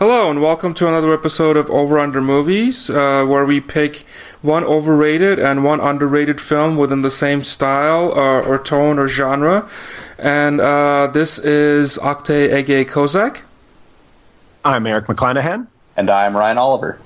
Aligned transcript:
Hello 0.00 0.30
and 0.30 0.40
welcome 0.40 0.72
to 0.72 0.88
another 0.88 1.12
episode 1.12 1.58
of 1.58 1.68
Over 1.68 1.98
Under 1.98 2.22
Movies, 2.22 2.88
uh, 2.88 3.22
where 3.26 3.44
we 3.44 3.60
pick 3.60 4.06
one 4.40 4.64
overrated 4.64 5.38
and 5.38 5.62
one 5.62 5.78
underrated 5.78 6.40
film 6.40 6.78
within 6.78 7.02
the 7.02 7.10
same 7.10 7.44
style 7.44 8.10
or, 8.10 8.42
or 8.42 8.58
tone 8.58 8.98
or 8.98 9.06
genre. 9.06 9.68
And 10.18 10.58
uh, 10.58 11.08
this 11.08 11.38
is 11.38 11.98
Oktay 11.98 12.48
Ege 12.48 12.86
Kozak. 12.86 13.42
I'm 14.64 14.86
Eric 14.86 15.04
McClanahan. 15.04 15.66
And 15.98 16.08
I'm 16.08 16.34
Ryan 16.34 16.56
Oliver. 16.56 16.98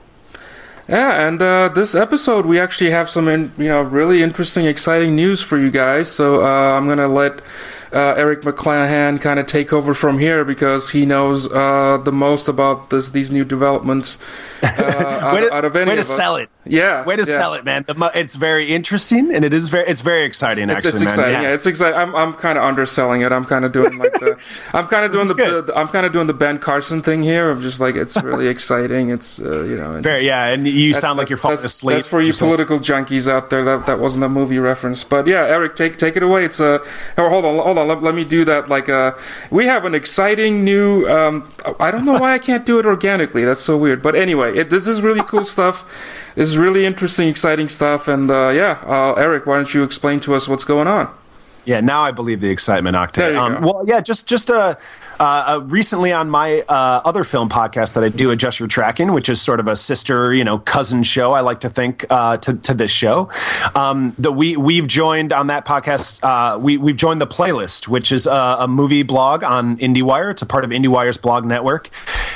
Yeah, 0.89 1.27
and 1.27 1.43
uh, 1.43 1.71
this 1.71 1.97
episode 1.97 2.47
we 2.47 2.61
actually 2.61 2.91
have 2.91 3.11
some, 3.11 3.27
in, 3.27 3.51
you 3.57 3.69
know, 3.69 3.83
really 3.83 4.23
interesting, 4.23 4.67
exciting 4.67 5.17
news 5.17 5.43
for 5.43 5.59
you 5.59 5.71
guys. 5.71 6.13
So 6.13 6.45
uh, 6.45 6.77
I'm 6.77 6.87
gonna 6.87 7.09
let 7.09 7.41
uh, 7.95 8.15
Eric 8.17 8.43
McClanahan 8.43 9.21
kind 9.21 9.39
of 9.39 9.47
take 9.47 9.73
over 9.73 9.95
from 9.95 10.19
here 10.19 10.45
because 10.45 10.91
he 10.91 11.07
knows 11.07 11.51
uh, 11.53 11.99
the 11.99 12.13
most 12.13 12.49
about 12.49 12.91
this 12.91 13.11
these 13.11 13.31
new 13.31 13.45
developments 13.45 14.19
uh, 14.63 14.67
out, 15.23 15.41
to, 15.41 15.55
out, 15.55 15.65
of 15.65 15.77
any 15.77 15.91
way 15.91 15.95
to 15.97 16.01
of 16.01 16.09
us. 16.09 16.17
sell 16.17 16.37
it. 16.37 16.51
Yeah, 16.67 17.05
way 17.05 17.17
to 17.17 17.23
yeah. 17.23 17.37
sell 17.37 17.55
it, 17.55 17.65
man. 17.65 17.85
It's 18.15 18.35
very 18.35 18.75
interesting, 18.75 19.35
and 19.35 19.45
it 19.45 19.53
is 19.53 19.69
very 19.69 19.87
it's 19.89 20.01
very 20.01 20.27
exciting. 20.27 20.71
It's, 20.71 20.77
actually, 20.77 20.91
it's 20.91 21.03
exciting. 21.03 21.33
man. 21.33 21.43
Yeah. 21.43 21.55
it's 21.55 21.67
exciting. 21.67 21.99
I'm 21.99 22.15
I'm 22.15 22.33
kind 22.35 22.59
of 22.59 22.65
underselling 22.65 23.23
it. 23.23 23.33
I'm 23.33 23.45
kind 23.45 23.65
of 23.65 23.73
doing 23.73 23.99
like 23.99 24.13
the 24.13 24.41
I'm 24.73 24.87
kind 24.87 25.05
of 25.05 25.13
doing 25.13 25.29
the, 25.29 25.63
the, 25.67 25.73
I'm 25.77 25.89
kind 25.89 26.07
of 26.07 26.13
doing 26.13 26.27
the 26.27 26.35
Ben 26.35 26.59
Carson 26.59 27.03
thing 27.03 27.23
here. 27.23 27.51
I'm 27.51 27.61
just 27.61 27.81
like 27.81 27.97
it's 27.97 28.17
really 28.23 28.47
exciting. 28.55 29.11
It's 29.11 29.41
uh, 29.41 29.65
you 29.65 29.77
know 29.77 30.01
very 30.01 30.27
yeah, 30.27 30.47
and 30.47 30.67
you 30.67 30.95
sound 30.95 31.19
like 31.19 31.29
you're 31.29 31.39
falling 31.39 31.57
that's, 31.57 31.65
asleep. 31.65 31.97
That's 31.97 32.07
for 32.07 32.21
you 32.21 32.33
political 32.33 32.79
junkies 32.79 33.31
out 33.31 33.51
there. 33.51 33.65
That 33.65 33.87
that 33.87 33.99
wasn't 33.99 34.25
a 34.25 34.29
movie 34.29 34.59
reference, 34.59 35.05
but 35.05 35.27
yeah, 35.27 35.47
Eric, 35.47 35.77
take 35.77 35.99
take 35.99 36.17
it 36.17 36.23
away. 36.23 36.45
It's 36.45 36.61
a 36.61 36.75
uh, 36.75 36.79
oh, 37.19 37.29
hold 37.29 37.45
on, 37.45 37.57
hold 37.57 37.79
on. 37.79 37.89
Let, 37.89 38.03
let 38.03 38.15
me 38.15 38.25
do 38.25 38.45
that. 38.47 38.69
Like 38.69 38.89
uh, 38.89 39.13
we 39.51 39.67
have 39.67 39.85
an 39.85 39.95
exciting 39.95 40.65
new. 40.65 41.07
Um, 41.09 41.49
I 41.79 41.91
don't 41.91 42.05
know 42.05 42.19
why 42.19 42.33
I 42.33 42.39
can't 42.39 42.65
do 42.65 42.79
it 42.79 42.87
organically. 42.87 43.45
That's 43.45 43.61
so 43.61 43.77
weird. 43.77 44.03
But 44.03 44.15
anyway, 44.15 44.57
it, 44.57 44.71
this 44.71 44.87
is 44.87 45.03
really 45.03 45.23
cool 45.23 45.45
stuff. 45.55 45.85
This 46.35 46.54
really 46.57 46.85
interesting, 46.85 47.29
exciting 47.29 47.69
stuff. 47.69 48.09
And 48.09 48.31
uh, 48.31 48.49
yeah, 48.49 48.83
uh, 48.87 49.15
Eric, 49.15 49.47
why 49.47 49.57
don't 49.57 49.73
you 49.73 49.83
explain 49.83 50.21
to 50.21 50.35
us 50.35 50.49
what's 50.49 50.65
going 50.65 50.89
on? 50.89 51.13
Yeah, 51.65 51.81
now 51.81 52.03
I 52.03 52.11
believe 52.11 52.41
the 52.41 52.51
excitement, 52.51 52.97
Oktay. 52.97 53.37
Um. 53.37 53.63
Well, 53.63 53.85
yeah, 53.87 54.01
just 54.01 54.27
just 54.27 54.51
uh, 54.51 54.75
uh, 55.19 55.61
recently 55.65 56.13
on 56.13 56.29
my 56.29 56.61
uh, 56.63 57.01
other 57.05 57.25
film 57.25 57.49
podcast 57.49 57.95
that 57.95 58.05
I 58.05 58.09
do, 58.09 58.31
Adjust 58.31 58.59
Your 58.61 58.69
Tracking, 58.69 59.13
which 59.13 59.29
is 59.29 59.41
sort 59.41 59.61
of 59.61 59.67
a 59.67 59.77
sister, 59.77 60.35
you 60.35 60.45
know, 60.45 60.59
cousin 60.59 61.03
show. 61.03 61.33
I 61.33 61.41
like 61.41 61.61
to 61.61 61.71
think 61.71 62.05
uh, 62.11 62.37
to 62.39 62.55
to 62.55 62.75
this 62.75 62.91
show. 62.91 63.31
Um, 63.75 64.15
that 64.19 64.33
we 64.33 64.57
we've 64.57 64.87
joined 64.87 65.33
on 65.33 65.47
that 65.47 65.65
podcast. 65.65 66.21
Uh, 66.23 66.59
we 66.59 66.77
we've 66.77 66.97
joined 66.97 67.21
the 67.21 67.27
playlist, 67.27 67.89
which 67.89 68.13
is 68.13 68.27
a, 68.27 68.57
a, 68.61 68.69
movie 68.69 69.03
blog 69.03 69.43
on 69.43 69.77
IndieWire. 69.79 70.31
It's 70.33 70.43
a 70.43 70.47
part 70.47 70.65
of 70.65 70.71
IndieWire's 70.71 71.17
blog 71.17 71.45
network, 71.45 71.91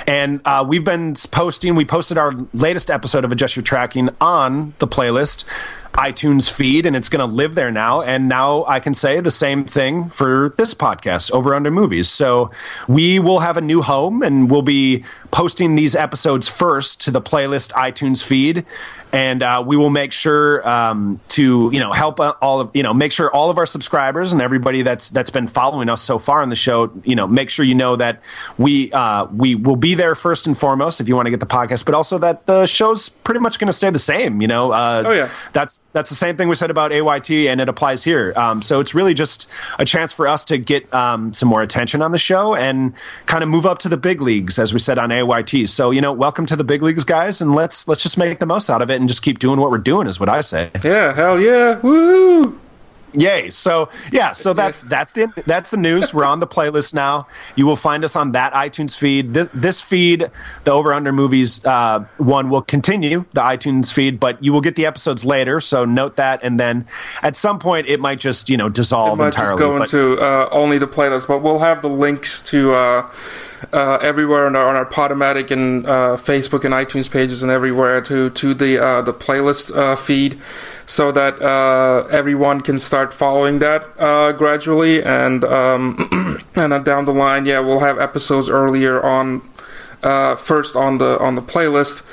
and 0.07 0.41
uh, 0.45 0.65
we've 0.67 0.85
been 0.85 1.15
posting. 1.31 1.75
We 1.75 1.85
posted 1.85 2.17
our 2.17 2.33
latest 2.55 2.91
episode 2.91 3.25
of 3.25 3.33
Adjust 3.33 3.57
Your 3.57 3.63
Tracking 3.63 4.09
on 4.21 4.75
the 4.79 4.89
playlist 4.89 5.45
iTunes 5.93 6.51
feed, 6.51 6.87
and 6.87 6.95
it's 6.95 7.09
going 7.09 7.27
to 7.29 7.35
live 7.35 7.55
there 7.55 7.71
now. 7.71 8.03
And 8.03 8.29
now 8.29 8.65
I 8.67 8.81
can 8.81 8.95
say 8.95 9.21
the 9.21 9.31
same 9.31 9.65
thing 9.65 10.11
for 10.11 10.51
this 10.57 10.75
podcast, 10.75 11.31
Over 11.33 11.55
Under 11.55 11.71
Movies. 11.71 12.09
So 12.09 12.51
we 12.87 13.19
will 13.19 13.41
have 13.41 13.57
a 13.57 13.61
new 13.61 13.83
home, 13.83 14.23
and 14.23 14.51
we'll 14.51 14.63
be 14.63 15.05
posting 15.31 15.75
these 15.75 15.95
episodes 15.95 16.49
first 16.49 17.01
to 17.03 17.11
the 17.11 17.21
playlist 17.21 17.73
iTunes 17.73 18.25
feed 18.25 18.65
and 19.13 19.43
uh, 19.43 19.63
we 19.67 19.77
will 19.77 19.91
make 19.91 20.13
sure 20.13 20.67
um, 20.69 21.21
to 21.29 21.71
you 21.73 21.81
know 21.81 21.93
help 21.93 22.21
all 22.21 22.61
of 22.61 22.71
you 22.75 22.83
know 22.83 22.95
make 22.95 23.13
sure 23.13 23.31
all 23.31 23.51
of 23.51 23.59
our 23.59 23.67
subscribers 23.67 24.33
and 24.33 24.43
everybody 24.43 24.83
that's 24.83 25.11
that's 25.11 25.31
been 25.31 25.47
following 25.47 25.89
us 25.89 26.03
so 26.03 26.19
far 26.19 26.43
on 26.43 26.49
the 26.49 26.57
show 26.57 26.91
you 27.05 27.15
know 27.15 27.27
make 27.27 27.51
sure 27.51 27.65
you 27.65 27.75
know 27.75 27.97
that 27.97 28.23
we 28.57 28.91
uh, 28.93 29.27
we 29.27 29.55
will 29.55 29.77
be 29.77 29.95
there 29.95 30.15
first 30.15 30.47
and 30.47 30.57
foremost 30.57 31.01
if 31.01 31.09
you 31.09 31.15
want 31.15 31.27
to 31.27 31.31
get 31.31 31.41
the 31.41 31.47
podcast 31.47 31.85
but 31.85 31.95
also 31.95 32.19
that 32.19 32.47
the 32.47 32.67
show's 32.67 33.09
pretty 33.09 33.41
much 33.41 33.59
going 33.59 33.67
to 33.67 33.73
stay 33.73 33.91
the 33.91 33.99
same 33.99 34.41
you 34.41 34.49
know? 34.49 34.73
Uh, 34.73 35.03
oh 35.07 35.13
yeah. 35.13 35.31
that's 35.53 35.87
that's 35.93 36.11
the 36.11 36.17
same 36.17 36.37
thing 36.37 36.49
we 36.49 36.55
said 36.55 36.71
about 36.71 36.93
AYT 36.93 37.31
and 37.31 37.61
it 37.61 37.69
applies 37.69 38.05
here. 38.05 38.33
Um, 38.37 38.63
so 38.63 38.81
it's 38.81 38.95
really 38.95 39.15
just 39.15 39.49
a 39.79 39.85
chance 39.85 40.13
for 40.13 40.27
us 40.27 40.45
to 40.47 40.59
get 40.59 40.93
um, 40.93 41.33
some 41.33 41.49
more 41.49 41.63
attention 41.63 42.03
on 42.03 42.13
the 42.13 42.19
show 42.19 42.55
and 42.55 42.95
kind 43.27 43.43
of 43.43 43.49
move 43.49 43.67
up 43.67 43.79
to 43.81 43.89
the 43.89 43.97
big 43.97 44.21
leagues 44.21 44.59
as 44.59 44.73
we 44.73 44.79
said 44.79 44.99
on 44.99 45.11
AYT 45.11 45.69
so 45.69 45.91
you 45.91 46.01
know 46.01 46.13
welcome 46.13 46.47
to 46.47 46.57
the 46.57 46.65
big 46.65 46.83
leagues 46.83 47.05
guys 47.05 47.41
and 47.41 47.55
let's 47.55 47.87
let's 47.89 48.03
just 48.03 48.19
make 48.19 48.39
the 48.39 48.47
most 48.47 48.71
out 48.71 48.83
of 48.83 48.91
it 48.91 48.98
and 49.01 49.09
just 49.09 49.23
keep 49.23 49.39
doing 49.39 49.61
what 49.61 49.71
we're 49.71 49.79
doing 49.79 50.07
is 50.07 50.21
what 50.21 50.29
I 50.29 50.41
say. 50.41 50.71
Yeah, 50.83 51.15
hell 51.15 51.41
yeah. 51.41 51.79
Woo! 51.81 52.59
Yay. 53.15 53.51
So 53.51 53.89
yeah, 54.13 54.33
so 54.33 54.53
that's 54.53 54.83
that's 54.83 55.13
the 55.13 55.33
that's 55.47 55.71
the 55.71 55.77
news. 55.77 56.13
We're 56.13 56.25
on 56.25 56.41
the 56.41 56.47
playlist 56.47 56.93
now. 56.93 57.27
You 57.57 57.67
will 57.67 57.77
find 57.77 58.05
us 58.05 58.15
on 58.15 58.33
that 58.33 58.53
iTunes 58.53 58.99
feed. 58.99 59.35
This, 59.35 59.49
this 59.55 59.81
feed, 59.81 60.31
the 60.65 60.71
over 60.71 60.93
under 60.93 61.13
movies 61.13 61.65
uh, 61.65 62.05
one 62.19 62.51
will 62.51 62.63
continue 62.63 63.25
the 63.33 63.41
iTunes 63.41 63.93
feed, 63.93 64.21
but 64.21 64.43
you 64.45 64.53
will 64.53 64.61
get 64.61 64.77
the 64.77 64.85
episodes 64.85 65.25
later. 65.25 65.61
So 65.61 65.85
note 65.87 66.17
that, 66.17 66.41
and 66.43 66.61
then 66.61 66.87
at 67.23 67.35
some 67.35 67.59
point 67.59 67.87
it 67.87 67.99
might 67.99 68.21
just 68.21 68.51
you 68.51 68.57
know 68.57 68.69
dissolve 68.69 69.19
it 69.19 69.23
might 69.23 69.27
entirely. 69.29 69.53
Just 69.53 69.59
go 69.59 69.79
but, 69.79 69.93
into 69.93 70.21
uh, 70.21 70.49
only 70.53 70.77
the 70.79 70.87
playlist, 70.87 71.29
but 71.29 71.43
we'll 71.43 71.61
have 71.61 71.81
the 71.81 71.89
links 71.89 72.43
to 72.43 72.75
uh, 72.75 73.11
uh, 73.73 73.99
everywhere 74.03 74.47
on 74.47 74.55
our, 74.55 74.69
on 74.69 74.77
our 74.77 74.87
Podomatic 74.87 75.51
and 75.51 75.87
uh, 75.87 76.17
Facebook 76.17 76.65
and 76.65 76.75
iTunes 76.75 77.11
pages 77.11 77.43
and 77.43 77.51
everywhere 77.51 78.01
to 78.03 78.29
to 78.31 78.53
the 78.53 78.79
uh, 78.79 79.03
the 79.03 79.15
playlist 79.15 79.75
uh, 79.75 79.97
feed, 79.97 80.39
so 80.85 81.11
that 81.13 81.41
everyone 82.11 82.61
can 82.61 82.79
start 82.79 82.98
following 83.07 83.59
that 83.61 83.85
uh, 83.99 84.33
gradually, 84.33 85.03
and 85.03 85.45
um, 85.45 86.43
and 86.55 86.73
then 86.73 86.83
down 86.83 87.05
the 87.05 87.13
line, 87.13 87.47
yeah, 87.47 87.61
we'll 87.61 87.81
have 87.81 87.99
episodes 87.99 88.51
earlier 88.51 89.03
on, 89.03 89.43
uh, 90.03 90.37
first 90.37 90.77
on 90.77 90.99
the 90.99 91.19
on 91.19 91.35
the 91.35 91.43
playlist, 91.43 92.05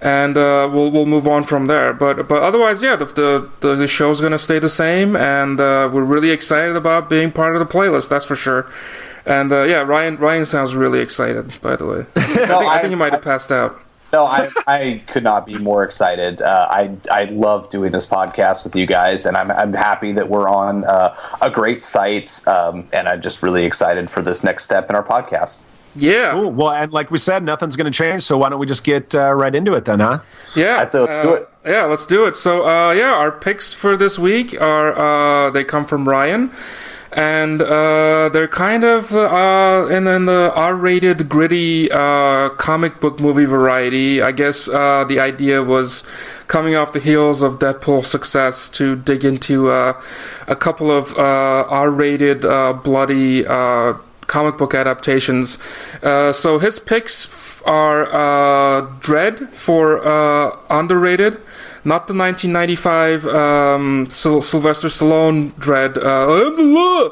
and 0.00 0.36
uh, 0.36 0.68
we'll 0.72 0.90
we'll 0.90 1.06
move 1.06 1.26
on 1.26 1.44
from 1.44 1.66
there. 1.66 1.92
But 1.92 2.28
but 2.28 2.42
otherwise, 2.42 2.82
yeah, 2.82 2.96
the 2.96 3.06
the, 3.60 3.76
the 3.76 3.86
show's 3.86 4.20
gonna 4.20 4.38
stay 4.38 4.58
the 4.58 4.68
same, 4.68 5.16
and 5.16 5.60
uh, 5.60 5.88
we're 5.92 6.04
really 6.04 6.30
excited 6.30 6.76
about 6.76 7.08
being 7.08 7.30
part 7.30 7.54
of 7.54 7.60
the 7.60 7.72
playlist. 7.72 8.08
That's 8.08 8.26
for 8.26 8.36
sure. 8.36 8.70
And 9.24 9.52
uh, 9.52 9.62
yeah, 9.62 9.82
Ryan 9.82 10.16
Ryan 10.16 10.46
sounds 10.46 10.74
really 10.74 11.00
excited. 11.00 11.52
By 11.60 11.76
the 11.76 11.86
way, 11.86 12.06
I, 12.16 12.22
think, 12.22 12.50
I, 12.50 12.66
I 12.66 12.78
think 12.80 12.90
he 12.90 12.96
might 12.96 13.12
have 13.12 13.22
passed 13.22 13.52
out. 13.52 13.76
No, 14.12 14.26
I, 14.26 14.50
I 14.66 15.02
could 15.06 15.24
not 15.24 15.46
be 15.46 15.56
more 15.56 15.84
excited. 15.84 16.42
Uh, 16.42 16.68
I 16.70 16.94
I 17.10 17.24
love 17.24 17.70
doing 17.70 17.92
this 17.92 18.06
podcast 18.06 18.62
with 18.62 18.76
you 18.76 18.84
guys, 18.84 19.24
and 19.24 19.38
I'm 19.38 19.50
I'm 19.50 19.72
happy 19.72 20.12
that 20.12 20.28
we're 20.28 20.50
on 20.50 20.84
uh, 20.84 21.16
a 21.40 21.48
great 21.50 21.82
site, 21.82 22.46
um, 22.46 22.86
and 22.92 23.08
I'm 23.08 23.22
just 23.22 23.42
really 23.42 23.64
excited 23.64 24.10
for 24.10 24.20
this 24.20 24.44
next 24.44 24.64
step 24.64 24.90
in 24.90 24.96
our 24.96 25.02
podcast. 25.02 25.64
Yeah. 25.96 26.32
Cool. 26.32 26.50
Well, 26.52 26.72
and 26.72 26.92
like 26.92 27.10
we 27.10 27.16
said, 27.16 27.42
nothing's 27.42 27.76
going 27.76 27.90
to 27.90 27.96
change. 27.96 28.22
So 28.22 28.36
why 28.38 28.50
don't 28.50 28.58
we 28.58 28.66
just 28.66 28.84
get 28.84 29.14
uh, 29.14 29.32
right 29.32 29.54
into 29.54 29.74
it 29.74 29.84
then, 29.84 30.00
huh? 30.00 30.20
Yeah. 30.56 30.78
That's 30.78 30.94
it. 30.94 31.00
Let's 31.00 31.12
uh, 31.12 31.22
do 31.22 31.34
it. 31.34 31.48
Yeah, 31.66 31.84
let's 31.84 32.06
do 32.06 32.24
it. 32.24 32.34
So, 32.34 32.66
uh, 32.66 32.92
yeah, 32.92 33.12
our 33.12 33.30
picks 33.30 33.74
for 33.74 33.96
this 33.96 34.18
week 34.18 34.58
are 34.60 35.50
they 35.50 35.64
come 35.64 35.84
from 35.84 36.08
Ryan 36.08 36.50
and 37.12 37.60
uh, 37.60 38.30
they're 38.30 38.48
kind 38.48 38.84
of 38.84 39.12
uh, 39.12 39.86
in, 39.90 40.06
in 40.06 40.24
the 40.24 40.52
R-rated, 40.54 41.28
gritty 41.28 41.90
uh, 41.92 42.48
comic 42.50 43.00
book 43.00 43.20
movie 43.20 43.44
variety. 43.44 44.22
I 44.22 44.32
guess 44.32 44.68
uh, 44.68 45.04
the 45.04 45.20
idea 45.20 45.62
was 45.62 46.04
coming 46.46 46.74
off 46.74 46.92
the 46.92 47.00
heels 47.00 47.42
of 47.42 47.58
Deadpool's 47.58 48.08
success 48.08 48.70
to 48.70 48.96
dig 48.96 49.24
into 49.24 49.70
uh, 49.70 50.00
a 50.48 50.56
couple 50.56 50.90
of 50.90 51.16
uh, 51.18 51.66
R-rated, 51.68 52.42
bloody 52.82 53.44
comic 53.44 54.56
book 54.56 54.74
adaptations. 54.74 55.58
so 56.02 56.58
his 56.58 56.78
picks 56.78 57.60
are 57.62 58.06
Dredd 59.00 59.52
for 59.54 59.98
underrated 60.70 61.40
not 61.84 62.06
the 62.06 62.14
1995 62.14 63.26
um, 63.26 64.10
Syl- 64.10 64.42
Sylvester 64.42 64.88
Stallone 64.88 65.52
Dredd. 65.54 65.96
Uh, 65.96 67.10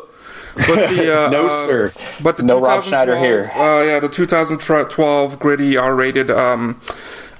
but 0.55 0.91
the, 0.91 1.17
uh, 1.27 1.31
no, 1.31 1.49
sir. 1.49 1.93
But 2.23 2.37
the 2.37 2.43
no 2.43 2.61
Rob 2.61 2.83
Schneider 2.83 3.19
here. 3.19 3.51
Uh, 3.55 3.83
yeah, 3.83 4.01
the 4.01 4.09
2012 4.09 5.39
gritty 5.39 5.77
R-rated 5.77 6.31
um, 6.31 6.81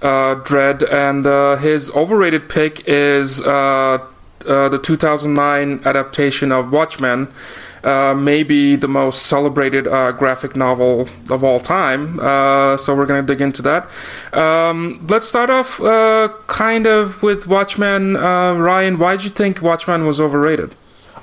uh, 0.03 0.37
Dredd, 0.37 0.91
and 0.93 1.27
uh, 1.27 1.57
his 1.57 1.91
overrated 1.93 2.49
pick 2.49 2.87
is 2.87 3.43
uh, 4.47 4.69
the 4.69 4.79
2009 4.79 5.83
adaptation 5.85 6.53
of 6.53 6.73
Watchmen. 6.73 7.29
Uh, 7.83 8.15
maybe 8.15 8.77
the 8.77 8.89
most 8.89 9.27
celebrated 9.27 9.89
uh, 9.89 10.13
graphic 10.13 10.55
novel 10.55 11.09
of 11.31 11.43
all 11.43 11.59
time. 11.59 12.21
Uh, 12.21 12.77
so 12.77 12.95
we're 12.95 13.07
going 13.07 13.25
to 13.25 13.33
dig 13.33 13.41
into 13.41 13.63
that. 13.63 13.89
Um, 14.35 15.05
let's 15.09 15.27
start 15.27 15.49
off 15.49 15.81
uh, 15.81 16.29
kind 16.47 16.87
of 16.87 17.23
with 17.23 17.47
Watchmen. 17.47 18.15
Ryan, 18.15 18.99
why 18.99 19.17
did 19.17 19.25
you 19.25 19.31
think 19.31 19.63
Watchmen 19.63 20.05
was 20.05 20.21
overrated? 20.21 20.75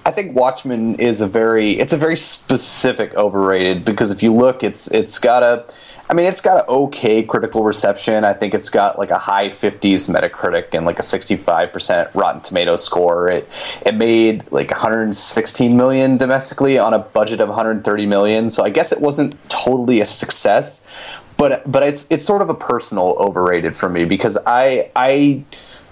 I 0.08 0.12
think 0.12 0.36
Watchmen 0.38 0.96
is 0.96 1.20
a 1.20 1.28
very 1.28 1.78
it's 1.80 1.92
a 1.92 1.98
very 1.98 2.16
specific 2.16 3.14
overrated 3.16 3.84
because 3.84 4.10
if 4.10 4.24
you 4.24 4.34
look, 4.34 4.64
it's 4.64 4.90
it's 4.92 5.20
got 5.20 5.44
a 5.44 5.66
I 6.10 6.14
mean, 6.14 6.26
it's 6.26 6.40
got 6.40 6.60
an 6.60 6.66
okay 6.70 7.22
critical 7.24 7.64
reception. 7.64 8.24
I 8.24 8.34
think 8.34 8.54
it's 8.54 8.70
got 8.70 8.98
like 8.98 9.12
a 9.12 9.18
high 9.18 9.50
50s 9.50 10.10
Metacritic 10.10 10.74
and 10.74 10.86
like 10.86 11.00
a 11.00 11.02
65% 11.02 12.14
Rotten 12.16 12.42
Tomato 12.42 12.78
score. 12.78 13.30
It 13.30 13.50
it 13.86 13.96
made 13.96 14.50
like 14.52 14.72
116 14.72 15.76
million 15.76 16.16
domestically 16.18 16.78
on 16.78 16.94
a 16.94 17.00
budget 17.00 17.42
of 17.42 17.50
130 17.50 18.06
million. 18.06 18.50
So 18.50 18.64
I 18.64 18.70
guess 18.70 18.92
it 18.92 19.02
wasn't 19.02 19.36
totally 19.50 20.00
a 20.00 20.06
success. 20.06 20.88
but 21.36 21.70
but 21.70 21.84
it's 21.84 22.10
it's 22.10 22.26
sort 22.26 22.42
of 22.42 22.50
a 22.50 22.56
personal 22.56 23.16
overrated 23.20 23.76
for 23.76 23.90
me 23.90 24.06
because 24.06 24.38
I 24.46 24.90
I 24.96 25.44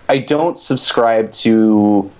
I 0.08 0.20
don't 0.20 0.58
subscribe 0.58 1.32
to 1.44 2.12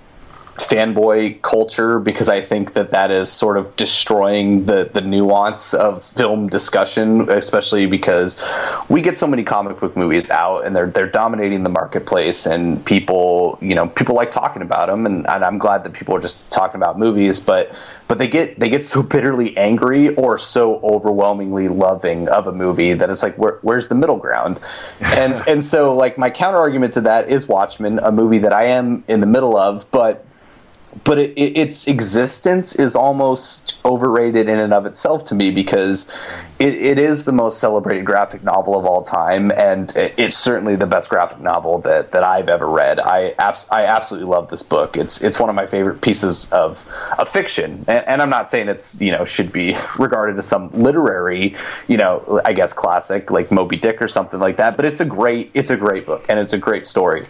fanboy 0.68 1.42
culture 1.42 2.00
because 2.00 2.30
I 2.30 2.42
think 2.42 2.74
that 2.74 2.92
that 2.92 3.12
is 3.12 3.32
sort 3.32 3.58
of 3.58 3.76
destroying 3.76 4.66
the 4.66 4.90
the 4.92 5.02
nuance 5.02 5.74
of 5.74 6.04
film 6.04 6.48
discussion, 6.48 7.30
especially 7.30 7.86
because 7.86 8.44
we 8.90 9.02
get 9.02 9.18
so 9.18 9.28
many 9.28 9.44
comic 9.44 9.80
book 9.80 9.96
movies 9.96 10.30
out 10.30 10.66
and 10.66 10.76
they're 10.76 10.90
they're 10.90 11.10
dominating 11.10 11.64
the 11.64 11.70
marketplace 11.70 12.46
and 12.46 12.84
people 12.86 13.58
you 13.62 13.76
know 13.76 13.88
people 13.88 14.16
like 14.16 14.32
talking 14.32 14.62
about 14.62 14.88
them 14.88 15.06
and, 15.06 15.28
and 15.28 15.44
I'm 15.44 15.58
glad 15.58 15.84
that 15.84 15.94
people 15.94 16.16
are 16.16 16.22
just 16.22 16.50
talking 16.50 16.76
about 16.82 16.98
movies, 16.98 17.40
but 17.40 17.72
but 18.08 18.18
they 18.18 18.28
get 18.28 18.60
they 18.60 18.70
get 18.70 18.84
so 18.84 19.04
bitterly 19.04 19.56
angry 19.58 20.14
or 20.16 20.38
so 20.38 20.80
overwhelmingly 20.82 21.68
loving 21.68 22.28
of 22.30 22.48
a 22.48 22.52
movie 22.52 22.94
that 22.94 23.10
it's 23.10 23.24
like 23.24 23.38
where, 23.38 23.60
where's 23.62 23.88
the 23.88 23.96
middle 23.96 24.18
ground? 24.18 24.60
And 25.16 25.42
and 25.48 25.64
so 25.64 25.96
like 25.96 26.18
my 26.18 26.30
counter 26.30 26.58
argument 26.58 26.94
to 26.96 27.02
that 27.02 27.30
is 27.30 27.48
watchmen 27.48 28.00
a 28.00 28.12
movie 28.12 28.40
that 28.40 28.54
i 28.54 28.66
am 28.66 29.04
in 29.08 29.22
the 29.22 29.28
middle 29.28 29.56
of 29.56 29.90
but 29.92 30.26
but 31.04 31.18
it, 31.18 31.32
it, 31.32 31.58
its 31.58 31.88
existence 31.88 32.76
is 32.76 32.96
almost 32.96 33.78
overrated 33.84 34.48
in 34.48 34.60
and 34.60 34.74
of 34.74 34.86
itself 34.86 35.24
to 35.26 35.36
me 35.36 35.52
because 35.52 36.12
it, 36.58 36.74
it 36.74 36.98
is 36.98 37.26
the 37.26 37.32
most 37.34 37.60
celebrated 37.60 38.06
graphic 38.06 38.44
novel 38.44 38.80
of 38.80 38.86
all 38.86 39.04
time, 39.04 39.52
and 39.52 39.94
it's 39.96 40.38
certainly 40.38 40.76
the 40.76 40.86
best 40.86 41.10
graphic 41.10 41.40
novel 41.40 41.80
that, 41.80 42.12
that 42.12 42.24
I've 42.24 42.48
ever 42.48 42.68
read. 42.68 43.00
I 43.00 43.36
abs- 43.38 43.68
I 43.70 43.86
absolutely 43.86 44.30
love 44.30 44.50
this 44.50 44.64
book. 44.64 44.96
It's 44.96 45.22
it's 45.22 45.40
one 45.40 45.50
of 45.50 45.56
my 45.56 45.68
favorite 45.68 46.02
pieces 46.02 46.52
of, 46.54 46.88
of 47.18 47.28
fiction, 47.28 47.84
and, 47.88 48.08
and 48.08 48.22
I'm 48.22 48.30
not 48.30 48.50
saying 48.50 48.70
it's 48.70 49.02
you 49.02 49.12
know 49.12 49.26
should 49.26 49.52
be 49.52 49.78
regarded 50.00 50.40
as 50.40 50.48
some 50.48 50.70
literary 50.72 51.56
you 51.88 51.98
know 51.98 52.42
I 52.46 52.54
guess 52.54 52.72
classic 52.72 53.30
like 53.30 53.52
Moby 53.52 53.76
Dick 53.76 54.02
or 54.02 54.08
something 54.08 54.40
like 54.40 54.58
that, 54.58 54.78
but 54.78 54.86
it's 54.86 55.02
a 55.02 55.06
great 55.06 55.52
it's 55.54 55.70
a 55.70 55.78
great 55.78 56.06
book 56.06 56.26
and 56.30 56.40
it's 56.40 56.54
a 56.54 56.58
great 56.58 56.88
story 56.88 57.26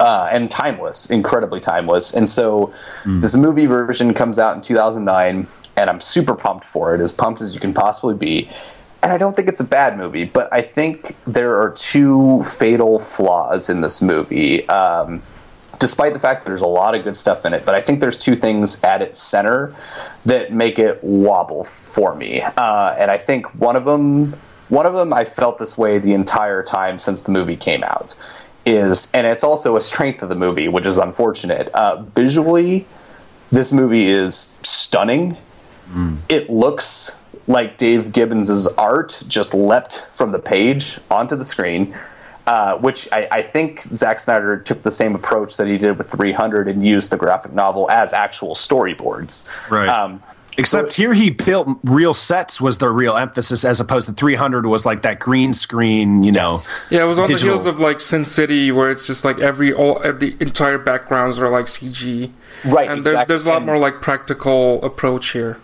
uh, 0.00 0.28
and 0.30 0.50
timeless, 0.50 1.10
incredibly 1.10 1.60
timeless. 1.60 2.14
And 2.14 2.28
so 2.28 2.74
mm. 3.04 3.20
this 3.20 3.36
movie 3.36 3.66
version 3.66 4.14
comes 4.14 4.38
out 4.38 4.56
in 4.56 4.62
2009, 4.62 5.46
and 5.76 5.90
I'm 5.90 6.00
super 6.00 6.34
pumped 6.34 6.64
for 6.64 6.94
it, 6.94 7.00
as 7.00 7.12
pumped 7.12 7.40
as 7.40 7.54
you 7.54 7.60
can 7.60 7.74
possibly 7.74 8.14
be. 8.14 8.50
And 9.02 9.12
I 9.12 9.18
don't 9.18 9.36
think 9.36 9.48
it's 9.48 9.60
a 9.60 9.64
bad 9.64 9.98
movie, 9.98 10.24
but 10.24 10.52
I 10.52 10.62
think 10.62 11.14
there 11.26 11.60
are 11.60 11.70
two 11.70 12.42
fatal 12.42 12.98
flaws 12.98 13.68
in 13.68 13.82
this 13.82 14.00
movie. 14.00 14.66
Um, 14.68 15.22
despite 15.78 16.14
the 16.14 16.18
fact 16.18 16.44
that 16.44 16.50
there's 16.50 16.62
a 16.62 16.66
lot 16.66 16.94
of 16.94 17.04
good 17.04 17.16
stuff 17.16 17.44
in 17.44 17.52
it, 17.52 17.66
but 17.66 17.74
I 17.74 17.82
think 17.82 18.00
there's 18.00 18.18
two 18.18 18.36
things 18.36 18.82
at 18.82 19.02
its 19.02 19.20
center 19.20 19.74
that 20.24 20.52
make 20.52 20.78
it 20.78 21.02
wobble 21.02 21.64
for 21.64 22.14
me. 22.14 22.40
Uh, 22.40 22.94
and 22.98 23.10
I 23.10 23.18
think 23.18 23.46
one 23.54 23.76
of 23.76 23.84
them, 23.84 24.34
one 24.68 24.86
of 24.86 24.94
them, 24.94 25.12
I 25.12 25.24
felt 25.24 25.58
this 25.58 25.76
way 25.76 25.98
the 25.98 26.14
entire 26.14 26.62
time 26.62 26.98
since 26.98 27.20
the 27.22 27.32
movie 27.32 27.56
came 27.56 27.84
out 27.84 28.14
is, 28.66 29.10
and 29.12 29.26
it's 29.26 29.44
also 29.44 29.76
a 29.76 29.80
strength 29.80 30.22
of 30.22 30.28
the 30.28 30.34
movie, 30.34 30.68
which 30.68 30.86
is 30.86 30.98
unfortunate. 30.98 31.68
Uh, 31.68 32.02
visually, 32.02 32.86
this 33.50 33.72
movie 33.72 34.06
is 34.06 34.58
stunning. 34.62 35.36
Mm. 35.90 36.18
It 36.28 36.50
looks 36.50 37.22
like 37.46 37.76
Dave 37.76 38.12
Gibbons's 38.12 38.66
art 38.78 39.22
just 39.28 39.54
leapt 39.54 40.06
from 40.14 40.32
the 40.32 40.38
page 40.38 40.98
onto 41.10 41.36
the 41.36 41.44
screen. 41.44 41.96
Uh, 42.46 42.76
which 42.76 43.08
I, 43.10 43.26
I, 43.30 43.40
think 43.40 43.82
Zack 43.84 44.20
Snyder 44.20 44.58
took 44.58 44.82
the 44.82 44.90
same 44.90 45.14
approach 45.14 45.56
that 45.56 45.66
he 45.66 45.78
did 45.78 45.96
with 45.96 46.10
300 46.10 46.68
and 46.68 46.84
used 46.84 47.10
the 47.10 47.16
graphic 47.16 47.54
novel 47.54 47.90
as 47.90 48.12
actual 48.12 48.54
storyboards. 48.54 49.48
Right. 49.70 49.88
Um, 49.88 50.22
Except 50.56 50.92
so, 50.92 51.02
here 51.02 51.12
he 51.14 51.30
built 51.30 51.68
real 51.82 52.14
sets 52.14 52.60
was 52.60 52.78
the 52.78 52.88
real 52.88 53.16
emphasis 53.16 53.64
as 53.64 53.80
opposed 53.80 54.06
to 54.06 54.12
300 54.12 54.66
was 54.66 54.86
like 54.86 55.02
that 55.02 55.18
green 55.18 55.52
screen, 55.52 56.22
you 56.22 56.30
know. 56.30 56.50
Yes. 56.50 56.80
Yeah, 56.90 57.00
it 57.02 57.04
was 57.04 57.18
on 57.18 57.26
digital. 57.26 57.46
the 57.46 57.52
heels 57.54 57.66
of 57.66 57.80
like 57.80 58.00
Sin 58.00 58.24
City 58.24 58.70
where 58.70 58.90
it's 58.90 59.06
just 59.06 59.24
like 59.24 59.38
every 59.38 59.72
all 59.72 59.98
the 60.00 60.36
entire 60.40 60.78
backgrounds 60.78 61.38
are 61.38 61.48
like 61.48 61.66
CG. 61.66 62.30
Right. 62.64 62.88
And 62.88 62.98
exactly. 62.98 63.02
there's 63.02 63.26
there's 63.26 63.44
a 63.44 63.48
lot 63.48 63.56
and 63.58 63.66
more 63.66 63.78
like 63.78 64.00
practical 64.00 64.82
approach 64.84 65.32
here. 65.32 65.58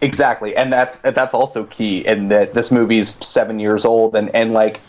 Exactly. 0.00 0.56
And 0.56 0.72
that's 0.72 0.98
that's 0.98 1.34
also 1.34 1.64
key 1.64 2.06
in 2.06 2.28
that 2.28 2.54
this 2.54 2.70
movie's 2.70 3.14
7 3.24 3.58
years 3.58 3.84
old 3.84 4.14
and 4.14 4.34
and 4.34 4.52
like 4.52 4.80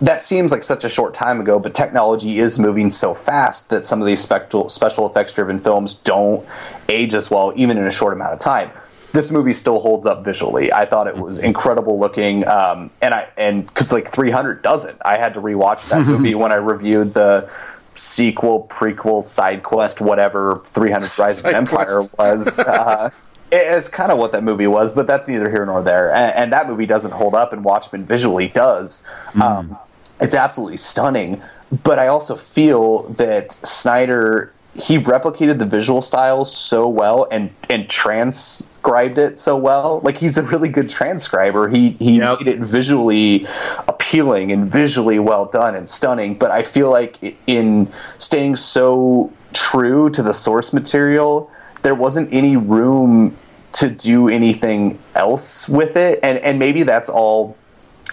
that 0.00 0.22
seems 0.22 0.50
like 0.50 0.62
such 0.62 0.82
a 0.84 0.88
short 0.88 1.12
time 1.12 1.40
ago, 1.40 1.58
but 1.58 1.74
technology 1.74 2.38
is 2.38 2.58
moving 2.58 2.90
so 2.90 3.14
fast 3.14 3.68
that 3.68 3.84
some 3.84 4.00
of 4.00 4.06
these 4.06 4.20
special 4.20 4.68
special 4.68 5.08
effects 5.08 5.32
driven 5.32 5.58
films 5.58 5.94
don't 5.94 6.46
age 6.88 7.14
as 7.14 7.30
well, 7.30 7.52
even 7.54 7.76
in 7.76 7.84
a 7.84 7.90
short 7.90 8.12
amount 8.12 8.32
of 8.32 8.38
time. 8.38 8.70
This 9.12 9.30
movie 9.30 9.52
still 9.52 9.80
holds 9.80 10.06
up 10.06 10.24
visually. 10.24 10.72
I 10.72 10.86
thought 10.86 11.06
it 11.06 11.16
was 11.16 11.38
incredible 11.38 11.98
looking, 11.98 12.46
um, 12.46 12.90
and 13.02 13.12
I 13.12 13.28
and 13.36 13.66
because 13.66 13.92
like 13.92 14.10
300 14.10 14.62
doesn't. 14.62 14.98
I 15.04 15.18
had 15.18 15.34
to 15.34 15.40
rewatch 15.40 15.88
that 15.88 16.06
movie 16.06 16.34
when 16.34 16.52
I 16.52 16.56
reviewed 16.56 17.14
the 17.14 17.50
sequel, 17.94 18.66
prequel, 18.70 19.22
side 19.22 19.62
quest, 19.62 20.00
whatever 20.00 20.62
300 20.66 21.10
Rise 21.18 21.40
of 21.40 21.46
Empire 21.46 22.02
was. 22.18 22.60
Uh, 22.70 23.10
it's 23.52 23.88
kind 23.88 24.12
of 24.12 24.18
what 24.18 24.30
that 24.30 24.44
movie 24.44 24.68
was, 24.68 24.92
but 24.92 25.08
that's 25.08 25.28
neither 25.28 25.50
here 25.50 25.66
nor 25.66 25.82
there. 25.82 26.14
And, 26.14 26.32
and 26.36 26.52
that 26.52 26.68
movie 26.68 26.86
doesn't 26.86 27.10
hold 27.10 27.34
up, 27.34 27.52
and 27.52 27.64
Watchmen 27.64 28.04
visually 28.04 28.46
does. 28.46 29.04
Mm. 29.32 29.42
Um, 29.42 29.78
it's 30.20 30.36
absolutely 30.36 30.76
stunning. 30.76 31.42
But 31.82 31.98
I 31.98 32.08
also 32.08 32.34
feel 32.34 33.04
that 33.10 33.52
Snyder 33.52 34.52
he 34.74 34.98
replicated 34.98 35.58
the 35.58 35.66
visual 35.66 36.00
style 36.00 36.44
so 36.44 36.88
well 36.88 37.26
and 37.30 37.50
and 37.68 37.88
transcribed 37.90 39.18
it 39.18 39.38
so 39.38 39.56
well. 39.56 40.00
Like 40.04 40.18
he's 40.18 40.38
a 40.38 40.42
really 40.44 40.68
good 40.68 40.88
transcriber. 40.88 41.68
He 41.68 41.90
he 41.92 42.18
yep. 42.18 42.40
made 42.40 42.48
it 42.48 42.60
visually 42.60 43.46
appealing 43.88 44.52
and 44.52 44.70
visually 44.70 45.18
well 45.18 45.46
done 45.46 45.74
and 45.74 45.88
stunning. 45.88 46.34
But 46.34 46.50
I 46.52 46.62
feel 46.62 46.90
like 46.90 47.36
in 47.46 47.92
staying 48.18 48.56
so 48.56 49.32
true 49.52 50.08
to 50.10 50.22
the 50.22 50.32
source 50.32 50.72
material, 50.72 51.50
there 51.82 51.94
wasn't 51.94 52.32
any 52.32 52.56
room 52.56 53.36
to 53.72 53.90
do 53.90 54.28
anything 54.28 54.98
else 55.16 55.68
with 55.68 55.96
it. 55.96 56.20
And 56.22 56.38
and 56.38 56.60
maybe 56.60 56.84
that's 56.84 57.08
all 57.08 57.56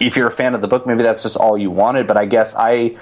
if 0.00 0.16
you're 0.16 0.28
a 0.28 0.32
fan 0.32 0.54
of 0.54 0.60
the 0.60 0.68
book, 0.68 0.86
maybe 0.86 1.02
that's 1.02 1.22
just 1.22 1.36
all 1.36 1.58
you 1.58 1.70
wanted. 1.70 2.06
But 2.06 2.16
I 2.16 2.26
guess 2.26 2.54
I, 2.56 2.96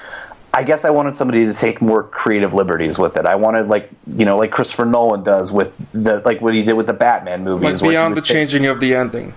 I 0.57 0.63
guess 0.63 0.87
I 0.87 0.91
wanted 0.91 1.15
somebody 1.15 1.45
to 1.45 1.53
take 1.53 1.83
more 1.83 2.03
creative 2.03 2.55
liberties 2.55 2.99
with 2.99 3.19
it. 3.19 3.27
I 3.27 3.35
wanted 3.35 3.69
like 3.69 3.91
you 4.07 4.25
know 4.25 4.39
like 4.39 4.51
Christopher 4.51 4.87
Nolan 4.87 5.23
does 5.23 5.53
with 5.53 5.75
the 5.93 6.23
like 6.25 6.41
what 6.41 6.55
he 6.55 6.63
did 6.63 6.73
with 6.73 6.87
the 6.87 6.95
Batman 6.95 7.45
movies, 7.45 7.83
like 7.83 7.91
beyond 7.91 8.17
the 8.17 8.23
take, 8.23 8.33
changing 8.33 8.65
of 8.65 8.81
the 8.81 8.95
ending. 8.95 9.35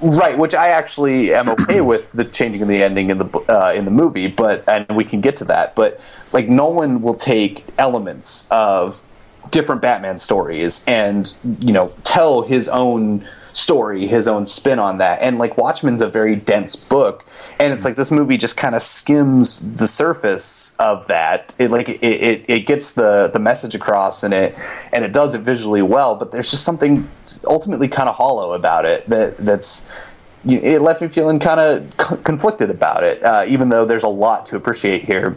Right, 0.00 0.36
which 0.36 0.54
I 0.54 0.68
actually 0.68 1.34
am 1.34 1.50
okay 1.50 1.80
with 1.92 2.10
the 2.12 2.24
changing 2.24 2.62
of 2.62 2.68
the 2.68 2.82
ending 2.82 3.10
in 3.10 3.18
the 3.18 3.26
uh, 3.50 3.74
in 3.74 3.84
the 3.84 3.90
movie, 3.90 4.28
but 4.28 4.66
and 4.66 4.86
we 4.96 5.04
can 5.04 5.20
get 5.20 5.36
to 5.36 5.44
that. 5.44 5.74
But 5.74 6.00
like 6.32 6.48
Nolan 6.48 7.02
will 7.02 7.16
take 7.16 7.66
elements 7.76 8.48
of 8.50 9.02
different 9.50 9.82
Batman 9.82 10.16
stories 10.16 10.86
and 10.88 11.34
you 11.58 11.74
know 11.74 11.92
tell 12.02 12.40
his 12.40 12.70
own 12.70 13.28
story, 13.52 14.06
his 14.06 14.26
own 14.28 14.46
spin 14.46 14.78
on 14.78 14.98
that. 14.98 15.20
And 15.22 15.38
like 15.38 15.56
Watchmen's 15.56 16.00
a 16.00 16.08
very 16.08 16.36
dense 16.36 16.76
book, 16.76 17.24
and 17.58 17.72
it's 17.72 17.84
like 17.84 17.96
this 17.96 18.10
movie 18.10 18.36
just 18.36 18.56
kind 18.56 18.74
of 18.74 18.82
skims 18.82 19.76
the 19.76 19.86
surface 19.86 20.76
of 20.78 21.06
that. 21.08 21.54
It 21.58 21.70
like 21.70 21.88
it, 21.88 22.02
it, 22.02 22.44
it 22.48 22.66
gets 22.66 22.92
the 22.92 23.28
the 23.32 23.38
message 23.38 23.74
across 23.74 24.22
and 24.22 24.34
it 24.34 24.54
and 24.92 25.04
it 25.04 25.12
does 25.12 25.34
it 25.34 25.40
visually 25.40 25.82
well, 25.82 26.16
but 26.16 26.32
there's 26.32 26.50
just 26.50 26.64
something 26.64 27.08
ultimately 27.46 27.88
kind 27.88 28.08
of 28.08 28.16
hollow 28.16 28.52
about 28.52 28.84
it 28.84 29.08
that 29.08 29.36
that's 29.38 29.90
it 30.44 30.82
left 30.82 31.00
me 31.00 31.08
feeling 31.08 31.38
kind 31.38 31.60
of 31.60 32.24
conflicted 32.24 32.68
about 32.70 33.04
it, 33.04 33.22
uh, 33.22 33.44
even 33.46 33.68
though 33.68 33.84
there's 33.84 34.02
a 34.02 34.08
lot 34.08 34.46
to 34.46 34.56
appreciate 34.56 35.04
here. 35.04 35.36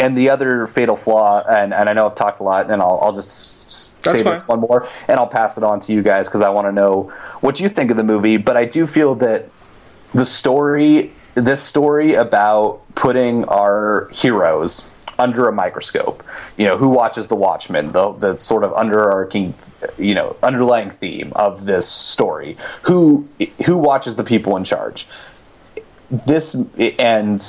And 0.00 0.16
the 0.16 0.30
other 0.30 0.66
fatal 0.66 0.96
flaw, 0.96 1.44
and, 1.48 1.72
and 1.72 1.88
I 1.88 1.92
know 1.92 2.06
I've 2.06 2.14
talked 2.14 2.40
a 2.40 2.42
lot, 2.42 2.70
and 2.70 2.82
I'll, 2.82 2.98
I'll 3.02 3.12
just 3.12 4.02
That's 4.02 4.18
say 4.18 4.24
fine. 4.24 4.34
this 4.34 4.48
one 4.48 4.60
more, 4.60 4.88
and 5.08 5.18
I'll 5.18 5.26
pass 5.26 5.56
it 5.56 5.64
on 5.64 5.78
to 5.80 5.92
you 5.92 6.02
guys 6.02 6.26
because 6.26 6.40
I 6.40 6.48
want 6.48 6.66
to 6.66 6.72
know 6.72 7.12
what 7.40 7.60
you 7.60 7.68
think 7.68 7.90
of 7.90 7.96
the 7.96 8.02
movie. 8.02 8.36
But 8.36 8.56
I 8.56 8.64
do 8.64 8.86
feel 8.86 9.14
that 9.16 9.48
the 10.12 10.24
story, 10.24 11.12
this 11.34 11.62
story 11.62 12.14
about 12.14 12.80
putting 12.94 13.44
our 13.44 14.08
heroes 14.12 14.94
under 15.18 15.48
a 15.48 15.52
microscope, 15.52 16.24
you 16.56 16.66
know, 16.66 16.76
who 16.76 16.88
watches 16.88 17.28
the 17.28 17.36
Watchmen, 17.36 17.92
the 17.92 18.12
the 18.12 18.36
sort 18.36 18.64
of 18.64 18.72
underarching, 18.72 19.54
you 19.98 20.14
know, 20.14 20.36
underlying 20.42 20.90
theme 20.90 21.32
of 21.36 21.66
this 21.66 21.88
story, 21.88 22.56
who 22.82 23.28
who 23.64 23.76
watches 23.76 24.16
the 24.16 24.24
people 24.24 24.56
in 24.56 24.64
charge. 24.64 25.06
This 26.10 26.54
and 26.78 27.40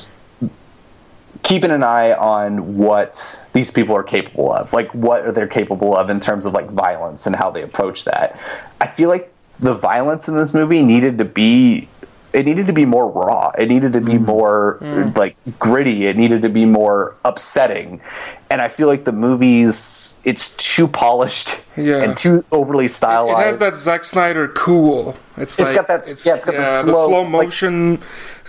keeping 1.46 1.70
an 1.70 1.84
eye 1.84 2.12
on 2.12 2.76
what 2.76 3.40
these 3.54 3.70
people 3.70 3.96
are 3.96 4.04
capable 4.04 4.52
of 4.52 4.74
like 4.74 4.92
what 4.96 5.24
are 5.26 5.32
they 5.32 5.48
capable 5.48 5.96
of 5.96 6.10
in 6.10 6.20
terms 6.20 6.44
of 6.44 6.54
like 6.54 6.68
violence 6.72 7.28
and 7.28 7.36
how 7.36 7.52
they 7.52 7.62
approach 7.62 8.04
that 8.04 8.38
i 8.82 8.88
feel 8.88 9.08
like 9.08 9.32
the 9.60 9.74
violence 9.74 10.28
in 10.28 10.36
this 10.36 10.56
movie 10.56 10.82
needed 10.82 11.20
to 11.20 11.24
be 11.24 11.88
it 12.34 12.48
needed 12.48 12.66
to 12.66 12.74
be 12.74 12.84
more 12.84 13.08
raw 13.08 13.52
it 13.60 13.68
needed 13.68 13.94
to 13.94 14.02
be 14.02 14.14
mm. 14.14 14.26
more 14.26 14.80
mm. 14.82 15.16
like 15.16 15.38
gritty 15.60 16.08
it 16.08 16.18
needed 16.18 16.42
to 16.42 16.50
be 16.50 16.66
more 16.66 17.16
upsetting 17.24 18.02
and 18.50 18.62
I 18.62 18.70
feel 18.70 18.88
like 18.88 19.04
the 19.06 19.12
movie's 19.12 20.20
it's 20.24 20.56
too 20.58 20.88
polished 20.88 21.50
Yeah. 21.76 22.04
and 22.04 22.16
too 22.16 22.44
overly 22.52 22.88
stylized. 22.88 23.30
It 23.30 23.34
stylized. 23.34 23.48
has 23.48 23.58
that 23.60 23.76
Zack 23.76 24.04
Snyder 24.04 24.48
cool. 24.50 25.16
It's, 25.38 25.58
like 25.60 25.76
got 25.76 25.88
that- 25.88 26.06
yeah, 26.26 26.36
it's 26.36 26.46
got 26.46 26.56
the 26.56 26.64
slow- 26.84 27.22
like, 27.22 27.30
motion 27.30 28.00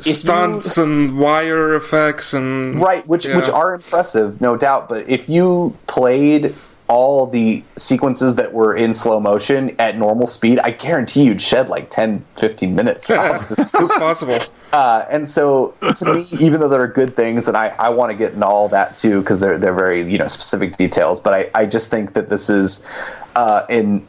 you- 0.04 0.12
stunts 0.12 0.76
and 0.78 1.18
wire 1.18 1.74
effects 1.74 2.32
and 2.34 2.80
right 2.80 3.06
which 3.06 3.26
which 3.26 3.48
are 3.48 3.74
impressive 3.74 4.40
no 4.40 4.56
doubt 4.56 4.88
but 4.90 5.08
if 5.08 5.26
you 5.28 5.74
played 5.86 6.54
all 6.88 7.26
the 7.26 7.64
sequences 7.76 8.36
that 8.36 8.52
were 8.52 8.76
in 8.76 8.92
slow 8.92 9.18
motion 9.18 9.74
at 9.78 9.96
normal 9.96 10.26
speed 10.26 10.58
i 10.60 10.70
guarantee 10.70 11.24
you'd 11.24 11.40
shed 11.40 11.68
like 11.68 11.90
10 11.90 12.24
15 12.36 12.74
minutes 12.74 13.06
it's 13.10 13.64
possible. 13.72 14.38
uh, 14.72 15.04
and 15.10 15.26
so 15.26 15.74
to 15.98 16.14
me 16.14 16.26
even 16.40 16.60
though 16.60 16.68
there 16.68 16.82
are 16.82 16.86
good 16.86 17.16
things 17.16 17.48
and 17.48 17.56
i, 17.56 17.68
I 17.68 17.88
want 17.88 18.10
to 18.12 18.16
get 18.16 18.34
into 18.34 18.46
all 18.46 18.68
that 18.68 18.96
too 18.96 19.20
because 19.20 19.40
they're, 19.40 19.58
they're 19.58 19.74
very 19.74 20.10
you 20.10 20.18
know 20.18 20.28
specific 20.28 20.76
details 20.76 21.20
but 21.20 21.34
i, 21.34 21.50
I 21.54 21.66
just 21.66 21.90
think 21.90 22.12
that 22.14 22.28
this 22.28 22.48
is 22.48 22.88
uh, 23.34 23.66
in 23.68 24.06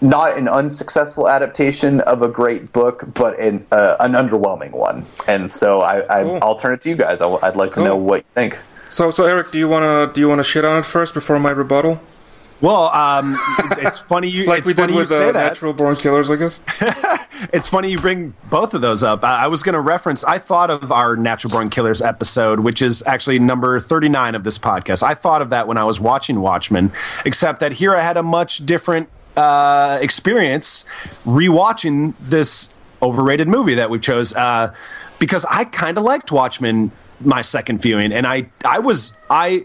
not 0.00 0.36
an 0.36 0.48
unsuccessful 0.48 1.28
adaptation 1.28 2.00
of 2.02 2.22
a 2.22 2.28
great 2.28 2.72
book, 2.72 3.04
but 3.14 3.38
an, 3.38 3.66
uh, 3.72 3.96
an 4.00 4.12
underwhelming 4.12 4.72
one. 4.72 5.06
And 5.26 5.50
so 5.50 5.80
I, 5.80 6.20
I, 6.20 6.22
Cool. 6.22 6.38
I'll 6.42 6.56
turn 6.56 6.74
it 6.74 6.80
to 6.82 6.90
you 6.90 6.96
guys. 6.96 7.20
I, 7.20 7.26
would 7.26 7.56
like 7.56 7.72
to 7.72 7.84
know 7.84 7.96
what 7.96 8.18
you 8.18 8.24
think. 8.34 8.58
So, 8.90 9.10
so 9.10 9.24
Eric, 9.24 9.52
do 9.52 9.58
you 9.58 9.68
wanna 9.68 10.10
do 10.12 10.20
you 10.20 10.28
wanna 10.28 10.42
shit 10.42 10.64
on 10.64 10.78
it 10.78 10.84
first 10.84 11.14
before 11.14 11.38
my 11.38 11.52
rebuttal, 11.52 12.00
Well, 12.60 12.84
um, 12.90 13.38
it's 13.78 13.98
funny 13.98 14.28
you 14.28 14.44
like 14.46 14.60
it's 14.60 14.66
we 14.66 14.74
did 14.74 14.90
with 14.94 15.08
say 15.08 15.28
uh, 15.28 15.32
that. 15.32 15.48
natural 15.48 15.72
born 15.72 15.96
killers, 15.96 16.30
I 16.30 16.36
guess. 16.36 16.60
It's 17.52 17.68
funny 17.68 17.90
you 17.90 17.96
bring 17.96 18.34
both 18.50 18.74
of 18.74 18.82
those 18.82 19.02
up. 19.02 19.24
I, 19.24 19.44
I 19.44 19.46
was 19.46 19.62
going 19.62 19.72
to 19.72 19.80
reference. 19.80 20.22
I 20.24 20.38
thought 20.38 20.68
of 20.70 20.92
our 20.92 21.16
Natural 21.16 21.50
Born 21.50 21.70
Killers 21.70 22.02
episode, 22.02 22.60
which 22.60 22.82
is 22.82 23.02
actually 23.06 23.38
number 23.38 23.80
thirty-nine 23.80 24.34
of 24.34 24.44
this 24.44 24.58
podcast. 24.58 25.02
I 25.02 25.14
thought 25.14 25.40
of 25.40 25.48
that 25.48 25.66
when 25.66 25.78
I 25.78 25.84
was 25.84 25.98
watching 25.98 26.40
Watchmen, 26.40 26.92
except 27.24 27.60
that 27.60 27.72
here 27.72 27.94
I 27.94 28.02
had 28.02 28.18
a 28.18 28.22
much 28.22 28.66
different 28.66 29.08
uh, 29.36 29.98
experience 30.02 30.84
rewatching 31.24 32.12
this 32.20 32.74
overrated 33.00 33.48
movie 33.48 33.74
that 33.74 33.88
we 33.88 33.98
chose 33.98 34.34
uh, 34.34 34.74
because 35.18 35.46
I 35.46 35.64
kind 35.64 35.96
of 35.96 36.04
liked 36.04 36.30
Watchmen 36.30 36.90
my 37.20 37.40
second 37.42 37.80
viewing, 37.80 38.12
and 38.12 38.26
I 38.26 38.50
I 38.66 38.80
was 38.80 39.16
I 39.30 39.64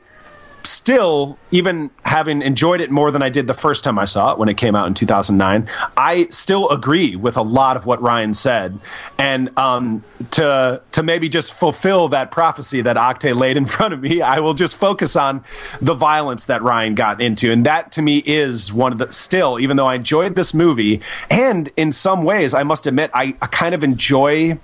still, 0.66 1.38
even 1.52 1.90
having 2.04 2.42
enjoyed 2.42 2.82
it 2.82 2.92
more 2.92 3.12
than 3.12 3.22
I 3.22 3.30
did 3.30 3.48
the 3.48 3.54
first 3.54 3.84
time 3.84 3.98
I 3.98 4.06
saw 4.06 4.34
it 4.34 4.40
when 4.40 4.50
it 4.50 4.58
came 4.58 4.76
out 4.76 4.88
in 4.88 4.94
2009, 4.94 5.68
I 5.98 6.28
still 6.32 6.70
agree 6.70 7.16
with 7.16 7.38
a 7.38 7.42
lot 7.42 7.78
of 7.78 7.86
what 7.86 8.02
Ryan 8.02 8.34
said. 8.34 8.80
And 9.18 9.58
um, 9.58 10.04
to 10.32 10.82
to 10.92 11.04
maybe 11.04 11.30
just 11.30 11.54
fulfill 11.54 12.10
that 12.10 12.32
prophecy 12.32 12.82
that 12.82 12.98
Oktay 12.98 13.36
laid 13.36 13.58
in 13.58 13.66
front 13.76 13.94
of 13.94 14.02
me, 14.02 14.22
I 14.22 14.40
will 14.40 14.54
just 14.54 14.78
focus 14.78 15.16
on 15.16 15.44
the 15.82 15.94
violence 15.94 16.46
that 16.46 16.62
Ryan 16.62 16.96
got 16.96 17.22
into, 17.22 17.52
and 17.52 17.66
that 17.66 17.92
to 17.94 18.02
me 18.02 18.18
is 18.26 18.72
one 18.74 18.92
of 18.92 18.98
the 18.98 19.12
still, 19.12 19.60
even 19.60 19.78
though 19.78 19.88
I 19.88 19.96
enjoyed 19.96 20.36
this 20.36 20.54
movie, 20.54 21.02
and 21.30 21.70
in 21.78 21.92
some 21.92 22.24
ways, 22.24 22.54
I 22.54 22.64
must 22.64 22.88
admit, 22.88 23.12
I, 23.14 23.36
I 23.42 23.48
kind 23.48 23.76
of 23.76 23.84
enjoy 23.84 24.58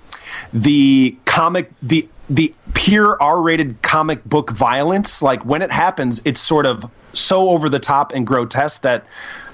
the 0.52 1.16
comic 1.24 1.70
the 1.82 2.08
the 2.34 2.54
pure 2.72 3.20
R-rated 3.22 3.82
comic 3.82 4.24
book 4.24 4.50
violence, 4.50 5.20
like 5.20 5.44
when 5.44 5.60
it 5.60 5.70
happens, 5.70 6.22
it's 6.24 6.40
sort 6.40 6.64
of 6.64 6.90
so 7.12 7.50
over 7.50 7.68
the 7.68 7.78
top 7.78 8.12
and 8.14 8.26
grotesque 8.26 8.80
that 8.82 9.04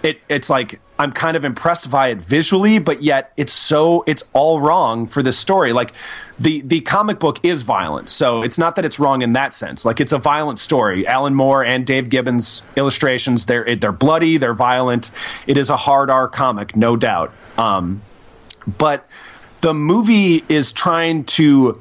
it 0.05 0.21
it's 0.29 0.49
like 0.49 0.81
I'm 0.97 1.11
kind 1.11 1.37
of 1.37 1.45
impressed 1.45 1.91
by 1.91 2.09
it 2.09 2.19
visually, 2.19 2.79
but 2.79 3.03
yet 3.03 3.33
it's 3.37 3.53
so 3.53 4.05
it's 4.07 4.23
all 4.33 4.61
wrong 4.61 5.09
for 5.09 5.25
this 5.25 5.37
story. 5.37 5.73
Like 5.73 5.93
the 6.39 6.61
the 6.61 6.81
comic 6.83 7.19
book 7.19 7.41
is 7.43 7.63
violent, 7.63 8.09
so 8.09 8.43
it's 8.43 8.59
not 8.59 8.77
that 8.77 8.85
it's 8.85 9.01
wrong 9.01 9.23
in 9.23 9.33
that 9.33 9.55
sense. 9.55 9.85
Like 9.85 9.99
it's 9.99 10.13
a 10.13 10.19
violent 10.19 10.61
story. 10.61 11.05
Alan 11.05 11.35
Moore 11.35 11.65
and 11.65 11.85
Dave 11.85 12.09
Gibbons 12.09 12.63
illustrations 12.77 13.47
they're 13.47 13.75
they're 13.75 13.91
bloody, 13.91 14.37
they're 14.37 14.55
violent. 14.55 15.11
It 15.49 15.57
is 15.57 15.69
a 15.69 15.77
hard 15.77 16.11
R 16.11 16.29
comic, 16.29 16.77
no 16.77 16.97
doubt. 16.97 17.33
Um, 17.57 18.03
but 18.79 19.09
the 19.63 19.75
movie 19.75 20.45
is 20.49 20.71
trying 20.71 21.25
to 21.25 21.81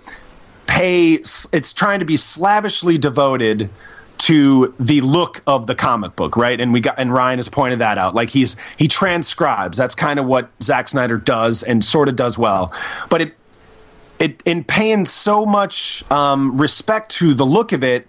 pay 0.77 1.13
it's 1.13 1.73
trying 1.73 1.99
to 1.99 2.05
be 2.05 2.17
slavishly 2.17 2.97
devoted 2.97 3.69
to 4.17 4.73
the 4.79 4.99
look 5.01 5.41
of 5.45 5.67
the 5.67 5.75
comic 5.75 6.15
book 6.15 6.35
right? 6.35 6.59
And 6.59 6.73
we 6.73 6.81
got 6.81 6.95
and 6.97 7.13
ryan 7.13 7.39
has 7.39 7.49
pointed 7.49 7.79
that 7.79 7.97
out. 7.97 8.15
Like 8.15 8.29
he's 8.29 8.55
he 8.77 8.87
transcribes. 8.87 9.77
That's 9.77 9.95
kind 9.95 10.19
of 10.19 10.25
what 10.25 10.49
Zack 10.61 10.89
snyder 10.89 11.17
does 11.17 11.63
and 11.63 11.83
sort 11.83 12.09
of 12.09 12.15
does 12.15 12.37
well. 12.37 12.73
But 13.09 13.21
it 13.21 13.33
it 14.19 14.41
in 14.45 14.63
paying 14.63 15.05
so 15.05 15.45
much 15.45 16.03
um, 16.11 16.59
respect 16.59 17.11
to 17.13 17.33
the 17.33 17.45
look 17.45 17.71
of 17.71 17.83
it 17.83 18.07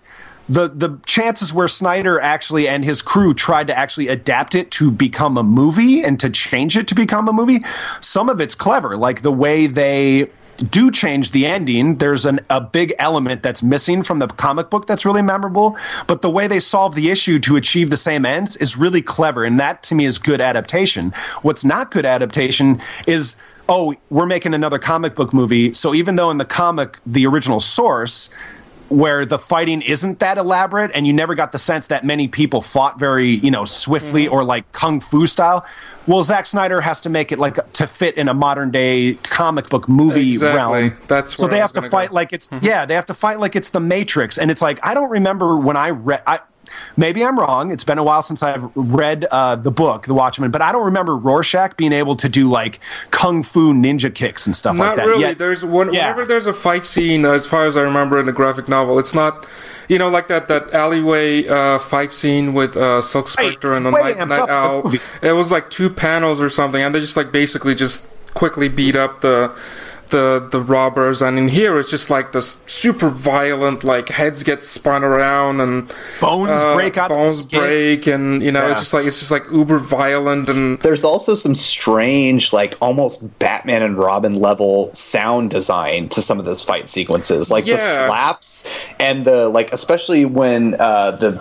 the 0.48 0.68
the 0.68 0.98
chances 1.04 1.52
where 1.52 1.68
Snyder 1.68 2.18
actually 2.18 2.66
and 2.66 2.84
his 2.84 3.02
crew 3.02 3.34
tried 3.34 3.66
to 3.66 3.78
actually 3.78 4.08
adapt 4.08 4.54
it 4.54 4.70
to 4.72 4.90
become 4.90 5.36
a 5.36 5.42
movie 5.42 6.02
and 6.02 6.18
to 6.20 6.30
change 6.30 6.76
it 6.76 6.88
to 6.88 6.94
become 6.94 7.28
a 7.28 7.32
movie, 7.32 7.62
some 8.00 8.28
of 8.28 8.40
it's 8.40 8.54
clever, 8.54 8.96
like 8.96 9.22
the 9.22 9.32
way 9.32 9.66
they 9.66 10.30
do 10.58 10.90
change 10.90 11.30
the 11.30 11.46
ending. 11.46 11.96
There's 11.96 12.26
an, 12.26 12.40
a 12.50 12.60
big 12.60 12.94
element 12.98 13.42
that's 13.42 13.62
missing 13.62 14.02
from 14.02 14.18
the 14.18 14.26
comic 14.26 14.70
book 14.70 14.86
that's 14.86 15.04
really 15.04 15.22
memorable, 15.22 15.76
but 16.06 16.22
the 16.22 16.30
way 16.30 16.46
they 16.46 16.60
solve 16.60 16.94
the 16.94 17.10
issue 17.10 17.38
to 17.40 17.56
achieve 17.56 17.90
the 17.90 17.96
same 17.96 18.26
ends 18.26 18.56
is 18.56 18.76
really 18.76 19.02
clever, 19.02 19.44
and 19.44 19.58
that 19.60 19.82
to 19.84 19.94
me 19.94 20.04
is 20.04 20.18
good 20.18 20.40
adaptation. 20.40 21.12
What's 21.42 21.64
not 21.64 21.90
good 21.90 22.04
adaptation 22.04 22.80
is 23.06 23.36
oh, 23.68 23.94
we're 24.08 24.26
making 24.26 24.54
another 24.54 24.78
comic 24.78 25.14
book 25.14 25.34
movie. 25.34 25.74
So 25.74 25.94
even 25.94 26.16
though 26.16 26.30
in 26.30 26.38
the 26.38 26.46
comic, 26.46 26.98
the 27.04 27.26
original 27.26 27.60
source, 27.60 28.30
where 28.88 29.24
the 29.24 29.38
fighting 29.38 29.82
isn't 29.82 30.18
that 30.20 30.38
elaborate 30.38 30.90
and 30.94 31.06
you 31.06 31.12
never 31.12 31.34
got 31.34 31.52
the 31.52 31.58
sense 31.58 31.88
that 31.88 32.04
many 32.04 32.28
people 32.28 32.60
fought 32.60 32.98
very, 32.98 33.30
you 33.30 33.50
know, 33.50 33.64
swiftly 33.64 34.24
mm-hmm. 34.24 34.34
or 34.34 34.44
like 34.44 34.70
kung 34.72 35.00
fu 35.00 35.26
style. 35.26 35.66
Well, 36.06 36.22
Zack 36.22 36.46
Snyder 36.46 36.80
has 36.80 37.02
to 37.02 37.10
make 37.10 37.32
it 37.32 37.38
like 37.38 37.72
to 37.74 37.86
fit 37.86 38.16
in 38.16 38.28
a 38.28 38.34
modern 38.34 38.70
day 38.70 39.14
comic 39.24 39.68
book 39.68 39.88
movie 39.88 40.30
Exactly. 40.30 40.56
realm. 40.56 40.96
That's 41.06 41.36
so 41.36 41.46
they 41.46 41.58
have 41.58 41.72
to 41.74 41.90
fight 41.90 42.08
go. 42.08 42.14
like 42.14 42.32
it's 42.32 42.48
mm-hmm. 42.48 42.64
yeah, 42.64 42.86
they 42.86 42.94
have 42.94 43.06
to 43.06 43.14
fight 43.14 43.38
like 43.38 43.54
it's 43.54 43.68
the 43.68 43.80
Matrix, 43.80 44.38
and 44.38 44.50
it's 44.50 44.62
like 44.62 44.80
I 44.82 44.94
don't 44.94 45.10
remember 45.10 45.56
when 45.56 45.76
I 45.76 45.90
read. 45.90 46.22
I, 46.26 46.40
maybe 46.96 47.24
I'm 47.24 47.38
wrong. 47.38 47.70
It's 47.70 47.84
been 47.84 47.98
a 47.98 48.02
while 48.02 48.22
since 48.22 48.42
I've 48.42 48.70
read 48.74 49.26
uh, 49.30 49.56
the 49.56 49.70
book, 49.70 50.06
The 50.06 50.14
Watchmen, 50.14 50.50
but 50.50 50.62
I 50.62 50.72
don't 50.72 50.84
remember 50.84 51.16
Rorschach 51.16 51.76
being 51.76 51.92
able 51.92 52.16
to 52.16 52.28
do 52.28 52.48
like 52.50 52.80
kung 53.10 53.42
fu 53.42 53.72
ninja 53.72 54.14
kicks 54.14 54.46
and 54.46 54.54
stuff 54.56 54.78
like 54.78 54.96
that. 54.96 55.02
Not 55.02 55.06
really. 55.08 55.20
Yet- 55.22 55.38
there's 55.38 55.64
one, 55.64 55.92
Yeah. 55.92 56.02
whenever 56.10 56.24
there's 56.26 56.46
a 56.46 56.52
fight 56.52 56.84
scene, 56.84 57.24
as 57.24 57.46
far 57.46 57.64
as 57.66 57.76
I 57.76 57.82
remember 57.82 58.18
in 58.18 58.26
the 58.26 58.32
graphic 58.32 58.68
novel, 58.68 58.98
it's 58.98 59.14
not, 59.14 59.46
you 59.88 59.98
know, 59.98 60.08
like 60.08 60.28
that 60.28 60.48
that 60.48 60.72
alleyway 60.72 61.46
uh, 61.46 61.78
fight 61.78 62.12
scene 62.12 62.54
with 62.54 62.76
uh, 62.76 63.00
Silk 63.02 63.28
Spectre 63.28 63.72
and 63.72 63.86
the 63.86 63.90
Night, 63.90 64.18
Night 64.18 64.38
up 64.38 64.46
the 64.48 64.52
Owl. 64.52 64.92
It 65.22 65.32
was 65.32 65.50
like 65.50 65.70
two 65.70 65.90
panels 65.90 66.40
or 66.40 66.48
something, 66.50 66.82
and 66.82 66.94
they 66.94 67.00
just 67.00 67.16
like 67.16 67.32
basically 67.32 67.74
just 67.74 68.06
quickly 68.34 68.68
beat 68.68 68.94
up 68.94 69.20
the 69.20 69.52
the 70.10 70.46
the 70.50 70.60
robbers. 70.60 71.22
And 71.22 71.38
in 71.38 71.48
here, 71.48 71.78
it's 71.78 71.90
just 71.90 72.10
like 72.10 72.32
this 72.32 72.56
super 72.66 73.08
violent, 73.08 73.84
like 73.84 74.08
heads 74.08 74.42
get 74.42 74.62
spun 74.62 75.04
around 75.04 75.60
and 75.60 75.92
Bones 76.20 76.50
uh, 76.60 76.74
break 76.74 76.96
out 76.96 77.08
bones 77.10 77.42
skin. 77.42 77.60
break, 77.60 78.06
and 78.06 78.42
you 78.42 78.52
know, 78.52 78.64
Yeah. 78.64 78.70
it's 78.72 78.80
just 78.80 78.94
like 78.94 79.06
it's 79.06 79.18
just 79.18 79.30
like 79.30 79.44
uber 79.50 79.78
violent 79.78 80.48
and. 80.48 80.78
There's 80.80 81.04
also 81.04 81.34
some 81.34 81.54
strange, 81.54 82.52
like 82.52 82.74
almost 82.80 83.38
Batman 83.38 83.82
and 83.82 83.96
Robin 83.96 84.32
level 84.40 84.92
sound 84.92 85.50
design 85.50 86.08
to 86.10 86.22
some 86.22 86.38
of 86.38 86.44
those 86.44 86.62
fight 86.62 86.88
sequences, 86.88 87.50
like 87.50 87.64
the 87.64 87.76
slaps 87.78 88.68
and 89.00 89.24
the 89.24 89.48
like, 89.48 89.72
especially 89.72 90.24
when 90.24 90.74
uh, 90.80 91.12
the 91.12 91.32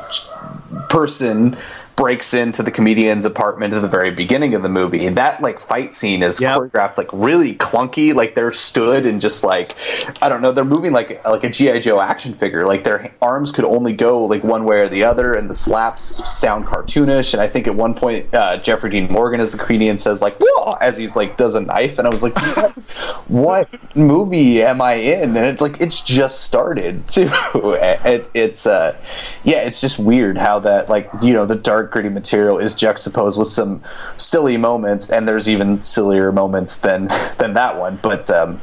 person 0.90 1.58
breaks 1.98 2.34
into 2.34 2.62
the 2.64 2.72
comedian's 2.72 3.26
apartment 3.26 3.74
at 3.74 3.82
the 3.82 3.88
very 3.90 4.12
beginning 4.12 4.54
of 4.56 4.62
the 4.62 4.70
movie. 4.70 5.10
That 5.10 5.42
like 5.42 5.60
fight 5.60 5.94
scene 5.94 6.24
is 6.24 6.40
Yep. 6.40 6.58
choreographed 6.58 6.98
like 6.98 7.10
really 7.12 7.56
clunky. 7.56 8.14
Like 8.14 8.36
they're 8.36 8.54
stood 8.54 9.06
and 9.06 9.20
just 9.20 9.44
like 9.44 9.76
I 10.22 10.30
don't 10.30 10.42
know, 10.42 10.52
they're 10.52 10.64
moving 10.64 10.94
like 10.94 11.26
like 11.26 11.44
a 11.44 11.50
GI 11.50 11.80
Joe 11.82 12.00
action 12.00 12.34
figure. 12.34 12.66
Like 12.66 12.84
their 12.86 13.12
arms 13.22 13.52
could 13.52 13.66
only 13.66 13.94
go 13.94 14.24
like 14.24 14.44
one 14.44 14.64
way 14.64 14.80
or 14.82 14.88
the 14.88 15.04
other, 15.04 15.34
and 15.34 15.50
the 15.50 15.54
slaps 15.56 16.04
sound 16.32 16.68
cartoonish. 16.68 17.34
And 17.34 17.42
I 17.42 17.48
think 17.48 17.66
at 17.68 17.76
one 17.76 17.94
point 17.96 18.34
uh, 18.34 18.58
Jeffrey 18.58 18.92
Dean 18.92 19.12
Morgan 19.12 19.42
as 19.42 19.52
the 19.52 19.58
comedian 19.58 19.98
says 19.98 20.22
like 20.22 20.38
"Whoa!" 20.40 20.74
as 20.80 20.98
he's 20.98 21.16
like 21.16 21.36
does 21.36 21.56
a 21.56 21.62
knife, 21.62 21.98
and 21.98 22.08
I 22.08 22.12
was 22.12 22.22
like, 22.22 22.36
what, 22.56 22.72
what 23.28 23.96
movie 23.96 24.62
am 24.64 24.82
I 24.82 24.94
in? 24.94 25.36
And 25.36 25.46
it's 25.48 25.62
like 25.62 25.82
it's 25.82 26.04
just 26.04 26.42
started 26.42 27.08
too. 27.10 27.28
it, 27.56 28.30
it's 28.36 28.68
uh 28.68 28.96
yeah, 29.44 29.62
it's 29.62 29.82
just 29.82 29.98
weird 29.98 30.38
how 30.38 30.60
that 30.60 30.90
like 30.90 31.10
you 31.24 31.34
know 31.34 31.46
the 31.48 31.56
dark 31.56 31.87
gritty 31.92 32.10
material 32.10 32.58
is 32.58 32.76
juxtaposed 32.76 33.38
with 33.38 33.48
some 33.48 33.84
silly 34.18 34.58
moments, 34.58 35.10
and 35.10 35.28
there's 35.28 35.48
even 35.50 35.82
sillier 35.82 36.32
moments 36.32 36.78
than 36.78 37.08
than 37.38 37.54
that 37.54 37.78
one. 37.78 38.00
But 38.02 38.30
um, 38.30 38.62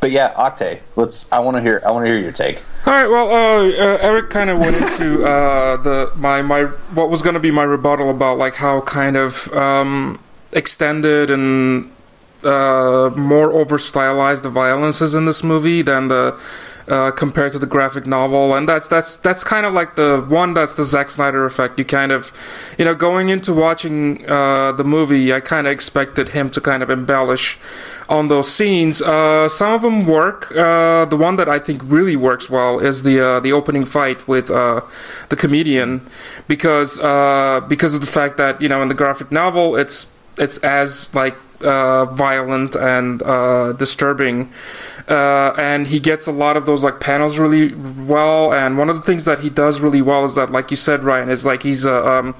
but 0.00 0.10
yeah, 0.10 0.32
Oktay, 0.34 0.80
let's. 0.96 1.30
I 1.30 1.40
want 1.40 1.56
to 1.58 1.62
hear. 1.62 1.82
I 1.84 1.90
want 1.90 2.06
to 2.06 2.10
hear 2.10 2.18
your 2.18 2.32
take. 2.32 2.62
All 2.86 2.92
right. 2.92 3.08
Well, 3.08 3.30
uh, 3.30 3.68
uh, 3.68 3.98
Eric 4.00 4.30
kind 4.30 4.48
of 4.48 4.58
went 4.58 4.76
into 4.76 5.24
uh, 5.24 5.76
the 5.76 6.10
my 6.16 6.40
my 6.40 6.64
what 6.94 7.10
was 7.10 7.22
going 7.22 7.34
to 7.34 7.40
be 7.40 7.50
my 7.50 7.64
rebuttal 7.64 8.10
about 8.10 8.38
like 8.38 8.54
how 8.54 8.80
kind 8.80 9.16
of 9.16 9.52
um, 9.52 10.18
extended 10.52 11.30
and 11.30 11.92
uh, 12.44 13.10
more 13.16 13.52
over 13.52 13.78
stylized 13.78 14.42
the 14.42 14.50
violence 14.50 15.00
in 15.00 15.24
this 15.26 15.42
movie 15.42 15.82
than 15.82 16.08
the 16.08 16.38
uh, 16.88 17.10
compared 17.12 17.52
to 17.52 17.58
the 17.58 17.66
graphic 17.66 18.04
novel, 18.04 18.54
and 18.54 18.68
that's 18.68 18.88
that's 18.88 19.16
that's 19.16 19.44
kind 19.44 19.64
of 19.64 19.72
like 19.72 19.94
the 19.94 20.24
one 20.28 20.54
that's 20.54 20.74
the 20.74 20.82
Zack 20.82 21.08
Snyder 21.08 21.46
effect. 21.46 21.78
You 21.78 21.84
kind 21.84 22.10
of, 22.10 22.32
you 22.78 22.84
know, 22.84 22.94
going 22.94 23.28
into 23.28 23.54
watching 23.54 24.28
uh, 24.28 24.72
the 24.72 24.82
movie, 24.82 25.32
I 25.32 25.40
kind 25.40 25.68
of 25.68 25.72
expected 25.72 26.30
him 26.30 26.50
to 26.50 26.60
kind 26.60 26.82
of 26.82 26.90
embellish 26.90 27.58
on 28.08 28.26
those 28.26 28.52
scenes. 28.52 29.00
Uh, 29.00 29.48
some 29.48 29.72
of 29.72 29.82
them 29.82 30.04
work. 30.04 30.50
Uh, 30.50 31.04
the 31.04 31.16
one 31.16 31.36
that 31.36 31.48
I 31.48 31.60
think 31.60 31.80
really 31.84 32.16
works 32.16 32.50
well 32.50 32.80
is 32.80 33.04
the 33.04 33.20
uh, 33.20 33.40
the 33.40 33.52
opening 33.52 33.84
fight 33.84 34.26
with 34.26 34.48
the 34.48 35.36
comedian, 35.36 36.04
because 36.48 36.96
because 37.68 37.94
of 37.94 38.00
the 38.00 38.10
fact 38.10 38.36
that 38.38 38.60
you 38.60 38.68
know 38.68 38.82
in 38.82 38.88
the 38.88 38.94
graphic 38.94 39.30
novel 39.30 39.76
it's 39.76 40.08
it's 40.38 40.58
as 40.58 41.14
like 41.14 41.36
uh, 41.62 42.06
violent 42.06 42.76
and 42.76 43.22
uh, 43.22 43.72
disturbing, 43.72 44.52
uh, 45.08 45.52
and 45.58 45.86
he 45.86 46.00
gets 46.00 46.26
a 46.26 46.32
lot 46.32 46.56
of 46.56 46.66
those 46.66 46.84
like 46.84 47.00
panels 47.00 47.38
really 47.38 47.74
well. 47.74 48.52
And 48.52 48.78
one 48.78 48.88
of 48.88 48.96
the 48.96 49.02
things 49.02 49.24
that 49.24 49.40
he 49.40 49.50
does 49.50 49.80
really 49.80 50.02
well 50.02 50.24
is 50.24 50.34
that, 50.34 50.50
like 50.50 50.70
you 50.70 50.76
said, 50.76 51.04
Ryan, 51.04 51.28
is 51.28 51.46
like 51.46 51.62
he's 51.62 51.84
a 51.84 52.06
um, 52.06 52.34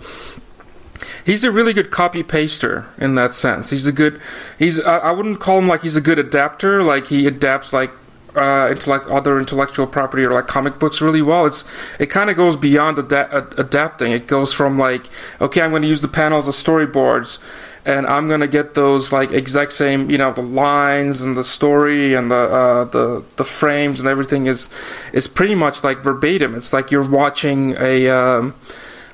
he's 1.25 1.45
a 1.45 1.51
really 1.51 1.73
good 1.73 1.91
copy 1.91 2.23
paster 2.23 2.87
in 2.99 3.15
that 3.15 3.35
sense. 3.35 3.71
He's 3.71 3.87
a 3.87 3.93
good 3.93 4.21
he's 4.59 4.81
I 4.81 5.11
wouldn't 5.11 5.41
call 5.41 5.59
him 5.59 5.69
like 5.69 5.83
he's 5.83 5.97
a 5.97 6.01
good 6.01 6.19
adapter. 6.19 6.83
Like 6.83 7.09
he 7.09 7.27
adapts 7.27 7.73
like 7.73 7.91
uh, 8.37 8.69
intellect, 8.71 9.07
other 9.07 9.39
intellectual 9.39 9.87
property 9.87 10.25
or 10.25 10.33
like 10.33 10.47
comic 10.47 10.79
books 10.79 11.01
really 11.01 11.23
well. 11.23 11.47
It's 11.47 11.65
it 11.99 12.07
kind 12.07 12.31
of 12.31 12.37
goes 12.37 12.57
beyond 12.57 12.99
ad- 13.13 13.55
adapting. 13.59 14.13
It 14.13 14.27
goes 14.27 14.53
from 14.53 14.79
like 14.79 15.09
okay, 15.41 15.63
I'm 15.63 15.71
going 15.71 15.83
to 15.83 15.89
use 15.89 16.03
the 16.03 16.09
panels 16.09 16.49
as 16.49 16.55
storyboards 16.55 17.39
and 17.85 18.07
I'm 18.07 18.29
gonna 18.29 18.47
get 18.47 18.75
those 18.75 19.13
like 19.13 19.33
exact 19.33 19.73
same, 19.73 20.11
you 20.11 20.19
know, 20.19 20.33
the 20.33 20.43
lines 20.43 21.23
and 21.23 21.37
the 21.37 21.45
story 21.45 22.15
and 22.15 22.31
the 22.31 22.37
uh, 22.37 22.85
the 22.85 23.25
the 23.37 23.45
frames 23.45 24.01
and 24.01 24.09
everything 24.09 24.47
is 24.47 24.69
is 25.13 25.27
pretty 25.27 25.55
much 25.55 25.83
like 25.83 26.03
verbatim. 26.03 26.55
It's 26.55 26.73
like 26.73 26.91
you're 26.91 27.09
watching 27.09 27.75
a 27.79 28.09
um, 28.09 28.55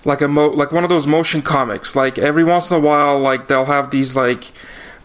like 0.05 0.21
a 0.21 0.29
mo- 0.29 0.49
like 0.51 0.73
one 0.73 0.85
of 0.85 0.91
those 0.91 1.07
motion 1.07 1.43
comics. 1.43 1.95
Like 1.95 2.19
every 2.19 2.45
once 2.45 2.71
in 2.71 2.77
a 2.77 2.81
while, 2.81 3.19
like 3.19 3.49
they'll 3.49 3.67
have 3.67 3.91
these 3.91 4.17
like 4.17 4.53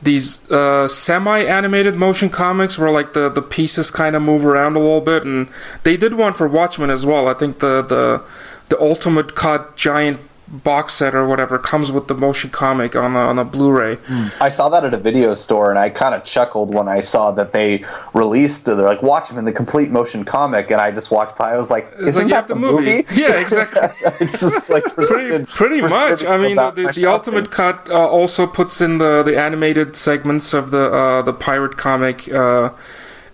these 0.02 0.50
uh, 0.50 0.88
semi-animated 0.88 1.96
motion 1.96 2.30
comics 2.30 2.78
where 2.78 2.90
like 2.90 3.14
the, 3.14 3.30
the 3.30 3.42
pieces 3.42 3.92
kind 3.92 4.16
of 4.16 4.22
move 4.22 4.46
around 4.46 4.76
a 4.76 4.80
little 4.80 5.02
bit 5.02 5.24
and 5.24 5.48
they 5.84 5.96
did 5.96 6.16
one 6.16 6.34
for 6.34 6.48
Watchmen 6.48 6.90
as 6.90 7.06
well. 7.06 7.28
I 7.28 7.34
think 7.34 7.60
the 7.60 7.82
the 7.82 8.24
the 8.70 8.82
ultimate 8.82 9.36
cut 9.36 9.76
giant 9.76 10.20
box 10.52 10.94
set 10.96 11.16
or 11.16 11.26
whatever 11.26 11.58
comes 11.58 11.92
with 11.92 12.08
the 12.08 12.14
motion 12.14 12.50
comic 12.50 12.96
on 12.96 13.16
a, 13.16 13.20
on 13.20 13.40
a 13.40 13.46
Blu-ray. 13.46 13.98
I 14.42 14.50
saw 14.50 14.68
that 14.70 14.84
at 14.84 14.94
a 14.94 14.98
video 14.98 15.34
store 15.34 15.70
and 15.70 15.80
I 15.80 15.90
kind 15.90 16.14
of 16.14 16.26
chuckled 16.26 16.74
when 16.74 16.90
I 16.90 17.00
saw 17.00 17.32
that 17.32 17.54
they 17.54 17.86
released. 18.14 18.66
They're 18.66 18.76
like, 18.76 19.02
watch 19.02 19.30
them 19.30 19.38
in 19.38 19.46
the 19.46 19.54
complete 19.54 19.90
motion 19.92 20.26
comic, 20.26 20.70
and 20.70 20.82
I 20.82 20.92
just 20.92 21.10
walked 21.10 21.38
by. 21.38 21.52
I 21.54 21.58
was 21.58 21.72
like, 21.72 21.88
isn't 22.00 22.24
like, 22.24 22.34
that 22.34 22.48
the 22.48 22.56
movie? 22.56 22.98
movie? 22.98 23.06
Yeah, 23.22 23.40
exactly. 23.40 23.90
it's 24.20 24.42
just 24.42 24.70
like 24.70 24.84
pretty, 24.96 25.46
pretty 25.46 25.82
much. 25.82 26.26
I 26.26 26.38
mean, 26.38 26.58
the, 26.58 26.72
the, 26.72 26.92
the 26.94 27.06
ultimate 27.06 27.52
cut 27.52 27.90
uh, 27.90 28.08
also 28.08 28.48
puts 28.48 28.82
in 28.82 28.98
the, 28.98 29.24
the 29.24 29.40
animated 29.40 29.96
segments 29.96 30.54
of 30.54 30.72
the 30.72 30.92
uh, 30.92 31.22
the 31.22 31.34
pirate 31.34 31.78
comic 31.78 32.28
uh, 32.30 32.72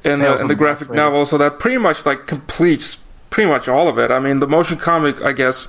in, 0.03 0.19
the, 0.19 0.39
in 0.39 0.47
the 0.47 0.55
graphic 0.55 0.89
novel, 0.91 1.25
so 1.25 1.37
that 1.37 1.59
pretty 1.59 1.77
much 1.77 2.05
like 2.05 2.27
completes 2.27 2.97
pretty 3.29 3.49
much 3.49 3.67
all 3.67 3.87
of 3.87 3.97
it. 3.97 4.11
I 4.11 4.19
mean, 4.19 4.39
the 4.39 4.47
motion 4.47 4.77
comic, 4.77 5.21
I 5.21 5.31
guess 5.31 5.67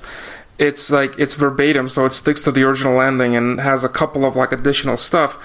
it's 0.59 0.91
like 0.91 1.17
it's 1.17 1.35
verbatim, 1.35 1.87
so 1.87 2.05
it 2.05 2.13
sticks 2.13 2.43
to 2.43 2.51
the 2.51 2.63
original 2.63 2.99
ending 2.99 3.35
and 3.35 3.61
has 3.61 3.85
a 3.85 3.89
couple 3.89 4.25
of 4.25 4.35
like 4.35 4.51
additional 4.51 4.97
stuff. 4.97 5.37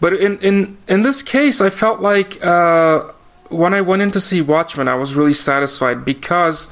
But 0.00 0.12
in 0.12 0.38
in 0.38 0.78
in 0.88 1.02
this 1.02 1.22
case, 1.22 1.60
I 1.60 1.70
felt 1.70 2.00
like 2.00 2.42
uh, 2.42 3.10
when 3.48 3.74
I 3.74 3.80
went 3.80 4.00
in 4.00 4.12
to 4.12 4.20
see 4.20 4.40
Watchmen, 4.40 4.88
I 4.88 4.94
was 4.94 5.14
really 5.14 5.34
satisfied 5.34 6.04
because. 6.04 6.68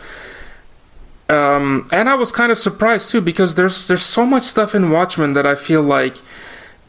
Um, 1.31 1.87
and 1.93 2.09
I 2.09 2.15
was 2.15 2.33
kind 2.33 2.51
of 2.51 2.57
surprised 2.57 3.11
too 3.11 3.21
because 3.21 3.55
there's 3.55 3.87
there's 3.87 4.03
so 4.03 4.25
much 4.25 4.45
stuff 4.45 4.75
in 4.75 4.89
Watchmen 4.89 5.35
that 5.35 5.47
I 5.47 5.57
feel 5.57 5.83
like, 5.83 6.17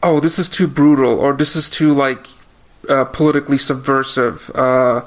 oh, 0.02 0.18
this 0.18 0.38
is 0.38 0.48
too 0.48 0.66
brutal 0.66 1.20
or 1.20 1.34
this 1.34 1.54
is 1.54 1.68
too 1.68 1.92
like 1.92 2.26
uh, 2.88 3.04
politically 3.04 3.58
subversive. 3.58 4.50
Uh, 4.54 5.02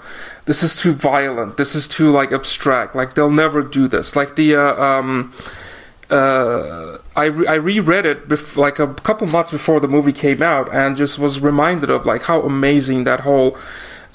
this 0.45 0.61
is 0.61 0.75
too 0.75 0.93
violent. 0.93 1.57
This 1.57 1.73
is 1.73 1.87
too 1.87 2.11
like 2.11 2.31
abstract. 2.31 2.95
Like 2.95 3.15
they'll 3.15 3.31
never 3.31 3.63
do 3.63 3.87
this. 3.87 4.15
Like 4.15 4.35
the 4.35 4.55
uh, 4.55 4.75
um, 4.75 5.33
uh, 6.09 6.97
I 7.15 7.25
re- 7.25 7.47
I 7.47 7.55
reread 7.55 8.05
it 8.05 8.27
bef- 8.27 8.57
like 8.57 8.79
a 8.79 8.93
couple 8.93 9.27
months 9.27 9.51
before 9.51 9.79
the 9.79 9.87
movie 9.87 10.13
came 10.13 10.41
out, 10.41 10.73
and 10.73 10.95
just 10.95 11.19
was 11.19 11.39
reminded 11.39 11.89
of 11.89 12.05
like 12.05 12.23
how 12.23 12.41
amazing 12.41 13.05
that 13.05 13.21
whole 13.21 13.55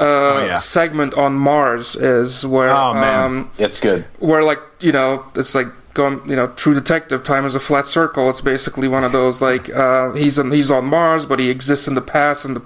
uh, 0.01 0.05
oh, 0.05 0.47
yeah. 0.47 0.55
segment 0.57 1.15
on 1.15 1.35
Mars 1.35 1.97
is, 1.97 2.47
where 2.47 2.71
oh, 2.71 2.95
um, 2.95 3.51
it's 3.59 3.81
good. 3.81 4.07
Where 4.19 4.43
like 4.43 4.61
you 4.81 4.93
know 4.93 5.25
it's 5.35 5.55
like 5.55 5.69
going 5.95 6.21
you 6.29 6.37
know 6.37 6.49
True 6.49 6.75
Detective, 6.75 7.25
time 7.25 7.45
is 7.45 7.55
a 7.55 7.61
flat 7.61 7.87
circle. 7.87 8.29
It's 8.31 8.41
basically 8.41 8.89
one 8.89 9.05
of 9.05 9.13
those 9.13 9.43
like 9.43 9.71
uh, 9.71 10.13
he's 10.13 10.39
on, 10.39 10.51
he's 10.51 10.71
on 10.71 10.87
Mars, 10.87 11.27
but 11.27 11.41
he 11.41 11.51
exists 11.51 11.89
in 11.89 11.95
the 11.95 12.01
past 12.01 12.45
and 12.45 12.57
the 12.57 12.63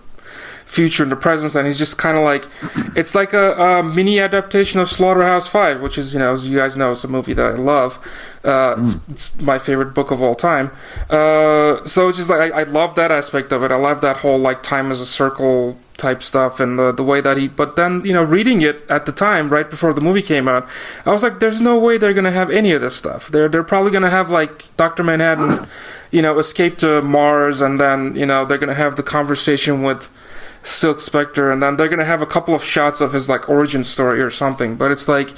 future 0.73 1.03
and 1.03 1.13
the 1.13 1.17
present, 1.17 1.55
and 1.55 1.67
he's 1.67 1.77
just 1.77 1.99
kind 1.99 2.17
of 2.17 2.25
like 2.25 2.49
it's 2.97 3.15
like 3.15 3.35
a, 3.35 3.53
a, 3.53 3.83
mini 3.83 4.19
adaptation 4.19 4.81
of 4.81 4.89
Slaughterhouse 4.89 5.47
Five, 5.47 5.83
which 5.83 5.99
is 5.99 6.15
you 6.15 6.19
know 6.19 6.33
as 6.33 6.47
you 6.47 6.57
guys 6.57 6.77
know 6.79 6.93
it's 6.93 7.05
a 7.05 7.09
movie 7.09 7.35
that 7.35 7.45
I 7.45 7.55
love. 7.55 7.99
Uh, 8.43 8.75
mm. 8.75 8.81
it's, 8.81 9.11
it's, 9.11 9.41
my 9.41 9.59
favorite 9.59 9.95
book 9.95 10.11
of 10.11 10.23
all 10.23 10.35
time. 10.35 10.71
Uh, 11.11 11.85
so 11.85 12.09
it's 12.09 12.17
just 12.17 12.31
like 12.31 12.53
I, 12.53 12.61
I, 12.61 12.63
love 12.63 12.95
that 12.95 13.11
aspect 13.11 13.53
of 13.53 13.63
it. 13.63 13.71
I 13.71 13.77
love 13.77 14.01
that 14.01 14.19
whole 14.19 14.39
like 14.39 14.63
time 14.63 14.91
as 14.91 15.01
a 15.01 15.07
circle 15.07 15.79
type 15.99 16.23
stuff 16.23 16.59
and 16.59 16.79
the 16.79 16.91
the 16.91 17.05
way 17.05 17.21
that 17.21 17.37
he. 17.37 17.49
But 17.49 17.77
then 17.77 18.03
you 18.07 18.15
know 18.15 18.23
reading 18.23 18.63
it 18.63 18.83
at 18.89 19.05
the 19.05 19.13
time 19.13 19.51
right 19.51 19.69
before 19.69 19.93
the 19.93 20.01
movie 20.01 20.23
came 20.23 20.49
out, 20.49 20.67
I 21.05 21.13
was 21.13 21.23
like, 21.23 21.39
there's 21.39 21.61
no 21.61 21.79
way 21.79 21.99
they're 21.99 22.15
gonna 22.15 22.33
have 22.33 22.51
any 22.51 22.73
of 22.73 22.81
this 22.81 22.97
stuff. 22.97 23.29
They're 23.29 23.49
they're 23.49 23.63
probably 23.63 23.91
gonna 23.91 24.11
have 24.11 24.31
like 24.31 24.75
Doctor 24.79 25.05
Manhattan. 25.05 25.69
You 26.11 26.21
know, 26.21 26.39
escape 26.39 26.77
to 26.79 27.01
Mars, 27.01 27.63
and 27.63 27.81
then 27.81 28.15
you 28.15 28.27
know 28.27 28.45
they're 28.45 28.59
gonna 28.59 28.75
have 28.75 28.97
the 28.97 29.03
conversation 29.03 29.83
with 29.83 30.11
Silk 30.62 31.01
Spectre, 31.01 31.51
and 31.51 31.62
then 31.62 31.77
they're 31.77 31.88
gonna 31.88 32.05
have 32.05 32.22
a 32.22 32.27
couple 32.27 32.55
of 32.55 32.62
shots 32.62 33.01
of 33.01 33.12
his 33.12 33.29
like 33.29 33.48
origin 33.48 33.85
story 33.85 34.20
or 34.20 34.31
something. 34.31 34.77
But 34.77 34.90
it's 34.90 35.09
like 35.09 35.31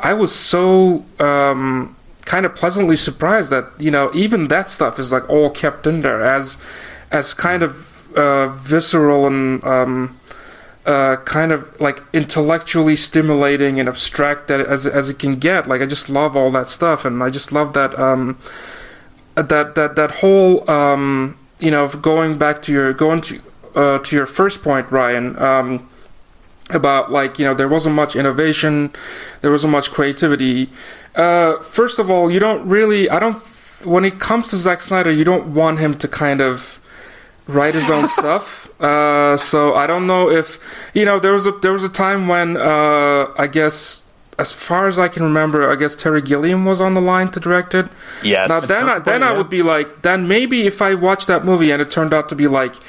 I 0.00 0.12
was 0.12 0.34
so 0.34 1.04
um, 1.18 1.96
kind 2.24 2.44
of 2.44 2.54
pleasantly 2.54 2.96
surprised 2.96 3.50
that 3.50 3.66
you 3.78 3.90
know 3.90 4.10
even 4.14 4.48
that 4.48 4.68
stuff 4.68 4.98
is 4.98 5.12
like 5.12 5.28
all 5.28 5.50
kept 5.50 5.86
in 5.86 6.02
there 6.02 6.22
as 6.22 6.58
as 7.10 7.34
kind 7.34 7.62
of 7.62 8.16
uh, 8.16 8.48
visceral 8.48 9.26
and 9.26 9.64
um, 9.64 10.18
uh, 10.84 11.16
kind 11.24 11.52
of 11.52 11.80
like 11.80 12.02
intellectually 12.12 12.96
stimulating 12.96 13.80
and 13.80 13.88
abstract 13.88 14.48
that 14.48 14.60
as 14.60 14.86
as 14.86 15.08
it 15.08 15.18
can 15.18 15.38
get. 15.38 15.66
Like 15.66 15.80
I 15.80 15.86
just 15.86 16.08
love 16.08 16.36
all 16.36 16.50
that 16.52 16.68
stuff, 16.68 17.04
and 17.04 17.22
I 17.22 17.30
just 17.30 17.52
love 17.52 17.72
that 17.72 17.98
um, 17.98 18.38
that 19.34 19.74
that 19.74 19.96
that 19.96 20.10
whole 20.20 20.68
um, 20.70 21.38
you 21.58 21.70
know 21.70 21.88
going 21.88 22.38
back 22.38 22.62
to 22.62 22.72
your 22.72 22.92
going 22.92 23.20
to 23.22 23.40
uh, 23.78 23.98
to 24.00 24.16
your 24.16 24.26
first 24.26 24.62
point, 24.62 24.90
Ryan, 24.90 25.38
um, 25.38 25.88
about 26.70 27.10
like 27.12 27.38
you 27.38 27.44
know 27.44 27.54
there 27.54 27.68
wasn't 27.68 27.94
much 27.94 28.16
innovation, 28.16 28.90
there 29.40 29.50
wasn't 29.50 29.72
much 29.72 29.90
creativity. 29.90 30.68
Uh, 31.14 31.58
first 31.62 31.98
of 31.98 32.10
all, 32.10 32.30
you 32.30 32.40
don't 32.40 32.68
really. 32.68 33.08
I 33.08 33.18
don't. 33.18 33.38
When 33.84 34.04
it 34.04 34.18
comes 34.18 34.48
to 34.48 34.56
Zack 34.56 34.80
Snyder, 34.80 35.12
you 35.12 35.24
don't 35.24 35.54
want 35.54 35.78
him 35.78 35.96
to 35.98 36.08
kind 36.08 36.40
of 36.40 36.80
write 37.46 37.74
his 37.74 37.88
own 37.88 38.08
stuff. 38.18 38.68
Uh, 38.80 39.36
so 39.36 39.74
I 39.74 39.86
don't 39.86 40.06
know 40.06 40.28
if 40.28 40.58
you 40.92 41.04
know 41.04 41.20
there 41.20 41.32
was 41.32 41.46
a 41.46 41.52
there 41.52 41.72
was 41.72 41.84
a 41.84 41.88
time 41.88 42.26
when 42.26 42.56
uh, 42.56 43.32
I 43.38 43.46
guess 43.46 44.02
as 44.38 44.52
far 44.52 44.86
as 44.86 44.98
I 44.98 45.08
can 45.08 45.24
remember, 45.24 45.68
I 45.68 45.74
guess 45.74 45.96
Terry 45.96 46.22
Gilliam 46.22 46.64
was 46.64 46.80
on 46.80 46.94
the 46.94 47.00
line 47.00 47.28
to 47.32 47.40
direct 47.40 47.74
it. 47.74 47.86
Yes. 48.22 48.48
Now 48.48 48.60
then, 48.60 48.88
I, 48.88 48.98
then 49.00 49.24
I 49.24 49.32
would 49.32 49.50
be 49.50 49.62
like, 49.62 50.02
then 50.02 50.28
maybe 50.28 50.64
if 50.64 50.80
I 50.80 50.94
watched 50.94 51.26
that 51.26 51.44
movie 51.44 51.72
and 51.72 51.82
it 51.82 51.90
turned 51.90 52.14
out 52.14 52.28
to 52.28 52.36
be 52.36 52.46
like 52.46 52.76
a 52.76 52.80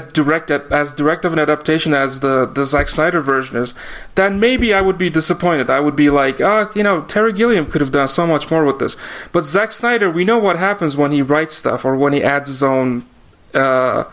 direct 0.00 0.50
as 0.50 0.92
direct 0.92 1.24
of 1.24 1.32
an 1.32 1.38
adaptation 1.38 1.94
as 1.94 2.20
the 2.20 2.46
the 2.46 2.66
Zack 2.66 2.88
Snyder 2.88 3.20
version 3.20 3.56
is, 3.56 3.74
then 4.14 4.40
maybe 4.40 4.74
I 4.74 4.80
would 4.80 4.98
be 4.98 5.10
disappointed. 5.10 5.70
I 5.70 5.80
would 5.80 5.96
be 5.96 6.10
like, 6.10 6.40
ah, 6.40 6.68
oh, 6.68 6.72
you 6.74 6.82
know, 6.82 7.02
Terry 7.02 7.32
Gilliam 7.32 7.66
could 7.66 7.80
have 7.80 7.92
done 7.92 8.08
so 8.08 8.26
much 8.26 8.50
more 8.50 8.64
with 8.64 8.78
this. 8.78 8.96
But 9.32 9.44
Zack 9.44 9.72
Snyder, 9.72 10.10
we 10.10 10.24
know 10.24 10.38
what 10.38 10.58
happens 10.58 10.96
when 10.96 11.12
he 11.12 11.22
writes 11.22 11.54
stuff 11.54 11.84
or 11.84 11.96
when 11.96 12.12
he 12.12 12.22
adds 12.22 12.48
his 12.48 12.62
own 12.62 13.06
uh, 13.54 14.04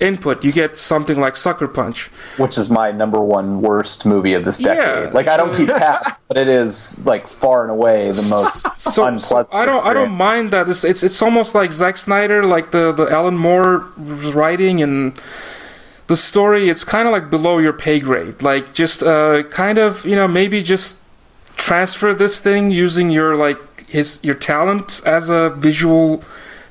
input, 0.00 0.44
you 0.44 0.52
get 0.52 0.76
something 0.76 1.18
like 1.20 1.36
Sucker 1.36 1.68
Punch, 1.68 2.06
which 2.36 2.56
is 2.56 2.70
my 2.70 2.90
number 2.90 3.20
one 3.20 3.60
worst 3.60 4.06
movie 4.06 4.34
of 4.34 4.44
this 4.44 4.58
decade. 4.58 5.06
Yeah, 5.06 5.10
like 5.10 5.28
I 5.28 5.36
don't 5.36 5.56
keep 5.56 5.68
tabs, 5.68 6.20
but 6.28 6.36
it 6.36 6.48
is 6.48 6.98
like 7.04 7.26
far 7.26 7.62
and 7.62 7.70
away 7.70 8.10
the 8.10 8.26
most 8.28 8.80
so, 8.80 9.04
unpleasant. 9.04 9.48
So 9.48 9.56
I 9.56 9.64
don't 9.64 9.76
experience. 9.76 9.86
I 9.86 9.92
don't 9.94 10.16
mind 10.16 10.50
that. 10.52 10.68
It's, 10.68 10.84
it's 10.84 11.02
it's 11.02 11.20
almost 11.22 11.54
like 11.54 11.72
Zack 11.72 11.96
Snyder, 11.96 12.44
like 12.44 12.70
the 12.70 12.92
the 12.92 13.10
Alan 13.10 13.36
Moore 13.36 13.88
writing 13.96 14.82
and 14.82 15.20
the 16.06 16.16
story. 16.16 16.68
It's 16.68 16.84
kind 16.84 17.06
of 17.08 17.12
like 17.12 17.30
below 17.30 17.58
your 17.58 17.72
pay 17.72 18.00
grade. 18.00 18.42
Like 18.42 18.72
just 18.72 19.02
uh, 19.02 19.42
kind 19.44 19.78
of 19.78 20.04
you 20.04 20.16
know 20.16 20.28
maybe 20.28 20.62
just 20.62 20.98
transfer 21.56 22.14
this 22.14 22.40
thing 22.40 22.70
using 22.70 23.10
your 23.10 23.36
like 23.36 23.58
his 23.88 24.20
your 24.22 24.34
talent 24.34 25.02
as 25.04 25.28
a 25.28 25.50
visual 25.50 26.22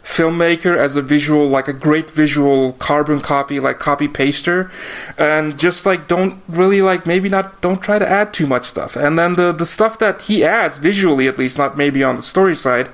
filmmaker 0.08 0.78
as 0.78 0.96
a 0.96 1.02
visual 1.02 1.50
like 1.50 1.68
a 1.68 1.74
great 1.74 2.10
visual 2.10 2.72
carbon 2.74 3.20
copy 3.20 3.60
like 3.60 3.78
copy 3.78 4.08
paster. 4.08 4.72
And 5.18 5.60
just 5.60 5.86
like 5.86 6.08
don't 6.08 6.42
really 6.48 6.82
like 6.82 7.06
maybe 7.06 7.28
not 7.28 7.62
don't 7.62 7.82
try 7.82 8.00
to 8.00 8.08
add 8.08 8.34
too 8.34 8.48
much 8.48 8.64
stuff. 8.64 8.96
And 8.96 9.20
then 9.20 9.36
the 9.36 9.52
the 9.52 9.66
stuff 9.66 10.00
that 10.00 10.24
he 10.24 10.44
adds 10.44 10.78
visually 10.78 11.28
at 11.28 11.38
least 11.38 11.58
not 11.58 11.78
maybe 11.78 12.04
on 12.04 12.16
the 12.16 12.22
story 12.22 12.56
side 12.56 12.90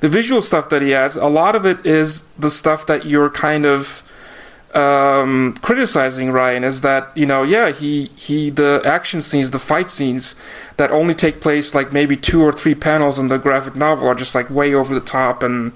the 0.00 0.08
visual 0.08 0.42
stuff 0.42 0.68
that 0.68 0.82
he 0.82 0.92
adds 0.94 1.16
a 1.16 1.28
lot 1.28 1.54
of 1.54 1.64
it 1.64 1.84
is 1.86 2.24
the 2.38 2.50
stuff 2.50 2.86
that 2.86 3.06
you're 3.06 3.30
kind 3.30 3.64
of 3.64 4.02
um, 4.74 5.54
criticizing 5.62 6.30
Ryan 6.30 6.64
is 6.64 6.80
that 6.80 7.14
you 7.14 7.26
know 7.26 7.42
yeah 7.42 7.70
he 7.70 8.06
he 8.16 8.50
the 8.50 8.82
action 8.84 9.20
scenes 9.22 9.50
the 9.50 9.58
fight 9.58 9.90
scenes 9.90 10.34
that 10.76 10.90
only 10.90 11.14
take 11.14 11.40
place 11.40 11.74
like 11.74 11.92
maybe 11.92 12.16
two 12.16 12.42
or 12.42 12.52
three 12.52 12.74
panels 12.74 13.18
in 13.18 13.28
the 13.28 13.38
graphic 13.38 13.76
novel 13.76 14.08
are 14.08 14.14
just 14.14 14.34
like 14.34 14.48
way 14.50 14.74
over 14.74 14.94
the 14.94 15.00
top 15.00 15.42
and 15.42 15.72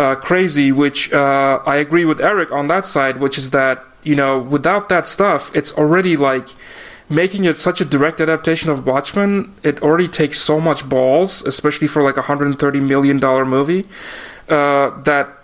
uh, 0.00 0.14
crazy 0.14 0.72
which 0.72 1.12
uh, 1.12 1.60
I 1.66 1.76
agree 1.76 2.04
with 2.04 2.20
Eric 2.20 2.50
on 2.50 2.68
that 2.68 2.84
side 2.86 3.18
which 3.18 3.36
is 3.36 3.50
that 3.50 3.84
you 4.02 4.16
know 4.16 4.38
without 4.38 4.88
that 4.88 5.06
stuff 5.06 5.50
it's 5.54 5.72
already 5.80 6.16
like 6.16 6.48
making 7.08 7.44
it 7.44 7.56
such 7.56 7.80
a 7.80 7.84
direct 7.84 8.20
adaptation 8.20 8.70
of 8.70 8.86
Watchmen 8.86 9.54
it 9.62 9.82
already 9.82 10.08
takes 10.08 10.38
so 10.40 10.60
much 10.60 10.88
balls 10.88 11.42
especially 11.44 11.88
for 11.88 12.02
like 12.02 12.16
a 12.16 12.24
130 12.30 12.80
million 12.80 13.18
dollar 13.18 13.44
movie 13.44 13.86
uh, 14.48 14.90
that 15.02 15.36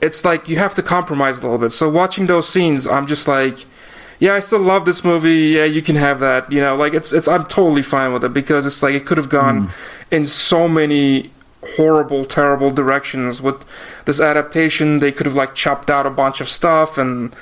it's 0.00 0.24
like 0.24 0.48
you 0.48 0.56
have 0.58 0.74
to 0.74 0.82
compromise 0.82 1.40
a 1.40 1.42
little 1.42 1.58
bit. 1.58 1.70
So 1.70 1.88
watching 1.88 2.26
those 2.26 2.48
scenes, 2.48 2.86
I'm 2.86 3.06
just 3.06 3.26
like, 3.26 3.64
yeah, 4.18 4.34
I 4.34 4.40
still 4.40 4.60
love 4.60 4.84
this 4.84 5.04
movie. 5.04 5.56
Yeah, 5.56 5.64
you 5.64 5.82
can 5.82 5.96
have 5.96 6.20
that. 6.20 6.50
You 6.50 6.60
know, 6.60 6.76
like 6.76 6.94
it's 6.94 7.12
it's 7.12 7.28
I'm 7.28 7.44
totally 7.44 7.82
fine 7.82 8.12
with 8.12 8.24
it 8.24 8.32
because 8.32 8.66
it's 8.66 8.82
like 8.82 8.94
it 8.94 9.06
could 9.06 9.18
have 9.18 9.28
gone 9.28 9.68
mm. 9.68 9.72
in 10.10 10.26
so 10.26 10.68
many 10.68 11.30
horrible, 11.76 12.24
terrible 12.24 12.70
directions 12.70 13.42
with 13.42 13.64
this 14.04 14.20
adaptation. 14.20 14.98
They 14.98 15.12
could 15.12 15.26
have 15.26 15.34
like 15.34 15.54
chopped 15.54 15.90
out 15.90 16.06
a 16.06 16.10
bunch 16.10 16.40
of 16.40 16.48
stuff 16.48 16.98
and. 16.98 17.34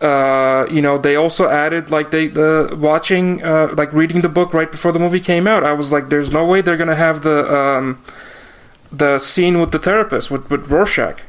Uh, 0.00 0.66
you 0.70 0.80
know, 0.80 0.96
they 0.96 1.14
also 1.14 1.50
added 1.50 1.90
like 1.90 2.10
they 2.10 2.26
the 2.26 2.74
watching 2.80 3.44
uh, 3.44 3.68
like 3.74 3.92
reading 3.92 4.22
the 4.22 4.30
book 4.30 4.54
right 4.54 4.70
before 4.70 4.92
the 4.92 4.98
movie 4.98 5.20
came 5.20 5.46
out. 5.46 5.62
I 5.62 5.74
was 5.74 5.92
like, 5.92 6.08
there's 6.08 6.32
no 6.32 6.42
way 6.42 6.62
they're 6.62 6.78
gonna 6.78 6.96
have 6.96 7.22
the 7.22 7.54
um, 7.54 8.02
the 8.90 9.18
scene 9.18 9.60
with 9.60 9.72
the 9.72 9.78
therapist 9.78 10.30
with 10.30 10.48
with 10.48 10.68
Rorschach 10.68 11.20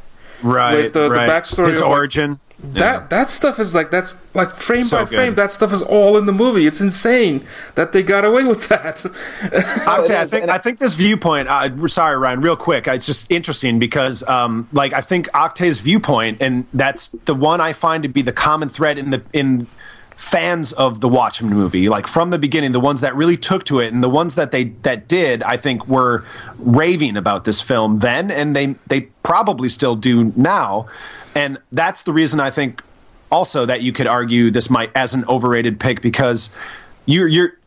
right? 0.43 0.75
With 0.75 0.93
the, 0.93 1.09
right. 1.09 1.25
the 1.25 1.31
backstory, 1.31 1.67
his 1.67 1.81
of, 1.81 1.87
origin. 1.87 2.39
That 2.63 2.79
yeah. 2.79 3.07
that 3.07 3.29
stuff 3.31 3.57
is 3.57 3.73
like 3.73 3.89
that's 3.89 4.23
like 4.35 4.51
frame 4.51 4.83
so 4.83 4.99
by 4.99 5.05
frame. 5.05 5.33
That 5.33 5.51
stuff 5.51 5.73
is 5.73 5.81
all 5.81 6.15
in 6.15 6.27
the 6.27 6.31
movie. 6.33 6.67
It's 6.67 6.79
insane 6.79 7.43
that 7.73 7.91
they 7.91 8.03
got 8.03 8.23
away 8.23 8.43
with 8.43 8.67
that. 8.67 9.03
okay, 9.45 10.17
I 10.17 10.27
think 10.27 10.47
I 10.47 10.59
think 10.59 10.77
this 10.77 10.93
viewpoint. 10.93 11.47
Uh, 11.47 11.87
sorry, 11.87 12.17
Ryan. 12.17 12.41
Real 12.41 12.55
quick, 12.55 12.87
it's 12.87 13.07
just 13.07 13.31
interesting 13.31 13.79
because, 13.79 14.21
um, 14.27 14.69
like, 14.73 14.93
I 14.93 15.01
think 15.01 15.27
Oktay's 15.33 15.79
viewpoint, 15.79 16.37
and 16.39 16.67
that's 16.71 17.07
the 17.25 17.33
one 17.33 17.61
I 17.61 17.73
find 17.73 18.03
to 18.03 18.09
be 18.09 18.21
the 18.21 18.33
common 18.33 18.69
thread 18.69 18.99
in 18.99 19.09
the 19.09 19.23
in 19.33 19.65
fans 20.21 20.71
of 20.73 21.01
the 21.01 21.09
Watchmen 21.09 21.51
movie, 21.51 21.89
like 21.89 22.05
from 22.05 22.29
the 22.29 22.37
beginning, 22.37 22.73
the 22.73 22.79
ones 22.79 23.01
that 23.01 23.15
really 23.15 23.35
took 23.35 23.63
to 23.63 23.79
it 23.79 23.91
and 23.91 24.03
the 24.03 24.09
ones 24.09 24.35
that 24.35 24.51
they 24.51 24.65
that 24.83 25.07
did, 25.07 25.41
I 25.41 25.57
think 25.57 25.87
were 25.87 26.23
raving 26.59 27.17
about 27.17 27.43
this 27.43 27.59
film 27.59 27.97
then, 27.97 28.29
and 28.29 28.55
they 28.55 28.75
they 28.85 29.01
probably 29.23 29.67
still 29.67 29.95
do 29.95 30.31
now, 30.35 30.85
and 31.33 31.57
that's 31.71 32.03
the 32.03 32.13
reason 32.13 32.39
I 32.39 32.51
think 32.51 32.83
also 33.31 33.65
that 33.65 33.81
you 33.81 33.91
could 33.91 34.05
argue 34.05 34.51
this 34.51 34.69
might 34.69 34.91
as 34.93 35.15
an 35.15 35.25
overrated 35.25 35.79
pick 35.79 36.01
because 36.01 36.51
you're 37.07 37.27
you're 37.27 37.57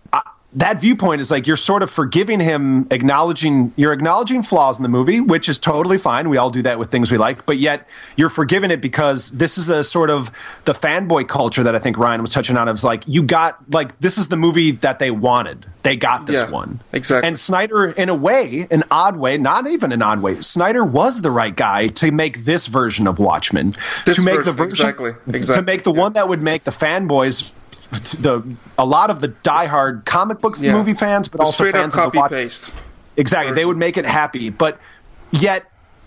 that 0.54 0.80
viewpoint 0.80 1.20
is 1.20 1.30
like 1.30 1.46
you're 1.46 1.56
sort 1.56 1.82
of 1.82 1.90
forgiving 1.90 2.38
him, 2.38 2.86
acknowledging 2.90 3.72
you're 3.76 3.92
acknowledging 3.92 4.42
flaws 4.42 4.78
in 4.78 4.82
the 4.84 4.88
movie, 4.88 5.20
which 5.20 5.48
is 5.48 5.58
totally 5.58 5.98
fine. 5.98 6.28
We 6.28 6.36
all 6.36 6.50
do 6.50 6.62
that 6.62 6.78
with 6.78 6.90
things 6.90 7.10
we 7.10 7.18
like, 7.18 7.44
but 7.44 7.58
yet 7.58 7.88
you're 8.16 8.28
forgiving 8.28 8.70
it 8.70 8.80
because 8.80 9.30
this 9.32 9.58
is 9.58 9.68
a 9.68 9.82
sort 9.82 10.10
of 10.10 10.30
the 10.64 10.72
fanboy 10.72 11.26
culture 11.28 11.64
that 11.64 11.74
I 11.74 11.80
think 11.80 11.98
Ryan 11.98 12.20
was 12.20 12.30
touching 12.30 12.56
on. 12.56 12.68
Is 12.68 12.84
like 12.84 13.02
you 13.06 13.22
got 13.22 13.58
like 13.72 13.98
this 14.00 14.16
is 14.16 14.28
the 14.28 14.36
movie 14.36 14.72
that 14.72 15.00
they 15.00 15.10
wanted. 15.10 15.66
They 15.82 15.96
got 15.96 16.26
this 16.26 16.40
yeah, 16.40 16.50
one 16.50 16.80
exactly. 16.92 17.28
And 17.28 17.38
Snyder, 17.38 17.90
in 17.90 18.08
a 18.08 18.14
way, 18.14 18.68
an 18.70 18.84
odd 18.90 19.16
way, 19.16 19.36
not 19.36 19.66
even 19.66 19.92
an 19.92 20.02
odd 20.02 20.22
way, 20.22 20.40
Snyder 20.40 20.84
was 20.84 21.20
the 21.20 21.30
right 21.30 21.54
guy 21.54 21.88
to 21.88 22.12
make 22.12 22.44
this 22.44 22.68
version 22.68 23.06
of 23.06 23.18
Watchmen. 23.18 23.74
This 24.06 24.16
to 24.16 24.22
make 24.22 24.36
version, 24.36 24.46
the 24.46 24.52
version 24.52 24.86
exactly, 24.86 25.12
exactly. 25.26 25.60
to 25.60 25.62
make 25.62 25.82
the 25.82 25.92
yeah. 25.92 26.00
one 26.00 26.12
that 26.12 26.28
would 26.28 26.40
make 26.40 26.64
the 26.64 26.70
fanboys 26.70 27.50
the 28.00 28.56
a 28.78 28.84
lot 28.84 29.10
of 29.10 29.20
the 29.20 29.28
diehard 29.28 30.04
comic 30.04 30.40
book 30.40 30.56
yeah. 30.58 30.72
movie 30.72 30.94
fans, 30.94 31.28
but 31.28 31.38
the 31.38 31.44
also 31.44 31.70
fans 31.70 31.96
of 31.96 32.12
the 32.12 32.22
paste. 32.28 32.74
Exactly, 33.16 33.50
version. 33.50 33.56
they 33.56 33.64
would 33.64 33.76
make 33.76 33.96
it 33.96 34.04
happy, 34.04 34.50
but 34.50 34.78
yet 35.30 35.64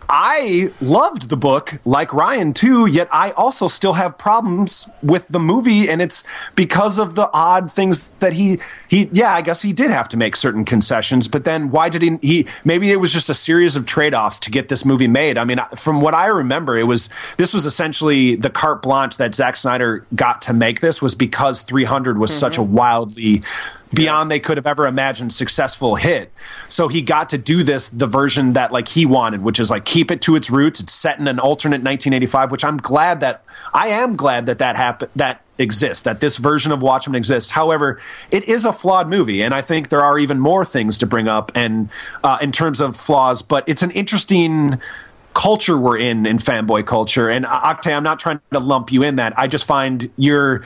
I 0.10 0.72
loved 0.80 1.30
the 1.30 1.38
book 1.38 1.80
like 1.84 2.14
Ryan 2.14 2.54
too, 2.54 2.86
yet 2.86 3.08
I 3.12 3.32
also 3.32 3.68
still 3.68 3.94
have 3.94 4.18
problems 4.18 4.90
with 5.04 5.28
the 5.28 5.40
movie 5.40 5.90
and 5.90 6.02
it's 6.02 6.24
because 6.56 6.98
of 6.98 7.16
the 7.16 7.30
odd 7.34 7.72
things 7.72 8.10
that 8.20 8.34
he 8.34 8.60
he 8.88 9.10
yeah, 9.12 9.34
I 9.34 9.42
guess 9.42 9.62
he 9.62 9.74
did 9.74 9.92
have 9.92 10.08
to 10.10 10.18
make 10.18 10.36
certain 10.36 10.64
concessions, 10.64 11.28
but 11.28 11.44
then 11.44 11.72
why 11.72 11.90
did 11.90 12.02
he 12.02 12.18
he 12.22 12.48
maybe 12.64 12.92
it 12.92 13.00
was 13.02 13.12
just 13.12 13.30
a 13.30 13.34
series 13.34 13.76
of 13.76 13.86
trade-offs 13.86 14.40
to 14.40 14.52
get 14.52 14.70
this 14.70 14.86
movie 14.86 15.08
made. 15.08 15.38
I 15.38 15.44
mean, 15.44 15.60
from 15.76 16.02
what 16.02 16.14
I 16.14 16.28
remember, 16.28 16.78
it 16.78 16.84
was 16.84 17.10
this 17.38 17.54
was 17.54 17.66
essentially 17.66 18.36
the 18.36 18.50
carte 18.50 18.82
blanche 18.82 19.18
that 19.18 19.36
Zack 19.36 19.58
Snyder 19.58 20.06
got 20.16 20.42
to 20.44 20.54
make 20.54 20.82
this 20.82 21.02
was 21.02 21.16
because 21.16 21.62
300 21.62 22.18
was 22.18 22.32
mm-hmm. 22.32 22.40
such 22.40 22.58
a 22.58 22.64
wildly 22.64 23.44
beyond 23.94 24.30
they 24.30 24.40
could 24.40 24.58
have 24.58 24.68
ever 24.68 24.88
imagined 24.88 25.34
successful 25.34 25.96
hit. 25.96 26.32
So 26.68 26.88
he 26.88 27.02
got 27.02 27.30
to 27.30 27.38
do 27.38 27.64
this 27.64 27.90
the 27.90 28.08
version 28.08 28.54
that 28.54 28.72
like 28.72 28.90
he 28.90 29.06
wanted, 29.06 29.44
which 29.44 29.60
is 29.60 29.70
like 29.70 29.86
keep 29.86 30.12
it 30.12 30.22
to 30.22 30.36
its 30.36 30.50
roots. 30.50 30.80
It's 30.80 30.94
set 30.94 31.20
in 31.20 31.28
an 31.28 31.40
alternate 31.40 31.82
1985, 31.84 32.52
which 32.52 32.64
I'm 32.64 32.78
glad 32.78 33.22
that 33.22 33.44
I 33.74 33.90
am 33.90 34.16
glad 34.16 34.46
that 34.48 34.60
that 34.60 34.76
happened 34.76 35.12
that 35.16 35.42
exists, 35.58 36.04
that 36.04 36.20
this 36.20 36.38
version 36.38 36.72
of 36.72 36.82
Watchmen 36.82 37.16
exists. 37.16 37.52
However, 37.52 38.00
it 38.32 38.48
is 38.48 38.66
a 38.66 38.74
flawed 38.74 39.08
movie, 39.08 39.42
and 39.42 39.54
I 39.54 39.62
think 39.62 39.90
there 39.90 40.04
are 40.04 40.20
even 40.20 40.40
more 40.40 40.66
things 40.66 40.98
to 41.00 41.08
bring 41.08 41.28
up 41.28 41.52
and 41.56 41.90
uh, 42.24 42.38
in 42.42 42.52
terms 42.52 42.82
of 42.82 42.96
flaws. 42.96 43.42
But 43.42 43.68
it's 43.68 43.82
an 43.82 43.92
interesting 43.92 44.80
culture 45.38 45.78
we're 45.78 45.98
in 45.98 46.26
in 46.26 46.40
fanboy 46.40 46.84
culture. 46.86 47.30
And 47.30 47.46
Oktay, 47.46 47.96
I'm 47.96 48.04
not 48.04 48.20
trying 48.20 48.40
to 48.52 48.60
lump 48.60 48.92
you 48.92 49.04
in 49.04 49.18
that. 49.18 49.38
I 49.38 49.48
just 49.48 49.66
find 49.66 50.10
you're 50.18 50.64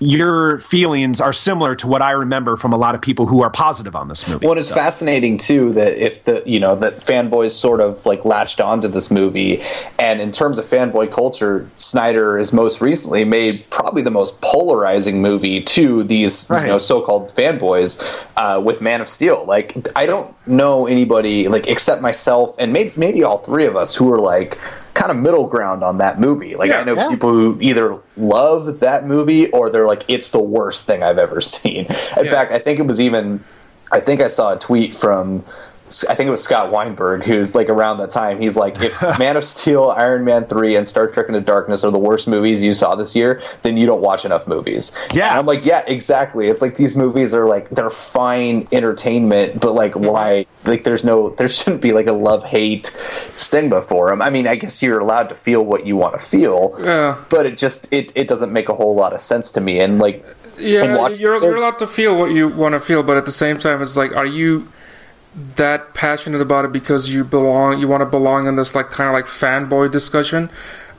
your 0.00 0.60
feelings 0.60 1.20
are 1.20 1.32
similar 1.32 1.74
to 1.76 1.86
what 1.86 2.02
I 2.02 2.12
remember 2.12 2.56
from 2.56 2.72
a 2.72 2.76
lot 2.76 2.94
of 2.94 3.02
people 3.02 3.26
who 3.26 3.42
are 3.42 3.50
positive 3.50 3.96
on 3.96 4.08
this 4.08 4.28
movie. 4.28 4.46
Well, 4.46 4.56
it's 4.56 4.68
so. 4.68 4.74
fascinating 4.74 5.38
too 5.38 5.72
that 5.72 5.96
if 5.96 6.24
the 6.24 6.42
you 6.46 6.60
know 6.60 6.76
that 6.76 6.98
fanboys 6.98 7.52
sort 7.52 7.80
of 7.80 8.04
like 8.06 8.24
latched 8.24 8.60
onto 8.60 8.88
this 8.88 9.10
movie, 9.10 9.62
and 9.98 10.20
in 10.20 10.30
terms 10.30 10.58
of 10.58 10.66
fanboy 10.66 11.10
culture, 11.10 11.68
Snyder 11.78 12.38
has 12.38 12.52
most 12.52 12.80
recently 12.80 13.24
made 13.24 13.68
probably 13.70 14.02
the 14.02 14.10
most 14.10 14.40
polarizing 14.40 15.20
movie 15.20 15.60
to 15.62 16.04
these 16.04 16.48
right. 16.48 16.62
you 16.62 16.68
know 16.68 16.78
so-called 16.78 17.34
fanboys 17.34 18.02
uh, 18.36 18.60
with 18.60 18.80
Man 18.80 19.00
of 19.00 19.08
Steel. 19.08 19.44
Like 19.46 19.88
I 19.96 20.06
don't 20.06 20.34
know 20.46 20.86
anybody 20.86 21.48
like 21.48 21.66
except 21.66 22.02
myself 22.02 22.54
and 22.58 22.72
maybe 22.72 22.92
maybe 22.96 23.24
all 23.24 23.38
three 23.38 23.66
of 23.66 23.76
us 23.76 23.94
who 23.94 24.12
are 24.12 24.20
like 24.20 24.58
kind 24.98 25.12
of 25.12 25.16
middle 25.16 25.46
ground 25.46 25.84
on 25.84 25.98
that 25.98 26.18
movie. 26.18 26.56
Like 26.56 26.70
yeah, 26.70 26.80
I 26.80 26.84
know 26.84 26.96
yeah. 26.96 27.08
people 27.08 27.30
who 27.30 27.56
either 27.60 27.98
love 28.16 28.80
that 28.80 29.06
movie 29.06 29.48
or 29.52 29.70
they're 29.70 29.86
like 29.86 30.04
it's 30.08 30.32
the 30.32 30.42
worst 30.42 30.86
thing 30.86 31.02
I've 31.02 31.18
ever 31.18 31.40
seen. 31.54 31.86
In 31.86 32.24
yeah. 32.24 32.30
fact, 32.30 32.52
I 32.52 32.58
think 32.58 32.80
it 32.80 32.86
was 32.86 33.00
even 33.00 33.44
I 33.92 34.00
think 34.00 34.20
I 34.20 34.28
saw 34.28 34.54
a 34.54 34.58
tweet 34.58 34.96
from 34.96 35.44
I 36.08 36.14
think 36.14 36.28
it 36.28 36.30
was 36.30 36.42
Scott 36.42 36.70
Weinberg 36.70 37.24
who's 37.24 37.54
like 37.54 37.68
around 37.68 37.98
that 37.98 38.10
time. 38.10 38.40
He's 38.40 38.56
like, 38.56 38.80
if 38.80 39.00
Man 39.18 39.36
of 39.36 39.44
Steel, 39.44 39.90
Iron 39.90 40.24
Man 40.24 40.46
three, 40.46 40.76
and 40.76 40.86
Star 40.86 41.08
Trek 41.08 41.28
Into 41.28 41.40
Darkness 41.40 41.84
are 41.84 41.90
the 41.90 41.98
worst 41.98 42.28
movies 42.28 42.62
you 42.62 42.74
saw 42.74 42.94
this 42.94 43.16
year, 43.16 43.42
then 43.62 43.76
you 43.76 43.86
don't 43.86 44.00
watch 44.00 44.24
enough 44.24 44.46
movies. 44.46 44.96
Yeah, 45.12 45.30
and 45.30 45.38
I'm 45.38 45.46
like, 45.46 45.64
yeah, 45.64 45.82
exactly. 45.86 46.48
It's 46.48 46.62
like 46.62 46.76
these 46.76 46.96
movies 46.96 47.34
are 47.34 47.46
like 47.46 47.70
they're 47.70 47.90
fine 47.90 48.68
entertainment, 48.72 49.60
but 49.60 49.74
like 49.74 49.94
why? 49.94 50.46
Like 50.64 50.84
there's 50.84 51.04
no, 51.04 51.30
there 51.30 51.48
shouldn't 51.48 51.82
be 51.82 51.92
like 51.92 52.06
a 52.06 52.12
love 52.12 52.44
hate 52.44 52.86
stigma 53.36 53.82
for 53.82 54.08
them. 54.10 54.22
I 54.22 54.30
mean, 54.30 54.46
I 54.46 54.56
guess 54.56 54.82
you're 54.82 54.98
allowed 54.98 55.28
to 55.28 55.34
feel 55.34 55.64
what 55.64 55.86
you 55.86 55.96
want 55.96 56.14
to 56.14 56.24
feel, 56.24 56.76
yeah. 56.80 57.22
but 57.30 57.46
it 57.46 57.58
just 57.58 57.92
it 57.92 58.12
it 58.14 58.28
doesn't 58.28 58.52
make 58.52 58.68
a 58.68 58.74
whole 58.74 58.94
lot 58.94 59.12
of 59.12 59.20
sense 59.20 59.52
to 59.52 59.60
me. 59.60 59.80
And 59.80 59.98
like, 59.98 60.24
yeah, 60.58 61.08
you're, 61.08 61.36
you're 61.42 61.56
allowed 61.56 61.78
to 61.78 61.86
feel 61.86 62.16
what 62.16 62.32
you 62.32 62.48
want 62.48 62.74
to 62.74 62.80
feel, 62.80 63.02
but 63.02 63.16
at 63.16 63.24
the 63.24 63.32
same 63.32 63.58
time, 63.58 63.80
it's 63.82 63.96
like, 63.96 64.12
are 64.12 64.26
you 64.26 64.70
that 65.34 65.94
passionate 65.94 66.40
about 66.40 66.64
it 66.64 66.72
because 66.72 67.12
you 67.12 67.22
belong 67.24 67.78
you 67.78 67.86
want 67.86 68.00
to 68.00 68.06
belong 68.06 68.46
in 68.46 68.56
this 68.56 68.74
like 68.74 68.90
kind 68.90 69.08
of 69.08 69.14
like 69.14 69.26
fanboy 69.26 69.90
discussion 69.90 70.50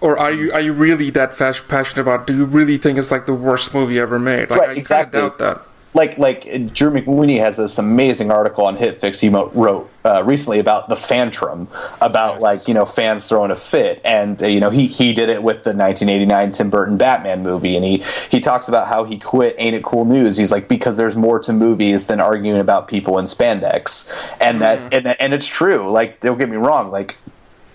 or 0.02 0.18
are 0.18 0.32
you 0.32 0.52
are 0.54 0.62
you 0.62 0.72
really 0.72 1.10
that 1.10 1.36
passionate 1.38 2.02
about 2.02 2.22
it? 2.22 2.28
do 2.28 2.38
you 2.38 2.46
really 2.46 2.78
think 2.78 2.98
it's 2.98 3.12
like 3.12 3.26
the 3.26 3.34
worst 3.34 3.74
movie 3.74 4.00
ever 4.00 4.20
made 4.20 4.50
like 4.50 4.60
right, 4.62 4.70
I 4.70 4.74
exactly. 4.74 5.20
doubt 5.20 5.40
that 5.40 5.62
like 5.94 6.18
like 6.18 6.44
Drew 6.74 6.92
McWeeny 6.92 7.40
has 7.40 7.58
this 7.58 7.78
amazing 7.78 8.32
article 8.32 8.66
on 8.66 8.78
HitFix 8.78 9.20
he 9.20 9.30
wrote 9.30 9.90
uh, 10.06 10.24
recently 10.24 10.60
about 10.60 10.88
the 10.88 10.96
Fantrum, 10.96 11.68
about 12.00 12.36
yes. 12.36 12.42
like 12.42 12.68
you 12.68 12.74
know 12.74 12.86
fans 12.86 13.28
throwing 13.28 13.50
a 13.50 13.56
fit, 13.56 14.00
and 14.06 14.42
uh, 14.42 14.48
you 14.48 14.60
know 14.60 14.70
he 14.70 14.88
he 14.88 15.14
did 15.14 15.30
it 15.30 15.42
with 15.42 15.64
the 15.64 15.74
1989 15.74 16.52
Tim 16.52 16.70
Burton 16.70 16.98
Batman 16.98 17.42
movie, 17.42 17.76
and 17.76 17.84
he 17.84 18.04
he 18.30 18.40
talks 18.40 18.68
about 18.68 18.88
how 18.88 19.04
he 19.04 19.18
quit 19.18 19.56
Ain't 19.58 19.76
It 19.76 19.84
Cool 19.84 20.06
News. 20.06 20.38
He's 20.38 20.52
like 20.52 20.68
because 20.68 20.96
there's 20.96 21.16
more 21.16 21.40
to 21.40 21.54
movies 21.54 22.06
than 22.08 22.20
arguing 22.20 22.60
about 22.60 22.88
people 22.88 23.18
in 23.18 23.26
spandex, 23.26 24.14
and 24.40 24.62
that 24.62 24.94
and 24.94 25.06
that, 25.08 25.18
and 25.20 25.34
it's 25.34 25.48
true. 25.48 25.92
Like 25.92 26.20
don't 26.20 26.38
get 26.38 26.50
me 26.50 26.58
wrong, 26.58 26.92
like 26.92 27.18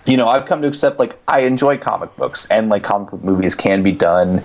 you 0.05 0.17
know, 0.17 0.27
I've 0.27 0.45
come 0.45 0.61
to 0.61 0.67
accept 0.67 0.99
like 0.99 1.17
I 1.27 1.41
enjoy 1.41 1.77
comic 1.77 2.15
books 2.15 2.49
and 2.49 2.69
like 2.69 2.83
comic 2.83 3.09
book 3.09 3.23
movies 3.23 3.55
can 3.55 3.83
be 3.83 3.91
done 3.91 4.43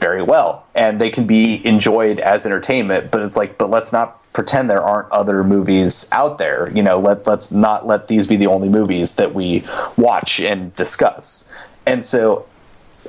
very 0.00 0.22
well 0.22 0.66
and 0.74 1.00
they 1.00 1.10
can 1.10 1.26
be 1.26 1.64
enjoyed 1.66 2.18
as 2.20 2.46
entertainment, 2.46 3.10
but 3.10 3.22
it's 3.22 3.36
like, 3.36 3.58
but 3.58 3.70
let's 3.70 3.92
not 3.92 4.18
pretend 4.32 4.70
there 4.70 4.82
aren't 4.82 5.10
other 5.10 5.42
movies 5.42 6.08
out 6.12 6.38
there. 6.38 6.70
You 6.70 6.82
know, 6.82 7.00
let 7.00 7.26
let's 7.26 7.50
not 7.50 7.86
let 7.86 8.08
these 8.08 8.26
be 8.26 8.36
the 8.36 8.46
only 8.46 8.68
movies 8.68 9.16
that 9.16 9.34
we 9.34 9.64
watch 9.96 10.40
and 10.40 10.74
discuss. 10.76 11.52
And 11.86 12.04
so 12.04 12.46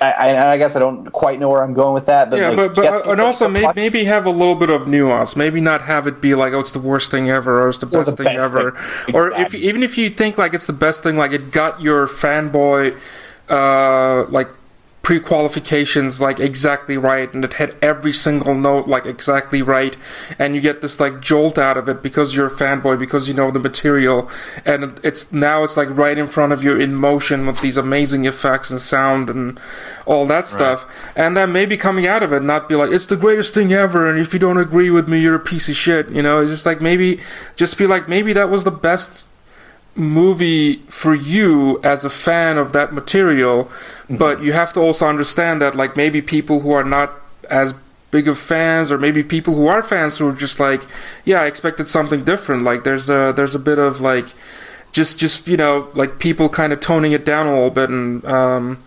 I, 0.01 0.11
I, 0.11 0.51
I, 0.53 0.57
guess 0.57 0.75
I 0.75 0.79
don't 0.79 1.11
quite 1.11 1.39
know 1.39 1.49
where 1.49 1.61
I'm 1.61 1.73
going 1.73 1.93
with 1.93 2.05
that. 2.05 2.29
But 2.29 2.39
yeah, 2.39 2.49
like, 2.49 2.57
but, 2.57 2.75
but 2.75 2.83
yes, 2.83 3.05
uh, 3.05 3.11
and 3.11 3.21
also 3.21 3.47
may, 3.47 3.69
maybe 3.75 4.05
have 4.05 4.25
a 4.25 4.29
little 4.29 4.55
bit 4.55 4.69
of 4.69 4.87
nuance. 4.87 5.35
Maybe 5.35 5.61
not 5.61 5.83
have 5.83 6.07
it 6.07 6.21
be 6.21 6.35
like, 6.35 6.53
oh, 6.53 6.59
it's 6.59 6.71
the 6.71 6.79
worst 6.79 7.11
thing 7.11 7.29
ever, 7.29 7.61
or 7.61 7.69
it's 7.69 7.79
the 7.79 7.85
best 7.85 8.05
the 8.05 8.23
thing 8.23 8.37
best 8.37 8.55
ever, 8.55 8.71
thing. 9.05 9.15
or 9.15 9.31
if 9.33 9.53
even 9.53 9.83
if 9.83 9.97
you 9.97 10.09
think 10.09 10.37
like 10.37 10.53
it's 10.53 10.65
the 10.65 10.73
best 10.73 11.03
thing, 11.03 11.17
like 11.17 11.31
it 11.31 11.51
got 11.51 11.81
your 11.81 12.07
fanboy, 12.07 12.97
uh, 13.49 14.29
like 14.29 14.49
pre-qualifications 15.01 16.21
like 16.21 16.39
exactly 16.39 16.97
right 16.97 17.33
and 17.33 17.43
it 17.45 17.53
hit 17.53 17.75
every 17.81 18.11
single 18.11 18.53
note 18.53 18.85
like 18.85 19.05
exactly 19.05 19.61
right 19.61 19.97
and 20.37 20.55
you 20.55 20.61
get 20.61 20.81
this 20.81 20.99
like 20.99 21.19
jolt 21.21 21.57
out 21.57 21.77
of 21.77 21.87
it 21.87 22.03
because 22.03 22.35
you're 22.35 22.47
a 22.47 22.51
fanboy 22.51 22.99
because 22.99 23.27
you 23.27 23.33
know 23.33 23.49
the 23.49 23.59
material 23.59 24.29
and 24.65 24.99
it's 25.01 25.31
now 25.31 25.63
it's 25.63 25.77
like 25.77 25.89
right 25.89 26.17
in 26.17 26.27
front 26.27 26.51
of 26.51 26.63
you 26.63 26.75
in 26.77 26.93
motion 26.93 27.47
with 27.47 27.61
these 27.61 27.77
amazing 27.77 28.25
effects 28.25 28.69
and 28.69 28.81
sound 28.81 29.29
and 29.29 29.59
all 30.05 30.27
that 30.27 30.45
stuff 30.45 30.85
and 31.15 31.35
then 31.35 31.51
maybe 31.51 31.77
coming 31.77 32.05
out 32.05 32.21
of 32.21 32.33
it 32.33 32.43
not 32.43 32.67
be 32.67 32.75
like 32.75 32.91
it's 32.91 33.05
the 33.05 33.17
greatest 33.17 33.53
thing 33.53 33.71
ever 33.71 34.07
and 34.07 34.19
if 34.19 34.33
you 34.33 34.39
don't 34.39 34.57
agree 34.57 34.89
with 34.89 35.07
me 35.07 35.19
you're 35.19 35.35
a 35.35 35.39
piece 35.39 35.69
of 35.69 35.75
shit 35.75 36.09
you 36.09 36.21
know? 36.21 36.41
It's 36.41 36.51
just 36.51 36.65
like 36.65 36.81
maybe 36.81 37.19
just 37.55 37.77
be 37.77 37.87
like 37.87 38.07
maybe 38.07 38.33
that 38.33 38.49
was 38.49 38.63
the 38.63 38.71
best 38.71 39.25
movie 39.99 40.77
for 40.87 41.13
you 41.13 41.79
as 41.83 42.05
a 42.05 42.09
fan 42.09 42.57
of 42.57 42.71
that 42.73 42.93
material 42.93 43.65
Mm-hmm. 43.65 44.17
but 44.17 44.41
you 44.41 44.53
have 44.53 44.73
to 44.73 44.79
also 44.79 45.05
understand 45.07 45.61
that 45.61 45.75
like 45.75 45.95
maybe 45.95 46.19
people 46.21 46.61
who 46.61 46.71
are 46.71 46.83
not 46.83 47.13
as 47.49 47.75
big 48.09 48.27
of 48.27 48.37
fans 48.39 48.91
or 48.91 48.97
maybe 48.97 49.23
people 49.23 49.53
who 49.53 49.67
are 49.67 49.83
fans 49.83 50.17
who 50.17 50.27
are 50.29 50.33
just 50.33 50.59
like 50.59 50.81
yeah 51.25 51.41
i 51.41 51.45
expected 51.45 51.87
something 51.87 52.23
different 52.23 52.63
like 52.63 52.83
there's 52.83 53.07
a 53.09 53.31
there's 53.35 53.53
a 53.53 53.59
bit 53.59 53.77
of 53.77 54.01
like 54.01 54.33
just 54.91 55.19
just 55.19 55.47
you 55.47 55.57
know 55.57 55.89
like 55.93 56.17
people 56.17 56.49
kind 56.49 56.73
of 56.73 56.79
toning 56.79 57.11
it 57.11 57.23
down 57.23 57.45
a 57.45 57.53
little 57.53 57.69
bit 57.69 57.89
and 57.91 58.25
um 58.25 58.81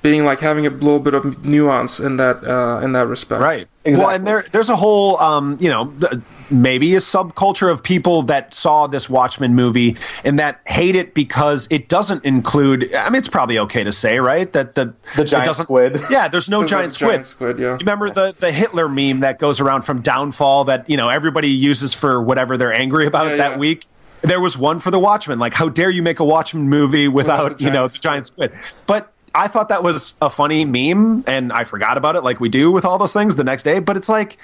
being 0.00 0.24
like 0.24 0.40
having 0.40 0.66
a 0.66 0.70
little 0.70 1.00
bit 1.00 1.12
of 1.12 1.44
nuance 1.44 2.00
in 2.00 2.16
that 2.16 2.42
uh 2.44 2.80
in 2.82 2.92
that 2.92 3.06
respect 3.06 3.42
Right. 3.42 3.68
Exactly. 3.84 4.06
Well, 4.06 4.14
and 4.14 4.26
there 4.26 4.44
there's 4.52 4.68
a 4.68 4.76
whole 4.76 5.18
um, 5.18 5.58
you 5.60 5.68
know, 5.68 5.92
maybe 6.50 6.94
a 6.94 6.98
subculture 6.98 7.70
of 7.70 7.82
people 7.82 8.22
that 8.24 8.54
saw 8.54 8.86
this 8.86 9.10
Watchmen 9.10 9.54
movie 9.56 9.96
and 10.24 10.38
that 10.38 10.60
hate 10.66 10.94
it 10.94 11.14
because 11.14 11.66
it 11.70 11.88
doesn't 11.88 12.24
include 12.24 12.94
I 12.94 13.10
mean 13.10 13.18
it's 13.18 13.28
probably 13.28 13.58
okay 13.58 13.82
to 13.82 13.90
say, 13.92 14.18
right? 14.20 14.52
That 14.52 14.74
the 14.76 14.94
The 15.16 15.24
giant 15.24 15.56
squid. 15.56 16.00
Yeah, 16.10 16.28
there's 16.28 16.48
no 16.48 16.58
There's 16.60 16.70
giant 16.70 16.94
squid. 16.94 17.08
giant 17.10 17.26
squid, 17.26 17.58
yeah. 17.58 17.72
You 17.72 17.78
remember 17.78 18.08
the 18.10 18.34
the 18.38 18.52
Hitler 18.52 18.88
meme 18.88 19.20
that 19.20 19.38
goes 19.38 19.58
around 19.60 19.82
from 19.82 20.00
Downfall 20.00 20.64
that, 20.64 20.88
you 20.88 20.96
know, 20.96 21.08
everybody 21.08 21.48
uses 21.48 21.92
for 21.92 22.22
whatever 22.22 22.56
they're 22.56 22.72
angry 22.72 23.06
about 23.06 23.30
Yeah, 23.30 23.36
that 23.36 23.50
yeah. 23.52 23.58
week? 23.58 23.86
There 24.22 24.38
was 24.40 24.56
one 24.56 24.78
for 24.78 24.92
the 24.92 25.00
Watchmen. 25.00 25.40
Like, 25.40 25.52
how 25.54 25.68
dare 25.68 25.90
you 25.90 26.00
make 26.00 26.20
a 26.20 26.24
Watchmen 26.24 26.68
movie 26.68 27.08
without, 27.08 27.58
the 27.58 27.64
you 27.64 27.70
know, 27.70 27.88
the 27.88 27.98
giant 27.98 28.28
squid? 28.28 28.52
But 28.86 29.11
I 29.34 29.48
thought 29.48 29.68
that 29.68 29.82
was 29.82 30.14
a 30.20 30.28
funny 30.28 30.64
meme, 30.64 31.24
and 31.26 31.52
I 31.52 31.64
forgot 31.64 31.96
about 31.96 32.16
it, 32.16 32.22
like 32.22 32.40
we 32.40 32.48
do 32.48 32.70
with 32.70 32.84
all 32.84 32.98
those 32.98 33.12
things 33.12 33.34
the 33.36 33.44
next 33.44 33.62
day. 33.62 33.80
But 33.80 33.96
it's 33.96 34.08
like, 34.08 34.36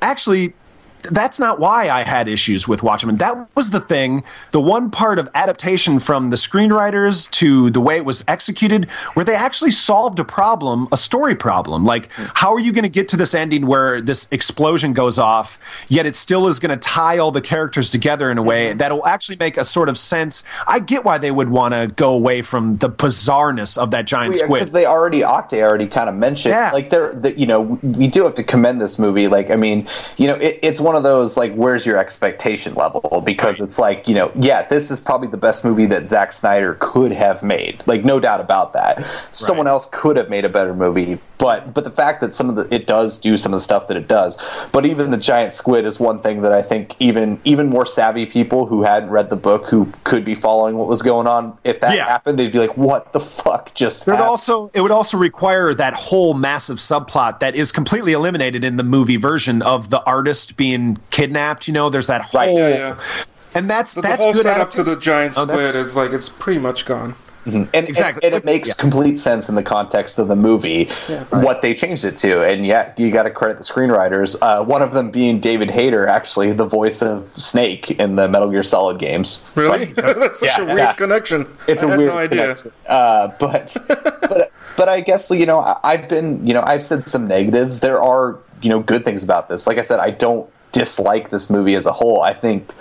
actually, 0.00 0.54
that's 1.02 1.38
not 1.38 1.58
why 1.58 1.88
I 1.88 2.02
had 2.02 2.28
issues 2.28 2.66
with 2.68 2.82
Watchmen. 2.82 3.16
That 3.16 3.48
was 3.54 3.70
the 3.70 3.80
thing, 3.80 4.24
the 4.52 4.60
one 4.60 4.90
part 4.90 5.18
of 5.18 5.28
adaptation 5.34 5.98
from 5.98 6.30
the 6.30 6.36
screenwriters 6.36 7.30
to 7.32 7.70
the 7.70 7.80
way 7.80 7.96
it 7.96 8.04
was 8.04 8.24
executed, 8.28 8.86
where 9.14 9.24
they 9.24 9.34
actually 9.34 9.70
solved 9.70 10.18
a 10.18 10.24
problem, 10.24 10.88
a 10.92 10.96
story 10.96 11.34
problem. 11.34 11.84
Like, 11.84 12.08
how 12.34 12.52
are 12.54 12.60
you 12.60 12.72
going 12.72 12.82
to 12.82 12.88
get 12.88 13.08
to 13.08 13.16
this 13.16 13.34
ending 13.34 13.66
where 13.66 14.00
this 14.00 14.28
explosion 14.32 14.92
goes 14.92 15.18
off, 15.18 15.58
yet 15.88 16.06
it 16.06 16.16
still 16.16 16.46
is 16.46 16.58
going 16.58 16.70
to 16.78 16.88
tie 16.88 17.18
all 17.18 17.30
the 17.30 17.40
characters 17.40 17.90
together 17.90 18.30
in 18.30 18.38
a 18.38 18.42
way 18.42 18.72
that'll 18.72 19.06
actually 19.06 19.36
make 19.38 19.56
a 19.56 19.64
sort 19.64 19.88
of 19.88 19.96
sense? 19.98 20.44
I 20.66 20.78
get 20.80 21.04
why 21.04 21.18
they 21.18 21.30
would 21.30 21.48
want 21.48 21.74
to 21.74 21.88
go 21.94 22.12
away 22.12 22.42
from 22.42 22.78
the 22.78 22.90
bizarreness 22.90 23.78
of 23.78 23.90
that 23.92 24.04
giant 24.06 24.36
squid. 24.36 24.60
Because 24.60 24.72
they 24.72 24.86
already 24.86 25.20
Oktay 25.20 25.62
already 25.62 25.86
kind 25.86 26.08
of 26.08 26.14
mentioned 26.14 26.52
Yeah. 26.52 26.70
like 26.72 26.90
they're 26.90 27.12
the, 27.14 27.38
you 27.38 27.46
know 27.46 27.60
we 27.82 28.06
do 28.06 28.24
have 28.24 28.34
to 28.36 28.44
commend 28.44 28.80
this 28.80 28.98
movie 28.98 29.28
like 29.28 29.50
I 29.50 29.56
mean 29.56 29.88
you 30.16 30.26
know 30.26 30.34
it, 30.34 30.58
it's 30.62 30.80
one 30.80 30.87
of 30.96 31.02
those 31.02 31.36
like 31.36 31.52
where's 31.54 31.84
your 31.86 31.98
expectation 31.98 32.74
level? 32.74 33.22
Because 33.24 33.60
it's 33.60 33.78
like 33.78 34.06
you 34.08 34.14
know 34.14 34.30
yeah 34.34 34.62
this 34.66 34.90
is 34.90 35.00
probably 35.00 35.28
the 35.28 35.36
best 35.36 35.64
movie 35.64 35.86
that 35.86 36.06
Zack 36.06 36.32
Snyder 36.32 36.76
could 36.80 37.12
have 37.12 37.42
made. 37.42 37.82
Like 37.86 38.04
no 38.04 38.20
doubt 38.20 38.40
about 38.40 38.72
that. 38.74 39.04
Someone 39.32 39.66
Right. 39.66 39.72
else 39.72 39.88
could 39.90 40.16
have 40.16 40.28
made 40.30 40.44
a 40.44 40.48
better 40.48 40.74
movie 40.74 41.18
but 41.38 41.72
but 41.72 41.84
the 41.84 41.90
fact 41.90 42.20
that 42.20 42.34
some 42.34 42.48
of 42.48 42.56
the 42.56 42.74
it 42.74 42.86
does 42.86 43.18
do 43.18 43.36
some 43.36 43.52
of 43.52 43.58
the 43.58 43.64
stuff 43.64 43.86
that 43.88 43.96
it 43.96 44.08
does. 44.08 44.36
But 44.72 44.84
even 44.86 45.10
the 45.12 45.16
giant 45.16 45.54
squid 45.54 45.84
is 45.84 46.00
one 46.00 46.20
thing 46.20 46.42
that 46.42 46.52
I 46.52 46.62
think 46.62 46.94
even 46.98 47.40
even 47.44 47.68
more 47.68 47.86
savvy 47.86 48.26
people 48.26 48.66
who 48.66 48.82
hadn't 48.82 49.10
read 49.10 49.30
the 49.30 49.36
book 49.36 49.66
who 49.68 49.92
could 50.04 50.24
be 50.24 50.34
following 50.34 50.76
what 50.76 50.88
was 50.88 51.00
going 51.02 51.26
on 51.28 51.56
if 51.64 51.80
that 51.80 51.94
Yeah. 51.94 52.06
happened 52.06 52.38
they'd 52.38 52.52
be 52.52 52.58
like 52.58 52.76
what 52.76 53.12
the 53.12 53.20
fuck 53.20 53.72
just 53.74 54.06
It 54.08 54.14
also 54.20 54.70
it 54.74 54.80
would 54.80 54.90
also 54.90 55.16
require 55.16 55.72
that 55.74 55.94
whole 55.94 56.34
massive 56.34 56.78
subplot 56.78 57.38
that 57.40 57.54
is 57.54 57.70
completely 57.72 58.12
eliminated 58.12 58.64
in 58.64 58.76
the 58.76 58.82
movie 58.84 59.16
version 59.16 59.62
of 59.62 59.90
the 59.90 60.02
artist 60.04 60.56
being 60.56 60.77
kidnapped. 61.10 61.66
You 61.68 61.74
know, 61.74 61.90
there's 61.90 62.06
that 62.08 62.22
whole, 62.22 62.40
Right. 62.40 62.54
yeah 62.56 62.68
yeah 62.68 62.96
and 63.54 63.68
that's 63.68 63.94
But 63.94 64.02
that's 64.02 64.18
the 64.18 64.24
whole 64.24 64.32
good 64.34 64.42
setup 64.42 64.70
to 64.70 64.76
the 64.76 64.82
adaptation. 64.92 65.00
giant 65.00 65.34
Oh, 65.38 65.42
squid 65.44 65.58
that's- 65.64 65.76
is 65.76 65.96
like 65.96 66.12
it's 66.12 66.28
pretty 66.28 66.60
much 66.60 66.84
gone. 66.84 67.14
and, 67.46 67.66
and- 67.72 67.88
Exactly. 67.88 68.22
and, 68.26 68.34
it 68.34 68.44
makes 68.44 68.68
Yeah. 68.68 68.74
complete 68.76 69.18
sense 69.18 69.48
in 69.48 69.54
the 69.54 69.62
context 69.62 70.18
of 70.18 70.28
the 70.28 70.36
movie 70.36 70.90
what 71.30 71.62
they 71.62 71.72
changed 71.72 72.04
it 72.04 72.18
to 72.18 72.42
and 72.42 72.66
yeah 72.66 72.90
you 72.98 73.10
got 73.10 73.22
to 73.22 73.30
credit 73.30 73.56
the 73.56 73.64
screenwriters 73.64 74.36
uh, 74.42 74.62
one 74.62 74.82
of 74.82 74.92
them 74.92 75.08
being 75.10 75.40
david 75.40 75.70
hayter 75.70 76.06
actually 76.06 76.52
the 76.52 76.66
voice 76.66 77.00
of 77.00 77.26
snake 77.34 77.90
in 77.92 78.16
the 78.16 78.28
metal 78.28 78.50
gear 78.50 78.62
solid 78.62 78.98
games 78.98 79.50
Really? 79.56 79.86
That's 79.96 80.40
such 80.40 80.46
yeah, 80.46 80.60
a 80.60 80.64
weird 80.66 80.78
yeah. 80.78 80.92
connection. 80.92 81.48
it's 81.66 81.82
I 81.82 81.86
a 81.86 81.90
had 81.90 81.98
weird 81.98 82.12
no 82.12 82.18
idea. 82.18 82.54
Uh, 82.86 83.28
but 83.40 83.74
but 83.88 84.52
but 84.76 84.88
I 84.90 85.00
guess 85.00 85.30
you 85.30 85.46
know 85.46 85.60
I- 85.60 85.78
I've 85.82 86.06
been 86.06 86.46
you 86.46 86.52
know 86.52 86.62
I've 86.66 86.84
said 86.84 87.08
some 87.08 87.26
negatives. 87.26 87.80
There 87.80 87.98
are 88.02 88.36
you 88.60 88.68
know 88.68 88.80
good 88.80 89.06
things 89.06 89.24
about 89.24 89.48
this. 89.48 89.66
Like 89.66 89.78
I 89.78 89.82
said, 89.82 90.00
I 90.00 90.10
don't 90.10 90.50
dislike 90.72 91.30
this 91.30 91.50
movie 91.50 91.74
as 91.74 91.86
a 91.86 91.92
whole. 91.92 92.22
I 92.22 92.34
think 92.34 92.72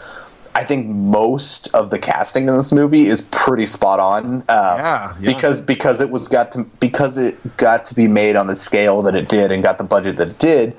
I 0.57 0.63
think 0.63 0.87
most 0.87 1.67
of 1.75 1.91
the 1.91 1.99
casting 1.99 2.47
in 2.47 2.57
this 2.57 2.71
movie 2.71 3.05
is 3.05 3.21
pretty 3.21 3.67
spot 3.67 3.99
on. 3.99 4.41
Uh, 4.49 4.75
Yeah, 4.77 5.15
yeah. 5.19 5.33
because 5.33 5.61
because 5.61 6.01
it 6.01 6.09
was 6.09 6.27
got 6.27 6.51
to 6.53 6.63
because 6.79 7.15
it 7.15 7.57
got 7.57 7.85
to 7.85 7.93
be 7.95 8.07
made 8.07 8.35
on 8.35 8.47
the 8.47 8.55
scale 8.55 9.03
that 9.03 9.13
it 9.13 9.29
did 9.29 9.51
and 9.51 9.61
got 9.61 9.77
the 9.77 9.83
budget 9.83 10.17
that 10.17 10.29
it 10.29 10.39
did. 10.39 10.75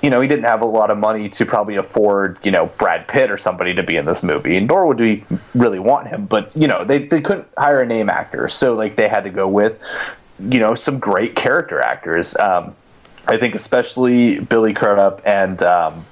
You 0.00 0.08
know, 0.08 0.20
he 0.20 0.28
didn't 0.28 0.44
have 0.44 0.62
a 0.62 0.64
lot 0.66 0.90
of 0.90 0.96
money 0.96 1.28
to 1.28 1.44
probably 1.44 1.76
afford, 1.76 2.38
you 2.44 2.52
know, 2.52 2.66
Brad 2.78 3.08
Pitt 3.08 3.30
or 3.30 3.36
somebody 3.36 3.74
to 3.74 3.82
be 3.82 3.96
in 3.96 4.06
this 4.06 4.22
movie, 4.22 4.60
nor 4.60 4.86
would 4.86 5.00
we 5.00 5.24
really 5.54 5.80
want 5.80 6.06
him. 6.06 6.24
But 6.24 6.56
you 6.56 6.66
know, 6.66 6.84
they 6.84 7.04
they 7.04 7.20
couldn't 7.20 7.48
hire 7.58 7.82
a 7.82 7.86
name 7.86 8.08
actor, 8.08 8.48
so 8.48 8.74
like 8.74 8.96
they 8.96 9.08
had 9.08 9.24
to 9.24 9.30
go 9.30 9.46
with, 9.46 9.78
you 10.38 10.58
know, 10.58 10.74
some 10.74 10.98
great 10.98 11.34
character 11.34 11.80
actors. 11.82 12.34
Um, 12.36 12.74
I 13.26 13.36
think 13.36 13.54
especially 13.54 14.38
Billy 14.38 14.72
Crudup 14.72 15.20
and 15.26 15.62
um, 15.62 16.06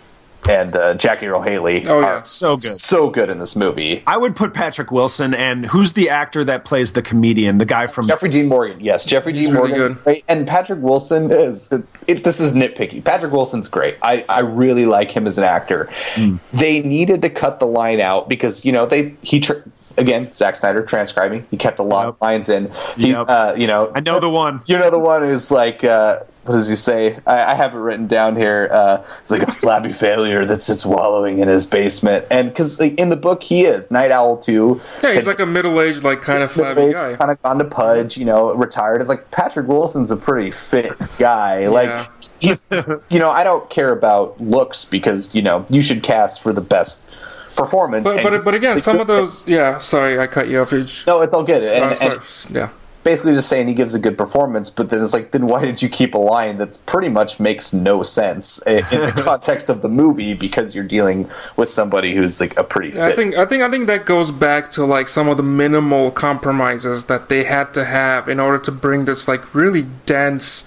and 0.48 0.74
uh, 0.76 0.94
Jackie 0.94 1.26
Earle 1.26 1.42
Haley 1.42 1.86
Oh, 1.86 2.00
yeah. 2.00 2.06
are 2.06 2.24
So 2.24 2.54
good. 2.56 2.60
so 2.62 3.10
good 3.10 3.28
in 3.30 3.38
this 3.38 3.56
movie. 3.56 4.02
I 4.06 4.16
would 4.16 4.36
put 4.36 4.54
Patrick 4.54 4.90
Wilson 4.90 5.34
and 5.34 5.66
who's 5.66 5.92
the 5.94 6.08
actor 6.10 6.44
that 6.44 6.64
plays 6.64 6.92
the 6.92 7.02
comedian, 7.02 7.58
the 7.58 7.64
guy 7.64 7.86
from 7.86 8.06
Jeffrey 8.06 8.28
Dean 8.28 8.46
Morgan, 8.48 8.80
yes, 8.80 9.04
Jeffrey 9.04 9.32
He's 9.32 9.46
Dean 9.48 9.54
really 9.56 9.78
Morgan, 9.78 9.98
great, 10.04 10.24
and 10.28 10.46
Patrick 10.46 10.80
Wilson 10.82 11.30
is. 11.30 11.72
It, 12.06 12.22
this 12.22 12.38
is 12.40 12.52
nitpicky. 12.54 13.02
Patrick 13.04 13.32
Wilson's 13.32 13.66
great. 13.68 13.96
I, 14.02 14.24
I 14.28 14.40
really 14.40 14.86
like 14.86 15.10
him 15.10 15.26
as 15.26 15.38
an 15.38 15.44
actor. 15.44 15.90
Hmm. 16.14 16.36
They 16.52 16.80
needed 16.80 17.22
to 17.22 17.30
cut 17.30 17.58
the 17.58 17.66
line 17.66 18.00
out 18.00 18.28
because 18.28 18.64
you 18.64 18.70
know 18.72 18.86
they 18.86 19.16
he 19.22 19.40
tr- 19.40 19.54
again 19.96 20.32
Zack 20.32 20.56
Snyder 20.56 20.82
transcribing. 20.84 21.46
He 21.50 21.56
kept 21.56 21.78
a 21.78 21.82
lot 21.82 22.04
Yep. 22.06 22.14
of 22.14 22.20
lines 22.20 22.48
in. 22.48 22.70
He, 22.96 23.08
Yep. 23.10 23.26
uh, 23.28 23.54
you 23.56 23.66
know, 23.66 23.90
I 23.94 24.00
know 24.00 24.20
the 24.20 24.30
one. 24.30 24.60
You 24.66 24.78
know 24.78 24.90
the 24.90 24.98
one 24.98 25.22
who's 25.22 25.50
like, 25.50 25.82
uh, 25.82 26.20
what 26.46 26.54
does 26.54 26.68
he 26.68 26.76
say? 26.76 27.18
I, 27.26 27.52
I 27.52 27.54
have 27.54 27.74
it 27.74 27.78
written 27.78 28.06
down 28.06 28.36
here. 28.36 28.68
Uh, 28.72 29.04
it's 29.22 29.30
like 29.30 29.42
a 29.42 29.50
flabby 29.50 29.92
failure 29.92 30.44
that 30.46 30.62
sits 30.62 30.86
wallowing 30.86 31.40
in 31.40 31.48
his 31.48 31.66
basement, 31.66 32.26
and 32.30 32.48
because 32.48 32.78
like, 32.78 32.94
in 32.94 33.08
the 33.08 33.16
book 33.16 33.42
he 33.42 33.64
is 33.64 33.90
Nite 33.90 34.10
Owl 34.10 34.38
too. 34.38 34.80
Yeah, 35.02 35.14
he's 35.14 35.26
like 35.26 35.40
a 35.40 35.46
middle-aged, 35.46 36.04
like 36.04 36.20
kind 36.20 36.42
of 36.42 36.52
flabby 36.52 36.92
guy. 36.92 37.16
Kind 37.16 37.30
of 37.30 37.42
gone 37.42 37.58
to 37.58 37.64
Pudge, 37.64 38.16
you 38.16 38.24
know, 38.24 38.52
retired. 38.54 39.00
It's 39.00 39.08
like 39.10 39.30
Patrick 39.30 39.66
Wilson's 39.66 40.10
a 40.10 40.16
pretty 40.16 40.50
fit 40.50 40.92
guy. 41.18 41.68
Like 41.68 42.08
he's, 42.40 42.64
you 43.10 43.18
know, 43.18 43.30
I 43.30 43.44
don't 43.44 43.68
care 43.68 43.92
about 43.92 44.40
looks 44.40 44.84
because 44.84 45.34
you 45.34 45.42
know 45.42 45.66
you 45.68 45.82
should 45.82 46.02
cast 46.02 46.42
for 46.42 46.52
the 46.52 46.60
best 46.60 47.10
performance. 47.56 48.04
But 48.04 48.22
but 48.22 48.44
but 48.44 48.54
again, 48.54 48.80
some 48.80 49.00
of 49.00 49.06
those. 49.06 49.46
Yeah, 49.46 49.78
sorry, 49.78 50.18
I 50.18 50.26
cut 50.26 50.48
you 50.48 50.60
off. 50.60 50.72
No, 51.06 51.22
it's 51.22 51.34
all 51.34 51.44
good. 51.44 51.62
And, 51.62 51.84
uh, 51.84 51.96
and- 52.00 52.54
yeah. 52.54 52.70
Basically 53.06 53.34
just 53.34 53.48
saying 53.48 53.68
he 53.68 53.72
gives 53.72 53.94
a 53.94 54.00
good 54.00 54.18
performance. 54.18 54.68
But 54.68 54.90
then 54.90 55.00
it's 55.00 55.14
like, 55.14 55.30
then 55.30 55.46
why 55.46 55.64
did 55.64 55.80
you 55.80 55.88
keep 55.88 56.12
a 56.12 56.18
line 56.18 56.58
that's 56.58 56.76
pretty 56.76 57.08
much 57.08 57.38
makes 57.38 57.72
no 57.72 58.02
sense 58.02 58.60
in 58.66 58.82
the 58.90 59.12
context 59.24 59.68
of 59.68 59.80
the 59.80 59.88
movie 59.88 60.34
because 60.34 60.74
you're 60.74 60.84
dealing 60.84 61.30
with 61.54 61.68
somebody 61.68 62.16
who's 62.16 62.40
like 62.40 62.58
a 62.58 62.64
pretty. 62.64 62.90
Fit. 62.90 63.00
I 63.00 63.14
think 63.14 63.36
I 63.36 63.46
think 63.46 63.62
I 63.62 63.70
think 63.70 63.86
that 63.86 64.06
goes 64.06 64.32
back 64.32 64.72
to 64.72 64.84
like 64.84 65.06
some 65.06 65.28
of 65.28 65.36
the 65.36 65.44
minimal 65.44 66.10
compromises 66.10 67.04
that 67.04 67.28
they 67.28 67.44
had 67.44 67.72
to 67.74 67.84
have 67.84 68.28
in 68.28 68.40
order 68.40 68.58
to 68.58 68.72
bring 68.72 69.04
this 69.04 69.28
like 69.28 69.54
really 69.54 69.86
dense, 70.04 70.66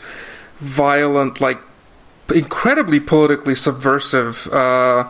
violent, 0.60 1.41
like 1.41 1.60
incredibly 2.34 3.02
politically 3.02 3.56
subversive, 3.56 4.47
uh, 4.47 5.10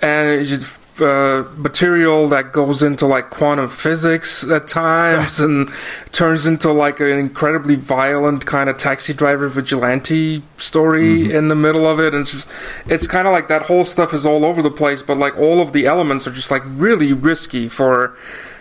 and 0.00 0.46
just 0.46 0.78
uh, 1.00 1.44
material 1.56 2.28
that 2.28 2.52
goes 2.52 2.82
into 2.82 3.06
like 3.06 3.30
quantum 3.30 3.68
physics 3.68 4.48
at 4.48 4.66
times 4.66 5.40
and 5.40 5.68
turns 6.12 6.46
into 6.46 6.70
like 6.70 7.00
an 7.00 7.18
incredibly 7.18 7.74
violent 7.74 8.46
kind 8.46 8.70
of 8.70 8.76
taxi 8.76 9.12
driver 9.12 9.48
vigilante 9.48 10.42
story 10.56 11.20
mm-hmm. 11.20 11.36
in 11.36 11.48
the 11.48 11.56
middle 11.56 11.86
of 11.86 11.98
it. 11.98 12.14
And 12.14 12.22
it's 12.22 12.30
just, 12.30 12.48
it's 12.86 13.06
kind 13.06 13.26
of 13.26 13.32
like 13.32 13.48
that 13.48 13.62
whole 13.62 13.84
stuff 13.84 14.14
is 14.14 14.24
all 14.24 14.44
over 14.44 14.62
the 14.62 14.70
place, 14.70 15.02
but 15.02 15.16
like 15.16 15.36
all 15.36 15.60
of 15.60 15.72
the 15.72 15.86
elements 15.86 16.26
are 16.26 16.32
just 16.32 16.50
like 16.50 16.62
really 16.66 17.12
risky 17.12 17.68
for, 17.68 18.16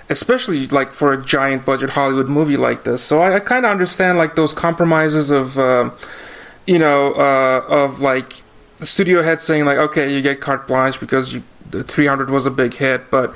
especially 0.10 0.68
like 0.68 0.94
for 0.94 1.14
a 1.14 1.24
giant 1.24 1.66
budget 1.66 1.92
Hollywood 1.92 2.28
movie 2.28 2.58
like 2.58 2.84
this. 2.84 3.04
So 3.04 3.22
I, 3.22 3.36
I 3.36 3.40
kind 3.40 3.66
of 3.66 3.72
understand 3.72 4.18
like 4.18 4.36
those 4.36 4.54
compromises 4.54 5.30
of, 5.30 5.58
uh, 5.58 5.92
you 6.66 6.80
know, 6.80 7.14
uh, 7.14 7.66
of 7.68 8.00
like 8.00 8.42
the 8.78 8.86
studio 8.86 9.22
head 9.22 9.40
saying 9.40 9.66
like, 9.66 9.78
okay, 9.78 10.14
you 10.14 10.22
get 10.22 10.42
carte 10.42 10.68
blanche 10.68 11.00
because 11.00 11.34
you 11.34 11.44
300 11.74 12.30
was 12.30 12.46
a 12.46 12.52
big 12.52 12.76
hit, 12.76 13.10
but 13.10 13.34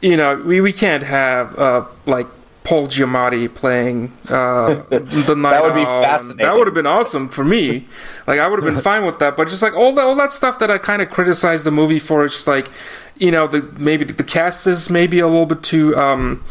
you 0.00 0.16
know 0.16 0.36
we, 0.36 0.60
we 0.60 0.72
can't 0.72 1.02
have 1.02 1.58
uh, 1.58 1.84
like 2.06 2.26
Paul 2.64 2.86
Giamatti 2.86 3.52
playing 3.52 4.12
uh, 4.28 4.82
the 4.90 5.34
night. 5.36 5.50
that 5.50 5.62
would 5.62 5.74
be 5.74 5.84
fascinating. 5.84 6.46
That 6.46 6.56
would 6.56 6.66
have 6.66 6.74
been 6.74 6.86
awesome 6.86 7.28
for 7.28 7.42
me. 7.42 7.86
Like 8.26 8.38
I 8.38 8.46
would 8.46 8.62
have 8.62 8.74
been 8.74 8.82
fine 8.90 9.04
with 9.04 9.18
that. 9.20 9.36
But 9.36 9.48
just 9.48 9.62
like 9.62 9.74
all 9.74 9.94
that, 9.94 10.04
all 10.04 10.14
that 10.16 10.32
stuff 10.32 10.58
that 10.58 10.70
I 10.70 10.78
kind 10.78 11.00
of 11.00 11.10
criticized 11.10 11.64
the 11.64 11.70
movie 11.70 11.98
for, 11.98 12.24
it's 12.24 12.34
just 12.34 12.46
like 12.46 12.70
you 13.16 13.30
know 13.30 13.46
the 13.46 13.62
maybe 13.78 14.04
the, 14.04 14.12
the 14.12 14.24
cast 14.24 14.66
is 14.66 14.90
maybe 14.90 15.18
a 15.20 15.26
little 15.26 15.46
bit 15.46 15.62
too 15.62 15.96
um, 15.96 16.44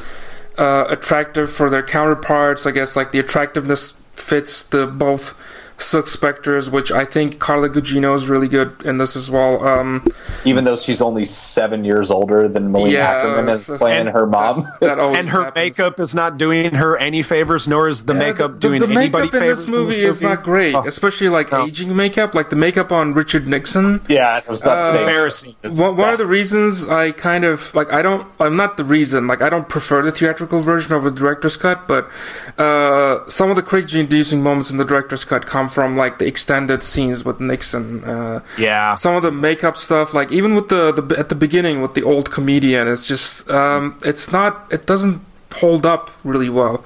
uh, 0.58 0.86
attractive 0.90 1.52
for 1.52 1.70
their 1.70 1.84
counterparts. 1.84 2.66
I 2.66 2.72
guess 2.72 2.96
like 2.96 3.12
the 3.12 3.20
attractiveness 3.20 3.92
fits 4.14 4.64
the 4.64 4.88
both 4.88 5.36
Silk 5.80 6.08
Spectres, 6.08 6.70
which 6.70 6.92
I 6.92 7.06
think 7.06 7.40
Carla 7.40 7.70
Gugino 7.70 8.16
is 8.16 8.28
really 8.28 8.48
good 8.48 8.82
in 8.84 8.98
this 8.98 9.16
as 9.16 9.32
well. 9.32 9.66
Um, 9.66 10.06
Even 10.46 10.66
though 10.66 10.76
she's 10.76 11.02
only 11.02 11.26
seven 11.26 11.84
years 11.86 12.12
older 12.12 12.48
than 12.48 12.72
Malina 12.72 12.92
yeah, 12.92 13.24
Akerman 13.24 13.50
is 13.50 13.70
playing 13.78 14.08
her 14.08 14.26
mom, 14.26 14.64
that, 14.64 14.80
that 14.82 15.00
and 15.00 15.30
her 15.30 15.46
happens. 15.46 15.56
makeup 15.56 16.00
is 16.00 16.14
not 16.14 16.38
doing 16.38 16.76
her 16.76 16.98
any 16.98 17.24
favors, 17.24 17.68
nor 17.68 17.88
is 17.88 18.06
the 18.06 18.14
yeah, 18.14 18.20
makeup 18.20 18.54
the, 18.54 18.60
doing 18.60 18.80
the, 18.80 18.88
the 18.88 18.96
anybody 18.96 19.26
makeup 19.26 19.40
favors. 19.40 19.62
In 19.62 19.66
this 19.68 19.76
movie, 19.76 19.84
in 19.84 19.88
this 19.88 19.98
movie. 19.98 20.08
is 20.10 20.22
not 20.22 20.44
great, 20.44 20.76
oh. 20.76 20.84
especially 20.86 21.30
like 21.30 21.52
no. 21.52 21.66
aging 21.66 21.96
makeup, 21.96 22.36
like 22.36 22.50
the 22.50 22.56
makeup 22.56 22.92
on 22.92 23.14
Richard 23.14 23.48
Nixon. 23.48 24.02
Yeah, 24.10 24.42
I 24.46 24.52
was 24.52 24.62
uh, 24.62 24.98
embarrassing. 25.00 25.56
One, 25.78 25.96
one 25.96 26.10
of 26.10 26.18
the 26.18 26.28
reasons 26.28 26.88
I 26.88 27.12
kind 27.12 27.46
of 27.46 27.74
like 27.74 27.92
I 27.94 28.02
don't 28.02 28.28
I'm 28.40 28.56
not 28.56 28.78
the 28.78 28.84
reason 28.84 29.28
like 29.28 29.42
I 29.42 29.50
don't 29.50 29.70
prefer 29.70 30.02
the 30.02 30.12
theatrical 30.12 30.62
version 30.62 30.94
over 30.94 31.10
the 31.10 31.18
director's 31.18 31.56
cut, 31.58 31.88
but 31.88 32.10
uh, 32.58 33.28
some 33.30 33.50
of 33.50 33.56
the 33.56 33.64
cringe-inducing 33.64 34.44
moments 34.44 34.72
in 34.72 34.78
the 34.78 34.86
director's 34.86 35.24
cut 35.24 35.46
come 35.46 35.69
from 35.70 35.98
like 35.98 36.20
the 36.20 36.26
extended 36.26 36.84
scenes 36.84 37.24
with 37.24 37.40
Nixon. 37.40 38.04
Uh, 38.04 38.44
yeah, 38.58 38.96
some 38.96 39.16
of 39.16 39.22
the 39.22 39.32
makeup 39.32 39.78
stuff, 39.78 40.14
like 40.14 40.32
even 40.32 40.56
with 40.56 40.70
the, 40.70 40.92
the 40.92 41.20
at 41.20 41.30
the 41.30 41.36
beginning 41.36 41.82
with 41.82 41.94
the 41.94 42.04
old 42.04 42.32
comedian, 42.32 42.88
it's 42.88 43.08
just 43.08 43.50
um, 43.50 43.98
it's 44.04 44.32
not 44.32 44.68
it 44.72 44.86
doesn't 44.86 45.22
hold 45.56 45.86
up 45.86 46.12
really 46.24 46.50
well. 46.50 46.84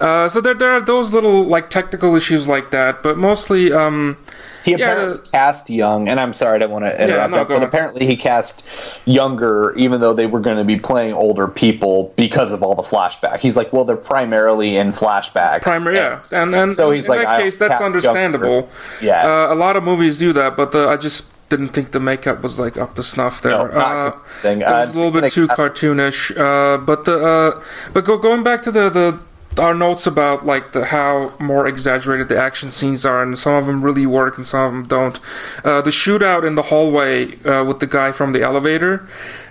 Uh, 0.00 0.28
so 0.28 0.40
there 0.40 0.54
there 0.54 0.72
are 0.72 0.80
those 0.80 1.12
little 1.12 1.44
like 1.44 1.70
technical 1.70 2.14
issues 2.14 2.48
like 2.48 2.70
that, 2.70 3.02
but 3.02 3.16
mostly. 3.16 3.72
Um, 3.72 4.16
he 4.64 4.74
apparently 4.74 5.18
yeah, 5.24 5.30
cast 5.30 5.70
young, 5.70 6.08
and 6.08 6.20
I'm 6.20 6.34
sorry, 6.34 6.56
I 6.56 6.58
don't 6.58 6.70
want 6.70 6.84
to 6.84 7.02
interrupt, 7.02 7.32
yeah, 7.32 7.38
no, 7.38 7.44
but 7.44 7.62
apparently 7.62 8.06
he 8.06 8.16
cast 8.16 8.66
younger, 9.04 9.74
even 9.76 10.00
though 10.00 10.14
they 10.14 10.26
were 10.26 10.40
going 10.40 10.58
to 10.58 10.64
be 10.64 10.78
playing 10.78 11.14
older 11.14 11.48
people 11.48 12.12
because 12.16 12.52
of 12.52 12.62
all 12.62 12.74
the 12.74 12.82
flashback. 12.82 13.38
He's 13.40 13.56
like, 13.56 13.72
well, 13.72 13.84
they're 13.84 13.96
primarily 13.96 14.76
in 14.76 14.92
flashbacks. 14.92 15.62
Primary, 15.62 15.96
yeah, 15.96 16.20
and, 16.34 16.54
and 16.54 16.72
so 16.72 16.90
he's 16.90 17.06
in 17.06 17.10
like, 17.10 17.22
that 17.22 17.40
case, 17.40 17.58
that's 17.58 17.80
understandable. 17.80 18.48
Younger. 18.50 18.68
Yeah, 19.02 19.26
uh, 19.26 19.54
a 19.54 19.56
lot 19.56 19.76
of 19.76 19.82
movies 19.82 20.18
do 20.18 20.32
that, 20.32 20.56
but 20.56 20.72
the, 20.72 20.88
I 20.88 20.96
just 20.96 21.26
didn't 21.48 21.68
think 21.68 21.90
the 21.90 22.00
makeup 22.00 22.42
was 22.42 22.58
like 22.58 22.78
up 22.78 22.94
to 22.94 23.02
snuff 23.02 23.42
there. 23.42 23.52
No, 23.52 23.78
uh, 23.78 24.18
it 24.42 24.58
was 24.58 24.96
a 24.96 25.00
little 25.00 25.20
bit 25.20 25.30
too 25.30 25.46
cartoonish. 25.48 26.34
Uh, 26.34 26.78
but 26.78 27.04
the 27.04 27.22
uh, 27.22 27.62
but 27.92 28.06
go, 28.06 28.16
going 28.16 28.42
back 28.42 28.62
to 28.62 28.70
the 28.70 28.88
the 28.88 29.20
our 29.58 29.74
notes 29.74 30.06
about 30.06 30.46
like 30.46 30.72
the 30.72 30.86
how 30.86 31.34
more 31.38 31.66
exaggerated 31.66 32.28
the 32.28 32.38
action 32.38 32.70
scenes 32.70 33.04
are, 33.04 33.22
and 33.22 33.38
some 33.38 33.54
of 33.54 33.66
them 33.66 33.82
really 33.82 34.06
work 34.06 34.36
and 34.36 34.46
some 34.46 34.62
of 34.62 34.72
them 34.72 34.86
don't. 34.86 35.20
Uh, 35.64 35.80
the 35.82 35.90
shootout 35.90 36.46
in 36.46 36.54
the 36.54 36.62
hallway 36.62 37.38
uh, 37.44 37.64
with 37.64 37.80
the 37.80 37.86
guy 37.86 38.12
from 38.12 38.32
the 38.32 38.42
elevator 38.42 39.06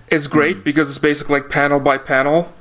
is 0.09 0.27
great 0.27 0.57
mm 0.57 0.63
because 0.63 0.89
it's 0.89 0.99
basically 0.99 1.39
like 1.39 1.49
panel 1.49 1.79
by 1.79 1.97
panel. 1.97 2.51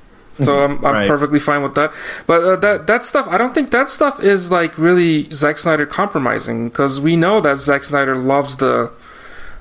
So 0.40 0.64
I'm, 0.64 0.82
I'm 0.84 0.94
right. 0.94 1.08
perfectly 1.08 1.38
fine 1.38 1.62
with 1.62 1.74
that. 1.74 1.92
But 2.26 2.42
uh, 2.42 2.56
that 2.56 2.86
that 2.86 3.04
stuff, 3.04 3.26
I 3.28 3.36
don't 3.36 3.52
think 3.52 3.72
that 3.72 3.90
stuff 3.90 4.22
is 4.22 4.50
like 4.50 4.78
really 4.78 5.30
Zack 5.30 5.58
Snyder 5.58 5.84
compromising 5.84 6.70
because 6.70 6.98
we 6.98 7.14
know 7.14 7.42
that 7.42 7.58
Zack 7.58 7.84
Snyder 7.84 8.16
loves 8.16 8.56
the 8.56 8.90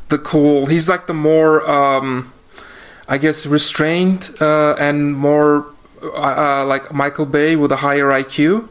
the 0.08 0.18
cool. 0.18 0.68
He's 0.68 0.88
like 0.88 1.08
the 1.08 1.14
more, 1.14 1.70
um, 1.70 2.32
I 3.10 3.18
guess, 3.18 3.46
restrained 3.46 4.32
uh, 4.40 4.76
and 4.80 5.14
more 5.16 5.66
uh, 6.04 6.62
uh, 6.62 6.66
like 6.66 6.94
Michael 6.94 7.26
Bay 7.26 7.56
with 7.56 7.72
a 7.72 7.78
higher 7.78 8.06
IQ 8.06 8.70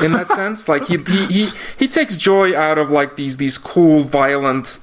in 0.00 0.12
that 0.12 0.28
sense. 0.40 0.68
Like 0.68 0.86
he, 0.86 0.98
he 0.98 1.26
he 1.26 1.50
he 1.78 1.88
takes 1.88 2.16
joy 2.16 2.56
out 2.56 2.78
of 2.78 2.90
like 2.90 3.16
these 3.16 3.36
these 3.36 3.58
cool 3.58 4.00
violent 4.00 4.80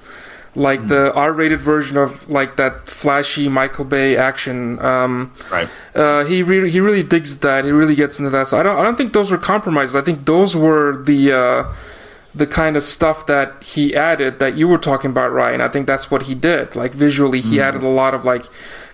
like 0.55 0.79
mm. 0.81 0.87
the 0.87 1.13
R-rated 1.13 1.59
version 1.59 1.97
of 1.97 2.29
like 2.29 2.55
that 2.55 2.87
flashy 2.87 3.49
Michael 3.49 3.85
Bay 3.85 4.15
action. 4.15 4.79
Um, 4.79 5.33
right. 5.51 5.69
Uh, 5.93 6.25
he 6.25 6.43
really 6.43 6.71
he 6.71 6.79
really 6.79 7.03
digs 7.03 7.37
that. 7.37 7.65
He 7.65 7.71
really 7.71 7.95
gets 7.95 8.19
into 8.19 8.31
that. 8.31 8.47
So 8.47 8.59
I 8.59 8.63
don't 8.63 8.77
I 8.77 8.83
don't 8.83 8.95
think 8.95 9.13
those 9.13 9.31
were 9.31 9.37
compromises. 9.37 9.95
I 9.95 10.01
think 10.01 10.25
those 10.25 10.55
were 10.55 11.03
the 11.03 11.33
uh, 11.33 11.73
the 12.33 12.47
kind 12.47 12.75
of 12.75 12.83
stuff 12.83 13.25
that 13.27 13.63
he 13.63 13.95
added 13.95 14.39
that 14.39 14.57
you 14.57 14.67
were 14.67 14.77
talking 14.77 15.11
about, 15.11 15.31
Ryan. 15.31 15.61
I 15.61 15.67
think 15.67 15.87
that's 15.87 16.09
what 16.09 16.23
he 16.23 16.35
did. 16.35 16.75
Like 16.75 16.93
visually, 16.93 17.41
he 17.41 17.57
mm. 17.57 17.61
added 17.61 17.83
a 17.83 17.89
lot 17.89 18.13
of 18.13 18.25
like 18.25 18.45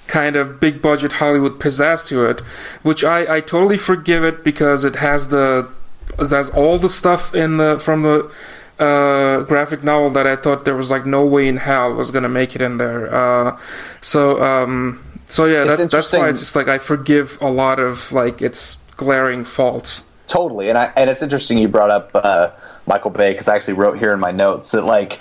kind 0.07 0.35
of 0.35 0.59
big 0.59 0.81
budget 0.81 1.13
Hollywood 1.13 1.59
pizzazz 1.59 2.07
to 2.07 2.25
it, 2.25 2.41
which 2.83 3.03
I, 3.03 3.37
I 3.37 3.41
totally 3.41 3.77
forgive 3.77 4.23
it 4.23 4.43
because 4.43 4.83
it 4.83 4.97
has 4.97 5.29
the 5.29 5.69
there's 6.17 6.49
all 6.49 6.77
the 6.77 6.89
stuff 6.89 7.33
in 7.33 7.57
the 7.57 7.79
from 7.79 8.03
the 8.03 8.31
uh, 8.79 9.43
graphic 9.43 9.83
novel 9.83 10.09
that 10.09 10.25
I 10.25 10.35
thought 10.35 10.65
there 10.65 10.75
was 10.75 10.91
like 10.91 11.05
no 11.05 11.25
way 11.25 11.47
in 11.47 11.57
hell 11.57 11.93
was 11.93 12.11
gonna 12.11 12.29
make 12.29 12.55
it 12.55 12.61
in 12.61 12.77
there. 12.77 13.13
Uh, 13.13 13.59
so 14.01 14.41
um, 14.43 15.03
so 15.27 15.45
yeah, 15.45 15.63
that's 15.63 15.85
that's 15.91 16.11
why 16.11 16.29
it's 16.29 16.39
just 16.39 16.55
like 16.55 16.67
I 16.67 16.77
forgive 16.77 17.37
a 17.41 17.49
lot 17.49 17.79
of 17.79 18.11
like 18.11 18.41
its 18.41 18.77
glaring 18.97 19.45
faults. 19.45 20.03
Totally, 20.27 20.69
and 20.69 20.77
I 20.77 20.91
and 20.95 21.09
it's 21.09 21.21
interesting 21.21 21.57
you 21.57 21.67
brought 21.67 21.91
up 21.91 22.11
uh, 22.13 22.51
Michael 22.87 23.11
Bay 23.11 23.31
because 23.31 23.47
I 23.47 23.55
actually 23.55 23.75
wrote 23.75 23.97
here 23.97 24.13
in 24.13 24.19
my 24.19 24.31
notes 24.31 24.71
that 24.71 24.83
like 24.83 25.19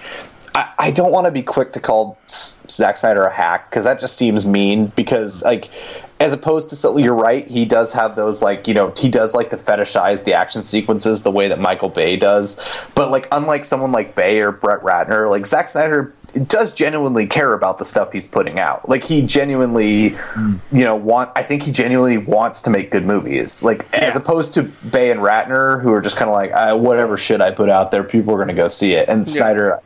I, 0.55 0.73
I 0.79 0.91
don't 0.91 1.13
want 1.13 1.27
to 1.27 1.31
be 1.31 1.43
quick 1.43 1.73
to 1.75 1.81
call 1.81 2.19
Zack 2.29 2.97
Snyder 2.97 3.25
a 3.25 3.35
hack 3.35 3.71
because 3.71 3.85
that 3.85 4.01
just 4.01 4.17
seems 4.17 4.47
mean. 4.47 4.87
Because 4.97 5.43
like, 5.43 5.71
as 6.19 6.33
opposed 6.33 6.71
to 6.71 7.01
you're 7.01 7.15
right, 7.15 7.47
he 7.47 7.65
does 7.65 7.93
have 7.93 8.17
those 8.17 8.43
like 8.43 8.67
you 8.67 8.75
know 8.75 8.93
he 8.97 9.09
does 9.09 9.35
like 9.35 9.51
to 9.51 9.57
fetishize 9.57 10.25
the 10.25 10.35
action 10.35 10.63
sequences 10.63 11.23
the 11.23 11.31
way 11.31 11.49
that 11.49 11.59
Michael 11.59 11.89
Bay 11.89 12.17
does. 12.17 12.63
But 12.95 13.11
like, 13.11 13.29
unlike 13.33 13.65
someone 13.65 13.93
like 13.93 14.15
Bay 14.15 14.41
or 14.41 14.53
Brett 14.53 14.81
Ratner, 14.81 15.31
like 15.31 15.47
Zack 15.47 15.69
Snyder 15.69 16.15
does 16.49 16.73
genuinely 16.73 17.27
care 17.27 17.55
about 17.55 17.79
the 17.79 17.85
stuff 17.85 18.12
he's 18.12 18.27
putting 18.27 18.59
out. 18.59 18.88
Like 18.88 19.05
he 19.05 19.23
genuinely, 19.23 20.11
mm. 20.11 20.61
you 20.73 20.85
know, 20.85 20.95
want. 20.95 21.31
I 21.37 21.43
think 21.43 21.62
he 21.62 21.73
genuinely 21.73 22.19
wants 22.19 22.62
to 22.62 22.71
make 22.71 22.90
good 22.90 23.05
movies. 23.05 23.62
Like 23.62 23.87
yeah. 23.93 24.01
as 24.01 24.16
opposed 24.16 24.55
to 24.55 24.64
Bay 24.90 25.11
and 25.11 25.21
Ratner, 25.21 25.81
who 25.83 25.93
are 25.93 26.01
just 26.01 26.16
kind 26.16 26.31
of 26.31 26.35
like, 26.35 26.81
whatever 26.81 27.16
shit 27.16 27.40
I 27.40 27.51
put 27.51 27.69
out 27.69 27.90
there, 27.90 28.05
people 28.05 28.35
are 28.35 28.38
going 28.38 28.49
to 28.49 28.55
go 28.55 28.69
see 28.69 28.95
it. 28.95 29.09
And 29.09 29.27
yeah. 29.27 29.33
Snyder, 29.33 29.81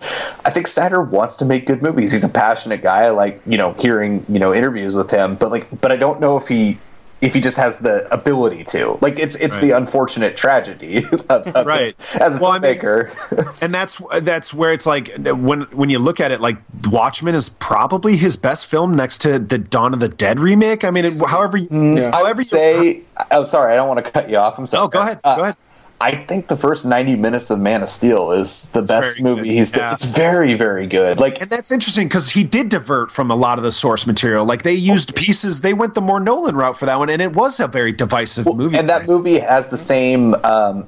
I 0.44 0.50
think 0.50 0.66
Snyder 0.66 1.02
wants 1.02 1.36
to 1.38 1.44
make 1.44 1.66
good 1.66 1.82
movies. 1.82 2.12
He's 2.12 2.24
a 2.24 2.28
passionate 2.28 2.82
guy. 2.82 3.04
I 3.04 3.10
like 3.10 3.40
you 3.46 3.58
know 3.58 3.72
hearing 3.74 4.24
you 4.28 4.38
know 4.38 4.54
interviews 4.54 4.94
with 4.94 5.10
him, 5.10 5.36
but 5.36 5.50
like, 5.50 5.80
but 5.80 5.92
I 5.92 5.96
don't 5.96 6.20
know 6.20 6.36
if 6.36 6.48
he 6.48 6.78
if 7.24 7.32
he 7.32 7.40
just 7.40 7.56
has 7.56 7.78
the 7.78 8.12
ability 8.12 8.64
to. 8.64 8.98
Like 9.00 9.18
it's 9.18 9.34
it's 9.36 9.54
right. 9.54 9.62
the 9.62 9.70
unfortunate 9.72 10.36
tragedy 10.36 10.98
of, 11.28 11.30
of 11.30 11.66
right 11.66 11.96
as 12.20 12.36
a 12.36 12.40
well, 12.40 12.52
filmmaker. 12.52 13.10
I 13.32 13.34
mean, 13.34 13.54
and 13.62 13.74
that's 13.74 14.00
that's 14.20 14.52
where 14.52 14.72
it's 14.72 14.86
like 14.86 15.10
when 15.16 15.62
when 15.62 15.90
you 15.90 15.98
look 15.98 16.20
at 16.20 16.32
it, 16.32 16.40
like 16.40 16.58
Watchmen 16.86 17.34
is 17.34 17.48
probably 17.48 18.16
his 18.16 18.36
best 18.36 18.66
film 18.66 18.94
next 18.94 19.18
to 19.22 19.38
the 19.38 19.58
Dawn 19.58 19.94
of 19.94 20.00
the 20.00 20.08
Dead 20.08 20.38
remake. 20.38 20.84
I 20.84 20.90
mean, 20.90 21.06
it, 21.06 21.14
however, 21.26 21.58
mm, 21.58 21.98
yeah. 21.98 22.10
however, 22.10 22.28
I 22.28 22.32
would 22.32 22.46
say. 22.46 23.02
Oh, 23.30 23.44
sorry, 23.44 23.72
I 23.72 23.76
don't 23.76 23.88
want 23.88 24.04
to 24.04 24.10
cut 24.10 24.28
you 24.28 24.36
off. 24.36 24.58
I'm 24.58 24.66
sorry. 24.66 24.84
Oh, 24.84 24.88
go 24.88 25.00
ahead. 25.00 25.20
Uh, 25.24 25.36
go 25.36 25.42
ahead. 25.42 25.56
I 26.00 26.16
think 26.16 26.48
the 26.48 26.56
first 26.56 26.84
90 26.84 27.16
minutes 27.16 27.50
of 27.50 27.58
Man 27.60 27.82
of 27.82 27.88
Steel 27.88 28.32
is 28.32 28.70
the 28.72 28.82
best 28.82 29.22
movie 29.22 29.42
good. 29.42 29.48
he's 29.48 29.72
done. 29.72 29.94
It's 29.94 30.04
very, 30.04 30.54
very 30.54 30.86
good. 30.86 31.18
Like, 31.20 31.40
And 31.40 31.48
that's 31.48 31.70
interesting 31.72 32.08
because 32.08 32.30
he 32.30 32.44
did 32.44 32.68
divert 32.68 33.10
from 33.10 33.30
a 33.30 33.34
lot 33.36 33.58
of 33.58 33.64
the 33.64 33.72
source 33.72 34.06
material. 34.06 34.44
Like 34.44 34.64
they 34.64 34.74
used 34.74 35.14
pieces, 35.14 35.60
they 35.62 35.72
went 35.72 35.94
the 35.94 36.00
more 36.02 36.20
Nolan 36.20 36.56
route 36.56 36.76
for 36.76 36.84
that 36.86 36.98
one, 36.98 37.08
and 37.08 37.22
it 37.22 37.32
was 37.32 37.58
a 37.60 37.68
very 37.68 37.92
divisive 37.92 38.44
movie. 38.44 38.76
and 38.76 38.88
that 38.88 39.06
movie 39.06 39.38
has 39.38 39.68
the 39.68 39.78
same. 39.78 40.34
Um, 40.44 40.86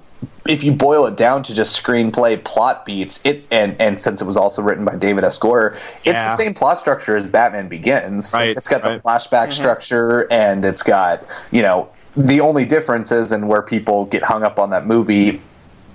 if 0.48 0.62
you 0.64 0.72
boil 0.72 1.06
it 1.06 1.16
down 1.16 1.42
to 1.44 1.54
just 1.54 1.80
screenplay 1.82 2.42
plot 2.42 2.84
beats, 2.86 3.24
it 3.24 3.46
and 3.50 3.74
and 3.80 4.00
since 4.00 4.20
it 4.20 4.24
was 4.24 4.36
also 4.36 4.60
written 4.62 4.84
by 4.84 4.96
David 4.96 5.24
S. 5.24 5.38
Goyer, 5.38 5.74
it's 6.04 6.06
Yeah. 6.06 6.24
the 6.30 6.36
same 6.36 6.54
plot 6.54 6.78
structure 6.78 7.16
as 7.16 7.28
Batman 7.28 7.68
Begins. 7.68 8.32
Like, 8.32 8.40
Right, 8.40 8.56
it's 8.56 8.68
got 8.68 8.82
right. 8.82 9.00
the 9.00 9.02
flashback 9.08 9.52
structure, 9.52 10.30
and 10.32 10.64
it's 10.64 10.82
got 10.82 11.24
you 11.50 11.62
know 11.62 11.88
the 12.16 12.40
only 12.40 12.64
difference 12.64 13.12
is 13.12 13.32
and 13.32 13.48
where 13.48 13.62
people 13.62 14.06
get 14.06 14.22
hung 14.22 14.42
up 14.42 14.58
on 14.58 14.70
that 14.70 14.86
movie. 14.86 15.42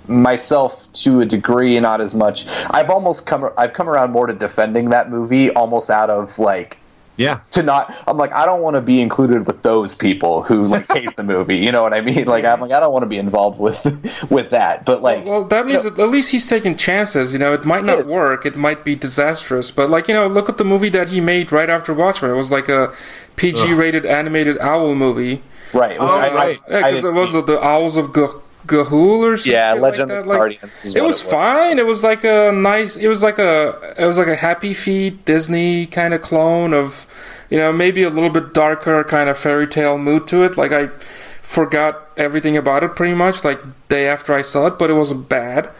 Myself 0.08 0.92
to 0.94 1.20
a 1.20 1.26
degree, 1.26 1.78
not 1.78 2.00
as 2.00 2.14
much. 2.14 2.46
I've 2.70 2.90
almost 2.90 3.24
come. 3.24 3.48
I've 3.56 3.72
come 3.72 3.88
around 3.88 4.10
more 4.10 4.26
to 4.26 4.32
defending 4.32 4.90
that 4.90 5.10
movie, 5.10 5.50
almost 5.50 5.90
out 5.90 6.10
of 6.10 6.38
like 6.40 6.78
yeah. 7.16 7.40
to 7.50 7.62
not 7.62 7.94
i'm 8.06 8.16
like 8.16 8.32
i 8.32 8.46
don't 8.46 8.62
want 8.62 8.74
to 8.74 8.80
be 8.80 9.00
included 9.00 9.46
with 9.46 9.62
those 9.62 9.94
people 9.94 10.42
who 10.42 10.62
like 10.62 10.90
hate 10.92 11.14
the 11.16 11.22
movie 11.22 11.58
you 11.58 11.70
know 11.70 11.82
what 11.82 11.92
i 11.92 12.00
mean 12.00 12.24
like 12.24 12.44
i'm 12.44 12.60
like 12.60 12.72
i 12.72 12.80
don't 12.80 12.92
want 12.92 13.02
to 13.02 13.06
be 13.06 13.18
involved 13.18 13.58
with 13.58 13.84
with 14.30 14.50
that 14.50 14.84
but 14.86 15.02
like 15.02 15.24
Well, 15.24 15.44
that 15.44 15.66
means 15.66 15.84
that 15.84 15.98
at 15.98 16.08
least 16.08 16.30
he's 16.30 16.48
taking 16.48 16.76
chances. 16.76 17.32
You 17.32 17.38
know, 17.38 17.52
it 17.52 17.64
might 17.64 17.84
not 17.84 18.00
is. 18.00 18.06
work. 18.10 18.44
It 18.44 18.56
might 18.56 18.84
be 18.84 18.94
disastrous. 18.96 19.70
But 19.70 19.90
like, 19.90 20.08
you 20.08 20.14
know, 20.14 20.26
look 20.26 20.48
at 20.48 20.58
the 20.58 20.64
movie 20.64 20.88
that 20.90 21.08
he 21.08 21.20
made 21.20 21.52
right 21.52 21.70
after 21.70 21.94
Watchmen. 21.94 22.30
It 22.30 22.34
was 22.34 22.50
like 22.50 22.68
a 22.68 22.92
PG-rated 23.36 24.04
animated 24.06 24.58
owl 24.58 24.94
movie. 24.94 25.42
Right 25.72 25.96
Oh, 25.98 26.06
I, 26.06 26.34
right. 26.34 26.60
I, 26.68 26.72
Yeah, 26.80 26.90
because 26.90 27.04
it 27.04 27.12
was 27.12 27.32
the, 27.32 27.42
the 27.42 27.60
Owls 27.64 27.96
of 27.96 28.14
G- 28.14 28.26
Ga'Hoole 28.66 29.24
or 29.32 29.36
something. 29.36 29.52
Yeah, 29.52 29.72
like 29.72 29.82
Legend 29.82 30.10
that. 30.10 30.18
of 30.20 30.26
Like, 30.26 30.38
Guardians 30.38 30.84
it 30.84 30.88
was 30.88 30.94
it 30.94 31.02
was. 31.02 31.22
fine. 31.22 31.78
It 31.78 31.86
was 31.86 32.04
like 32.04 32.24
a 32.24 32.52
nice. 32.52 32.96
It 32.96 33.08
was 33.08 33.22
like 33.22 33.38
a. 33.38 33.94
It 33.98 34.06
was 34.06 34.18
like 34.18 34.28
a 34.28 34.36
Happy 34.36 34.72
Feet 34.74 35.24
Disney 35.24 35.86
kind 35.86 36.14
of 36.14 36.22
clone 36.22 36.72
of, 36.74 37.06
you 37.50 37.58
know, 37.58 37.72
maybe 37.72 38.02
a 38.02 38.10
little 38.10 38.30
bit 38.30 38.54
darker 38.54 39.02
kind 39.04 39.28
of 39.28 39.36
fairy 39.38 39.66
tale 39.66 39.98
mood 39.98 40.28
to 40.28 40.42
it. 40.44 40.56
Like 40.56 40.72
I 40.72 40.88
forgot 41.42 42.08
everything 42.16 42.56
about 42.56 42.84
it 42.84 42.94
pretty 42.94 43.14
much 43.14 43.44
like 43.44 43.60
day 43.88 44.06
after 44.06 44.32
I 44.32 44.42
saw 44.42 44.66
it, 44.68 44.78
but 44.78 44.90
it 44.90 44.94
wasn't 44.94 45.28
bad. 45.28 45.70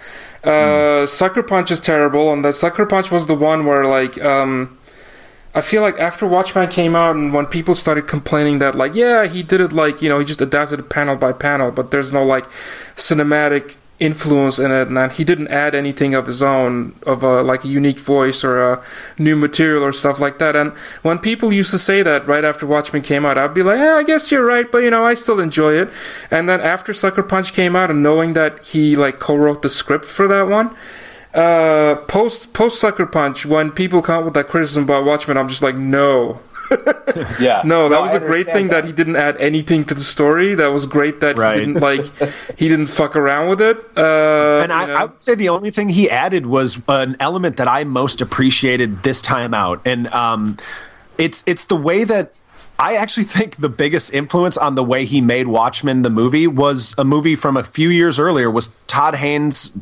Uh, 0.42 1.06
Sucker 1.06 1.42
Punch 1.44 1.70
is 1.70 1.78
terrible, 1.78 2.32
and 2.32 2.44
the 2.44 2.52
Sucker 2.52 2.84
Punch 2.84 3.12
was 3.12 3.26
the 3.28 3.34
one 3.34 3.64
where 3.64 3.84
like 3.84 4.20
um, 4.24 4.76
I 5.54 5.60
feel 5.60 5.82
like 5.82 5.98
after 5.98 6.26
Watchmen 6.26 6.68
came 6.68 6.96
out, 6.96 7.14
and 7.14 7.32
when 7.32 7.46
people 7.46 7.74
started 7.74 8.06
complaining 8.06 8.58
that 8.60 8.74
like 8.74 8.94
yeah 8.94 9.26
he 9.26 9.42
did 9.42 9.60
it 9.60 9.72
like 9.72 10.00
you 10.00 10.08
know 10.08 10.18
he 10.18 10.24
just 10.24 10.40
adapted 10.40 10.80
it 10.80 10.88
panel 10.88 11.16
by 11.16 11.32
panel, 11.32 11.70
but 11.70 11.90
there's 11.90 12.12
no 12.12 12.24
like 12.24 12.46
cinematic 12.96 13.76
influence 14.02 14.58
in 14.58 14.72
it, 14.72 14.88
and 14.88 15.12
he 15.12 15.24
didn't 15.24 15.48
add 15.48 15.74
anything 15.74 16.14
of 16.14 16.26
his 16.26 16.42
own 16.42 16.94
of 17.06 17.22
a 17.22 17.42
like 17.42 17.64
a 17.64 17.68
unique 17.68 17.98
voice 17.98 18.42
or 18.42 18.60
a 18.60 18.82
new 19.18 19.36
material 19.36 19.84
or 19.84 19.92
stuff 19.92 20.18
like 20.18 20.38
that. 20.38 20.56
And 20.56 20.72
when 21.02 21.18
people 21.18 21.52
used 21.52 21.70
to 21.70 21.78
say 21.78 22.02
that 22.02 22.26
right 22.26 22.44
after 22.44 22.66
Watchmen 22.66 23.02
came 23.02 23.26
out, 23.26 23.36
I'd 23.36 23.54
be 23.54 23.62
like, 23.62 23.78
yeah, 23.78 23.94
I 23.94 24.02
guess 24.02 24.32
you're 24.32 24.46
right, 24.46 24.70
but 24.70 24.78
you 24.78 24.90
know 24.90 25.04
I 25.04 25.14
still 25.14 25.38
enjoy 25.38 25.74
it. 25.74 25.90
And 26.30 26.48
then 26.48 26.60
after 26.60 26.94
Sucker 26.94 27.22
Punch 27.22 27.52
came 27.52 27.76
out, 27.76 27.90
and 27.90 28.02
knowing 28.02 28.32
that 28.32 28.66
he 28.66 28.96
like 28.96 29.20
co-wrote 29.20 29.62
the 29.62 29.68
script 29.68 30.06
for 30.06 30.26
that 30.28 30.48
one 30.48 30.74
uh 31.34 31.94
post 32.08 32.52
post 32.52 32.78
sucker 32.80 33.06
punch 33.06 33.46
when 33.46 33.70
people 33.70 34.02
come 34.02 34.18
up 34.18 34.24
with 34.26 34.34
that 34.34 34.48
criticism 34.48 34.84
about 34.84 35.04
watchmen 35.04 35.36
i'm 35.38 35.48
just 35.48 35.62
like 35.62 35.76
no 35.76 36.40
yeah 37.40 37.62
no 37.64 37.88
that 37.88 38.00
was 38.00 38.12
I 38.12 38.16
a 38.16 38.18
great 38.20 38.46
understand 38.48 38.52
thing 38.54 38.68
that. 38.68 38.84
he 38.84 38.92
didn't 38.92 39.16
add 39.16 39.36
anything 39.38 39.84
to 39.86 39.94
the 39.94 40.00
story 40.00 40.54
that 40.54 40.68
was 40.68 40.86
great 40.86 41.20
that 41.20 41.36
Right. 41.38 41.54
he 41.56 41.60
didn't 41.66 41.80
like 41.82 42.04
he 42.58 42.68
didn't 42.68 42.86
fuck 42.86 43.14
around 43.16 43.48
with 43.48 43.60
it 43.60 43.76
uh 43.96 44.60
And 44.62 44.72
I, 44.72 44.82
you 44.82 44.88
know. 44.88 44.94
I 44.94 45.04
would 45.04 45.20
say 45.20 45.34
the 45.34 45.48
only 45.50 45.70
thing 45.70 45.88
he 45.90 46.08
added 46.10 46.46
was 46.46 46.80
an 46.88 47.16
element 47.20 47.56
that 47.58 47.68
I 47.68 47.84
most 47.84 48.20
appreciated 48.20 49.02
this 49.02 49.20
time 49.20 49.52
out, 49.54 49.80
and 49.84 50.06
um, 50.14 50.56
it's 51.18 51.42
it's 51.46 51.64
the 51.64 51.76
way 51.76 52.04
that 52.04 52.32
I 52.78 52.94
actually 52.94 53.24
think 53.24 53.56
the 53.56 53.68
biggest 53.68 54.14
influence 54.14 54.56
on 54.56 54.74
the 54.74 54.84
way 54.84 55.04
he 55.04 55.20
made 55.20 55.48
Watchmen 55.48 56.02
the 56.02 56.10
movie 56.10 56.46
was 56.46 56.94
a 56.96 57.04
movie 57.04 57.36
from 57.36 57.56
a 57.58 57.64
few 57.64 57.90
years 57.90 58.18
earlier 58.18 58.50
was 58.50 58.74
Todd 58.86 59.16
Haynes. 59.16 59.72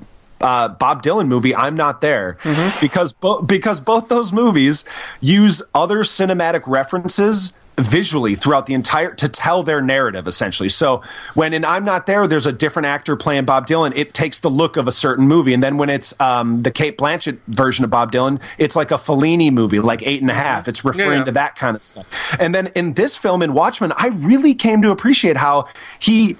Uh, 0.40 0.68
Bob 0.68 1.02
Dylan 1.02 1.28
movie, 1.28 1.54
I'm 1.54 1.74
not 1.74 2.00
there, 2.00 2.38
because 2.80 3.12
bo- 3.12 3.42
because 3.42 3.80
both 3.80 4.08
those 4.08 4.32
movies 4.32 4.84
use 5.20 5.60
other 5.74 5.98
cinematic 5.98 6.62
references 6.66 7.52
visually 7.78 8.34
throughout 8.34 8.66
the 8.66 8.74
entire 8.74 9.14
to 9.14 9.26
tell 9.26 9.62
their 9.62 9.80
narrative 9.80 10.26
essentially. 10.26 10.68
So 10.68 11.02
when 11.34 11.54
in 11.54 11.64
I'm 11.64 11.82
Not 11.84 12.06
There, 12.06 12.26
there's 12.26 12.44
a 12.46 12.52
different 12.52 12.84
actor 12.86 13.16
playing 13.16 13.46
Bob 13.46 13.66
Dylan. 13.66 13.92
It 13.96 14.12
takes 14.12 14.38
the 14.38 14.50
look 14.50 14.76
of 14.76 14.86
a 14.86 14.92
certain 14.92 15.26
movie, 15.28 15.54
and 15.54 15.62
then 15.62 15.78
when 15.78 15.88
it's 15.88 16.18
um, 16.20 16.62
the 16.62 16.70
Cate 16.70 16.98
Blanchett 16.98 17.38
version 17.48 17.84
of 17.84 17.90
Bob 17.90 18.12
Dylan, 18.12 18.40
it's 18.58 18.76
like 18.76 18.90
a 18.90 18.96
Fellini 18.96 19.50
movie, 19.52 19.78
like 19.80 20.02
Eight 20.06 20.20
and 20.20 20.30
a 20.30 20.34
Half. 20.34 20.68
It's 20.68 20.84
referring 20.84 21.20
Yeah. 21.20 21.24
to 21.24 21.32
that 21.32 21.56
kind 21.56 21.74
of 21.76 21.82
stuff. 21.82 22.36
And 22.38 22.54
then 22.54 22.66
in 22.74 22.94
this 22.94 23.16
film 23.16 23.42
in 23.42 23.52
Watchmen, 23.54 23.92
I 23.96 24.08
really 24.08 24.54
came 24.54 24.82
to 24.82 24.90
appreciate 24.90 25.36
how 25.38 25.66
he 25.98 26.36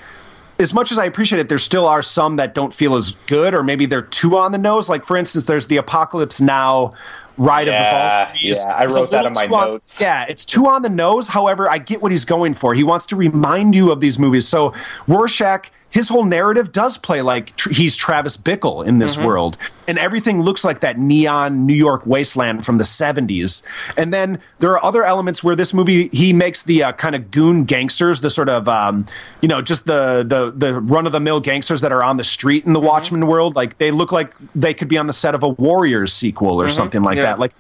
as 0.61 0.73
much 0.75 0.93
as 0.93 0.99
I 0.99 1.07
appreciate 1.07 1.39
it, 1.41 1.49
there 1.49 1.59
still 1.59 1.87
are 1.87 2.03
some 2.03 2.37
that 2.37 2.55
don't 2.55 2.73
feel 2.73 2.95
as 2.95 3.13
good, 3.27 3.55
or 3.55 3.63
maybe 3.63 3.87
they're 3.87 4.03
too 4.03 4.37
on 4.37 4.53
the 4.53 4.59
nose. 4.59 4.89
Like, 4.89 5.05
for 5.05 5.17
instance, 5.17 5.45
there's 5.47 5.67
the 5.67 5.79
Apocalypse 5.79 6.41
Now 6.41 6.93
ride 7.39 7.67
Yeah, 7.69 7.73
of 7.73 7.87
the 7.87 7.91
Valkyries. 8.37 8.57
yeah, 8.63 8.75
I 8.77 8.85
It's 8.85 8.95
wrote 8.95 9.11
that 9.13 9.27
in 9.27 9.33
my 9.33 9.45
on- 9.47 9.51
notes. 9.69 9.99
yeah, 10.01 10.27
it's 10.29 10.45
too 10.45 10.67
on 10.69 10.83
the 10.83 10.91
nose. 10.91 11.29
However, 11.29 11.71
I 11.71 11.79
get 11.79 12.03
what 12.03 12.13
he's 12.13 12.27
going 12.27 12.53
for. 12.55 12.75
He 12.75 12.83
wants 12.85 13.07
to 13.07 13.17
remind 13.17 13.75
you 13.75 13.91
of 13.91 14.01
these 14.01 14.19
movies. 14.19 14.47
So 14.47 14.75
Rorschach, 15.09 15.71
his 15.91 16.09
whole 16.09 16.25
narrative 16.25 16.73
does 16.73 16.97
play 16.99 17.23
like 17.23 17.55
tr- 17.57 17.71
he's 17.71 17.97
Travis 17.97 18.37
Bickle 18.37 18.85
in 18.87 18.99
this 18.99 19.19
world, 19.19 19.59
and 19.89 19.99
everything 19.99 20.43
looks 20.43 20.65
like 20.65 20.81
that 20.81 20.99
neon 20.99 21.67
New 21.67 21.75
York 21.75 22.07
wasteland 22.07 22.65
from 22.65 22.79
the 22.79 22.85
'70s. 22.85 23.63
And 23.97 24.13
then 24.13 24.41
there 24.59 24.71
are 24.71 24.85
other 24.85 25.05
elements 25.05 25.43
where 25.43 25.57
this 25.57 25.75
movie 25.75 26.09
he 26.13 26.33
makes 26.33 26.63
the 26.63 26.85
uh, 26.85 26.93
kind 26.93 27.15
of 27.15 27.31
goon 27.31 27.65
gangsters, 27.65 28.21
the 28.21 28.31
sort 28.31 28.49
of 28.49 28.69
um, 28.69 29.07
you 29.41 29.49
know 29.49 29.63
just 29.63 29.87
the 29.87 30.25
the 30.27 30.51
the 30.51 30.81
run 30.81 31.07
of 31.07 31.13
the 31.13 31.21
mill 31.21 31.41
gangsters 31.41 31.81
that 31.81 31.93
are 31.93 32.03
on 32.03 32.17
the 32.17 32.25
street 32.25 32.65
in 32.65 32.73
the 32.73 32.81
Watchmen 32.81 33.27
world. 33.27 33.57
Like 33.57 33.79
they 33.79 33.91
look 33.91 34.13
like 34.13 34.35
they 34.55 34.75
could 34.75 34.89
be 34.89 34.99
on 34.99 35.07
the 35.07 35.13
set 35.13 35.35
of 35.35 35.43
a 35.43 35.49
Warriors 35.49 36.13
sequel 36.13 36.61
or 36.61 36.69
something 36.69 37.03
like 37.03 37.17
yeah. 37.17 37.23
that. 37.25 37.39
Like 37.39 37.53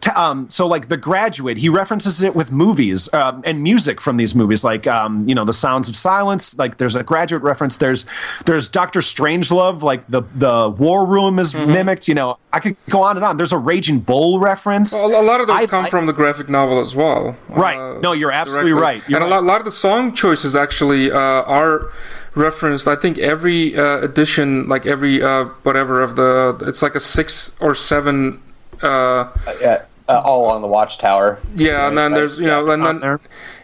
t- 0.00 0.10
um, 0.12 0.48
so 0.50 0.66
like 0.66 0.88
The 0.88 0.96
Graduate, 0.96 1.58
he 1.58 1.68
references 1.68 2.22
it 2.22 2.34
with 2.34 2.50
movies 2.52 3.12
um, 3.12 3.42
and 3.44 3.62
music 3.62 4.00
from 4.00 4.16
these 4.16 4.34
movies, 4.34 4.64
like 4.64 4.86
um, 4.86 5.28
you 5.28 5.34
know, 5.34 5.44
The 5.44 5.52
Sounds 5.52 5.88
of 5.88 5.96
Silence. 5.96 6.56
Like 6.56 6.78
there's 6.78 6.96
a 6.96 7.02
Graduate 7.02 7.42
reference. 7.48 7.76
There's 7.78 8.04
there's 8.46 8.68
Doctor 8.68 9.00
Strangelove, 9.00 9.82
like 9.82 10.06
the 10.08 10.22
the 10.34 10.68
War 10.68 11.06
Room 11.06 11.38
is 11.38 11.54
Mm-hmm. 11.54 11.72
mimicked. 11.72 12.06
You 12.08 12.14
know, 12.14 12.38
I 12.52 12.60
could 12.60 12.76
go 12.90 13.02
on 13.02 13.16
and 13.16 13.24
on. 13.24 13.36
There's 13.38 13.52
a 13.52 13.58
Raging 13.58 14.00
Bull 14.00 14.38
reference. 14.38 14.92
a 14.92 15.06
a 15.06 15.22
lot 15.30 15.40
of 15.40 15.46
those 15.48 15.56
I- 15.56 15.66
come 15.66 15.86
I- 15.86 15.90
from 15.90 16.06
the 16.06 16.12
graphic 16.12 16.48
novel 16.48 16.78
as 16.78 16.94
well. 16.94 17.36
Right. 17.48 17.78
uh, 17.78 17.98
No, 18.00 18.12
you're 18.12 18.30
absolutely 18.30 18.70
directly. 18.72 18.82
right. 19.00 19.08
You're 19.08 19.20
and 19.22 19.26
a 19.28 19.34
lot, 19.34 19.44
lot 19.44 19.58
of 19.60 19.64
the 19.64 19.72
song 19.86 20.12
choices 20.12 20.54
actually 20.54 21.10
uh, 21.10 21.18
are 21.18 21.90
referenced. 22.34 22.86
I 22.86 22.94
think 22.96 23.18
every 23.18 23.76
uh, 23.76 23.98
edition, 23.98 24.68
like 24.68 24.84
every 24.86 25.22
uh, 25.22 25.44
whatever 25.64 26.00
of 26.02 26.16
the, 26.16 26.58
it's 26.66 26.82
like 26.82 26.94
a 26.94 27.00
six 27.00 27.56
or 27.60 27.74
seven. 27.74 28.40
Uh, 28.82 29.28
yeah, 29.60 29.82
uh, 30.08 30.22
all 30.24 30.44
on 30.46 30.62
the 30.62 30.68
watchtower 30.68 31.38
yeah, 31.56 31.88
and 31.88 31.98
then 31.98 32.12
there's 32.14 32.38
you 32.38 32.46
know, 32.46 32.70
and 32.70 32.84
then 32.86 33.00
there. 33.00 33.20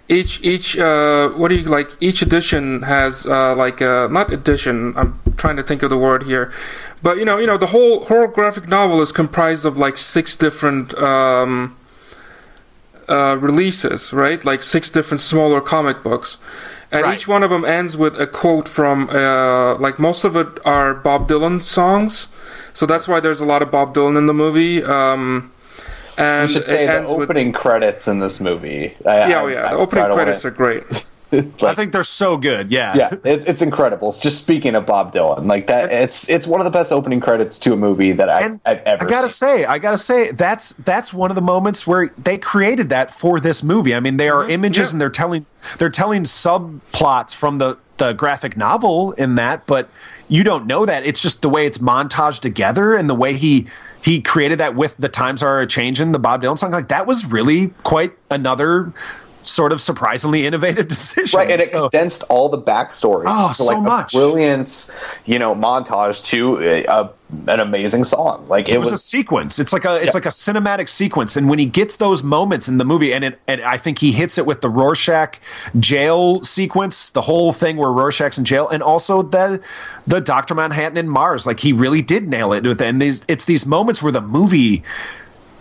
Each 0.08 0.40
each 0.42 0.78
uh, 0.78 1.30
what 1.30 1.48
do 1.48 1.56
you 1.56 1.64
like? 1.64 1.90
Each 2.00 2.22
edition 2.22 2.82
has 2.82 3.26
uh, 3.26 3.54
like 3.54 3.80
uh, 3.80 4.08
not 4.10 4.32
edition. 4.32 4.94
I'm 4.96 5.20
trying 5.36 5.56
to 5.56 5.62
think 5.62 5.82
of 5.82 5.90
the 5.90 5.98
word 5.98 6.24
here, 6.24 6.52
but 7.02 7.18
you 7.18 7.24
know, 7.24 7.38
you 7.38 7.46
know, 7.46 7.56
the 7.56 7.68
whole 7.68 8.04
horror 8.06 8.28
graphic 8.28 8.68
novel 8.68 9.00
is 9.00 9.12
comprised 9.12 9.64
of 9.64 9.78
like 9.78 9.96
six 9.98 10.36
different. 10.36 10.94
Um, 10.98 11.76
uh, 13.08 13.36
releases, 13.38 14.14
right? 14.14 14.42
Like 14.44 14.62
six 14.62 14.90
different 14.90 15.20
smaller 15.20 15.60
comic 15.60 16.02
books, 16.02 16.38
and 16.90 17.02
Right. 17.02 17.18
each 17.18 17.28
one 17.28 17.42
of 17.42 17.50
them 17.50 17.62
ends 17.64 17.98
with 17.98 18.18
a 18.18 18.26
quote 18.26 18.66
from. 18.66 19.10
Uh, 19.10 19.74
like 19.76 19.98
most 19.98 20.24
of 20.24 20.36
it 20.36 20.48
are 20.64 20.94
Bob 20.94 21.28
Dylan 21.28 21.60
songs, 21.62 22.28
so 22.72 22.86
that's 22.86 23.06
why 23.06 23.20
there's 23.20 23.42
a 23.42 23.44
lot 23.44 23.60
of 23.60 23.70
Bob 23.70 23.94
Dylan 23.94 24.16
in 24.16 24.24
the 24.26 24.32
movie. 24.32 24.82
Um, 24.82 25.52
and 26.16 26.50
you 26.50 26.56
um, 26.56 26.62
should 26.62 26.64
say 26.64 26.86
the 26.86 26.92
ends 26.92 27.10
with- 27.10 27.22
opening 27.22 27.52
credits 27.52 28.08
in 28.08 28.20
this 28.20 28.40
movie 28.40 28.94
I, 29.06 29.28
yeah, 29.28 29.38
I- 29.38 29.42
oh 29.42 29.46
yeah, 29.46 29.66
I 29.66 29.70
the 29.72 29.78
would 29.78 29.82
opening 29.84 29.88
start 29.88 30.10
away. 30.10 30.22
credits 30.24 30.44
are 30.44 30.50
great. 30.50 30.84
Like, 31.34 31.62
I 31.64 31.74
think 31.74 31.92
they're 31.92 32.04
so 32.04 32.36
good. 32.36 32.70
Yeah. 32.70 32.94
yeah, 32.96 33.14
it's, 33.24 33.44
it's 33.46 33.62
incredible. 33.62 34.10
It's 34.10 34.22
just 34.22 34.42
speaking 34.42 34.74
of 34.74 34.86
Bob 34.86 35.12
Dylan, 35.12 35.46
like 35.46 35.66
that. 35.66 35.90
It's 35.90 36.28
it's 36.28 36.46
one 36.46 36.60
of 36.60 36.64
the 36.64 36.70
best 36.70 36.92
opening 36.92 37.20
credits 37.20 37.58
to 37.60 37.72
a 37.72 37.76
movie 37.76 38.12
that 38.12 38.28
I, 38.28 38.58
I've 38.64 38.80
ever. 38.80 39.04
I 39.04 39.08
gotta 39.08 39.28
seen. 39.28 39.48
say, 39.48 39.64
I 39.64 39.78
gotta 39.78 39.98
say, 39.98 40.30
that's 40.30 40.74
that's 40.74 41.12
one 41.12 41.30
of 41.30 41.34
the 41.34 41.42
moments 41.42 41.86
where 41.86 42.12
they 42.16 42.38
created 42.38 42.88
that 42.90 43.12
for 43.12 43.40
this 43.40 43.62
movie. 43.62 43.94
I 43.94 44.00
mean, 44.00 44.16
they 44.16 44.28
are 44.28 44.42
mm-hmm. 44.42 44.52
images 44.52 44.88
yeah. 44.88 44.92
and 44.92 45.00
they're 45.00 45.10
telling 45.10 45.46
they're 45.78 45.90
telling 45.90 46.24
subplots 46.24 47.34
from 47.34 47.58
the 47.58 47.78
the 47.96 48.12
graphic 48.12 48.56
novel 48.56 49.12
in 49.12 49.34
that, 49.36 49.66
but 49.66 49.88
you 50.28 50.44
don't 50.44 50.66
know 50.66 50.86
that. 50.86 51.04
It's 51.04 51.22
just 51.22 51.42
the 51.42 51.48
way 51.48 51.66
it's 51.66 51.78
montaged 51.78 52.40
together 52.40 52.94
and 52.94 53.08
the 53.08 53.14
way 53.14 53.34
he 53.34 53.66
he 54.04 54.20
created 54.20 54.60
that 54.60 54.74
with 54.74 54.98
the 54.98 55.08
times 55.08 55.42
are 55.42 55.62
a 55.62 55.66
changing 55.66 56.12
the 56.12 56.18
Bob 56.18 56.42
Dylan 56.42 56.58
song. 56.58 56.72
Like 56.72 56.88
that 56.88 57.06
was 57.06 57.24
really 57.24 57.68
quite 57.84 58.12
another 58.30 58.92
sort 59.46 59.72
of 59.72 59.80
surprisingly 59.80 60.46
innovative 60.46 60.88
decision. 60.94 61.38
Right, 61.38 61.50
and 61.50 61.60
it 61.60 61.68
So- 61.68 61.88
condensed 61.88 62.24
all 62.28 62.48
the 62.48 62.60
backstory. 62.60 63.24
Oh, 63.26 63.48
to, 63.48 63.54
so 63.54 63.64
like, 63.64 63.76
a 63.78 63.80
much. 63.80 64.12
brilliant, 64.12 64.94
you 65.24 65.38
know, 65.38 65.54
montage 65.54 66.24
to 66.26 66.58
a, 66.60 66.84
a, 66.84 67.10
an 67.48 67.60
amazing 67.60 68.04
song. 68.04 68.46
Like 68.48 68.68
it, 68.68 68.76
it 68.76 68.78
was, 68.78 68.92
a 68.92 68.98
sequence. 68.98 69.58
It's 69.58 69.72
like 69.72 69.84
a 69.84 70.00
it's 70.00 70.14
like 70.14 70.26
a 70.26 70.30
cinematic 70.30 70.88
sequence, 70.88 71.36
and 71.36 71.48
when 71.48 71.58
he 71.58 71.66
gets 71.66 71.96
those 71.96 72.22
moments 72.22 72.68
in 72.68 72.78
the 72.78 72.84
movie, 72.84 73.12
and 73.12 73.24
it 73.24 73.40
and 73.48 73.60
I 73.62 73.76
think 73.76 73.98
he 73.98 74.12
hits 74.12 74.38
it 74.38 74.46
with 74.46 74.60
the 74.60 74.70
Rorschach 74.70 75.38
jail 75.78 76.42
sequence, 76.42 77.10
the 77.10 77.22
whole 77.22 77.52
thing 77.52 77.76
where 77.76 77.90
Rorschach's 77.90 78.38
in 78.38 78.44
jail, 78.44 78.68
and 78.68 78.82
also 78.82 79.22
the 79.22 79.60
the 80.06 80.20
Doctor 80.20 80.54
Manhattan 80.54 80.96
and 80.96 81.10
Mars. 81.10 81.46
Like 81.46 81.60
he 81.60 81.72
really 81.72 82.02
did 82.02 82.28
nail 82.28 82.52
it 82.52 82.64
and 82.80 83.00
these 83.00 83.22
it's 83.28 83.44
these 83.44 83.66
moments 83.66 84.02
where 84.02 84.12
the 84.12 84.20
movie 84.20 84.82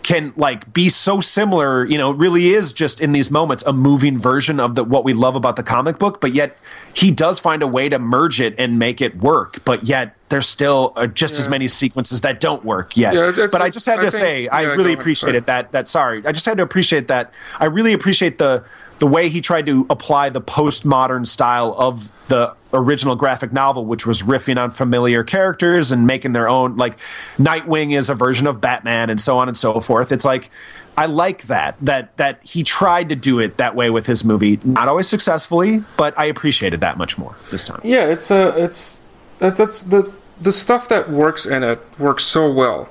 can 0.04 0.34
like 0.36 0.72
be 0.74 0.90
so 0.90 1.20
similar 1.20 1.86
you 1.86 1.98
know 1.98 2.12
it 2.12 2.18
really 2.18 2.50
is 2.50 2.74
just 2.74 3.00
in 3.02 3.12
these 3.14 3.32
moments 3.32 3.64
a 3.66 3.74
moving 3.74 4.18
version 4.20 4.60
of 4.60 4.76
the 4.76 4.84
what 4.84 5.04
we 5.04 5.14
love 5.14 5.36
about 5.36 5.56
the 5.56 5.64
comic 5.64 5.98
book 5.98 6.20
but 6.20 6.34
yet 6.34 6.58
he 6.94 7.10
does 7.10 7.40
find 7.40 7.64
a 7.64 7.68
way 7.68 7.90
to 7.90 7.98
merge 7.98 8.40
it 8.42 8.54
and 8.58 8.78
make 8.78 9.02
it 9.02 9.18
work 9.18 9.64
but 9.66 9.84
yet 9.84 10.16
there's 10.30 10.48
still 10.50 10.94
uh, 10.96 11.06
just 11.08 11.38
as 11.40 11.48
many 11.48 11.68
sequences 11.68 12.22
that 12.22 12.40
don't 12.40 12.66
work 12.66 12.98
yet. 12.98 13.14
Yeah, 13.14 13.20
it's- 13.22 13.38
it's- 13.38 13.52
but 13.52 13.62
i 13.62 13.70
just 13.70 13.86
had 13.86 14.00
I 14.00 14.06
to 14.06 14.12
think- 14.12 14.22
say 14.22 14.48
i 14.48 14.62
yeah, 14.62 14.68
go 14.70 14.76
really 14.76 14.94
appreciated 14.94 15.46
that 15.46 15.72
that 15.74 15.88
sorry 15.88 16.24
i 16.26 16.32
just 16.32 16.46
had 16.46 16.58
to 16.58 16.64
appreciate 16.64 17.08
that. 17.08 17.32
I 17.60 17.66
really 17.66 17.94
appreciate 17.94 18.38
the 18.40 18.64
the 19.04 19.08
way 19.08 19.28
he 19.28 19.42
tried 19.42 19.66
to 19.66 19.86
apply 19.90 20.30
the 20.30 20.40
postmodern 20.40 21.28
style 21.28 21.76
of 21.78 22.10
the 22.30 22.56
original 22.72 23.18
graphic 23.18 23.52
novel, 23.52 23.86
which 23.86 24.06
was 24.06 24.22
riffing 24.22 24.58
on 24.58 24.72
familiar 24.72 25.26
characters 25.26 25.92
and 25.92 26.08
making 26.08 26.32
their 26.32 26.48
own. 26.48 26.78
Like 26.78 26.98
Nite 27.38 27.68
Owl 27.68 27.92
is 27.92 28.08
a 28.08 28.16
version 28.16 28.48
of 28.48 28.62
Batman, 28.62 29.10
and 29.10 29.20
so 29.20 29.40
on 29.40 29.50
and 29.50 29.58
so 29.58 29.82
forth. 29.82 30.14
It's 30.14 30.24
like 30.24 30.50
I 30.96 31.08
like 31.08 31.48
that 31.48 31.76
that 31.82 32.16
that 32.16 32.42
he 32.44 32.64
tried 32.64 33.10
to 33.10 33.18
do 33.18 33.40
it 33.40 33.58
that 33.58 33.76
way 33.76 33.90
with 33.90 34.06
his 34.06 34.24
movie, 34.24 34.58
not 34.64 34.88
always 34.88 35.10
successfully, 35.10 35.84
but 35.98 36.18
I 36.18 36.24
appreciated 36.24 36.80
that 36.80 36.98
much 36.98 37.18
more 37.18 37.36
this 37.52 37.66
time. 37.66 37.82
Yeah, 37.84 38.06
it's 38.06 38.32
uh, 38.32 38.54
it's 38.56 39.02
that, 39.40 39.58
that's 39.58 39.82
the 39.82 40.14
the 40.40 40.54
stuff 40.54 40.88
that 40.88 41.12
works 41.12 41.46
in 41.46 41.62
it 41.62 41.82
works 42.00 42.24
so 42.24 42.50
well. 42.50 42.88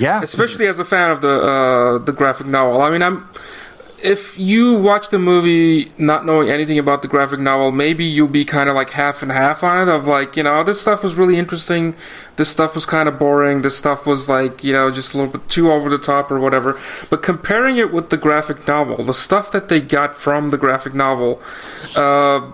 Yeah, 0.00 0.20
especially 0.20 0.66
as 0.66 0.80
a 0.80 0.84
fan 0.84 1.12
of 1.12 1.20
the 1.20 1.28
uh, 1.28 1.98
the 1.98 2.12
graphic 2.12 2.48
novel. 2.48 2.82
I 2.82 2.90
mean, 2.90 3.04
I'm 3.04 3.28
if 4.04 4.38
you 4.38 4.74
watch 4.74 5.08
the 5.08 5.18
movie 5.18 5.90
not 5.96 6.26
knowing 6.26 6.50
anything 6.50 6.78
about 6.78 7.00
the 7.00 7.08
graphic 7.08 7.40
novel, 7.40 7.72
maybe 7.72 8.04
you'll 8.04 8.28
be 8.28 8.44
kind 8.44 8.68
of 8.68 8.74
like 8.74 8.90
half 8.90 9.22
and 9.22 9.32
half 9.32 9.64
on 9.64 9.88
it. 9.88 9.90
Of 9.90 10.06
like, 10.06 10.36
you 10.36 10.42
know, 10.42 10.62
this 10.62 10.80
stuff 10.80 11.02
was 11.02 11.14
really 11.14 11.38
interesting. 11.38 11.96
This 12.36 12.50
stuff 12.50 12.74
was 12.74 12.84
kind 12.84 13.08
of 13.08 13.18
boring. 13.18 13.62
This 13.62 13.78
stuff 13.78 14.04
was 14.04 14.28
like, 14.28 14.62
you 14.62 14.74
know, 14.74 14.90
just 14.90 15.14
a 15.14 15.16
little 15.16 15.32
bit 15.32 15.48
too 15.48 15.72
over 15.72 15.88
the 15.88 15.98
top 15.98 16.30
or 16.30 16.38
whatever. 16.38 16.78
But 17.08 17.22
comparing 17.22 17.78
it 17.78 17.92
with 17.92 18.10
the 18.10 18.18
graphic 18.18 18.68
novel, 18.68 19.02
the 19.02 19.14
stuff 19.14 19.50
that 19.52 19.70
they 19.70 19.80
got 19.80 20.14
from 20.14 20.50
the 20.50 20.58
graphic 20.58 20.92
novel. 20.94 21.42
Uh, 21.96 22.52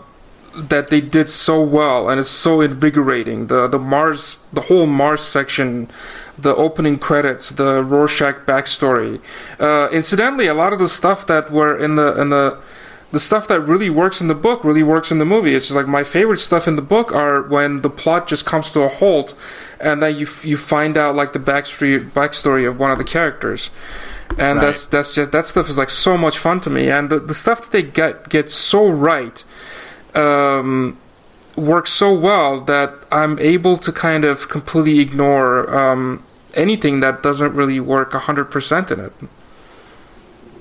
that 0.52 0.90
they 0.90 1.00
did 1.00 1.28
so 1.28 1.62
well 1.62 2.08
and 2.08 2.18
it's 2.18 2.28
so 2.28 2.60
invigorating. 2.60 3.46
The 3.46 3.68
the 3.68 3.78
Mars, 3.78 4.38
the 4.52 4.62
whole 4.62 4.86
Mars 4.86 5.22
section, 5.22 5.88
the 6.42 6.54
opening 6.56 6.98
credits, 6.98 7.50
the 7.50 7.82
Rorschach 7.82 8.46
backstory. 8.46 9.20
Uh, 9.58 9.88
incidentally, 9.90 10.46
a 10.46 10.54
lot 10.54 10.72
of 10.72 10.78
the 10.78 10.88
stuff 10.88 11.26
that 11.26 11.50
were 11.50 11.76
in 11.76 11.96
the 11.96 12.20
in 12.20 12.30
the 12.30 12.58
the 13.12 13.18
stuff 13.18 13.48
that 13.48 13.60
really 13.60 13.90
works 13.90 14.20
in 14.20 14.28
the 14.28 14.34
book 14.36 14.62
really 14.62 14.84
works 14.84 15.10
in 15.10 15.18
the 15.18 15.24
movie. 15.24 15.54
It's 15.54 15.66
just 15.66 15.76
like 15.76 15.88
my 15.88 16.04
favorite 16.04 16.38
stuff 16.38 16.68
in 16.68 16.76
the 16.76 16.82
book 16.82 17.12
are 17.12 17.42
when 17.42 17.80
the 17.82 17.90
plot 17.90 18.28
just 18.28 18.46
comes 18.46 18.70
to 18.70 18.82
a 18.82 18.88
halt, 18.88 19.34
and 19.80 20.02
then 20.02 20.16
you 20.16 20.26
you 20.42 20.56
find 20.56 20.96
out 20.96 21.16
like 21.16 21.32
the 21.32 21.40
backstory 21.40 21.98
backstory 22.10 22.68
of 22.68 22.78
one 22.78 22.90
of 22.90 22.98
the 22.98 23.04
characters. 23.04 23.70
And 24.38 24.58
Right. 24.58 24.66
that's 24.66 24.86
that's 24.86 25.12
just 25.12 25.32
that 25.32 25.44
stuff 25.44 25.68
is 25.68 25.76
like 25.76 25.90
so 25.90 26.16
much 26.16 26.38
fun 26.38 26.60
to 26.60 26.70
me, 26.70 26.88
and 26.88 27.10
the, 27.10 27.18
the 27.18 27.34
stuff 27.34 27.62
that 27.62 27.72
they 27.72 27.82
get 27.82 28.28
get 28.28 28.48
so 28.48 28.88
right, 28.88 29.44
um, 30.14 30.96
works 31.56 31.90
so 31.90 32.14
well 32.14 32.60
that 32.60 32.94
I'm 33.10 33.38
able 33.40 33.76
to 33.78 33.90
kind 33.90 34.24
of 34.24 34.48
completely 34.48 35.00
ignore 35.00 35.68
um, 35.76 36.22
anything 36.54 37.00
that 37.00 37.22
doesn't 37.22 37.54
really 37.54 37.80
work 37.80 38.12
100% 38.12 38.90
in 38.90 39.00
it. 39.00 39.12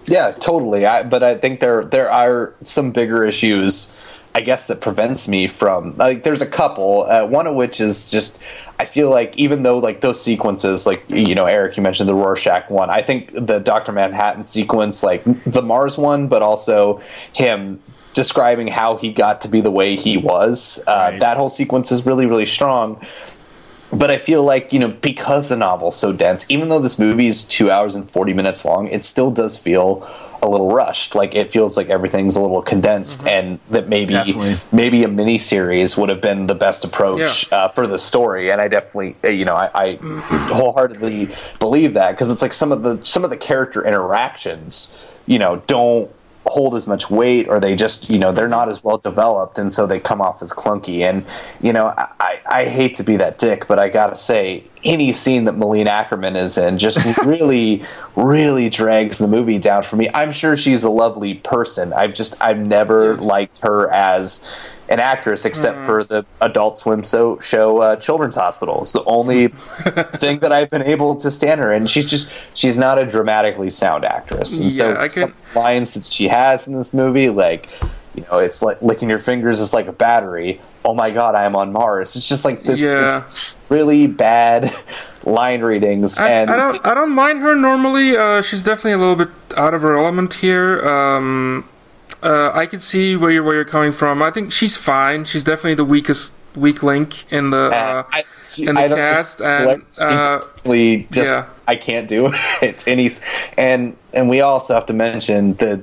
Yeah, 0.05 0.31
totally. 0.31 0.85
I, 0.85 1.03
but 1.03 1.21
I 1.23 1.35
think 1.35 1.59
there 1.59 1.83
there 1.83 2.09
are 2.11 2.55
some 2.63 2.91
bigger 2.91 3.23
issues, 3.23 3.95
I 4.33 4.41
guess, 4.41 4.65
that 4.67 4.81
prevents 4.81 5.27
me 5.27 5.47
from 5.47 5.91
like. 5.97 6.23
There's 6.23 6.41
a 6.41 6.47
couple. 6.47 7.03
Uh, 7.03 7.25
one 7.27 7.45
of 7.45 7.55
which 7.55 7.79
is 7.79 8.09
just 8.09 8.39
I 8.79 8.85
feel 8.85 9.11
like 9.11 9.37
even 9.37 9.61
though 9.61 9.77
like 9.77 10.01
those 10.01 10.19
sequences, 10.19 10.87
like 10.87 11.07
you 11.09 11.35
know, 11.35 11.45
Eric, 11.45 11.77
you 11.77 11.83
mentioned 11.83 12.09
the 12.09 12.15
Rorschach 12.15 12.71
one. 12.71 12.89
I 12.89 13.03
think 13.03 13.31
the 13.33 13.59
Doctor 13.59 13.91
Manhattan 13.91 14.45
sequence, 14.45 15.03
like 15.03 15.23
the 15.43 15.61
Mars 15.61 15.95
one, 15.97 16.27
but 16.27 16.41
also 16.41 17.01
him 17.33 17.79
describing 18.13 18.67
how 18.67 18.97
he 18.97 19.13
got 19.13 19.41
to 19.41 19.47
be 19.47 19.61
the 19.61 19.69
way 19.71 19.95
he 19.95 20.17
was. 20.17 20.83
Uh, 20.87 21.09
Right. 21.11 21.19
That 21.19 21.37
whole 21.37 21.49
sequence 21.49 21.91
is 21.91 22.03
really 22.05 22.25
really 22.25 22.47
strong 22.47 23.05
but 23.91 24.11
I 24.11 24.17
feel 24.17 24.43
like 24.43 24.71
you 24.73 24.79
know 24.79 24.89
because 24.89 25.49
the 25.49 25.55
novel's 25.55 25.95
so 25.97 26.13
dense, 26.13 26.45
even 26.49 26.69
though 26.69 26.79
this 26.79 26.99
movie 26.99 27.27
is 27.27 27.43
two 27.43 27.71
hours 27.71 27.95
and 27.95 28.09
forty 28.09 28.33
minutes 28.33 28.63
long, 28.65 28.87
it 28.87 29.03
still 29.03 29.31
does 29.31 29.57
feel 29.57 30.07
a 30.41 30.47
little 30.47 30.71
rushed. 30.71 31.15
Like 31.15 31.35
it 31.35 31.51
feels 31.51 31.75
like 31.75 31.89
everything's 31.89 32.35
a 32.37 32.41
little 32.41 32.61
condensed, 32.61 33.27
and 33.27 33.59
that 33.71 33.89
maybe 33.89 34.13
Definitely. 34.13 34.57
maybe 34.71 35.03
a 35.03 35.07
mini 35.09 35.37
series 35.37 35.97
would 35.97 36.07
have 36.09 36.21
been 36.21 36.47
the 36.47 36.55
best 36.55 36.85
approach 36.85 37.51
Yeah. 37.51 37.57
uh, 37.57 37.67
for 37.67 37.87
the 37.87 37.97
story. 37.97 38.49
And 38.51 38.61
I 38.61 38.69
definitely, 38.69 39.17
uh, 39.23 39.27
you 39.29 39.43
know, 39.43 39.55
I, 39.55 39.69
I 39.73 39.95
wholeheartedly 40.53 41.29
believe 41.59 41.93
that 41.95 42.11
because 42.11 42.31
it's 42.31 42.41
like 42.41 42.53
some 42.53 42.71
of 42.71 42.83
the 42.83 42.99
some 43.05 43.23
of 43.23 43.29
the 43.29 43.37
character 43.37 43.85
interactions, 43.85 44.99
you 45.25 45.39
know, 45.39 45.57
don't 45.67 46.09
hold 46.45 46.75
as 46.75 46.87
much 46.87 47.09
weight 47.09 47.47
or 47.47 47.59
they 47.59 47.75
just 47.75 48.09
you 48.09 48.17
know 48.17 48.31
they're 48.31 48.47
not 48.47 48.69
as 48.69 48.83
well 48.83 48.97
developed 48.97 49.59
and 49.59 49.71
so 49.71 49.85
they 49.85 49.99
come 49.99 50.21
off 50.21 50.41
as 50.41 50.51
clunky. 50.51 51.01
And 51.01 51.25
you 51.61 51.73
know 51.73 51.93
I, 51.97 52.39
I 52.45 52.65
hate 52.65 52.95
to 52.95 53.03
be 53.03 53.17
that 53.17 53.37
dick 53.37 53.67
but 53.67 53.79
I 53.79 53.89
gotta 53.89 54.15
say 54.15 54.63
any 54.83 55.11
scene 55.11 55.45
that 55.45 55.57
Malin 55.57 55.87
Akerman 55.87 56.41
is 56.41 56.57
in 56.57 56.77
just 56.77 56.97
really 57.25 57.83
really 58.15 58.69
drags 58.69 59.17
the 59.17 59.27
movie 59.27 59.59
down 59.59 59.83
for 59.83 59.95
me. 59.95 60.09
I'm 60.13 60.31
sure 60.31 60.57
she's 60.57 60.83
a 60.83 60.89
lovely 60.89 61.35
person. 61.35 61.93
I've 61.93 62.13
just 62.13 62.41
I've 62.41 62.59
never 62.59 63.17
liked 63.17 63.59
her 63.59 63.89
as 63.89 64.47
an 64.89 64.99
actress 64.99 65.45
except 65.45 65.85
for 65.85 66.03
the 66.03 66.25
Adult 66.41 66.77
Swim 66.77 67.03
so, 67.03 67.39
show 67.39 67.77
uh, 67.77 67.95
Children's 67.95 68.35
Hospital. 68.35 68.81
It's 68.81 68.91
the 68.93 69.03
only 69.05 69.47
thing 70.17 70.39
that 70.39 70.51
I've 70.51 70.69
been 70.69 70.81
able 70.83 71.15
to 71.17 71.29
stand 71.31 71.61
her, 71.61 71.71
and 71.71 71.89
she's 71.89 72.09
just 72.09 72.33
she's 72.55 72.77
not 72.77 72.97
a 72.99 73.05
dramatically 73.05 73.69
sound 73.69 74.03
actress. 74.03 74.59
And 74.59 74.73
so 74.73 74.91
Yeah, 74.93 75.01
I 75.01 75.07
can- 75.07 75.33
lines 75.55 75.93
that 75.93 76.05
she 76.05 76.27
has 76.27 76.67
in 76.67 76.73
this 76.75 76.93
movie, 76.93 77.29
like 77.29 77.69
you 78.15 78.25
know, 78.31 78.39
it's 78.39 78.61
like 78.61 78.81
licking 78.81 79.09
your 79.09 79.19
fingers 79.19 79.59
is 79.59 79.73
like 79.73 79.87
a 79.87 79.93
battery. 79.93 80.59
Oh 80.83 80.95
my 80.95 81.11
god, 81.11 81.35
I 81.35 81.43
am 81.43 81.55
on 81.55 81.71
Mars. 81.71 82.15
It's 82.15 82.27
just 82.27 82.43
like 82.43 82.63
this. 82.63 82.81
Yeah. 82.81 83.05
It's 83.05 83.55
really 83.69 84.07
bad 84.07 84.73
line 85.23 85.61
readings, 85.61 86.17
I, 86.17 86.29
and 86.29 86.49
I 86.49 86.55
don't 86.55 86.85
I 86.85 86.93
don't 86.95 87.11
mind 87.11 87.39
her 87.39 87.53
normally. 87.53 88.17
Uh, 88.17 88.41
she's 88.41 88.63
definitely 88.63 88.93
a 88.93 88.97
little 88.97 89.15
bit 89.15 89.29
out 89.55 89.75
of 89.75 89.83
her 89.83 89.95
element 89.97 90.35
here. 90.35 90.83
Um, 90.87 91.65
uh, 92.21 92.51
I 92.53 92.65
can 92.65 92.79
see 92.79 93.15
where 93.15 93.31
you're 93.31 93.43
where 93.43 93.55
you're 93.55 93.65
coming 93.65 93.91
from. 93.91 94.21
I 94.21 94.31
think 94.31 94.51
she's 94.51 94.75
fine. 94.75 95.25
She's 95.25 95.43
definitely 95.43 95.75
the 95.75 95.85
weakest 95.85 96.33
weak 96.55 96.83
link 96.83 97.31
in 97.31 97.51
the 97.51 97.71
uh, 97.71 98.03
I, 98.11 98.23
in 98.57 98.75
the 98.75 98.81
I 98.81 98.87
cast, 98.87 99.41
and 99.41 99.83
uh, 100.01 100.41
simply 100.53 101.07
just 101.11 101.29
yeah. 101.29 101.53
I 101.67 101.75
can't 101.75 102.07
do 102.07 102.31
it. 102.61 102.87
And 102.87 102.99
he's 102.99 103.23
and 103.57 103.95
and 104.13 104.29
we 104.29 104.41
also 104.41 104.73
have 104.73 104.85
to 104.87 104.93
mention 104.93 105.53
the 105.55 105.81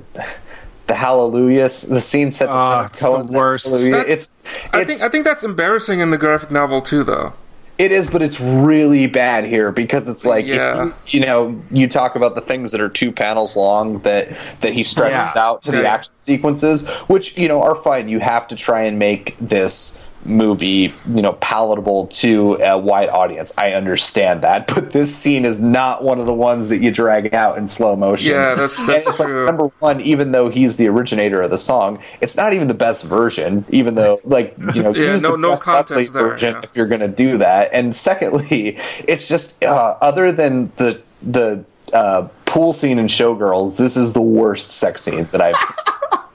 the 0.87 0.95
hallelujahs, 0.95 1.83
the 1.83 2.01
scene 2.01 2.31
set 2.31 2.47
to 2.47 2.55
Leonard 2.55 3.29
the 3.29 3.37
worst. 3.37 3.67
Hallelujah. 3.67 3.91
That- 3.91 4.09
it's 4.09 4.43
I 4.73 4.83
think 4.83 5.01
I 5.01 5.09
think 5.09 5.25
that's 5.25 5.43
embarrassing 5.43 5.99
in 5.99 6.11
the 6.11 6.17
graphic 6.17 6.51
novel 6.51 6.81
too, 6.81 7.03
though. 7.03 7.33
It 7.77 7.91
is, 7.91 8.09
but 8.09 8.21
it's 8.21 8.39
really 8.39 9.07
bad 9.07 9.43
here 9.45 9.71
because 9.71 10.07
it's 10.07 10.25
like 10.25 10.45
Yeah. 10.45 10.85
you, 10.85 10.93
you 11.07 11.25
know 11.25 11.61
you 11.71 11.87
talk 11.87 12.15
about 12.15 12.35
the 12.35 12.41
things 12.41 12.71
that 12.71 12.81
are 12.81 12.89
two 12.89 13.11
panels 13.11 13.55
long 13.55 13.99
that 13.99 14.29
that 14.61 14.73
he 14.73 14.83
stretches 14.83 15.35
Yeah. 15.35 15.43
out 15.43 15.61
to 15.63 15.71
the 15.71 15.87
action 15.87 16.13
sequences, 16.17 16.87
which 17.07 17.37
you 17.37 17.47
know 17.47 17.61
are 17.61 17.75
fine. 17.75 18.09
You 18.09 18.19
have 18.19 18.47
to 18.49 18.55
try 18.55 18.81
and 18.81 18.97
make 18.97 19.35
this 19.39 20.01
movie 20.27 20.93
you 21.07 21.21
know 21.21 21.33
palatable 21.39 22.07
to 22.07 22.55
a 22.61 22.77
wide 22.77 23.09
audience 23.09 23.53
i 23.57 23.71
understand 23.71 24.41
that 24.41 24.67
but 24.75 24.91
this 24.91 25.15
scene 25.15 25.45
is 25.45 25.61
not 25.61 26.03
one 26.03 26.19
of 26.19 26.25
the 26.25 26.33
ones 26.33 26.69
that 26.69 26.79
you 26.79 26.91
drag 26.91 27.33
out 27.33 27.57
in 27.57 27.67
slow 27.67 27.95
motion 27.95 28.31
Yeah, 28.31 28.49
that's- 28.55 28.77
that's 28.85 29.07
it's 29.07 29.19
like, 29.19 29.29
true. 29.29 29.45
number 29.45 29.67
one 29.79 30.01
even 30.01 30.31
though 30.33 30.49
he's 30.49 30.75
the 30.75 30.87
originator 30.89 31.41
of 31.41 31.49
the 31.49 31.57
song 31.57 31.99
it's 32.21 32.35
not 32.35 32.53
even 32.53 32.67
the 32.67 32.73
best 32.73 33.03
version 33.05 33.63
even 33.69 33.95
though 33.95 34.19
like 34.23 34.53
you 34.75 34.83
know 34.83 34.93
Yeah, 34.97 35.13
use 35.13 35.23
no- 35.23 35.31
the 35.31 35.37
no 35.37 35.57
contest 35.57 36.13
there, 36.13 36.27
version 36.29 36.53
yeah. 36.55 36.61
if 36.63 36.75
you're 36.75 36.87
going 36.87 37.01
to 37.01 37.07
do 37.07 37.37
that. 37.37 37.69
And 37.71 37.95
secondly, 37.95 38.77
it's 39.07 39.27
just 39.29 39.63
uh, 39.63 39.97
other 40.01 40.31
than 40.31 40.71
the 40.77 41.01
the 41.21 41.63
uh, 41.93 42.27
pool 42.45 42.73
scene 42.73 42.99
in 42.99 43.05
Showgirls, 43.07 43.77
this 43.77 43.95
is 43.95 44.13
the 44.13 44.21
worst 44.21 44.71
sex 44.71 45.01
scene 45.03 45.25
that 45.31 45.41
I've 45.41 45.55
seen. 45.55 45.75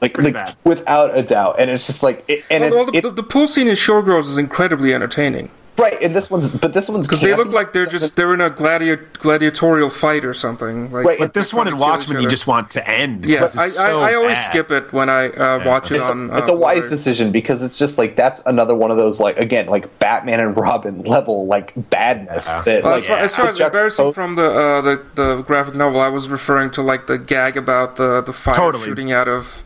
Like, 0.03 0.19
like 0.19 0.35
bad. 0.35 0.57
without 0.65 1.17
a 1.17 1.23
doubt, 1.23 1.61
and 1.61 1.71
it's 1.71 1.87
just 1.87 2.03
like, 2.03 2.19
it, 2.29 2.45
and 2.51 2.63
Well, 2.65 2.73
it's, 2.83 2.91
the, 2.91 2.99
it's 2.99 3.09
the, 3.15 3.23
the 3.23 3.23
pool 3.23 3.47
scene 3.47 3.69
in 3.69 3.75
Showgirls 3.75 4.25
is 4.27 4.37
incredibly 4.37 4.93
entertaining. 4.93 5.49
Right, 5.79 5.95
and 6.03 6.15
this 6.15 6.31
one's 6.31 6.53
but 6.55 6.75
this 6.75 6.87
one's 6.91 7.07
because 7.07 7.21
they 7.23 7.35
look 7.35 7.49
like 7.49 7.73
they're 7.73 7.87
just 7.87 8.15
they're 8.15 8.35
in 8.35 8.43
a 8.43 8.51
gladiator 8.51 9.09
gladiatorial 9.15 9.89
fight 9.89 10.23
or 10.23 10.35
something. 10.35 10.93
Like, 10.93 11.07
Right, 11.07 11.19
But 11.19 11.33
this 11.33 11.55
one 11.55 11.65
trying 11.65 11.75
in 11.77 11.79
to 11.81 11.83
Watchmen, 11.87 12.21
you 12.23 12.29
just 12.29 12.47
want 12.47 12.71
to 12.73 12.87
end. 12.87 13.25
Yeah, 13.25 13.39
because 13.39 13.57
I, 13.57 13.65
it's 13.65 13.79
I, 13.81 13.87
so 13.87 14.01
I 14.03 14.15
always 14.15 14.35
bad. 14.37 14.51
skip 14.51 14.71
it 14.71 14.93
when 14.93 15.09
I 15.09 15.31
uh, 15.31 15.65
watch 15.65 15.91
it 15.91 15.97
it's, 15.97 16.11
on. 16.11 16.31
it's 16.37 16.51
uh, 16.51 16.53
a 16.53 16.57
wise 16.59 16.81
Blu-ray. 16.81 16.91
decision 16.91 17.33
because 17.33 17.63
it's 17.63 17.79
just 17.79 17.97
like 17.97 18.17
that's 18.17 18.43
another 18.45 18.75
one 18.75 18.91
of 18.91 18.99
those 18.99 19.19
like 19.19 19.39
again 19.39 19.67
like 19.67 19.99
Batman 19.99 20.41
and 20.41 20.55
Robin 20.55 21.01
level 21.05 21.47
like 21.47 21.73
badness 21.89 22.49
Yeah. 22.49 22.63
that 22.65 22.85
Well, 22.85 22.93
like 22.93 23.03
as 23.03 23.07
far, 23.09 23.17
as, 23.19 23.35
far 23.35 23.49
as 23.49 23.59
juxtapose- 23.59 23.65
embarrassing 23.67 24.13
from 24.13 24.35
the, 24.35 24.45
uh, 24.51 24.81
the 24.83 25.03
the 25.15 25.43
graphic 25.43 25.75
novel, 25.75 26.03
I 26.03 26.09
was 26.09 26.29
referring 26.29 26.71
to 26.73 26.83
like 26.83 27.07
the 27.07 27.17
gag 27.17 27.57
about 27.57 27.97
the 27.97 28.21
the 28.21 28.35
fire 28.35 28.55
Totally. 28.55 28.85
shooting 28.85 29.11
out 29.11 29.27
of 29.27 29.65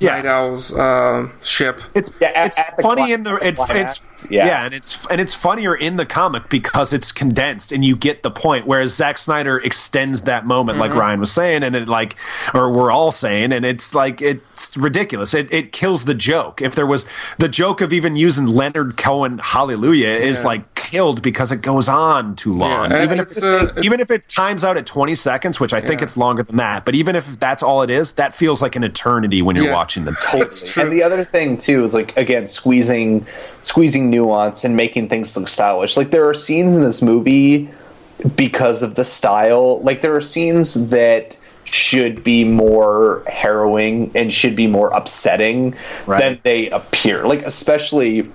Yeah. 0.00 0.16
Nite 0.16 0.26
Owl's 0.26 0.72
um 0.74 1.32
ship. 1.42 1.80
It's 1.94 2.10
Yeah, 2.20 2.28
at- 2.28 2.46
it's 2.46 2.58
at 2.58 2.76
the 2.76 2.82
funny 2.82 3.02
cli- 3.06 3.12
in 3.14 3.22
the 3.24 3.34
at 3.34 3.56
the 3.56 3.62
it, 3.70 3.76
it's 3.76 4.26
yeah. 4.30 4.46
yeah. 4.46 4.64
and 4.64 4.74
it's 4.74 5.06
and 5.10 5.20
it's 5.20 5.34
funnier 5.34 5.74
in 5.74 5.96
the 5.96 6.06
comic 6.06 6.48
because 6.48 6.92
it's 6.92 7.10
condensed 7.12 7.72
and 7.72 7.84
you 7.84 7.96
get 7.96 8.22
the 8.22 8.30
point. 8.30 8.66
Whereas 8.66 8.94
Zack 8.94 9.18
Snyder 9.18 9.58
extends 9.58 10.22
that 10.22 10.46
moment, 10.46 10.78
like 10.78 10.94
Ryan 10.94 11.20
was 11.20 11.32
saying, 11.32 11.62
and 11.62 11.74
it 11.74 11.88
like 11.88 12.14
or 12.54 12.72
we're 12.72 12.90
all 12.92 13.10
saying, 13.12 13.52
and 13.52 13.64
it's 13.64 13.94
like 13.94 14.22
it's 14.58 14.76
ridiculous. 14.76 15.34
It 15.34 15.52
it 15.52 15.70
kills 15.70 16.04
the 16.04 16.14
joke. 16.14 16.60
If 16.60 16.74
there 16.74 16.86
was 16.86 17.06
the 17.38 17.48
joke 17.48 17.80
of 17.80 17.92
even 17.92 18.16
using 18.16 18.46
Leonard 18.46 18.96
Cohen 18.96 19.38
Hallelujah 19.38 20.08
is 20.08 20.42
like 20.42 20.74
killed 20.74 21.22
because 21.22 21.52
it 21.52 21.62
goes 21.62 21.88
on 21.88 22.34
too 22.34 22.52
long. 22.52 22.90
and 22.92 23.04
even 23.04 23.20
if 23.20 23.28
it's, 23.30 23.44
uh, 23.44 23.68
it's- 23.70 23.84
even 23.84 24.00
if 24.00 24.10
it 24.10 24.26
times 24.28 24.64
out 24.64 24.76
at 24.76 24.84
twenty 24.84 25.14
seconds, 25.14 25.60
which 25.60 25.72
I 25.72 25.80
think 25.80 26.00
Yeah. 26.00 26.04
it's 26.06 26.16
longer 26.16 26.42
than 26.42 26.56
that, 26.56 26.84
but 26.84 26.96
even 26.96 27.14
if 27.14 27.38
that's 27.38 27.62
all 27.62 27.82
it 27.82 27.90
is, 27.90 28.12
that 28.14 28.34
feels 28.34 28.60
like 28.60 28.74
an 28.74 28.82
eternity 28.82 29.42
when 29.42 29.54
you're 29.54 29.66
Yeah. 29.66 29.74
watching 29.74 30.04
the 30.04 30.16
That's 30.32 30.62
true. 30.72 30.82
And 30.82 30.92
the 30.92 31.02
other 31.04 31.22
thing 31.24 31.56
too 31.56 31.84
is 31.84 31.94
like 31.94 32.16
again 32.16 32.46
squeezing 32.48 33.26
squeezing 33.62 34.10
nuance 34.10 34.64
and 34.64 34.76
making 34.76 35.08
things 35.08 35.36
look 35.36 35.46
stylish. 35.48 35.96
Like 35.96 36.10
there 36.10 36.28
are 36.28 36.34
scenes 36.34 36.76
in 36.76 36.82
this 36.82 37.00
movie 37.00 37.68
because 38.34 38.82
of 38.82 38.96
the 38.96 39.04
style. 39.04 39.80
Like 39.82 40.02
there 40.02 40.16
are 40.16 40.20
scenes 40.20 40.88
that 40.88 41.38
should 41.72 42.24
be 42.24 42.44
more 42.44 43.22
harrowing 43.26 44.10
and 44.14 44.32
should 44.32 44.56
be 44.56 44.66
more 44.66 44.88
upsetting 44.90 45.74
Right. 46.06 46.20
than 46.20 46.40
they 46.42 46.68
appear. 46.70 47.24
Like 47.24 47.42
especially 47.42 48.30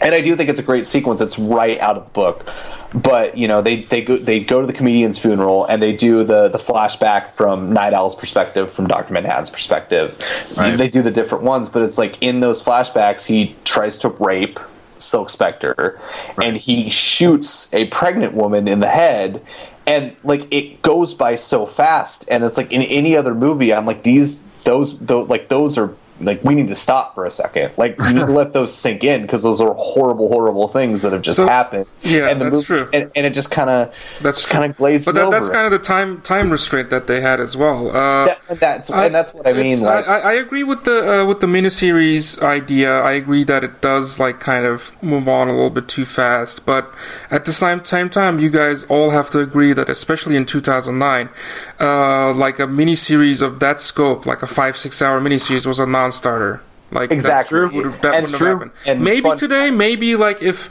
and 0.00 0.16
I 0.16 0.20
do 0.20 0.34
think 0.34 0.50
it's 0.50 0.58
a 0.58 0.64
great 0.64 0.88
sequence. 0.88 1.20
It's 1.20 1.38
right 1.38 1.78
out 1.78 1.96
of 1.96 2.04
the 2.04 2.10
book. 2.10 2.48
But 2.92 3.38
you 3.38 3.46
know, 3.48 3.62
they 3.62 3.82
they 3.82 4.02
go 4.02 4.16
they 4.16 4.40
go 4.40 4.60
to 4.60 4.66
the 4.66 4.72
comedian's 4.72 5.16
funeral 5.18 5.64
and 5.64 5.80
they 5.80 5.92
do 5.94 6.24
the 6.24 6.48
the 6.48 6.58
flashback 6.58 7.34
from 7.34 7.72
Nite 7.72 7.94
Owl's 7.94 8.14
perspective, 8.14 8.70
from 8.72 8.86
Doctor 8.86 9.14
Manhattan's 9.14 9.48
perspective. 9.48 10.18
Right. 10.56 10.76
They 10.76 10.90
do 10.90 11.00
the 11.02 11.10
different 11.10 11.44
ones, 11.44 11.68
but 11.70 11.82
it's 11.82 11.96
like 11.98 12.18
in 12.20 12.40
those 12.40 12.62
flashbacks, 12.62 13.24
he 13.26 13.54
tries 13.64 13.98
to 14.00 14.08
rape 14.08 14.58
Silk 14.98 15.30
Spectre, 15.30 15.98
and 16.42 16.56
he 16.56 16.90
shoots 16.90 17.72
a 17.72 17.86
pregnant 17.86 18.34
woman 18.34 18.68
in 18.68 18.80
the 18.80 18.88
head. 18.88 19.40
And 19.86 20.16
like 20.22 20.46
it 20.52 20.82
goes 20.82 21.14
by 21.14 21.36
so 21.36 21.66
fast, 21.66 22.28
and 22.30 22.44
it's 22.44 22.56
like 22.56 22.70
in 22.72 22.82
any 22.82 23.16
other 23.16 23.34
movie, 23.34 23.74
I'm 23.74 23.86
like 23.86 24.02
these 24.02 24.46
those 24.62 24.98
those 25.00 25.28
like 25.28 25.48
those 25.48 25.76
are 25.76 25.94
like 26.20 26.44
we 26.44 26.54
need 26.54 26.68
to 26.68 26.74
stop 26.76 27.14
for 27.14 27.24
a 27.26 27.30
second. 27.30 27.72
Like 27.76 27.98
we 27.98 28.08
need 28.12 28.20
to 28.20 28.26
let 28.42 28.52
those 28.52 28.72
sink 28.72 29.02
in 29.04 29.22
because 29.22 29.42
those 29.42 29.60
are 29.60 29.74
horrible, 29.74 30.28
horrible 30.28 30.68
things 30.68 31.02
that 31.02 31.12
have 31.12 31.22
just 31.22 31.36
So- 31.36 31.48
happened. 31.48 31.86
yeah, 32.02 32.28
and 32.28 32.40
the 32.40 32.44
that's 32.44 32.54
movie, 32.54 32.64
true. 32.66 32.88
And, 32.92 33.10
and 33.16 33.26
it 33.26 33.30
just 33.34 33.50
kind 33.50 33.70
of 33.70 33.92
That's 34.20 34.46
kind 34.46 34.64
of 34.70 34.76
glazes 34.76 35.06
But 35.06 35.14
that, 35.14 35.22
over. 35.26 35.30
that's 35.32 35.48
kind 35.48 35.66
of 35.66 35.72
the 35.72 35.84
time 35.84 36.20
time 36.22 36.50
restraint 36.50 36.90
that 36.90 37.06
they 37.06 37.20
had 37.20 37.40
as 37.40 37.56
well. 37.56 37.88
Uh, 37.88 38.26
that, 38.26 38.60
that's 38.60 38.90
and 38.90 39.14
that's 39.14 39.34
what 39.34 39.46
I 39.46 39.52
mean. 39.52 39.80
Like 39.80 40.06
I, 40.06 40.18
I 40.20 40.32
agree 40.34 40.64
with 40.64 40.84
the 40.84 41.22
uh, 41.22 41.26
with 41.26 41.40
the 41.40 41.46
miniseries 41.46 42.40
idea. 42.42 43.00
I 43.00 43.12
agree 43.12 43.44
that 43.44 43.64
it 43.64 43.80
does 43.80 44.20
like 44.20 44.38
kind 44.40 44.66
of 44.66 44.92
move 45.02 45.28
on 45.28 45.48
a 45.48 45.52
little 45.52 45.70
bit 45.70 45.88
too 45.88 46.04
fast. 46.04 46.64
But 46.66 46.92
at 47.30 47.44
the 47.46 47.52
same 47.52 47.84
same 47.84 48.08
time, 48.10 48.38
you 48.38 48.50
guys 48.50 48.84
all 48.84 49.10
have 49.10 49.30
to 49.30 49.40
agree 49.40 49.72
that, 49.72 49.88
especially 49.88 50.36
in 50.36 50.46
2009, 50.46 51.28
uh, 51.80 52.32
like 52.34 52.58
a 52.58 52.66
miniseries 52.66 53.42
of 53.42 53.60
that 53.60 53.80
scope, 53.80 54.26
like 54.26 54.42
a 54.42 54.46
five 54.46 54.76
six 54.76 55.00
hour 55.02 55.20
miniseries, 55.20 55.66
was 55.66 55.80
a 55.80 55.86
non-starter. 56.12 56.60
Like 56.90 57.08
that's 57.08 57.12
Exactly. 57.24 57.58
true. 57.70 57.92
That 58.02 58.14
wouldn't 58.14 58.34
true. 58.34 58.46
happened. 58.48 58.70
And 58.86 59.02
maybe 59.02 59.22
fun- 59.22 59.38
today, 59.38 59.70
maybe 59.70 60.14
like 60.16 60.42
if. 60.42 60.68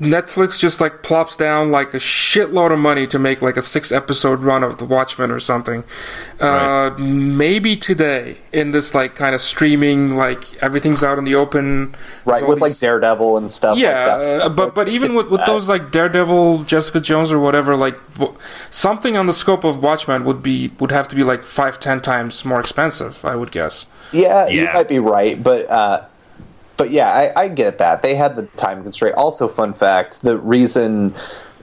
Netflix 0.00 0.58
just 0.58 0.80
like 0.80 1.04
plops 1.04 1.36
down 1.36 1.70
like 1.70 1.94
a 1.94 1.98
shitload 1.98 2.72
of 2.72 2.80
money 2.80 3.06
to 3.06 3.16
make 3.16 3.40
like 3.40 3.56
a 3.56 3.62
six 3.62 3.92
episode 3.92 4.40
run 4.42 4.64
of 4.64 4.78
The 4.78 4.84
Watchmen 4.84 5.30
or 5.30 5.38
something. 5.38 5.84
Uh, 6.40 6.90
maybe 6.98 7.76
today 7.76 8.38
in 8.52 8.72
this 8.72 8.92
like 8.92 9.14
kind 9.14 9.36
of 9.36 9.40
streaming, 9.40 10.16
like 10.16 10.52
everything's 10.62 11.04
out 11.04 11.16
in 11.16 11.24
the 11.24 11.36
open. 11.36 11.94
right 12.24 12.40
There's 12.40 12.42
all 12.42 12.48
with 12.48 12.60
like 12.60 12.76
Daredevil 12.78 13.36
and 13.36 13.48
stuff. 13.50 13.78
yeah, 13.78 14.06
like 14.16 14.18
that. 14.18 14.40
uh, 14.42 14.48
but 14.48 14.74
but 14.74 14.88
even 14.88 15.14
with, 15.14 15.30
with 15.30 15.40
that. 15.40 15.46
those 15.46 15.68
like 15.68 15.92
Daredevil, 15.92 16.64
Jessica 16.64 16.98
Jones, 16.98 17.30
or 17.30 17.38
whatever, 17.38 17.76
like 17.76 17.96
w- 18.14 18.36
something 18.70 19.16
on 19.16 19.26
the 19.26 19.32
scope 19.32 19.62
of 19.62 19.80
Watchmen 19.80 20.24
would 20.24 20.42
be 20.42 20.72
would 20.80 20.90
have 20.90 21.06
to 21.08 21.14
be 21.14 21.22
like 21.22 21.44
five 21.44 21.78
ten 21.78 22.00
times 22.00 22.44
more 22.44 22.58
expensive, 22.58 23.24
I 23.24 23.36
would 23.36 23.52
guess. 23.52 23.86
Yeah, 24.12 24.48
you 24.48 24.64
might 24.64 24.88
be 24.88 24.98
right, 24.98 25.40
but 25.40 25.70
uh, 25.70 26.04
but 26.76 26.90
yeah, 26.90 27.10
I, 27.12 27.42
I 27.42 27.48
get 27.48 27.78
that 27.78 28.02
they 28.02 28.14
had 28.14 28.36
the 28.36 28.44
time 28.56 28.82
constraint. 28.82 29.16
Also, 29.16 29.48
fun 29.48 29.72
fact: 29.72 30.22
the 30.22 30.36
reason 30.38 31.14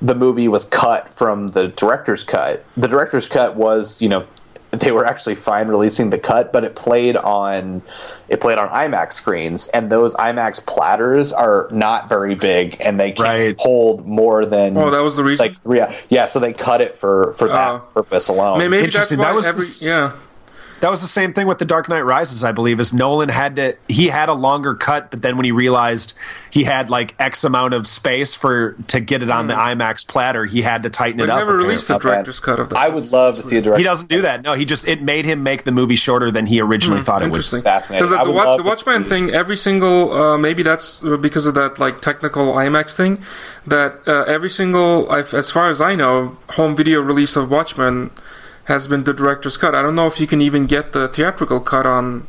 the 0.01 0.15
movie 0.15 0.47
was 0.47 0.65
cut 0.65 1.13
from 1.13 1.49
the 1.49 1.67
director's 1.67 2.23
cut, 2.23 2.65
the 2.77 2.87
director's 2.87 3.27
cut 3.29 3.55
was 3.55 4.01
you 4.01 4.09
know 4.09 4.25
they 4.71 4.89
were 4.93 5.05
actually 5.05 5.35
fine 5.35 5.67
releasing 5.67 6.11
the 6.11 6.17
cut, 6.17 6.53
but 6.53 6.63
it 6.63 6.75
played 6.75 7.17
on 7.17 7.81
it 8.29 8.39
played 8.39 8.57
on 8.57 8.69
IMAX 8.69 9.11
screens, 9.13 9.67
and 9.67 9.91
those 9.91 10.13
IMAX 10.15 10.65
platters 10.65 11.33
are 11.33 11.67
not 11.71 12.07
very 12.07 12.35
big, 12.35 12.77
and 12.79 12.97
they 12.97 13.11
can't 13.11 13.27
Right. 13.27 13.55
hold 13.59 14.07
more 14.07 14.45
than 14.45 14.77
Oh, 14.77 14.89
that 14.89 15.01
was 15.01 15.17
the 15.17 15.25
reason. 15.25 15.45
like 15.47 15.57
three. 15.57 15.81
Yeah, 16.07 16.23
so 16.25 16.39
they 16.39 16.53
cut 16.53 16.79
it 16.79 16.95
for 16.97 17.33
for 17.33 17.49
that 17.49 17.67
Oh. 17.69 17.79
purpose 17.93 18.29
alone. 18.29 18.59
Maybe, 18.59 18.69
maybe 18.69 18.91
that's 18.91 19.11
why 19.11 19.17
That 19.25 19.35
was 19.35 19.45
every 19.45 19.65
yeah. 19.81 20.11
That 20.81 20.89
was 20.89 21.01
the 21.01 21.07
same 21.07 21.31
thing 21.31 21.45
with 21.45 21.59
The 21.59 21.65
Dark 21.65 21.87
Knight 21.89 22.01
Rises, 22.01 22.43
I 22.43 22.51
believe, 22.51 22.79
is 22.79 22.91
Nolan 22.91 23.29
had 23.29 23.55
to 23.57 23.77
he 23.87 24.07
had 24.07 24.29
a 24.29 24.33
longer 24.33 24.73
cut, 24.73 25.11
but 25.11 25.21
then 25.21 25.37
when 25.37 25.45
he 25.45 25.51
realized 25.51 26.15
he 26.49 26.63
had 26.63 26.89
like 26.89 27.13
X 27.19 27.43
amount 27.43 27.75
of 27.75 27.87
space 27.87 28.33
for 28.33 28.73
to 28.87 28.99
get 28.99 29.21
it 29.21 29.29
on 29.29 29.45
the 29.45 29.53
IMAX 29.53 30.07
platter, 30.07 30.45
he 30.45 30.63
had 30.63 30.81
to 30.83 30.89
tighten 30.89 31.17
But 31.19 31.25
it 31.25 31.27
he 31.27 31.31
up. 31.33 31.37
never 31.37 31.55
released 31.55 31.87
the 31.87 31.93
Not 31.93 32.01
bad. 32.01 32.09
director's 32.09 32.39
cut 32.39 32.59
of 32.59 32.69
that. 32.69 32.79
I 32.79 32.89
would 32.89 33.11
love 33.11 33.35
to 33.35 33.43
see 33.43 33.57
a 33.57 33.61
director. 33.61 33.77
He 33.77 33.83
doesn't 33.83 34.09
do 34.09 34.23
that. 34.23 34.41
No, 34.41 34.53
he 34.55 34.65
just 34.65 34.87
it 34.87 35.03
made 35.03 35.25
him 35.25 35.43
make 35.43 35.65
the 35.65 35.71
movie 35.71 35.95
shorter 35.95 36.31
than 36.31 36.47
he 36.47 36.59
originally 36.59 37.03
thought 37.03 37.21
it 37.21 37.25
would. 37.25 37.29
Interesting. 37.29 37.61
Fascinating. 37.61 38.07
Because 38.09 38.19
I 38.19 38.23
the, 38.23 38.31
watch, 38.31 38.45
love 38.47 38.57
the 38.57 38.63
to 38.63 38.69
Watchmen 38.69 39.03
thing, 39.07 39.29
every 39.29 39.57
single 39.57 40.11
uh, 40.13 40.37
maybe 40.39 40.63
that's 40.63 40.99
because 40.99 41.45
of 41.45 41.53
that 41.53 41.77
like 41.77 42.01
technical 42.01 42.53
IMAX 42.53 42.95
thing. 42.95 43.21
That 43.67 43.99
uh, 44.07 44.23
every 44.23 44.49
single, 44.49 45.11
I've, 45.11 45.31
as 45.35 45.51
far 45.51 45.69
as 45.69 45.79
I 45.79 45.93
know, 45.93 46.37
home 46.51 46.75
video 46.75 47.01
release 47.01 47.35
of 47.35 47.51
Watchmen 47.51 48.09
has 48.65 48.87
been 48.87 49.03
the 49.03 49.13
director's 49.13 49.57
cut. 49.57 49.75
I 49.75 49.81
don't 49.81 49.95
know 49.95 50.07
if 50.07 50.19
you 50.19 50.27
can 50.27 50.41
even 50.41 50.65
get 50.65 50.93
the 50.93 51.07
theatrical 51.07 51.59
cut 51.59 51.85
on 51.85 52.27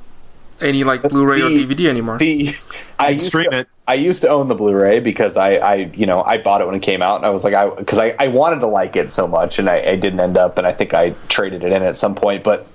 any 0.60 0.84
like 0.84 1.02
Blu-ray 1.02 1.40
or 1.40 1.50
DVD 1.50 1.88
anymore. 1.88 2.18
The 2.18 2.54
I 2.98 3.10
used 3.10 3.26
stream 3.26 3.50
to, 3.50 3.60
it. 3.60 3.68
I 3.86 3.94
used 3.94 4.22
to 4.22 4.28
own 4.28 4.48
the 4.48 4.54
Blu-ray 4.54 5.00
because 5.00 5.36
I, 5.36 5.54
I, 5.56 5.74
you 5.94 6.06
know, 6.06 6.22
I 6.22 6.38
bought 6.38 6.60
it 6.60 6.66
when 6.66 6.76
it 6.76 6.82
came 6.82 7.02
out, 7.02 7.16
and 7.16 7.26
I 7.26 7.30
was 7.30 7.44
like, 7.44 7.54
I 7.54 7.68
because 7.68 7.98
I, 7.98 8.14
I 8.18 8.28
wanted 8.28 8.60
to 8.60 8.68
like 8.68 8.96
it 8.96 9.12
so 9.12 9.26
much, 9.26 9.58
and 9.58 9.68
I, 9.68 9.80
I 9.82 9.96
didn't 9.96 10.20
end 10.20 10.36
up, 10.36 10.58
and 10.58 10.66
I 10.66 10.72
think 10.72 10.94
I 10.94 11.10
traded 11.28 11.64
it 11.64 11.72
in 11.72 11.82
at 11.82 11.96
some 11.96 12.14
point, 12.14 12.44
but 12.44 12.66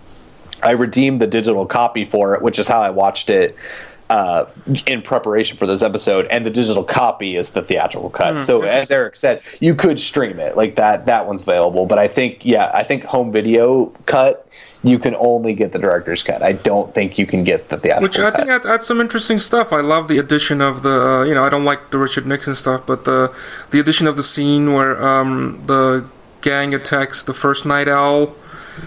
I 0.61 0.71
redeemed 0.71 1.21
the 1.21 1.27
digital 1.27 1.65
copy 1.65 2.03
for 2.03 2.35
it, 2.35 2.41
which 2.41 2.59
is 2.59 2.67
how 2.67 2.81
I 2.81 2.89
watched 2.89 3.29
it 3.29 3.55
uh, 4.09 4.45
in 4.85 5.01
preparation 5.01 5.57
for 5.57 5.65
this 5.65 5.81
episode. 5.81 6.25
And 6.27 6.45
the 6.45 6.49
digital 6.49 6.83
copy 6.83 7.35
is 7.35 7.51
the 7.51 7.61
theatrical 7.61 8.09
cut. 8.09 8.41
so 8.41 8.63
as 8.63 8.89
Eric 8.91 9.15
said, 9.15 9.41
you 9.59 9.75
could 9.75 9.99
stream 9.99 10.39
it 10.39 10.55
like 10.55 10.75
that. 10.75 11.05
That 11.05 11.27
one's 11.27 11.41
available, 11.41 11.85
but 11.85 11.99
I 11.99 12.07
think 12.07 12.45
yeah, 12.45 12.71
I 12.73 12.83
think 12.83 13.03
home 13.03 13.31
video 13.31 13.87
cut. 14.05 14.47
You 14.83 14.99
can 14.99 15.15
only 15.15 15.53
get 15.53 15.71
the 15.71 15.79
director's 15.79 16.21
cut. 16.23 16.43
I 16.43 16.53
don't 16.53 16.93
think 16.93 17.17
you 17.17 17.25
can 17.25 17.43
get 17.43 17.69
the 17.69 17.77
theatrical 17.77 18.03
Which 18.03 18.19
I 18.19 18.29
cut. 18.29 18.35
think 18.37 18.49
adds, 18.49 18.65
adds 18.65 18.85
some 18.85 19.01
interesting 19.01 19.39
stuff. 19.39 19.73
I 19.73 19.81
love 19.81 20.07
the 20.07 20.19
addition 20.19 20.61
of 20.61 20.83
the, 20.83 21.01
uh, 21.01 21.23
you 21.23 21.33
know, 21.33 21.43
I 21.43 21.49
don't 21.49 21.65
like 21.65 21.89
the 21.89 21.97
Richard 21.97 22.27
Nixon 22.27 22.53
stuff, 22.55 22.85
but 22.85 23.03
the 23.03 23.33
the 23.71 23.79
addition 23.79 24.07
of 24.07 24.15
the 24.15 24.23
scene 24.23 24.73
where 24.73 25.03
um, 25.03 25.63
the 25.63 26.07
gang 26.41 26.73
attacks 26.73 27.23
the 27.23 27.33
first 27.33 27.65
Nite 27.65 27.87
Owl. 27.87 28.35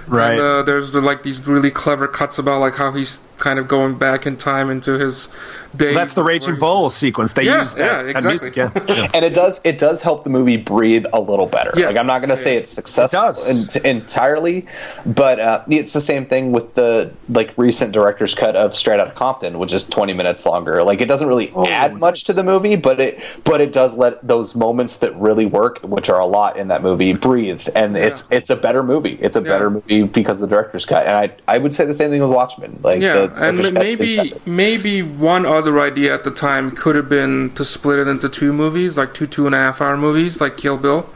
Right. 0.07 0.31
And 0.31 0.41
uh, 0.41 0.63
there's 0.63 0.93
the, 0.93 1.01
like 1.01 1.25
these 1.25 1.47
really 1.47 1.71
clever 1.71 2.07
cuts 2.07 2.39
about 2.39 2.61
like 2.61 2.77
how 2.77 2.93
he's 2.93 3.21
kind 3.41 3.59
of 3.59 3.67
going 3.67 3.97
back 3.99 4.27
in 4.27 4.37
time 4.37 4.71
into 4.71 4.99
his 4.99 5.29
days. 5.75 5.95
That's 5.95 6.15
the 6.15 6.21
where 6.23 6.35
Raging 6.35 6.55
he- 6.55 6.61
Bull 6.61 6.91
sequence. 6.91 7.33
They 7.33 7.45
Yeah, 7.45 7.61
use 7.61 7.75
that, 7.75 7.81
yeah, 7.85 8.03
that 8.03 8.09
exactly. 8.11 8.31
music. 8.31 8.57
Yeah. 8.57 8.71
Yeah. 9.01 9.11
and 9.15 9.25
it 9.25 9.35
does 9.35 9.61
it 9.65 9.79
does 9.79 10.01
help 10.03 10.25
the 10.25 10.31
movie 10.31 10.57
breathe 10.57 11.07
a 11.13 11.21
little 11.21 11.47
better. 11.47 11.73
Yeah. 11.77 11.87
Like 11.87 11.97
I'm 11.99 12.07
not 12.07 12.19
going 12.21 12.31
to 12.31 12.37
say 12.37 12.57
it's 12.57 12.71
successful 12.71 13.21
It 13.21 13.23
does. 13.27 13.77
en- 13.77 13.87
entirely, 13.87 14.67
but 15.07 15.39
uh, 15.41 15.63
it's 15.69 15.93
the 15.93 16.01
same 16.01 16.27
thing 16.27 16.53
with 16.53 16.75
the 16.75 17.13
like 17.29 17.53
recent 17.57 17.93
director's 17.93 18.35
cut 18.35 18.57
of 18.57 18.77
Straight 18.77 19.01
Outta 19.01 19.13
Compton, 19.13 19.59
which 19.59 19.73
is 19.73 19.85
20 19.85 20.13
minutes 20.13 20.45
longer. 20.47 20.83
Like 20.85 21.01
it 21.01 21.07
doesn't 21.07 21.27
really 21.29 21.51
Oh, 21.55 21.67
add 21.67 21.99
much 21.99 22.25
to 22.25 22.33
the 22.33 22.43
movie, 22.43 22.77
but 22.77 23.01
it 23.01 23.21
but 23.45 23.61
it 23.61 23.73
does 23.73 23.95
let 23.95 24.27
those 24.27 24.55
moments 24.55 24.99
that 24.99 25.15
really 25.17 25.47
work, 25.47 25.81
which 25.83 26.09
are 26.11 26.21
a 26.21 26.27
lot 26.27 26.57
in 26.57 26.69
that 26.69 26.83
movie, 26.83 27.15
breathe, 27.15 27.67
and 27.75 27.97
it's 27.97 28.31
it's 28.31 28.51
a 28.51 28.57
better 28.57 28.83
movie. 28.83 29.19
It's 29.21 29.37
a 29.37 29.41
Yeah. 29.41 29.49
better 29.49 29.71
movie 29.71 30.03
because 30.05 30.41
of 30.41 30.49
the 30.49 30.55
director's 30.55 30.85
cut. 30.85 31.07
And 31.07 31.17
I 31.17 31.31
I 31.55 31.59
would 31.59 31.75
say 31.75 31.85
the 31.85 31.95
same 31.95 32.11
thing 32.11 32.21
with 32.21 32.31
Watchmen. 32.31 32.79
Like 32.83 33.01
Yeah. 33.01 33.15
the, 33.15 33.21
like 33.23 33.30
and 33.37 33.73
maybe 33.75 34.33
maybe 34.47 35.03
one 35.03 35.47
other 35.47 35.79
idea 35.81 36.15
at 36.15 36.25
the 36.25 36.31
time 36.31 36.71
could 36.71 36.97
have 36.97 37.09
been 37.09 37.53
to 37.55 37.65
split 37.65 37.99
it 37.99 38.09
into 38.09 38.29
two 38.29 38.53
movies, 38.53 38.99
like 38.99 39.15
two 39.15 39.27
two 39.27 39.47
and 39.47 39.55
a 39.55 39.59
half 39.59 39.81
hour 39.81 39.97
movies, 39.97 40.41
like 40.41 40.57
Kill 40.57 40.77
Bill. 40.77 41.09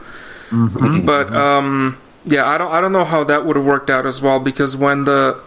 But 1.05 1.33
um, 1.35 2.01
yeah, 2.25 2.45
I 2.47 2.57
don't 2.57 2.71
I 2.71 2.81
don't 2.81 2.91
know 2.91 3.05
how 3.05 3.23
that 3.23 3.45
would 3.45 3.55
have 3.55 3.65
worked 3.65 3.89
out 3.89 4.05
as 4.05 4.21
well 4.21 4.39
because 4.39 4.75
when 4.77 5.05
the 5.05 5.41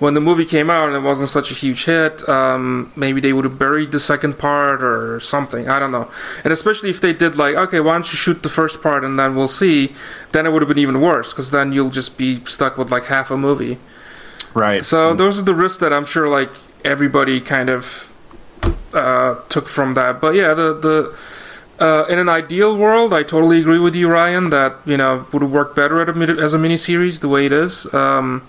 when 0.00 0.14
the 0.14 0.20
movie 0.20 0.46
came 0.46 0.70
out 0.70 0.88
and 0.88 0.96
it 0.96 1.00
wasn't 1.00 1.28
such 1.28 1.50
a 1.50 1.54
huge 1.54 1.84
hit, 1.84 2.26
um, 2.26 2.90
maybe 2.96 3.20
they 3.20 3.34
would 3.34 3.44
have 3.44 3.58
buried 3.58 3.92
the 3.92 4.00
second 4.00 4.38
part 4.38 4.82
or 4.82 5.20
something. 5.20 5.68
I 5.68 5.78
don't 5.78 5.92
know. 5.92 6.10
And 6.42 6.52
especially 6.52 6.88
if 6.88 7.02
they 7.02 7.12
did 7.12 7.36
like, 7.36 7.54
okay, 7.54 7.80
why 7.80 7.92
don't 7.92 8.10
you 8.10 8.16
shoot 8.16 8.42
the 8.42 8.48
first 8.48 8.82
part 8.82 9.04
and 9.04 9.18
then 9.18 9.36
we'll 9.36 9.46
see, 9.46 9.92
then 10.32 10.46
it 10.46 10.52
would 10.52 10.62
have 10.62 10.70
been 10.70 10.78
even 10.78 11.02
worse 11.02 11.32
because 11.32 11.50
then 11.50 11.72
you'll 11.72 11.90
just 11.90 12.16
be 12.16 12.42
stuck 12.46 12.78
with 12.78 12.90
like 12.90 13.04
half 13.04 13.30
a 13.30 13.36
movie. 13.36 13.78
Right. 14.54 14.84
So 14.84 15.14
those 15.14 15.38
are 15.38 15.42
the 15.42 15.54
risks 15.54 15.78
that 15.78 15.92
I'm 15.92 16.04
sure 16.04 16.28
like 16.28 16.50
everybody 16.84 17.40
kind 17.40 17.68
of 17.68 18.12
uh, 18.92 19.36
took 19.48 19.68
from 19.68 19.94
that. 19.94 20.20
But 20.20 20.34
yeah, 20.34 20.54
the 20.54 20.74
the 20.74 21.84
uh, 21.84 22.04
in 22.08 22.18
an 22.18 22.28
ideal 22.28 22.76
world, 22.76 23.14
I 23.14 23.22
totally 23.22 23.60
agree 23.60 23.78
with 23.78 23.94
you, 23.94 24.08
Ryan. 24.10 24.50
That 24.50 24.76
you 24.84 24.96
know 24.96 25.26
would 25.32 25.42
have 25.42 25.50
worked 25.50 25.76
better 25.76 26.00
at 26.00 26.08
a, 26.08 26.14
mini- 26.14 26.40
as 26.40 26.54
a 26.54 26.58
miniseries 26.58 27.20
the 27.20 27.28
way 27.28 27.46
it 27.46 27.52
is. 27.52 27.92
Um, 27.94 28.46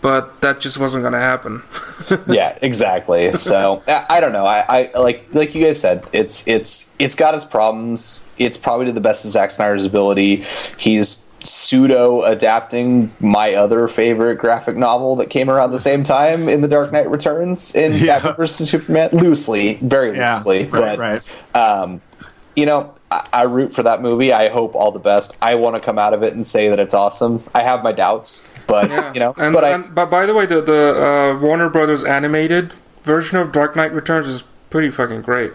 but 0.00 0.40
that 0.40 0.60
just 0.60 0.78
wasn't 0.78 1.02
going 1.02 1.14
to 1.14 1.18
happen. 1.18 1.62
yeah, 2.28 2.56
exactly. 2.62 3.36
So 3.36 3.82
I, 3.88 4.06
I 4.08 4.20
don't 4.20 4.32
know. 4.32 4.46
I, 4.46 4.90
I 4.94 4.98
like 4.98 5.26
like 5.32 5.54
you 5.54 5.64
guys 5.64 5.80
said, 5.80 6.08
it's 6.12 6.46
it's 6.46 6.94
it's 6.98 7.14
got 7.14 7.34
its 7.34 7.44
problems. 7.44 8.30
It's 8.38 8.56
probably 8.56 8.86
to 8.86 8.92
the 8.92 9.00
best 9.00 9.24
of 9.24 9.32
Zack 9.32 9.50
Snyder's 9.50 9.84
ability. 9.84 10.44
He's 10.76 11.25
pseudo 11.70 12.22
adapting 12.22 13.10
my 13.20 13.54
other 13.54 13.88
favorite 13.88 14.36
graphic 14.36 14.76
novel 14.76 15.16
that 15.16 15.30
came 15.30 15.50
around 15.50 15.72
the 15.72 15.78
same 15.78 16.04
time 16.04 16.48
in 16.48 16.60
The 16.60 16.68
Dark 16.68 16.92
Knight 16.92 17.10
Returns 17.10 17.74
in 17.74 17.92
Yeah. 17.94 18.18
Batman 18.20 18.36
vs 18.36 18.68
Superman 18.70 19.10
loosely, 19.12 19.74
very 19.82 20.16
Yeah, 20.16 20.32
loosely, 20.32 20.64
right, 20.66 20.70
but 20.70 20.98
right. 20.98 21.22
um, 21.56 22.00
you 22.54 22.66
know, 22.66 22.94
I, 23.10 23.26
I 23.32 23.42
root 23.44 23.74
for 23.74 23.82
that 23.82 24.00
movie. 24.00 24.32
I 24.32 24.48
hope 24.48 24.74
all 24.74 24.92
the 24.92 24.98
best. 25.00 25.36
I 25.42 25.56
want 25.56 25.76
to 25.76 25.82
come 25.82 25.98
out 25.98 26.14
of 26.14 26.22
it 26.22 26.32
and 26.34 26.46
say 26.46 26.68
that 26.68 26.78
it's 26.78 26.94
awesome. 26.94 27.42
I 27.54 27.62
have 27.64 27.82
my 27.82 27.92
doubts, 27.92 28.46
but 28.66 28.88
Yeah. 28.88 29.12
you 29.12 29.20
know, 29.20 29.34
and, 29.36 29.52
but 29.52 29.64
I, 29.64 29.70
and 29.70 29.94
but 29.94 30.06
by 30.10 30.24
the 30.26 30.34
way, 30.34 30.46
the 30.46 30.60
the 30.62 31.34
uh, 31.36 31.38
Warner 31.40 31.68
Brothers 31.68 32.04
animated 32.04 32.72
version 33.02 33.38
of 33.38 33.50
Dark 33.52 33.74
Knight 33.76 33.92
Returns 33.92 34.26
is 34.28 34.44
pretty 34.70 34.90
fucking 34.90 35.22
great. 35.22 35.52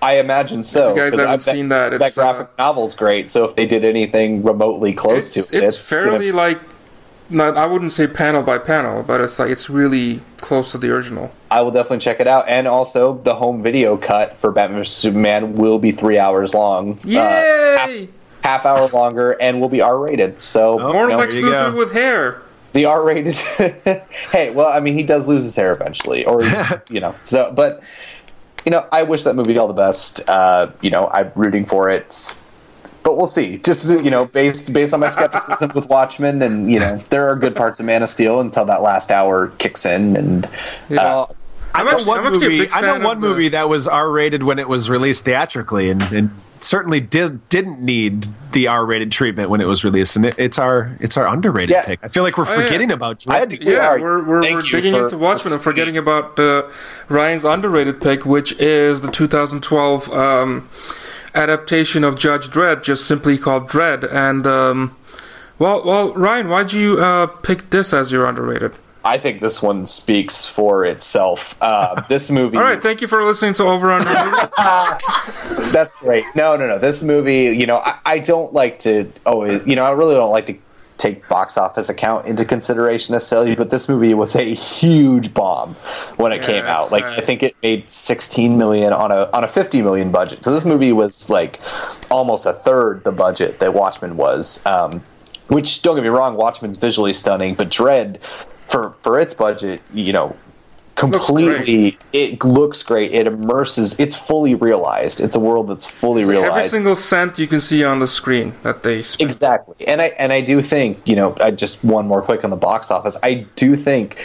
I 0.00 0.18
imagine 0.18 0.62
so. 0.62 0.90
If 0.90 0.96
you 0.96 1.02
guys 1.02 1.10
'cause 1.12 1.20
I 1.20 1.22
haven't 1.24 1.40
seen 1.40 1.68
that, 1.70 1.90
that 1.90 2.00
it's, 2.02 2.14
graphic 2.14 2.48
uh, 2.58 2.62
novel's 2.66 2.94
great. 2.94 3.30
So 3.30 3.44
if 3.44 3.56
they 3.56 3.66
did 3.66 3.84
anything 3.84 4.42
remotely 4.44 4.92
close 4.92 5.36
It's, 5.36 5.48
to 5.48 5.56
it, 5.56 5.62
it's, 5.64 5.88
fairly 5.88 6.30
gonna- 6.30 6.36
like, 6.36 6.60
not 7.30 7.56
I 7.58 7.66
wouldn't 7.66 7.92
say 7.92 8.06
panel 8.06 8.42
by 8.42 8.58
panel, 8.58 9.02
but 9.02 9.20
it's 9.20 9.38
like 9.38 9.50
it's 9.50 9.68
really 9.68 10.20
close 10.38 10.72
to 10.72 10.78
the 10.78 10.90
original. 10.90 11.32
I 11.50 11.60
will 11.62 11.70
definitely 11.72 11.98
check 11.98 12.20
it 12.20 12.26
out. 12.28 12.48
And 12.48 12.66
also, 12.68 13.18
the 13.24 13.34
home 13.34 13.62
video 13.62 13.96
cut 13.96 14.36
for 14.38 14.50
Batman 14.52 14.78
vs 14.80 14.94
Superman 14.94 15.54
will 15.56 15.78
be 15.78 15.90
three 15.92 16.18
hours 16.18 16.54
long. 16.54 16.98
Uh, 17.04 17.08
half, 17.18 17.88
Yay! 17.90 18.08
half 18.44 18.64
hour 18.64 18.88
longer, 18.88 19.32
and 19.32 19.60
will 19.60 19.68
be 19.68 19.80
R 19.82 19.98
rated. 19.98 20.40
So 20.40 20.80
Oh. 20.80 20.92
More 20.92 21.04
you 21.06 21.10
know, 21.10 21.18
Lex 21.18 21.34
you 21.36 21.44
Luthor 21.46 21.72
go. 21.72 21.76
with 21.76 21.92
hair. 21.92 22.40
the 22.72 22.84
R 22.86 23.04
rated. 23.04 23.34
hey, 24.32 24.50
well, 24.50 24.68
I 24.68 24.80
mean, 24.80 24.94
he 24.94 25.02
does 25.02 25.26
lose 25.28 25.42
his 25.44 25.56
hair 25.56 25.72
eventually, 25.72 26.24
or 26.24 26.42
you 26.88 27.00
know. 27.00 27.14
So, 27.24 27.52
but 27.54 27.82
you 28.64 28.70
know, 28.70 28.86
I 28.92 29.02
wish 29.04 29.24
that 29.24 29.34
movie 29.34 29.56
all 29.58 29.68
the 29.68 29.74
best. 29.74 30.28
Uh, 30.28 30.70
you 30.82 30.90
know, 30.90 31.08
I'm 31.08 31.32
rooting 31.34 31.64
for 31.64 31.90
it. 31.90 32.38
But 33.04 33.16
we'll 33.16 33.26
see. 33.26 33.56
Just 33.58 33.86
you 34.04 34.10
know, 34.10 34.26
based 34.26 34.72
based 34.72 34.92
on 34.92 35.00
my 35.00 35.08
skepticism 35.08 35.70
with 35.74 35.88
Watchmen, 35.88 36.42
and 36.42 36.70
you 36.70 36.78
know, 36.78 36.96
there 37.10 37.28
are 37.28 37.36
good 37.36 37.56
parts 37.56 37.80
of 37.80 37.86
Man 37.86 38.02
of 38.02 38.08
Steel 38.10 38.40
until 38.40 38.64
that 38.66 38.82
last 38.82 39.10
hour 39.10 39.48
kicks 39.58 39.86
in, 39.86 40.14
and 40.16 40.46
uh, 40.90 41.24
I 41.74 41.80
I'm 41.80 41.86
know 41.86 41.92
actually- 41.92 42.06
one 42.08 42.18
I'm 42.18 42.26
actually 42.26 42.46
a 42.46 42.50
movie. 42.50 42.58
big 42.66 42.70
I 42.72 42.80
know 42.82 42.98
one 43.06 43.16
of 43.16 43.22
the- 43.22 43.28
movie 43.28 43.48
that 43.50 43.68
was 43.70 43.88
R 43.88 44.10
rated 44.10 44.42
when 44.42 44.58
it 44.58 44.68
was 44.68 44.90
released 44.90 45.24
theatrically, 45.24 45.88
and, 45.88 46.02
and 46.12 46.30
certainly 46.64 47.00
did, 47.00 47.48
didn't 47.48 47.80
need 47.80 48.26
the 48.52 48.68
R 48.68 48.84
rated 48.86 49.12
treatment 49.12 49.50
when 49.50 49.60
it 49.60 49.66
was 49.66 49.84
released. 49.84 50.16
And 50.16 50.24
it, 50.26 50.34
it's 50.38 50.58
our 50.58 50.96
it's 51.00 51.16
our 51.16 51.30
underrated 51.32 51.70
Yeah. 51.70 51.84
pick. 51.84 52.00
I 52.02 52.08
feel 52.08 52.22
like 52.22 52.36
we're 52.38 52.46
Oh, 52.48 52.56
yeah. 52.58 52.64
forgetting 52.66 52.90
about 52.92 53.24
I 53.28 53.38
had 53.38 53.50
Dredd. 53.50 53.64
We 53.64 53.72
Yeah, 53.74 53.88
are. 53.94 54.00
we're 54.00 54.22
we're, 54.24 54.42
Thank 54.42 54.54
we're 54.56 54.62
digging 54.62 54.94
into 54.94 55.18
Watchmen 55.18 55.52
and 55.54 55.62
forgetting 55.62 55.96
about 55.96 56.38
uh, 56.38 56.62
Ryan's 57.08 57.44
underrated 57.44 58.00
pick, 58.00 58.24
which 58.24 58.52
is 58.60 59.00
the 59.02 59.10
2012 59.10 60.10
um, 60.12 60.68
adaptation 61.34 62.04
of 62.04 62.16
Judge 62.16 62.48
Dredd, 62.48 62.82
just 62.82 63.06
simply 63.06 63.38
called 63.38 63.68
Dredd. 63.68 64.10
And 64.12 64.46
um, 64.46 64.96
well, 65.58 65.84
well, 65.84 66.12
Ryan, 66.14 66.48
why'd 66.48 66.72
you 66.72 66.98
uh, 67.00 67.26
pick 67.26 67.70
this 67.70 67.92
as 67.92 68.12
your 68.12 68.26
underrated? 68.26 68.72
I 69.08 69.18
think 69.18 69.40
this 69.40 69.62
one 69.62 69.86
speaks 69.86 70.44
for 70.44 70.84
itself. 70.84 71.56
Uh, 71.60 72.00
this 72.08 72.30
movie. 72.30 72.56
All 72.58 72.62
right, 72.62 72.82
thank 72.82 73.00
you 73.00 73.08
for 73.08 73.24
listening 73.24 73.54
to 73.54 73.64
Over 73.64 73.90
Under. 73.90 74.04
That's 75.72 75.94
great. 75.94 76.24
No, 76.34 76.56
no, 76.56 76.66
no. 76.66 76.78
This 76.78 77.02
movie, 77.02 77.56
you 77.56 77.66
know, 77.66 77.78
I, 77.78 77.98
I 78.04 78.18
don't 78.18 78.52
like 78.52 78.78
to 78.80 79.10
always, 79.24 79.66
you 79.66 79.76
know, 79.76 79.84
I 79.84 79.92
really 79.92 80.14
don't 80.14 80.30
like 80.30 80.46
to 80.46 80.56
take 80.98 81.26
box 81.28 81.56
office 81.56 81.88
account 81.88 82.26
into 82.26 82.44
consideration 82.44 83.12
necessarily, 83.12 83.54
but 83.54 83.70
this 83.70 83.88
movie 83.88 84.12
was 84.14 84.34
a 84.34 84.52
huge 84.52 85.32
bomb 85.32 85.74
when 86.16 86.32
it 86.32 86.40
Yeah, 86.40 86.46
came 86.46 86.64
out. 86.64 86.90
Like 86.90 87.04
sad. 87.04 87.20
I 87.20 87.24
think 87.24 87.42
it 87.44 87.54
made 87.62 87.90
16 87.90 88.58
million 88.58 88.92
on 88.92 89.12
a 89.12 89.30
on 89.32 89.44
a 89.44 89.48
50 89.48 89.80
million 89.82 90.10
budget. 90.10 90.42
So 90.42 90.52
this 90.52 90.64
movie 90.64 90.92
was 90.92 91.30
like 91.30 91.60
almost 92.10 92.46
a 92.46 92.52
third 92.52 93.04
the 93.04 93.12
budget 93.12 93.60
that 93.60 93.72
Watchmen 93.74 94.16
was. 94.16 94.64
Um, 94.66 95.02
which 95.46 95.80
don't 95.80 95.94
get 95.94 96.02
me 96.02 96.10
wrong, 96.10 96.34
Watchmen's 96.36 96.76
visually 96.76 97.14
stunning, 97.14 97.54
but 97.54 97.68
Dredd 97.70 98.18
for 98.68 98.94
for 99.02 99.18
its 99.18 99.34
budget, 99.34 99.80
you 99.92 100.12
know, 100.12 100.36
completely 100.94 101.96
it 102.12 102.42
looks 102.44 102.82
great. 102.82 103.12
It 103.12 103.26
immerses. 103.26 103.98
It's 103.98 104.14
fully 104.14 104.54
realized. 104.54 105.20
It's 105.20 105.36
a 105.36 105.40
world 105.40 105.68
that's 105.68 105.86
fully 105.86 106.24
realized. 106.24 106.52
Every 106.52 106.68
single 106.68 106.96
cent 106.96 107.38
you 107.38 107.46
can 107.46 107.60
see 107.60 107.84
on 107.84 108.00
the 108.00 108.06
screen 108.06 108.54
that 108.62 108.82
they 108.82 109.02
spent. 109.02 109.28
Exactly, 109.28 109.86
and 109.86 110.02
I 110.02 110.06
and 110.18 110.32
I 110.32 110.40
do 110.40 110.60
think 110.60 111.00
you 111.06 111.16
know 111.16 111.36
I 111.40 111.50
just 111.50 111.84
one 111.84 112.06
more 112.06 112.22
quick 112.22 112.44
on 112.44 112.50
the 112.50 112.56
box 112.56 112.90
office. 112.90 113.16
I 113.22 113.46
do 113.56 113.76
think 113.76 114.22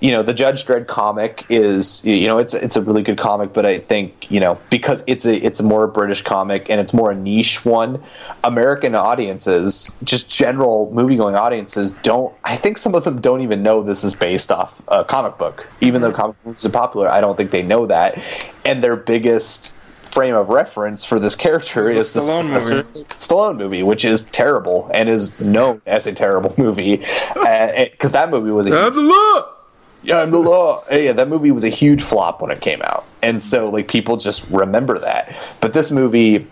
you 0.00 0.10
know 0.10 0.22
the 0.22 0.32
Judge 0.32 0.64
Dredd 0.64 0.86
comic 0.86 1.44
is 1.50 2.04
you 2.04 2.26
know 2.26 2.38
it's 2.38 2.54
it's 2.54 2.76
a 2.76 2.82
really 2.82 3.02
good 3.02 3.18
comic, 3.18 3.52
but 3.52 3.66
I 3.66 3.80
think 3.80 4.30
you 4.30 4.40
know 4.40 4.58
because 4.70 5.04
it's 5.06 5.26
a 5.26 5.36
it's 5.36 5.60
a 5.60 5.62
more 5.62 5.86
British 5.86 6.22
comic 6.22 6.70
and 6.70 6.80
it's 6.80 6.94
more 6.94 7.10
a 7.10 7.14
niche 7.14 7.64
one. 7.64 8.02
American 8.42 8.94
audiences, 8.94 9.98
just 10.02 10.30
general 10.30 10.90
movie 10.92 11.16
going 11.16 11.34
audiences, 11.34 11.90
don't. 11.90 12.34
I 12.44 12.56
think 12.56 12.78
some 12.78 12.94
of 12.94 13.04
them 13.04 13.20
don't 13.20 13.42
even 13.42 13.62
know 13.62 13.82
this 13.82 14.02
is 14.02 14.14
based 14.14 14.50
off 14.50 14.80
a 14.88 15.04
comic 15.04 15.36
book, 15.36 15.68
even 15.82 16.00
though 16.00 16.12
comic 16.12 16.42
books 16.44 16.64
are 16.64 16.70
popular. 16.70 17.08
I 17.08 17.20
don't 17.20 17.36
think 17.36 17.50
they 17.50 17.62
know 17.62 17.86
that, 17.86 18.22
and 18.64 18.82
their 18.82 18.96
biggest 18.96 19.76
frame 20.10 20.34
of 20.34 20.48
reference 20.48 21.04
for 21.04 21.20
this 21.20 21.36
character 21.36 21.88
is 21.88 22.12
the 22.12 22.20
Stallone 22.20 22.48
movie. 22.48 23.04
Stallone 23.04 23.56
movie, 23.56 23.82
which 23.82 24.04
is 24.04 24.24
terrible 24.24 24.90
and 24.92 25.08
is 25.08 25.38
known 25.40 25.82
as 25.86 26.06
a 26.06 26.12
terrible 26.12 26.54
movie, 26.56 27.04
uh, 27.36 27.84
because 27.90 28.12
that 28.12 28.30
movie 28.30 28.50
was 28.50 28.66
a 28.66 28.76
I'm 28.76 28.94
the 28.94 29.02
law. 29.02 29.59
Yeah, 30.02 30.20
I'm 30.20 30.30
the 30.30 30.38
law. 30.38 30.82
Oh, 30.90 30.96
yeah, 30.96 31.12
that 31.12 31.28
movie 31.28 31.50
was 31.50 31.64
a 31.64 31.68
huge 31.68 32.02
flop 32.02 32.40
when 32.40 32.50
it 32.50 32.60
came 32.60 32.80
out, 32.82 33.04
and 33.22 33.40
so 33.40 33.68
like 33.68 33.88
people 33.88 34.16
just 34.16 34.48
remember 34.50 34.98
that. 34.98 35.34
But 35.60 35.74
this 35.74 35.90
movie, 35.90 36.46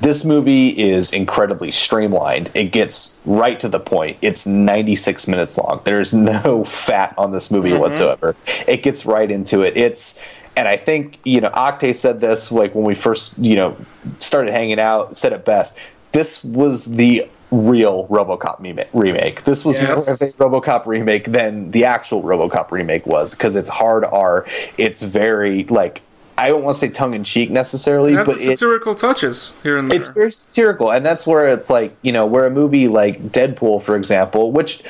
this 0.00 0.24
movie 0.24 0.68
is 0.68 1.12
incredibly 1.12 1.72
streamlined. 1.72 2.50
It 2.54 2.70
gets 2.70 3.18
right 3.24 3.58
to 3.60 3.68
the 3.68 3.80
point. 3.80 4.18
It's 4.22 4.46
96 4.46 5.26
minutes 5.26 5.58
long. 5.58 5.80
There's 5.84 6.14
no 6.14 6.64
fat 6.66 7.14
on 7.18 7.32
this 7.32 7.50
movie 7.50 7.70
mm-hmm. 7.70 7.80
whatsoever. 7.80 8.36
It 8.66 8.82
gets 8.82 9.04
right 9.04 9.30
into 9.30 9.62
it. 9.62 9.76
It's 9.76 10.22
and 10.56 10.68
I 10.68 10.76
think 10.76 11.18
you 11.24 11.40
know 11.40 11.50
Oktay 11.50 11.94
said 11.94 12.20
this 12.20 12.52
like 12.52 12.74
when 12.74 12.84
we 12.84 12.94
first 12.94 13.38
you 13.38 13.56
know 13.56 13.76
started 14.20 14.52
hanging 14.52 14.78
out. 14.78 15.16
Said 15.16 15.32
it 15.32 15.44
best. 15.44 15.78
This 16.12 16.42
was 16.44 16.84
the 16.84 17.28
real 17.50 18.06
RoboCop 18.08 18.60
meme- 18.60 18.84
remake. 18.92 19.44
This 19.44 19.64
was 19.64 19.78
Yes. 19.78 20.06
more 20.06 20.14
of 20.14 20.20
a 20.54 20.60
RoboCop 20.60 20.86
remake 20.86 21.32
than 21.32 21.70
the 21.70 21.84
actual 21.86 22.22
RoboCop 22.22 22.70
remake 22.70 23.06
was 23.06 23.34
because 23.34 23.56
it's 23.56 23.70
hard 23.70 24.04
R. 24.04 24.44
It's 24.76 25.02
very 25.02 25.64
like 25.64 26.02
I 26.36 26.50
don't 26.50 26.62
want 26.62 26.76
to 26.76 26.78
say 26.78 26.88
tongue 26.88 27.14
in 27.14 27.24
cheek 27.24 27.50
necessarily, 27.50 28.14
but 28.14 28.26
the 28.26 28.32
it, 28.34 28.58
satirical 28.60 28.94
touches 28.94 29.54
here 29.64 29.76
and 29.76 29.90
there. 29.90 29.98
it's 29.98 30.08
very 30.08 30.30
satirical, 30.30 30.92
and 30.92 31.04
that's 31.04 31.26
where 31.26 31.48
it's 31.48 31.68
like 31.68 31.96
you 32.02 32.12
know 32.12 32.26
where 32.26 32.46
a 32.46 32.50
movie 32.50 32.86
like 32.86 33.20
Deadpool, 33.32 33.82
for 33.82 33.96
example, 33.96 34.52
which 34.52 34.82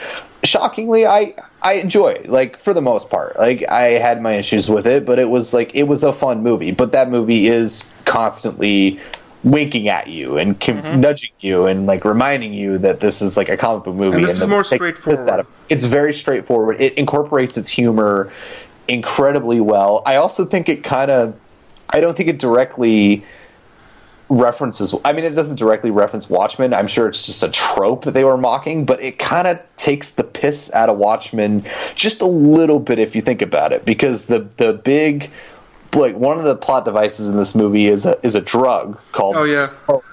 shockingly 0.44 1.06
I 1.06 1.34
I 1.62 1.74
enjoy 1.74 2.22
like 2.26 2.58
for 2.58 2.74
the 2.74 2.82
most 2.82 3.08
part. 3.08 3.38
Like 3.38 3.66
I 3.70 3.92
had 3.92 4.20
my 4.20 4.34
issues 4.34 4.68
with 4.68 4.86
it, 4.86 5.06
but 5.06 5.18
it 5.18 5.30
was 5.30 5.54
like 5.54 5.74
it 5.74 5.84
was 5.84 6.02
a 6.02 6.12
fun 6.12 6.42
movie. 6.42 6.70
But 6.72 6.92
that 6.92 7.08
movie 7.10 7.46
is 7.48 7.94
constantly 8.04 9.00
winking 9.44 9.88
at 9.88 10.08
you 10.08 10.36
and 10.36 10.58
com- 10.60 10.82
Mm-hmm. 10.82 11.00
nudging 11.00 11.30
you 11.40 11.66
and 11.66 11.86
like 11.86 12.04
reminding 12.04 12.52
you 12.52 12.78
that 12.78 13.00
this 13.00 13.22
is 13.22 13.36
like 13.36 13.48
a 13.48 13.56
comic 13.56 13.84
book 13.84 13.94
movie. 13.94 14.16
And 14.16 14.24
this 14.24 14.40
is 14.40 14.46
more 14.46 14.64
take 14.64 14.78
the 14.80 14.92
piss 14.92 15.22
straightforward. 15.24 15.46
It's 15.68 15.84
very 15.84 16.12
straightforward. 16.12 16.80
It 16.80 16.94
incorporates 16.94 17.56
its 17.56 17.68
humor 17.68 18.32
incredibly 18.88 19.60
well. 19.60 20.02
I 20.06 20.16
also 20.16 20.44
think 20.44 20.68
it 20.68 20.82
kind 20.82 21.10
of 21.10 21.34
I 21.90 22.00
don't 22.00 22.16
think 22.16 22.28
it 22.28 22.38
directly 22.38 23.24
references. 24.28 24.94
I 25.04 25.12
mean, 25.14 25.24
it 25.24 25.34
doesn't 25.34 25.56
directly 25.56 25.90
reference 25.90 26.28
Watchmen. 26.28 26.74
I'm 26.74 26.86
sure 26.86 27.08
it's 27.08 27.24
just 27.24 27.42
a 27.42 27.48
trope 27.48 28.04
that 28.04 28.12
they 28.12 28.24
were 28.24 28.36
mocking, 28.36 28.84
but 28.84 29.00
it 29.02 29.18
kind 29.18 29.46
of 29.48 29.58
takes 29.76 30.10
the 30.10 30.24
piss 30.24 30.70
out 30.74 30.90
of 30.90 30.98
Watchmen 30.98 31.64
just 31.94 32.20
a 32.20 32.26
little 32.26 32.78
bit 32.78 32.98
if 32.98 33.16
you 33.16 33.22
think 33.22 33.40
about 33.40 33.72
it, 33.72 33.84
because 33.86 34.26
the 34.26 34.40
the 34.58 34.74
big 34.74 35.30
like 35.94 36.16
one 36.16 36.38
of 36.38 36.44
the 36.44 36.56
plot 36.56 36.84
devices 36.84 37.28
in 37.28 37.36
this 37.36 37.54
movie 37.54 37.86
is 37.88 38.04
a 38.06 38.18
is 38.24 38.34
a 38.34 38.40
drug 38.40 38.98
called 39.12 39.36
Oh, 39.36 39.44
yeah. 39.44 39.66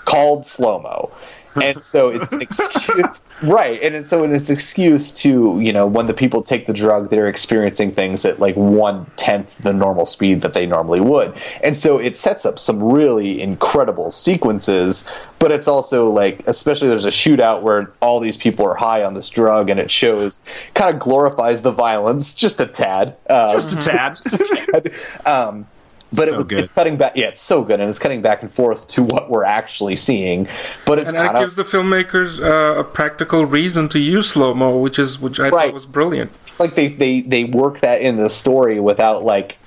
called 0.05 0.45
slow 0.45 0.79
mo, 0.79 1.11
and 1.55 1.81
so 1.81 2.09
it's 2.09 2.31
an 2.31 2.41
excuse. 2.41 3.05
Right, 3.43 3.81
and 3.83 3.93
it's, 3.95 4.07
so 4.07 4.23
it's 4.23 4.47
an 4.47 4.53
excuse 4.53 5.13
to 5.15 5.59
you 5.59 5.73
know 5.73 5.85
when 5.85 6.05
the 6.05 6.13
people 6.13 6.41
take 6.41 6.67
the 6.67 6.73
drug, 6.73 7.09
they're 7.09 7.27
experiencing 7.27 7.91
things 7.91 8.23
at 8.23 8.39
like 8.39 8.55
one 8.55 9.07
tenth 9.17 9.57
the 9.57 9.73
normal 9.73 10.05
speed 10.05 10.39
that 10.41 10.53
they 10.53 10.65
normally 10.65 11.01
would, 11.01 11.33
and 11.61 11.75
so 11.77 11.97
it 11.97 12.15
sets 12.15 12.45
up 12.45 12.57
some 12.57 12.81
really 12.81 13.41
incredible 13.41 14.09
sequences. 14.09 15.09
But 15.37 15.51
it's 15.51 15.67
also 15.67 16.09
like, 16.09 16.47
especially 16.47 16.87
there's 16.87 17.03
a 17.03 17.09
shootout 17.09 17.61
where 17.61 17.91
all 18.01 18.21
these 18.21 18.37
people 18.37 18.65
are 18.65 18.75
high 18.75 19.03
on 19.03 19.15
this 19.15 19.29
drug, 19.29 19.69
and 19.69 19.81
it 19.81 19.91
shows 19.91 20.39
kind 20.73 20.95
of 20.95 21.01
glorifies 21.01 21.61
the 21.61 21.71
violence 21.71 22.33
just 22.33 22.61
a 22.61 22.65
tad, 22.65 23.17
uh, 23.29 23.51
Just 23.51 23.73
a 23.73 23.75
tad. 23.75 24.11
just 24.15 24.51
a 24.51 24.65
tad. 24.71 24.93
Um, 25.27 25.67
but 26.15 26.27
So 26.27 26.33
it 26.33 26.37
was, 26.37 26.47
good. 26.47 26.59
it's 26.59 26.71
cutting 26.71 26.97
back. 26.97 27.13
Yeah, 27.15 27.27
it's 27.27 27.41
so 27.41 27.63
good, 27.63 27.79
and 27.79 27.89
it's 27.89 27.99
cutting 27.99 28.21
back 28.21 28.41
and 28.41 28.51
forth 28.51 28.87
to 28.89 29.03
what 29.03 29.29
we're 29.29 29.43
actually 29.45 29.95
seeing. 29.95 30.47
But 30.85 30.99
it's 30.99 31.09
And 31.09 31.17
that 31.17 31.35
gives 31.35 31.57
of 31.57 31.69
the 31.69 31.77
filmmakers 31.77 32.39
uh, 32.41 32.79
a 32.79 32.83
practical 32.83 33.45
reason 33.45 33.87
to 33.89 33.99
use 33.99 34.29
slow 34.29 34.53
mo, 34.53 34.77
which 34.77 34.97
is 34.99 35.19
which 35.19 35.39
I 35.39 35.49
Right. 35.49 35.65
thought 35.65 35.73
was 35.73 35.85
brilliant. 35.85 36.31
it's 36.47 36.59
like 36.59 36.75
they 36.75 36.87
they 36.87 37.21
they 37.21 37.43
work 37.45 37.81
that 37.81 38.01
in 38.01 38.17
the 38.17 38.29
story 38.29 38.79
without 38.79 39.23
like. 39.23 39.57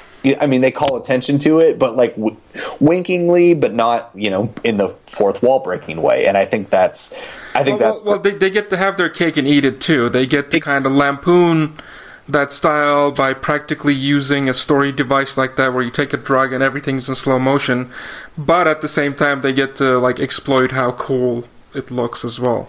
I 0.40 0.46
mean, 0.46 0.62
they 0.62 0.72
call 0.72 0.96
attention 0.96 1.38
to 1.40 1.60
it, 1.60 1.78
but 1.78 1.96
like 1.96 2.16
w- 2.16 2.36
winkingly, 2.80 3.54
but 3.54 3.72
not 3.72 4.10
you 4.14 4.30
know 4.30 4.52
in 4.64 4.76
the 4.76 4.88
fourth 5.06 5.42
wall 5.42 5.60
breaking 5.60 6.02
way. 6.02 6.26
And 6.26 6.36
I 6.36 6.44
think 6.44 6.70
that's, 6.70 7.14
I 7.54 7.62
think 7.64 7.80
Well, 7.80 7.90
that's 7.92 8.02
well, 8.04 8.14
well, 8.14 8.22
they, 8.22 8.32
they 8.32 8.50
get 8.50 8.68
to 8.70 8.76
have 8.76 8.96
their 8.96 9.08
cake 9.08 9.36
and 9.36 9.46
eat 9.46 9.64
it 9.64 9.80
too. 9.80 10.08
They 10.08 10.26
get 10.26 10.50
to 10.50 10.60
kind 10.60 10.86
of 10.86 10.92
lampoon 10.92 11.74
that 12.28 12.52
style 12.52 13.10
by 13.10 13.32
practically 13.32 13.94
using 13.94 14.48
a 14.48 14.54
story 14.54 14.92
device 14.92 15.38
like 15.38 15.56
that 15.56 15.72
where 15.72 15.82
you 15.82 15.90
take 15.90 16.12
a 16.12 16.18
drug 16.18 16.52
and 16.52 16.62
everything's 16.62 17.08
in 17.08 17.14
slow 17.14 17.38
motion, 17.38 17.90
but 18.36 18.68
at 18.68 18.82
the 18.82 18.88
same 18.88 19.14
time 19.14 19.40
they 19.40 19.52
get 19.52 19.76
to 19.76 19.98
like 19.98 20.20
exploit 20.20 20.72
how 20.72 20.92
cool 20.92 21.48
it 21.74 21.90
looks 21.90 22.24
as 22.24 22.38
well. 22.38 22.68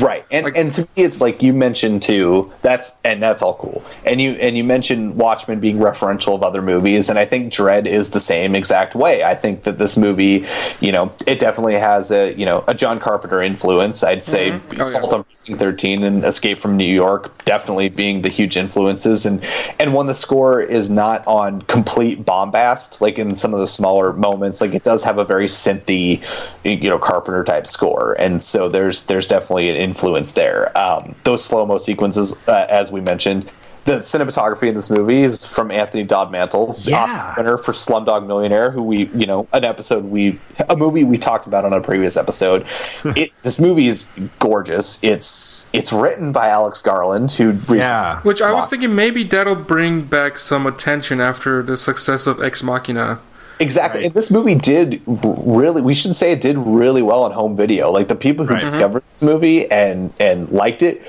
Right, 0.00 0.24
and 0.30 0.44
Like- 0.44 0.56
and 0.56 0.72
to 0.74 0.82
me, 0.82 0.88
it's 0.96 1.20
like 1.20 1.42
you 1.42 1.52
mentioned 1.52 2.02
too. 2.02 2.50
That's 2.60 2.92
and 3.04 3.22
that's 3.22 3.42
all 3.42 3.54
cool. 3.54 3.82
And 4.04 4.20
you 4.20 4.32
and 4.32 4.56
you 4.56 4.64
mentioned 4.64 5.16
Watchmen 5.16 5.60
being 5.60 5.78
referential 5.78 6.34
of 6.34 6.42
other 6.42 6.60
movies, 6.60 7.08
and 7.08 7.18
I 7.18 7.24
think 7.24 7.52
Dredd 7.52 7.86
is 7.86 8.10
the 8.10 8.20
same 8.20 8.54
exact 8.54 8.94
way. 8.94 9.24
I 9.24 9.34
think 9.34 9.64
that 9.64 9.78
this 9.78 9.96
movie, 9.96 10.44
you 10.80 10.92
know, 10.92 11.12
it 11.26 11.38
definitely 11.38 11.74
has 11.76 12.10
a 12.10 12.34
you 12.34 12.44
know 12.44 12.64
a 12.68 12.74
John 12.74 13.00
Carpenter 13.00 13.42
influence. 13.42 14.02
I'd 14.04 14.24
say 14.24 14.50
mm-hmm. 14.50 14.66
Oh, 14.68 14.74
yeah. 14.76 14.82
Assault 14.82 15.12
on 15.12 15.24
Precinct 15.24 15.58
Thirteen 15.58 16.02
and 16.04 16.24
Escape 16.24 16.58
from 16.58 16.76
New 16.76 16.92
York 16.92 17.32
definitely 17.48 17.88
being 17.88 18.20
the 18.20 18.28
huge 18.28 18.58
influences, 18.58 19.24
and 19.24 19.42
and 19.80 19.94
when 19.94 20.06
the 20.06 20.14
score 20.14 20.60
is 20.60 20.90
not 20.90 21.26
on 21.26 21.62
complete 21.62 22.26
bombast, 22.26 23.00
like 23.00 23.18
in 23.18 23.34
some 23.34 23.54
of 23.54 23.60
the 23.60 23.66
smaller 23.66 24.12
moments, 24.12 24.60
like 24.60 24.74
it 24.74 24.84
does 24.84 25.02
have 25.02 25.16
a 25.16 25.24
very 25.24 25.46
synthy, 25.46 26.22
you 26.62 26.90
know, 26.90 26.98
Carpenter 26.98 27.44
type 27.44 27.66
score, 27.66 28.12
and 28.18 28.42
so 28.42 28.68
there's 28.68 29.04
there's 29.04 29.26
definitely 29.26 29.70
an 29.70 29.76
influence 29.78 30.32
there. 30.32 30.76
Um, 30.76 31.14
those 31.24 31.44
slow 31.44 31.64
mo 31.66 31.78
sequences, 31.78 32.46
uh, 32.48 32.66
as 32.68 32.90
we 32.92 33.00
mentioned. 33.00 33.50
The 33.84 34.00
cinematography 34.00 34.68
in 34.68 34.74
this 34.74 34.90
movie 34.90 35.22
is 35.22 35.46
from 35.46 35.70
Anthony 35.70 36.04
Dodd 36.04 36.30
Mantle, 36.30 36.74
Yeah. 36.80 36.98
Oscar 36.98 37.40
winner 37.40 37.56
for 37.56 37.72
Slumdog 37.72 38.26
Millionaire, 38.26 38.70
who 38.70 38.82
we, 38.82 39.06
you 39.14 39.26
know, 39.26 39.48
an 39.54 39.64
episode 39.64 40.04
we, 40.04 40.38
a 40.68 40.76
movie 40.76 41.04
we 41.04 41.16
talked 41.16 41.46
about 41.46 41.64
on 41.64 41.72
a 41.72 41.80
previous 41.80 42.18
episode. 42.18 42.66
it, 43.16 43.32
this 43.44 43.58
movie 43.58 43.88
is 43.88 44.12
gorgeous. 44.40 45.02
It's 45.02 45.70
it's 45.72 45.90
written 45.90 46.32
by 46.32 46.48
Alex 46.48 46.82
Garland, 46.82 47.32
who 47.32 47.52
recently 47.52 47.78
Yeah. 47.78 48.20
Which 48.22 48.42
I 48.42 48.52
was 48.52 48.68
thinking 48.68 48.94
maybe 48.94 49.24
that'll 49.24 49.54
bring 49.54 50.02
back 50.02 50.36
some 50.36 50.66
attention 50.66 51.18
after 51.22 51.62
the 51.62 51.78
success 51.78 52.26
of 52.26 52.42
Ex 52.42 52.62
Machina. 52.62 53.20
Exactly. 53.60 54.00
Right. 54.00 54.06
And 54.06 54.14
this 54.14 54.30
movie 54.30 54.54
did 54.54 55.02
really 55.06 55.82
we 55.82 55.94
should 55.94 56.14
say 56.14 56.32
it 56.32 56.40
did 56.40 56.56
really 56.58 57.02
well 57.02 57.22
on 57.24 57.32
home 57.32 57.56
video. 57.56 57.90
Like 57.90 58.08
the 58.08 58.14
people 58.14 58.46
who 58.46 58.54
Right. 58.54 58.60
discovered 58.60 59.02
this 59.10 59.22
movie 59.22 59.70
and 59.70 60.12
and 60.20 60.48
liked 60.50 60.82
it 60.82 61.02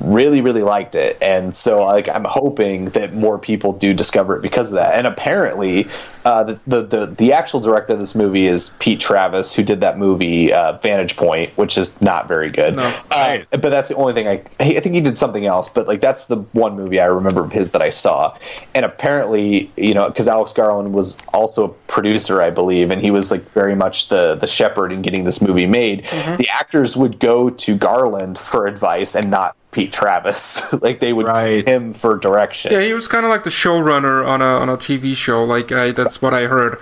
really 0.00 0.40
really 0.40 0.62
liked 0.62 0.94
it. 0.94 1.16
And 1.20 1.54
so 1.54 1.84
like 1.84 2.08
I'm 2.08 2.24
hoping 2.24 2.86
that 2.90 3.14
more 3.14 3.38
people 3.38 3.72
do 3.72 3.94
discover 3.94 4.36
it 4.36 4.42
because 4.42 4.68
of 4.68 4.74
that. 4.74 4.98
And 4.98 5.06
apparently 5.06 5.88
uh, 6.24 6.42
the, 6.44 6.60
the 6.66 6.82
the 6.82 7.06
the 7.06 7.32
actual 7.32 7.60
director 7.60 7.92
of 7.92 7.98
this 7.98 8.14
movie 8.14 8.46
is 8.46 8.70
Pete 8.78 9.00
Travis 9.00 9.54
who 9.54 9.62
did 9.62 9.80
that 9.80 9.98
movie 9.98 10.52
uh, 10.52 10.78
Vantage 10.78 11.16
Point, 11.16 11.56
which 11.56 11.78
is 11.78 12.00
not 12.00 12.28
very 12.28 12.50
good. 12.50 12.76
No. 12.76 13.00
Uh, 13.10 13.38
but 13.50 13.62
that's 13.62 13.88
the 13.88 13.94
only 13.96 14.12
thing 14.12 14.28
I 14.28 14.42
I 14.58 14.80
think 14.80 14.94
he 14.94 15.00
did 15.00 15.16
something 15.16 15.46
else, 15.46 15.68
but 15.68 15.86
like 15.86 16.00
that's 16.00 16.26
the 16.26 16.38
one 16.52 16.76
movie 16.76 17.00
I 17.00 17.06
remember 17.06 17.44
of 17.44 17.52
his 17.52 17.72
that 17.72 17.82
I 17.82 17.90
saw. 17.90 18.36
And 18.74 18.84
apparently, 18.84 19.70
you 19.76 19.94
know, 19.94 20.08
because 20.08 20.28
Alex 20.28 20.52
Garland 20.52 20.92
was 20.92 21.18
also 21.32 21.64
a 21.64 21.68
producer, 21.68 22.42
I 22.42 22.50
believe, 22.50 22.90
and 22.90 23.00
he 23.00 23.10
was 23.10 23.30
like 23.30 23.48
very 23.52 23.74
much 23.74 24.08
the 24.08 24.34
the 24.34 24.46
shepherd 24.46 24.92
in 24.92 25.02
getting 25.02 25.24
this 25.24 25.40
movie 25.40 25.66
made. 25.66 26.04
The 26.36 26.48
actors 26.48 26.96
would 26.96 27.18
go 27.18 27.50
to 27.50 27.76
Garland 27.76 28.38
for 28.38 28.66
advice 28.66 29.14
and 29.14 29.30
not 29.30 29.56
Pete 29.76 29.92
Travis. 29.92 30.72
like 30.82 31.00
they 31.00 31.12
would 31.12 31.26
Right. 31.26 31.68
him 31.68 31.92
for 31.92 32.16
direction. 32.16 32.72
Yeah, 32.72 32.80
he 32.80 32.94
was 32.94 33.08
kind 33.08 33.26
of 33.26 33.30
like 33.30 33.44
the 33.44 33.50
showrunner 33.50 34.26
on 34.26 34.40
a 34.40 34.46
on 34.62 34.70
a 34.70 34.78
TV 34.78 35.14
show. 35.14 35.44
Like 35.44 35.70
I, 35.70 35.92
that's 35.92 36.22
what 36.22 36.32
I 36.32 36.44
heard. 36.46 36.78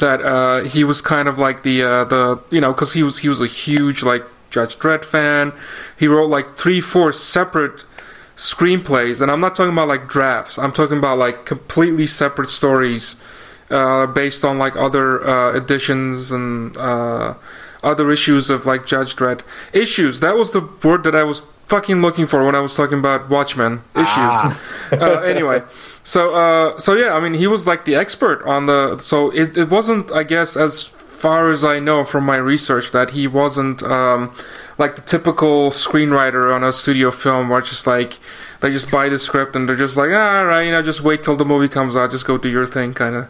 That 0.00 0.22
uh, 0.22 0.64
he 0.64 0.82
was 0.82 1.02
kind 1.02 1.28
of 1.28 1.38
like 1.38 1.62
the 1.62 1.82
uh, 1.82 2.04
the 2.04 2.40
you 2.48 2.62
know 2.62 2.72
because 2.72 2.94
he 2.94 3.02
was 3.02 3.18
he 3.18 3.28
was 3.28 3.42
a 3.42 3.46
huge 3.46 4.02
like 4.02 4.24
Judge 4.48 4.76
Dredd 4.78 5.04
fan. 5.04 5.52
He 5.98 6.08
wrote 6.08 6.30
like 6.30 6.56
three 6.56 6.80
four 6.80 7.12
separate 7.12 7.84
screenplays, 8.34 9.20
and 9.20 9.30
I'm 9.30 9.40
not 9.40 9.54
talking 9.54 9.74
about 9.74 9.88
like 9.88 10.08
drafts. 10.08 10.58
I'm 10.58 10.72
talking 10.72 10.96
about 10.96 11.18
like 11.18 11.44
completely 11.44 12.06
separate 12.06 12.48
stories 12.48 13.16
uh, 13.70 14.06
based 14.06 14.42
on 14.42 14.56
like 14.58 14.74
other 14.74 15.22
uh, 15.22 15.52
editions 15.54 16.30
and 16.30 16.74
uh, 16.78 17.34
other 17.82 18.10
issues 18.10 18.48
of 18.48 18.64
like 18.64 18.86
Judge 18.86 19.16
Dredd 19.16 19.42
issues. 19.74 20.20
That 20.20 20.36
was 20.38 20.52
the 20.52 20.62
word 20.82 21.04
that 21.04 21.14
I 21.14 21.24
was 21.24 21.42
fucking 21.68 22.02
looking 22.02 22.26
for 22.26 22.44
when 22.44 22.54
I 22.54 22.60
was 22.60 22.74
talking 22.74 22.98
about 22.98 23.28
Watchmen 23.28 23.82
issues. 23.94 24.08
uh, 24.92 25.22
anyway, 25.24 25.62
so 26.02 26.34
uh, 26.34 26.78
so 26.78 26.94
yeah, 26.94 27.14
I 27.14 27.20
mean, 27.20 27.34
he 27.34 27.46
was 27.46 27.66
like 27.66 27.84
the 27.84 27.94
expert 27.94 28.42
on 28.44 28.66
the. 28.66 28.98
So 28.98 29.30
it 29.30 29.56
it 29.56 29.70
wasn't, 29.70 30.10
I 30.12 30.22
guess, 30.24 30.56
as 30.56 30.84
far 31.18 31.50
as 31.50 31.64
I 31.64 31.80
know 31.80 32.04
from 32.04 32.24
my 32.24 32.36
research, 32.36 32.92
that 32.92 33.10
he 33.10 33.26
wasn't 33.26 33.82
um, 33.82 34.32
like 34.78 34.96
the 34.96 35.02
typical 35.02 35.70
screenwriter 35.70 36.54
on 36.54 36.62
a 36.62 36.72
studio 36.72 37.10
film 37.10 37.48
where 37.48 37.58
it's 37.58 37.70
just 37.70 37.86
like 37.86 38.18
they 38.60 38.70
just 38.70 38.90
buy 38.90 39.08
the 39.08 39.18
script 39.18 39.56
and 39.56 39.68
they're 39.68 39.76
just 39.76 39.96
like, 39.96 40.10
ah, 40.12 40.38
all 40.38 40.46
right, 40.46 40.62
you 40.62 40.72
know, 40.72 40.82
just 40.82 41.02
wait 41.02 41.22
till 41.22 41.36
the 41.36 41.44
movie 41.44 41.68
comes 41.68 41.96
out, 41.96 42.10
just 42.10 42.24
go 42.24 42.38
do 42.38 42.48
your 42.48 42.66
thing, 42.66 42.94
kind 42.94 43.16
of. 43.16 43.28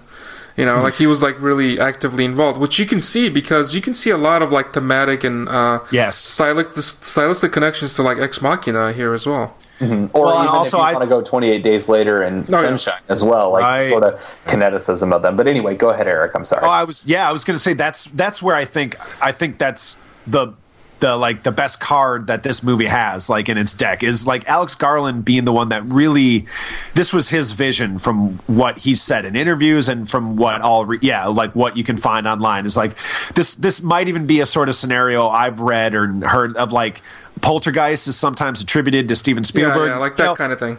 You 0.59 0.67
know, 0.67 0.75
like 0.83 0.95
he 0.95 1.07
was 1.07 1.23
like 1.23 1.41
really 1.41 1.79
actively 1.79 2.25
involved, 2.25 2.59
which 2.59 2.81
you 2.81 2.85
can 2.87 3.01
see 3.01 3.29
because 3.31 3.77
you 3.77 3.81
can 3.81 3.95
see 3.95 4.11
a 4.11 4.17
lot 4.17 4.43
of 4.43 4.51
like 4.51 4.73
thematic 4.73 5.23
and 5.23 5.49
uh, 5.49 5.79
Yes. 5.93 6.17
stylistic 6.17 6.83
stylistic 6.83 7.53
connections 7.53 7.95
to 7.95 8.03
like 8.03 8.19
Ex 8.19 8.43
Machina 8.43 8.93
here 8.93 9.15
as 9.15 9.25
well. 9.25 9.55
Or 9.81 9.87
Well, 9.87 10.35
even 10.43 10.49
also 10.49 10.79
if 10.79 10.81
you 10.83 10.89
I- 10.89 10.93
want 10.95 11.03
to 11.05 11.09
go 11.09 11.23
28 11.23 11.63
days 11.63 11.89
later 11.89 12.23
and 12.23 12.45
Oh, 12.53 12.61
yeah. 12.61 12.67
Sunshine 12.67 13.01
as 13.09 13.23
well, 13.23 13.53
like 13.53 13.63
Right. 13.63 13.83
sort 13.85 14.03
of 14.03 14.21
kineticism 14.49 15.13
of 15.15 15.23
them. 15.23 15.37
But 15.37 15.47
anyway, 15.47 15.77
go 15.77 15.91
ahead, 15.91 16.09
Eric. 16.09 16.33
I'm 16.35 16.45
sorry. 16.45 16.67
Oh, 16.67 16.71
I 16.71 16.83
was 16.83 17.07
yeah, 17.07 17.29
I 17.29 17.31
was 17.33 17.45
going 17.45 17.55
to 17.55 17.63
say 17.63 17.75
that's 17.75 18.07
that's 18.07 18.43
where 18.43 18.57
I 18.57 18.65
think 18.65 18.97
I 19.23 19.31
think 19.31 19.59
that's 19.59 20.03
the 20.27 20.49
the 21.01 21.17
like 21.17 21.43
the 21.43 21.53
best 21.53 21.81
card 21.81 22.27
that 22.27 22.43
this 22.43 22.63
movie 22.63 22.87
has 22.87 23.29
like 23.29 23.49
in 23.49 23.57
its 23.57 23.75
deck 23.75 24.03
is 24.03 24.27
like 24.27 24.49
Alex 24.49 24.75
Garland 24.75 25.25
being 25.25 25.45
the 25.45 25.53
one 25.53 25.69
that 25.69 25.85
really 25.85 26.47
this 26.95 27.13
was 27.13 27.29
his 27.29 27.53
vision 27.53 27.99
from 27.99 28.39
what 28.47 28.79
he 28.79 28.95
said 28.95 29.25
in 29.25 29.37
interviews 29.37 29.89
and 29.89 30.09
from 30.09 30.37
what 30.37 30.61
all 30.61 30.85
re- 30.85 30.99
yeah 31.03 31.27
like 31.27 31.55
what 31.55 31.77
you 31.77 31.85
can 31.85 31.97
find 31.97 32.27
online 32.27 32.67
is 32.67 32.77
like 32.77 32.97
this 33.35 33.55
this 33.55 33.83
might 33.83 34.09
even 34.09 34.27
be 34.27 34.41
a 34.41 34.47
sort 34.47 34.69
of 34.69 34.75
scenario 34.75 35.29
I've 35.29 35.61
read 35.61 35.95
or 35.95 36.07
heard 36.27 36.57
of 36.57 36.73
like 36.73 37.03
Poltergeist 37.41 38.09
is 38.09 38.17
sometimes 38.17 38.61
attributed 38.61 39.09
to 39.09 39.17
Steven 39.17 39.45
Spielberg 39.45 39.91
yeah, 39.91 39.99
like 39.99 40.19
You 40.19 40.25
know, 40.25 40.31
that 40.33 40.39
kind 40.39 40.53
of 40.53 40.59
thing. 40.59 40.79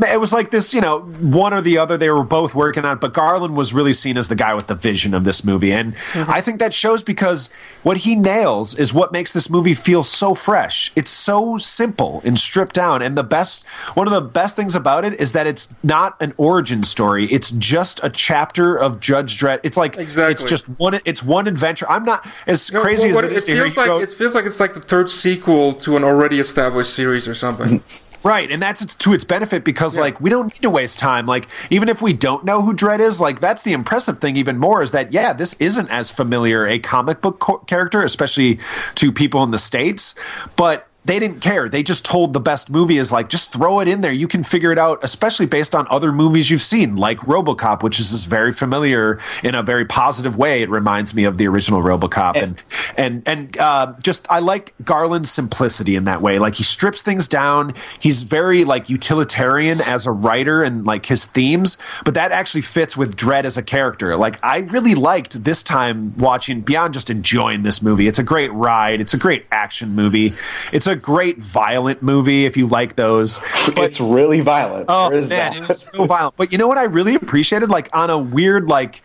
It 0.00 0.20
was 0.20 0.32
like 0.32 0.50
this, 0.50 0.72
you 0.72 0.80
know, 0.80 1.00
one 1.00 1.52
or 1.52 1.60
the 1.60 1.78
other. 1.78 1.96
They 1.96 2.10
were 2.10 2.24
both 2.24 2.54
working 2.54 2.84
on, 2.84 2.96
it, 2.96 3.00
but 3.00 3.12
Garland 3.12 3.56
was 3.56 3.74
really 3.74 3.92
seen 3.92 4.16
as 4.16 4.28
the 4.28 4.34
guy 4.34 4.54
with 4.54 4.66
the 4.66 4.74
vision 4.74 5.14
of 5.14 5.24
this 5.24 5.44
movie, 5.44 5.72
and 5.72 5.94
mm-hmm. 5.94 6.30
I 6.30 6.40
think 6.40 6.58
that 6.60 6.72
shows 6.72 7.02
because 7.02 7.50
what 7.82 7.98
he 7.98 8.16
nails 8.16 8.78
is 8.78 8.94
what 8.94 9.12
makes 9.12 9.32
this 9.32 9.50
movie 9.50 9.74
feel 9.74 10.02
so 10.02 10.34
fresh. 10.34 10.92
It's 10.96 11.10
so 11.10 11.58
simple 11.58 12.22
and 12.24 12.38
stripped 12.38 12.74
down, 12.74 13.02
and 13.02 13.16
the 13.16 13.22
best, 13.22 13.64
one 13.94 14.06
of 14.06 14.12
the 14.12 14.20
best 14.20 14.56
things 14.56 14.74
about 14.74 15.04
it 15.04 15.20
is 15.20 15.32
that 15.32 15.46
it's 15.46 15.74
not 15.82 16.20
an 16.20 16.32
origin 16.36 16.82
story. 16.84 17.26
It's 17.26 17.50
just 17.50 18.00
a 18.02 18.10
chapter 18.10 18.76
of 18.76 19.00
Judge 19.00 19.38
Dredd. 19.38 19.60
It's 19.62 19.76
like 19.76 19.96
Exactly. 19.96 20.32
it's 20.32 20.44
just 20.44 20.68
one. 20.78 21.00
It's 21.04 21.22
one 21.22 21.46
adventure. 21.46 21.90
I'm 21.90 22.04
not 22.04 22.26
as 22.46 22.72
No, 22.72 22.80
crazy 22.80 23.04
what- 23.04 23.10
as 23.10 23.14
what 23.16 23.24
it 23.24 23.32
is 23.32 23.44
to 23.44 23.52
hear 23.52 23.64
feels 23.64 23.76
like 23.76 23.86
go- 23.86 24.00
it 24.00 24.10
feels 24.10 24.34
like 24.34 24.44
it's 24.46 24.60
like 24.60 24.74
the 24.74 24.80
third 24.80 25.10
sequel 25.10 25.72
to 25.74 25.96
an 25.96 26.04
already 26.04 26.40
established 26.40 26.94
series 26.94 27.28
or 27.28 27.34
something. 27.34 27.82
Right, 28.24 28.50
and 28.50 28.62
that's 28.62 28.94
to 28.94 29.12
its 29.12 29.24
benefit 29.24 29.64
because 29.64 29.98
like 29.98 30.20
we 30.20 30.30
don't 30.30 30.52
need 30.52 30.62
to 30.62 30.70
waste 30.70 30.98
time. 30.98 31.26
Like 31.26 31.48
even 31.70 31.88
if 31.88 32.00
we 32.00 32.12
don't 32.12 32.44
know 32.44 32.62
who 32.62 32.72
Dredd 32.72 33.00
is, 33.00 33.20
like 33.20 33.40
that's 33.40 33.62
the 33.62 33.72
impressive 33.72 34.18
thing. 34.18 34.36
Even 34.36 34.58
more 34.58 34.82
is 34.82 34.92
that 34.92 35.12
yeah, 35.12 35.32
this 35.32 35.54
isn't 35.54 35.90
as 35.90 36.10
familiar 36.10 36.66
a 36.66 36.78
comic 36.78 37.20
book 37.20 37.40
co- 37.40 37.58
character, 37.58 38.02
especially 38.02 38.60
to 38.94 39.10
people 39.10 39.42
in 39.42 39.50
the 39.50 39.58
states, 39.58 40.14
but 40.54 40.88
they 41.04 41.18
didn't 41.18 41.40
care. 41.40 41.68
They 41.68 41.82
just 41.82 42.04
told 42.04 42.32
the 42.32 42.40
best 42.40 42.70
movie 42.70 42.96
is 42.96 43.10
like 43.10 43.28
just 43.28 43.52
throw 43.52 43.80
it 43.80 43.88
in 43.88 44.02
there. 44.02 44.12
You 44.12 44.28
can 44.28 44.44
figure 44.44 44.70
it 44.70 44.78
out, 44.78 45.00
especially 45.02 45.46
based 45.46 45.74
on 45.74 45.86
other 45.90 46.12
movies 46.12 46.48
you've 46.48 46.62
seen, 46.62 46.94
like 46.94 47.18
RoboCop, 47.18 47.82
which 47.82 47.98
is 47.98 48.24
very 48.24 48.52
familiar 48.52 49.18
in 49.42 49.56
a 49.56 49.64
very 49.64 49.84
positive 49.84 50.36
way. 50.36 50.62
It 50.62 50.70
reminds 50.70 51.12
me 51.12 51.24
of 51.24 51.38
the 51.38 51.48
original 51.48 51.82
RoboCop, 51.82 52.40
and 52.40 52.62
and 52.96 53.22
and 53.26 53.58
uh, 53.58 53.94
just 54.00 54.30
I 54.30 54.38
like 54.38 54.74
Garland's 54.84 55.30
simplicity 55.30 55.96
in 55.96 56.04
that 56.04 56.22
way. 56.22 56.38
Like 56.38 56.54
he 56.54 56.62
strips 56.62 57.02
things 57.02 57.26
down. 57.26 57.74
He's 57.98 58.22
very 58.22 58.64
like 58.64 58.88
utilitarian 58.88 59.80
as 59.80 60.06
a 60.06 60.12
writer 60.12 60.62
and 60.62 60.86
like 60.86 61.06
his 61.06 61.24
themes, 61.24 61.78
but 62.04 62.14
that 62.14 62.30
actually 62.30 62.62
fits 62.62 62.96
with 62.96 63.16
Dredd 63.16 63.44
as 63.44 63.56
a 63.56 63.62
character. 63.62 64.16
Like 64.16 64.38
I 64.44 64.58
really 64.58 64.94
liked 64.94 65.42
this 65.42 65.64
time 65.64 66.16
watching 66.16 66.60
beyond 66.60 66.94
just 66.94 67.10
enjoying 67.10 67.62
this 67.62 67.82
movie. 67.82 68.06
It's 68.06 68.20
a 68.20 68.22
great 68.22 68.52
ride. 68.52 69.00
It's 69.00 69.14
a 69.14 69.18
great 69.18 69.46
action 69.50 69.96
movie. 69.96 70.32
It's 70.72 70.86
a 70.86 70.91
great 70.96 71.38
violent 71.38 72.02
movie 72.02 72.44
if 72.46 72.56
you 72.56 72.66
like 72.66 72.96
those. 72.96 73.38
But, 73.66 73.78
it's 73.84 74.00
really 74.00 74.40
violent. 74.40 74.86
oh 74.88 75.10
There 75.10 75.18
is 75.18 75.28
man, 75.30 75.52
that. 75.52 75.62
it 75.62 75.68
was 75.68 75.80
so 75.82 76.04
violent. 76.04 76.36
But 76.36 76.52
you 76.52 76.58
know 76.58 76.68
what 76.68 76.78
I 76.78 76.84
really 76.84 77.14
appreciated? 77.14 77.68
Like 77.68 77.88
on 77.94 78.10
a 78.10 78.18
weird 78.18 78.68
like. 78.68 79.02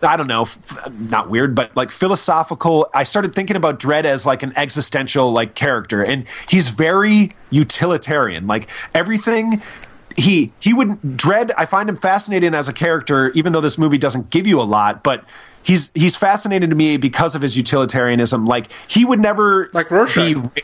I 0.00 0.16
don't 0.16 0.28
know, 0.28 0.42
f- 0.42 0.88
not 0.92 1.28
weird, 1.28 1.56
but 1.56 1.76
like 1.76 1.90
philosophical. 1.90 2.88
I 2.94 3.02
started 3.02 3.34
thinking 3.34 3.56
about 3.56 3.80
Dredd 3.80 4.04
as 4.04 4.24
like 4.24 4.44
an 4.44 4.52
existential 4.54 5.32
like 5.32 5.56
character, 5.56 6.04
and 6.04 6.24
he's 6.48 6.70
very 6.70 7.30
utilitarian. 7.50 8.46
Like 8.46 8.68
everything 8.94 9.60
he 10.16 10.52
he 10.60 10.72
would 10.72 11.16
dread 11.16 11.50
I 11.58 11.66
find 11.66 11.88
him 11.88 11.96
fascinating 11.96 12.54
as 12.54 12.68
a 12.68 12.72
character, 12.72 13.30
even 13.30 13.52
though 13.52 13.60
this 13.60 13.76
movie 13.76 13.98
doesn't 13.98 14.30
give 14.30 14.46
you 14.46 14.60
a 14.60 14.62
lot, 14.62 15.02
but. 15.02 15.24
He's 15.64 15.90
he's 15.92 16.16
fascinating 16.16 16.70
to 16.70 16.76
me 16.76 16.96
because 16.96 17.34
of 17.34 17.42
his 17.42 17.54
utilitarianism. 17.54 18.46
Like 18.46 18.68
he 18.86 19.04
would 19.04 19.18
never 19.20 19.68
Like 19.74 19.90
Rorschach. 19.90 20.32
be 20.54 20.62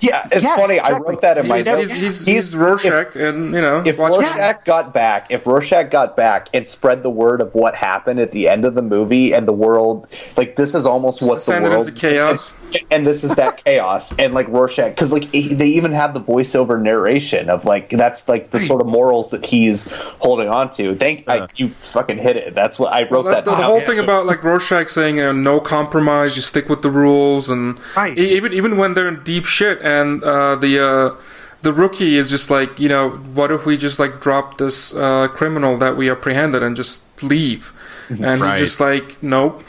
Yeah, 0.00 0.26
It's 0.32 0.42
yes, 0.42 0.58
funny. 0.58 0.78
I 0.80 0.98
wrote 0.98 1.20
that 1.22 1.36
in 1.38 1.46
my 1.46 1.58
He's, 1.58 1.66
notes. 1.66 1.92
he's, 1.92 2.02
he's, 2.02 2.24
He's- 2.24 2.36
he's 2.46 2.56
Rorschach, 2.56 3.14
and 3.16 3.54
you 3.54 3.60
know, 3.60 3.82
If 3.84 3.98
watch- 3.98 4.12
Rorschach 4.12 4.64
got 4.64 4.94
back, 4.94 5.26
if 5.30 5.46
Rorschach 5.46 5.90
got 5.90 6.16
back 6.16 6.48
and 6.54 6.66
spread 6.66 7.02
the 7.02 7.10
word 7.10 7.40
of 7.40 7.54
what 7.54 7.74
happened 7.76 8.18
at 8.20 8.32
the 8.32 8.48
end 8.48 8.64
of 8.64 8.74
the 8.74 8.82
movie, 8.82 9.32
and 9.34 9.46
the 9.46 9.52
world, 9.52 10.06
like 10.36 10.56
this 10.56 10.74
is 10.74 10.86
almost 10.86 11.20
what 11.20 11.28
the 11.28 11.34
Descended 11.36 11.72
world 11.72 11.88
into 11.88 12.00
chaos. 12.00 12.54
and, 12.74 12.76
and 12.90 13.06
this 13.06 13.24
is 13.24 13.34
that 13.36 13.62
chaos, 13.64 14.18
and 14.18 14.32
like 14.32 14.48
Rorschach, 14.48 14.90
because 14.94 15.12
like 15.12 15.24
he- 15.32 15.52
they 15.54 15.66
even 15.68 15.92
have 15.92 16.14
the 16.14 16.20
voiceover 16.20 16.80
narration 16.80 17.50
of 17.50 17.64
like 17.64 17.90
that's 17.90 18.28
like 18.28 18.50
the 18.52 18.60
sort 18.60 18.80
of 18.80 18.86
morals 18.86 19.30
that 19.32 19.44
he's 19.44 19.90
holding 20.20 20.48
on 20.48 20.70
to. 20.72 20.94
Thank 20.96 21.28
I, 21.28 21.46
you, 21.56 21.68
fucking 21.68 22.18
hit 22.18 22.36
it. 22.36 22.54
That's 22.54 22.78
what 22.78 22.92
I 22.94 23.02
wrote 23.02 23.24
Well, 23.24 23.34
that. 23.34 23.44
the, 23.44 23.50
the 23.50 23.56
down. 23.58 23.64
whole 23.66 23.80
thing 23.82 23.98
about 23.98 24.24
like 24.26 24.42
Rorschach 24.42 24.88
saying 24.88 25.20
uh, 25.20 25.32
no 25.32 25.60
compromise, 25.60 26.36
you 26.36 26.42
stick 26.42 26.68
with 26.68 26.82
the 26.82 26.90
rules, 26.90 27.50
and 27.50 27.78
Right. 27.96 28.16
e- 28.16 28.30
even 28.36 28.52
even 28.54 28.76
when 28.78 28.94
they're 28.94 29.08
in 29.08 29.22
deep 29.24 29.44
shit, 29.44 29.80
and 29.90 30.22
uh, 30.22 30.56
the 30.56 30.72
uh, 30.78 31.20
the 31.62 31.72
rookie 31.72 32.16
is 32.16 32.30
just 32.30 32.50
like, 32.50 32.80
you 32.80 32.88
know, 32.88 33.10
what 33.10 33.50
if 33.50 33.66
we 33.66 33.76
just 33.76 33.98
like 33.98 34.20
drop 34.20 34.58
this 34.58 34.94
uh, 34.94 35.28
criminal 35.28 35.76
that 35.78 35.96
we 35.96 36.10
apprehended 36.10 36.62
and 36.62 36.76
just 36.76 37.02
leave? 37.22 37.72
And 38.10 38.40
Right. 38.40 38.58
he's 38.58 38.68
just 38.68 38.80
like, 38.80 39.22
nope. 39.22 39.62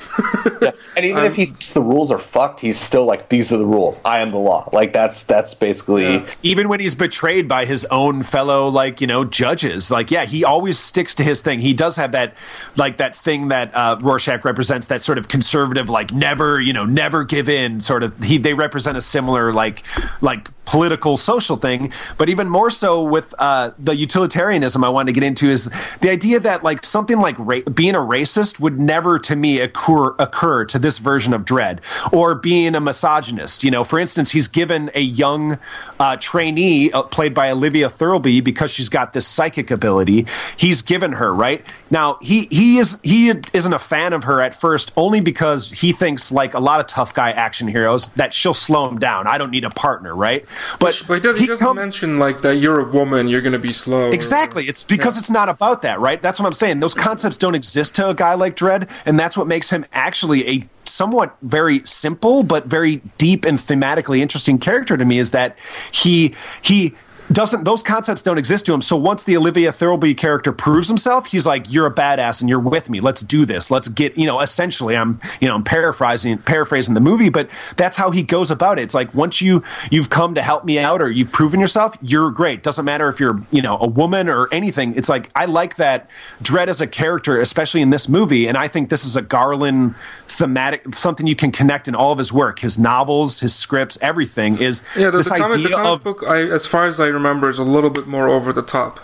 Yeah. 0.61 0.71
And 0.97 1.05
even 1.05 1.25
if 1.25 1.35
he 1.41 1.45
thinks 1.45 1.73
the 1.73 1.81
rules 1.81 2.11
are 2.11 2.19
fucked, 2.19 2.59
he's 2.59 2.79
still 2.79 3.05
like, 3.05 3.29
these 3.29 3.51
are 3.53 3.57
the 3.57 3.65
rules. 3.65 4.01
I 4.03 4.19
am 4.21 4.31
the 4.31 4.37
law. 4.37 4.67
Like 4.73 4.93
that's 4.93 5.23
that's 5.23 5.53
basically. 5.53 6.03
Yeah. 6.03 6.31
even 6.43 6.67
when 6.69 6.79
he's 6.79 6.95
betrayed 6.95 7.47
by 7.47 7.65
his 7.65 7.85
own 7.85 8.23
fellow 8.23 8.67
like 8.67 8.99
you 9.01 9.07
know 9.07 9.23
judges 9.25 9.91
like 9.91 10.09
yeah 10.11 10.25
he 10.25 10.43
always 10.43 10.79
sticks 10.79 11.13
to 11.15 11.23
his 11.23 11.41
thing 11.41 11.59
he 11.59 11.73
does 11.73 11.95
have 11.95 12.11
that 12.13 12.33
like 12.75 12.97
that 12.97 13.15
thing 13.15 13.49
that 13.49 13.73
uh, 13.75 13.97
rorschach 14.01 14.43
represents 14.45 14.87
that 14.87 15.01
sort 15.01 15.17
of 15.17 15.27
conservative 15.27 15.89
like 15.89 16.11
never 16.13 16.59
you 16.59 16.73
know 16.73 16.85
never 16.85 17.23
give 17.23 17.47
in 17.49 17.79
sort 17.79 18.03
of 18.03 18.17
he 18.23 18.37
they 18.37 18.53
represent 18.53 18.97
a 18.97 19.01
similar 19.01 19.51
like 19.53 19.83
like 20.21 20.47
political 20.65 21.17
social 21.17 21.57
thing 21.57 21.91
but 22.17 22.29
even 22.29 22.47
more 22.47 22.69
so 22.69 23.03
with 23.03 23.33
uh, 23.39 23.71
the 23.77 23.95
utilitarianism 23.95 24.83
i 24.83 24.89
wanted 24.89 25.13
to 25.13 25.19
get 25.19 25.25
into 25.25 25.49
is 25.49 25.69
the 26.01 26.09
idea 26.09 26.39
that 26.39 26.63
like 26.63 26.85
something 26.85 27.19
like 27.19 27.35
ra- 27.37 27.61
being 27.73 27.95
a 27.95 27.99
racist 27.99 28.30
would 28.59 28.79
never 28.79 29.19
to 29.19 29.35
me 29.35 29.59
occur 29.59 30.15
occur 30.19 30.65
to 30.65 30.79
this 30.79 30.97
version 30.97 31.33
of 31.33 31.43
Dredd 31.45 31.79
or 32.13 32.35
being 32.35 32.75
a 32.75 32.79
misogynist 32.79 33.63
you 33.63 33.71
know 33.71 33.83
for 33.83 33.99
instance 33.99 34.31
he's 34.31 34.47
given 34.47 34.89
a 34.95 35.01
young 35.01 35.57
uh, 35.99 36.15
trainee 36.17 36.91
uh, 36.91 37.03
played 37.03 37.33
by 37.33 37.49
olivia 37.51 37.89
thirlby 37.89 38.41
because 38.43 38.71
she's 38.71 38.89
got 38.89 39.13
this 39.13 39.27
psychic 39.27 39.69
ability 39.71 40.25
he's 40.57 40.81
given 40.81 41.13
her 41.13 41.33
right 41.33 41.63
now 41.89 42.17
he 42.21 42.45
he 42.51 42.77
is 42.77 42.99
he 43.03 43.29
isn't 43.53 43.73
a 43.73 43.79
fan 43.79 44.13
of 44.13 44.23
her 44.23 44.41
at 44.41 44.55
first 44.55 44.91
only 44.95 45.19
because 45.21 45.71
he 45.71 45.91
thinks 45.91 46.31
like 46.31 46.53
a 46.53 46.59
lot 46.59 46.79
of 46.79 46.87
tough 46.87 47.13
guy 47.13 47.31
action 47.31 47.67
heroes 47.67 48.09
that 48.09 48.33
she'll 48.33 48.53
slow 48.53 48.87
him 48.87 48.97
down 48.99 49.27
i 49.27 49.37
don't 49.37 49.51
need 49.51 49.63
a 49.63 49.69
partner 49.69 50.15
right 50.15 50.45
but, 50.79 51.01
But 51.07 51.15
he, 51.15 51.19
does, 51.19 51.39
he 51.39 51.45
doesn't 51.47 51.65
comes- 51.65 51.83
mention 51.83 52.17
like 52.19 52.41
that 52.41 52.55
you're 52.57 52.79
a 52.79 52.89
woman, 52.89 53.27
you're 53.27 53.41
going 53.41 53.53
to 53.53 53.59
be 53.59 53.73
slow. 53.73 54.09
or- 54.09 54.13
Exactly. 54.13 54.67
It's 54.67 54.83
because 54.83 55.17
it's 55.17 55.29
not 55.29 55.49
about 55.49 55.81
that, 55.81 55.99
right? 55.99 56.21
That's 56.21 56.39
what 56.39 56.45
I'm 56.45 56.53
saying. 56.53 56.79
Those 56.79 56.93
concepts 56.93 57.37
don't 57.37 57.55
exist 57.55 57.95
to 57.95 58.09
a 58.09 58.13
guy 58.21 58.35
like 58.35 58.55
Dredd, 58.55 58.87
and 59.03 59.19
that's 59.19 59.35
what 59.35 59.47
makes 59.47 59.71
him 59.71 59.83
actually 59.93 60.47
a 60.47 60.61
somewhat 60.85 61.35
very 61.41 61.81
simple 61.85 62.43
but 62.43 62.67
very 62.67 62.97
deep 63.17 63.45
and 63.45 63.57
thematically 63.57 64.19
interesting 64.19 64.59
character 64.59 64.95
to 64.95 65.05
me 65.05 65.17
is 65.17 65.31
that 65.31 65.57
he 65.91 66.35
he 66.61 66.93
doesn't 67.31 67.63
those 67.63 67.83
concepts 67.83 68.21
don't 68.21 68.37
exist 68.37 68.65
to 68.65 68.73
him. 68.73 68.81
So 68.81 68.95
once 68.95 69.23
the 69.23 69.37
olivia 69.37 69.71
thirlby 69.71 70.15
character 70.15 70.51
proves 70.51 70.87
himself 70.87 71.27
he's 71.27 71.45
like 71.45 71.71
you're 71.71 71.85
a 71.85 71.93
badass 71.93 72.41
and 72.41 72.49
you're 72.49 72.59
with 72.59 72.89
me. 72.89 72.99
Let's 72.99 73.21
do 73.21 73.45
this. 73.45 73.71
Let's 73.71 73.87
get 73.87 74.17
you 74.17 74.25
know 74.25 74.39
essentially 74.41 74.95
i'm 74.95 75.19
you 75.39 75.47
know 75.47 75.55
i'm 75.55 75.63
paraphrasing 75.63 76.37
paraphrasing 76.39 76.93
the 76.93 77.01
movie 77.01 77.29
but 77.29 77.49
that's 77.77 77.97
how 77.97 78.11
he 78.11 78.23
goes 78.23 78.51
about 78.51 78.79
it. 78.79 78.83
It's 78.83 78.93
like 78.93 79.13
once 79.13 79.41
you 79.41 79.63
you've 79.89 80.09
come 80.09 80.35
to 80.35 80.41
help 80.41 80.65
me 80.65 80.79
out 80.79 81.01
or 81.01 81.09
you've 81.09 81.31
proven 81.31 81.59
yourself 81.59 81.95
you're 82.01 82.31
great. 82.31 82.63
Doesn't 82.63 82.85
matter 82.85 83.09
if 83.09 83.19
you're 83.19 83.41
you 83.51 83.61
know 83.61 83.77
a 83.79 83.87
woman 83.87 84.29
or 84.29 84.47
anything. 84.51 84.93
It's 84.95 85.09
like 85.09 85.29
i 85.35 85.45
like 85.45 85.75
that 85.77 86.09
Dredd 86.41 86.67
as 86.67 86.81
a 86.81 86.87
character 86.87 87.39
especially 87.39 87.81
in 87.81 87.89
this 87.89 88.09
movie 88.09 88.47
and 88.47 88.57
i 88.57 88.67
think 88.67 88.89
this 88.89 89.05
is 89.05 89.15
a 89.15 89.21
garland 89.21 89.95
thematic 90.27 90.95
something 90.95 91.27
you 91.27 91.35
can 91.35 91.51
connect 91.51 91.87
in 91.87 91.95
all 91.95 92.11
of 92.11 92.17
his 92.17 92.31
work. 92.33 92.59
His 92.59 92.79
novels 92.79 93.39
his 93.39 93.53
scripts 93.53 93.97
everything 94.01 94.59
is 94.59 94.81
Yeah, 94.95 95.09
the, 95.09 95.17
this 95.19 95.29
the 95.29 95.37
comic, 95.37 95.57
idea 95.57 95.67
the 95.69 95.75
comic 95.75 95.91
of 95.91 96.03
book, 96.03 96.23
I, 96.27 96.49
as 96.49 96.65
far 96.65 96.85
as 96.85 96.99
I 96.99 97.07
remember, 97.07 97.20
is 97.49 97.59
a 97.59 97.63
little 97.63 97.89
bit 97.89 98.07
more 98.07 98.27
over 98.27 98.51
the 98.53 98.61
top. 98.61 98.99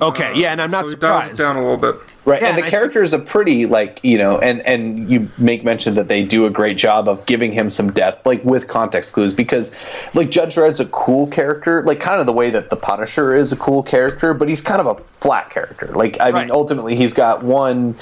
okay 0.00 0.30
uh, 0.30 0.34
yeah 0.34 0.52
and 0.52 0.60
i'm 0.62 0.70
not 0.70 0.86
so 0.86 0.90
he 0.92 0.96
dials 0.98 1.22
surprised 1.24 1.38
down 1.40 1.56
a 1.56 1.60
little 1.60 1.76
bit. 1.76 1.96
Right, 2.26 2.42
Yeah, 2.42 2.48
and 2.48 2.56
and 2.58 2.64
the 2.64 2.68
I 2.68 2.70
characters 2.70 3.14
are 3.14 3.18
pretty 3.18 3.64
like 3.64 3.98
you 4.02 4.18
know, 4.18 4.38
and 4.38 4.60
and 4.66 5.08
you 5.08 5.30
make 5.38 5.64
mention 5.64 5.94
that 5.94 6.08
they 6.08 6.22
do 6.22 6.44
a 6.44 6.50
great 6.50 6.76
job 6.76 7.08
of 7.08 7.24
giving 7.24 7.50
him 7.50 7.70
some 7.70 7.92
depth, 7.92 8.26
like 8.26 8.44
with 8.44 8.68
context 8.68 9.14
clues, 9.14 9.32
because 9.32 9.74
like 10.12 10.28
Judge 10.30 10.54
Dredd's 10.54 10.80
a 10.80 10.84
cool 10.86 11.26
character, 11.28 11.82
like 11.84 11.98
kind 11.98 12.20
of 12.20 12.26
the 12.26 12.32
way 12.34 12.50
that 12.50 12.68
the 12.68 12.76
Punisher 12.76 13.34
is 13.34 13.52
a 13.52 13.56
cool 13.56 13.82
character, 13.82 14.34
but 14.34 14.50
he's 14.50 14.60
kind 14.60 14.82
of 14.82 14.86
a 14.98 15.02
flat 15.20 15.48
character. 15.48 15.86
Like 15.94 16.20
I 16.20 16.30
Right. 16.30 16.42
mean, 16.42 16.50
ultimately 16.50 16.94
he's 16.94 17.14
got 17.14 17.42
one. 17.42 17.96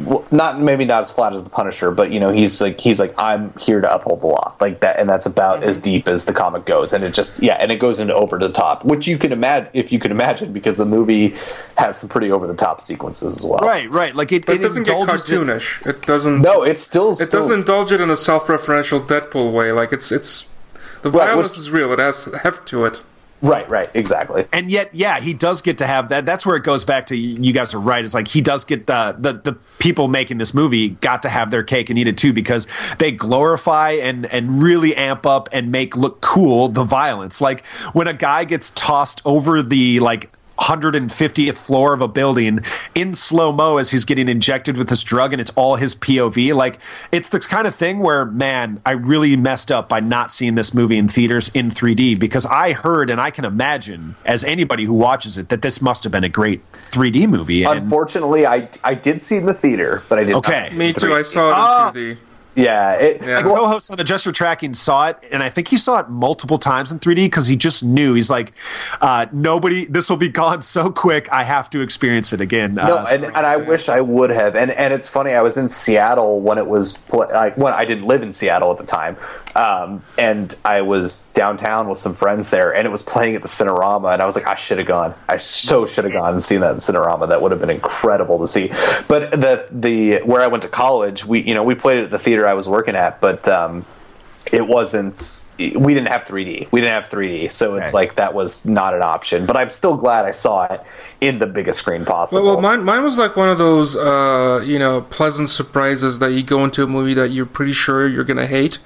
Well, 0.00 0.24
Not 0.30 0.60
maybe 0.60 0.84
not 0.84 1.02
as 1.02 1.10
flat 1.10 1.32
as 1.32 1.42
the 1.42 1.50
Punisher, 1.50 1.90
but 1.90 2.10
you 2.10 2.20
know 2.20 2.30
he's 2.30 2.60
like 2.60 2.80
he's 2.80 2.98
like 2.98 3.14
I'm 3.18 3.52
here 3.58 3.80
to 3.80 3.92
uphold 3.94 4.20
the 4.20 4.26
law, 4.26 4.54
like 4.60 4.80
that, 4.80 4.98
and 4.98 5.08
that's 5.08 5.26
about 5.26 5.60
mm-hmm. 5.60 5.68
as 5.68 5.78
deep 5.78 6.08
as 6.08 6.24
the 6.24 6.32
comic 6.32 6.64
goes, 6.64 6.92
and 6.92 7.04
it 7.04 7.14
just 7.14 7.42
yeah, 7.42 7.54
and 7.54 7.72
it 7.72 7.76
goes 7.76 7.98
into 8.00 8.14
over 8.14 8.38
the 8.38 8.48
top, 8.50 8.84
which 8.84 9.06
you 9.06 9.18
can 9.18 9.32
imagine 9.32 9.70
if 9.72 9.90
you 9.92 9.98
can 9.98 10.10
imagine 10.10 10.52
because 10.52 10.76
the 10.76 10.84
movie 10.84 11.34
has 11.76 11.98
some 11.98 12.08
pretty 12.08 12.30
over 12.30 12.46
the 12.46 12.54
top 12.54 12.80
sequences 12.80 13.36
as 13.36 13.44
well. 13.44 13.60
right 13.60 13.90
right 13.90 14.14
like 14.14 14.32
it, 14.32 14.48
it 14.48 14.56
it 14.56 14.62
doesn't 14.62 14.84
get 14.84 14.96
cartoonish. 15.08 15.86
It 15.86 16.02
doesn't. 16.02 16.40
No, 16.42 16.62
it's 16.62 16.82
still, 16.82 17.12
It 17.12 17.26
still 17.26 17.40
doesn't 17.40 17.52
indulge 17.60 17.92
it 17.92 18.00
in 18.00 18.10
a 18.10 18.16
self-referential 18.16 19.06
Deadpool 19.06 19.52
way. 19.52 19.72
Like 19.72 19.92
it's 19.92 20.12
it's 20.12 20.46
the 21.02 21.10
Right, 21.10 21.28
violence 21.28 21.50
which- 21.50 21.58
is 21.58 21.70
real. 21.70 21.92
It 21.92 21.98
has 21.98 22.24
heft 22.42 22.66
to 22.68 22.84
it. 22.84 23.02
Right, 23.42 23.68
right, 23.68 23.90
exactly. 23.94 24.46
and 24.52 24.70
yet 24.70 24.94
yeah 24.94 25.20
he 25.20 25.34
does 25.34 25.62
get 25.62 25.78
to 25.78 25.86
have 25.86 26.08
that. 26.08 26.26
That's 26.26 26.44
where 26.44 26.56
it 26.56 26.64
goes 26.64 26.84
back 26.84 27.06
to 27.06 27.16
you 27.16 27.52
guys 27.52 27.74
are 27.74 27.80
right. 27.80 28.04
It's 28.04 28.14
like 28.14 28.28
he 28.28 28.40
does 28.40 28.64
get 28.64 28.86
the 28.86 29.16
the, 29.18 29.32
the 29.32 29.52
people 29.78 30.08
making 30.08 30.38
this 30.38 30.54
movie 30.54 30.90
got 30.90 31.22
to 31.22 31.28
have 31.28 31.50
their 31.50 31.62
cake 31.62 31.90
and 31.90 31.98
eat 31.98 32.06
it 32.06 32.18
too 32.18 32.32
because 32.32 32.66
they 32.98 33.12
glorify 33.12 33.92
and 33.92 34.26
and 34.26 34.62
really 34.62 34.94
amp 34.96 35.26
up 35.26 35.48
and 35.52 35.70
make 35.70 35.96
look 35.96 36.20
cool 36.20 36.68
the 36.68 36.84
violence. 36.84 37.40
Like 37.40 37.64
when 37.92 38.08
a 38.08 38.14
guy 38.14 38.44
gets 38.44 38.70
tossed 38.70 39.22
over 39.24 39.62
the 39.62 40.00
like 40.00 40.30
150th 40.60 41.56
floor 41.56 41.92
of 41.92 42.00
a 42.00 42.08
building 42.08 42.60
in 42.94 43.14
slow 43.14 43.52
mo 43.52 43.78
as 43.78 43.90
he's 43.90 44.04
getting 44.04 44.28
injected 44.28 44.76
with 44.76 44.88
this 44.88 45.02
drug 45.02 45.32
and 45.32 45.40
it's 45.40 45.50
all 45.50 45.76
his 45.76 45.94
POV. 45.94 46.54
Like, 46.54 46.78
it's 47.12 47.28
the 47.28 47.40
kind 47.40 47.66
of 47.66 47.74
thing 47.74 48.00
where, 48.00 48.24
man, 48.24 48.80
I 48.84 48.92
really 48.92 49.36
messed 49.36 49.70
up 49.70 49.88
by 49.88 50.00
not 50.00 50.32
seeing 50.32 50.54
this 50.54 50.74
movie 50.74 50.96
in 50.98 51.08
theaters 51.08 51.48
in 51.54 51.70
3D 51.70 52.18
because 52.18 52.44
I 52.46 52.72
heard 52.72 53.10
and 53.10 53.20
I 53.20 53.30
can 53.30 53.44
imagine, 53.44 54.16
as 54.24 54.44
anybody 54.44 54.84
who 54.84 54.94
watches 54.94 55.38
it, 55.38 55.48
that 55.48 55.62
this 55.62 55.80
must 55.80 56.02
have 56.04 56.12
been 56.12 56.24
a 56.24 56.28
great 56.28 56.60
3D 56.86 57.28
movie. 57.28 57.64
And 57.64 57.78
Unfortunately, 57.80 58.46
I 58.46 58.68
I 58.84 58.94
did 58.94 59.22
see 59.22 59.36
it 59.36 59.40
in 59.40 59.46
the 59.46 59.54
theater, 59.54 60.02
but 60.08 60.18
I 60.18 60.24
did. 60.24 60.34
Okay. 60.36 60.68
Not 60.70 60.72
Me 60.74 60.92
too. 60.92 61.14
I 61.14 61.22
saw 61.22 61.46
it 61.46 61.50
in 61.50 61.54
Ah. 61.56 61.92
2D. 61.94 62.16
Yeah, 62.58 62.94
it, 62.94 63.22
Yeah. 63.22 63.36
My 63.36 63.42
co-host 63.42 63.90
on 63.90 63.96
the 63.96 64.02
Adjust 64.02 64.24
Your 64.24 64.32
Tracking 64.32 64.74
saw 64.74 65.08
it, 65.08 65.18
and 65.30 65.42
I 65.42 65.48
think 65.48 65.68
he 65.68 65.78
saw 65.78 66.00
it 66.00 66.08
multiple 66.08 66.58
times 66.58 66.90
in 66.92 66.98
3D 66.98 67.26
because 67.26 67.46
he 67.46 67.56
just 67.56 67.82
knew 67.82 68.14
he's 68.14 68.30
like, 68.30 68.52
uh, 69.00 69.26
nobody. 69.32 69.84
This 69.86 70.10
will 70.10 70.16
be 70.16 70.28
gone 70.28 70.62
so 70.62 70.90
quick. 70.90 71.30
I 71.32 71.44
have 71.44 71.70
to 71.70 71.80
experience 71.80 72.32
it 72.32 72.40
again. 72.40 72.74
No, 72.74 72.82
Uh, 72.98 73.06
and, 73.12 73.24
and 73.24 73.36
I 73.36 73.56
wish 73.56 73.88
I 73.88 74.00
would 74.00 74.30
have. 74.30 74.56
And 74.56 74.70
and 74.72 74.92
it's 74.92 75.06
funny. 75.08 75.32
I 75.32 75.40
was 75.42 75.56
in 75.56 75.68
Seattle 75.68 76.40
when 76.40 76.58
it 76.58 76.66
was 76.66 76.98
pl- 76.98 77.28
like 77.32 77.56
when 77.56 77.72
I 77.72 77.84
didn't 77.84 78.06
live 78.06 78.22
in 78.22 78.32
Seattle 78.32 78.70
at 78.72 78.78
the 78.78 78.84
time, 78.84 79.16
um, 79.58 80.04
and 80.16 80.54
I 80.64 80.82
was 80.82 81.26
downtown 81.30 81.88
with 81.88 81.98
some 81.98 82.14
friends 82.14 82.50
there, 82.50 82.72
and 82.72 82.86
it 82.86 82.90
was 82.90 83.02
playing 83.02 83.34
at 83.34 83.42
the 83.42 83.48
Cinerama, 83.48 84.12
and 84.12 84.22
I 84.22 84.24
was 84.24 84.36
like, 84.36 84.46
I 84.46 84.54
should 84.54 84.78
have 84.78 84.86
gone. 84.86 85.14
I 85.28 85.36
so 85.36 85.84
should 85.84 86.04
have 86.04 86.12
gone 86.12 86.32
and 86.32 86.42
seen 86.42 86.60
that 86.60 86.70
in 86.70 86.76
Cinerama. 86.76 87.28
That 87.28 87.42
would 87.42 87.50
have 87.50 87.60
been 87.60 87.68
incredible 87.68 88.38
to 88.38 88.46
see. 88.46 88.68
But 89.08 89.32
the 89.32 89.66
the 89.72 90.20
where 90.20 90.42
I 90.42 90.46
went 90.46 90.62
to 90.62 90.68
college, 90.68 91.24
we 91.24 91.40
you 91.40 91.54
know 91.54 91.64
we 91.64 91.74
played 91.74 91.98
it 91.98 92.04
at 92.04 92.10
the 92.10 92.20
theater 92.20 92.46
I 92.46 92.54
was 92.54 92.68
working 92.68 92.94
at, 92.94 93.20
but. 93.20 93.46
Um, 93.48 93.84
it 94.50 94.66
wasn't 94.66 95.44
we 95.58 95.92
didn't 95.92 96.08
have 96.08 96.24
3d 96.24 96.72
we 96.72 96.80
didn't 96.80 96.92
have 96.92 97.10
3d 97.10 97.52
so 97.52 97.76
it's 97.76 97.92
like 97.92 98.16
that 98.16 98.32
was 98.32 98.64
not 98.64 98.94
an 98.94 99.02
option 99.02 99.44
but 99.44 99.58
i'm 99.58 99.70
still 99.70 99.94
glad 99.94 100.24
i 100.24 100.30
saw 100.30 100.64
it 100.64 100.80
in 101.20 101.38
the 101.38 101.46
biggest 101.46 101.80
screen 101.80 102.06
possible 102.06 102.42
Well, 102.42 102.52
well, 102.54 102.62
mine, 102.62 102.82
mine 102.82 103.02
was 103.02 103.18
like 103.18 103.36
one 103.36 103.50
of 103.50 103.58
those, 103.58 103.94
uh, 103.94 104.62
you 104.64 104.78
know, 104.78 105.02
pleasant 105.02 105.50
surprises 105.50 106.18
that 106.20 106.32
you 106.32 106.42
go 106.42 106.64
into 106.64 106.82
a 106.82 106.86
movie 106.86 107.12
that 107.12 107.30
you're 107.30 107.44
pretty 107.44 107.72
sure 107.72 108.08
you're 108.08 108.24
gonna 108.24 108.46
hate. 108.46 108.78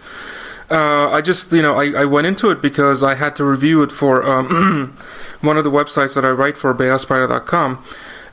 Uh, 0.70 1.10
I 1.10 1.20
just, 1.20 1.52
you 1.52 1.62
know, 1.62 1.74
I, 1.74 2.02
I 2.02 2.04
went 2.04 2.26
into 2.26 2.50
it 2.50 2.62
because 2.62 3.02
I 3.02 3.14
had 3.14 3.36
to 3.36 3.44
review 3.44 3.82
it 3.82 3.92
for 3.92 4.26
um, 4.26 4.96
one 5.40 5.56
of 5.56 5.64
the 5.64 5.70
websites 5.70 6.14
that 6.14 6.24
I 6.24 6.30
write 6.30 6.56
for, 6.56 6.72
Beyazperde.com, 6.74 7.84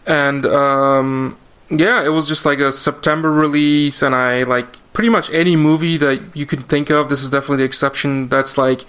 and 0.06 0.46
um, 0.46 1.38
yeah, 1.70 2.04
it 2.04 2.10
was 2.10 2.28
just 2.28 2.46
like 2.46 2.60
a 2.60 2.72
September 2.72 3.32
release, 3.32 4.02
and 4.02 4.16
I 4.16 4.44
like 4.44 4.78
pretty 4.94 5.10
much 5.10 5.30
any 5.32 5.56
movie 5.56 5.98
that 5.98 6.36
you 6.36 6.46
can 6.46 6.62
think 6.64 6.90
of. 6.90 7.10
This 7.10 7.22
is 7.22 7.30
definitely 7.30 7.58
the 7.58 7.64
exception. 7.64 8.28
That's 8.28 8.58
like, 8.58 8.86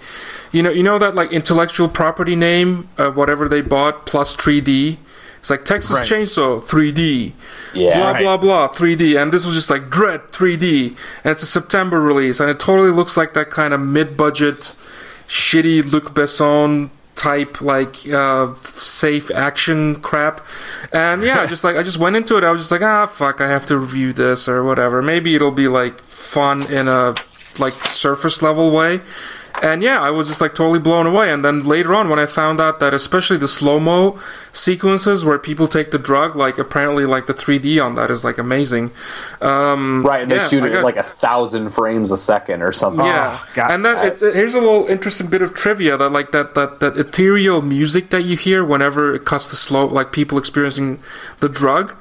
you 0.51 0.63
know, 0.63 0.71
you 0.71 0.83
know 0.83 0.97
that 0.97 1.15
like 1.15 1.31
intellectual 1.31 1.87
property 1.87 2.35
name, 2.35 2.89
uh, 2.97 3.11
whatever 3.11 3.47
they 3.47 3.61
bought 3.61 4.05
plus 4.05 4.35
3D. 4.35 4.97
It's 5.41 5.49
like 5.49 5.65
Texas 5.65 5.91
Right. 5.97 6.07
Chainsaw 6.07 6.63
3D, 6.63 7.33
Yeah. 7.73 7.97
blah 7.97 8.11
Right. 8.11 8.21
blah 8.23 8.37
blah 8.37 8.67
3D, 8.69 9.15
and 9.21 9.33
this 9.33 9.45
was 9.45 9.55
just 9.55 9.69
like 9.69 9.89
Dredd 9.89 10.31
3D, 10.31 10.95
and 11.23 11.31
it's 11.33 11.43
a 11.43 11.47
September 11.47 11.99
release, 11.99 12.39
and 12.39 12.49
it 12.49 12.59
totally 12.59 12.91
looks 12.91 13.17
like 13.17 13.33
that 13.33 13.49
kind 13.49 13.73
of 13.73 13.79
mid-budget, 13.81 14.75
shitty 15.27 15.91
Luc 15.91 16.13
Besson 16.13 16.89
type 17.15 17.59
like 17.61 18.07
uh, 18.11 18.53
safe 18.63 19.29
action 19.31 19.95
crap, 19.95 20.41
and 20.93 21.23
yeah, 21.23 21.45
just 21.53 21.63
like 21.63 21.75
I 21.75 21.83
just 21.83 21.97
went 21.97 22.15
into 22.15 22.37
it, 22.37 22.43
I 22.43 22.51
was 22.51 22.61
just 22.61 22.71
like 22.71 22.81
ah 22.83 23.05
fuck, 23.07 23.41
I 23.41 23.47
have 23.47 23.65
to 23.67 23.77
review 23.77 24.13
this 24.13 24.47
or 24.47 24.63
whatever. 24.63 25.01
Maybe 25.01 25.33
it'll 25.35 25.51
be 25.51 25.67
like 25.67 26.01
fun 26.03 26.63
in 26.71 26.87
a 26.87 27.15
like 27.59 27.73
surface 27.89 28.41
level 28.41 28.71
way. 28.71 29.01
And 29.61 29.83
yeah, 29.83 30.01
I 30.01 30.09
was 30.09 30.27
just 30.27 30.41
like 30.41 30.55
totally 30.55 30.79
blown 30.79 31.05
away. 31.05 31.31
And 31.31 31.45
then 31.45 31.63
later 31.63 31.93
on, 31.93 32.09
when 32.09 32.17
I 32.17 32.25
found 32.25 32.59
out 32.59 32.79
that 32.79 32.95
especially 32.95 33.37
the 33.37 33.47
slow 33.47 33.79
mo 33.79 34.19
sequences 34.51 35.23
where 35.23 35.37
people 35.37 35.67
take 35.67 35.91
the 35.91 35.99
drug, 35.99 36.35
like 36.35 36.57
apparently 36.57 37.05
like 37.05 37.27
the 37.27 37.33
3D 37.35 37.79
on 37.83 37.93
that 37.95 38.09
is 38.09 38.23
like 38.23 38.37
amazing. 38.39 38.89
Um, 39.39 40.03
right 40.05 40.23
and 40.23 40.31
they 40.31 40.37
yeah, 40.37 40.47
shoot 40.47 40.63
it 40.63 40.71
got- 40.71 40.83
like 40.83 40.97
a 40.97 41.03
thousand 41.03 41.71
frames 41.71 42.09
a 42.11 42.17
second 42.17 42.61
or 42.63 42.71
something 42.71 43.05
yeah, 43.05 43.23
Oh, 43.27 43.47
God. 43.53 43.71
and 43.71 43.85
then 43.85 44.05
it's 44.07 44.21
here's 44.21 44.55
a 44.55 44.59
little 44.59 44.87
interesting 44.87 45.27
bit 45.27 45.41
of 45.41 45.53
trivia 45.53 45.95
that 45.97 46.09
like 46.11 46.31
that 46.31 46.55
that 46.55 46.79
that 46.79 46.97
ethereal 46.97 47.61
music 47.61 48.09
that 48.09 48.23
you 48.23 48.35
hear 48.35 48.65
whenever 48.65 49.13
it 49.15 49.25
cuts 49.25 49.47
to 49.49 49.55
slow, 49.55 49.85
like 49.85 50.11
people 50.11 50.37
experiencing 50.37 50.99
the 51.39 51.47
drug. 51.49 51.95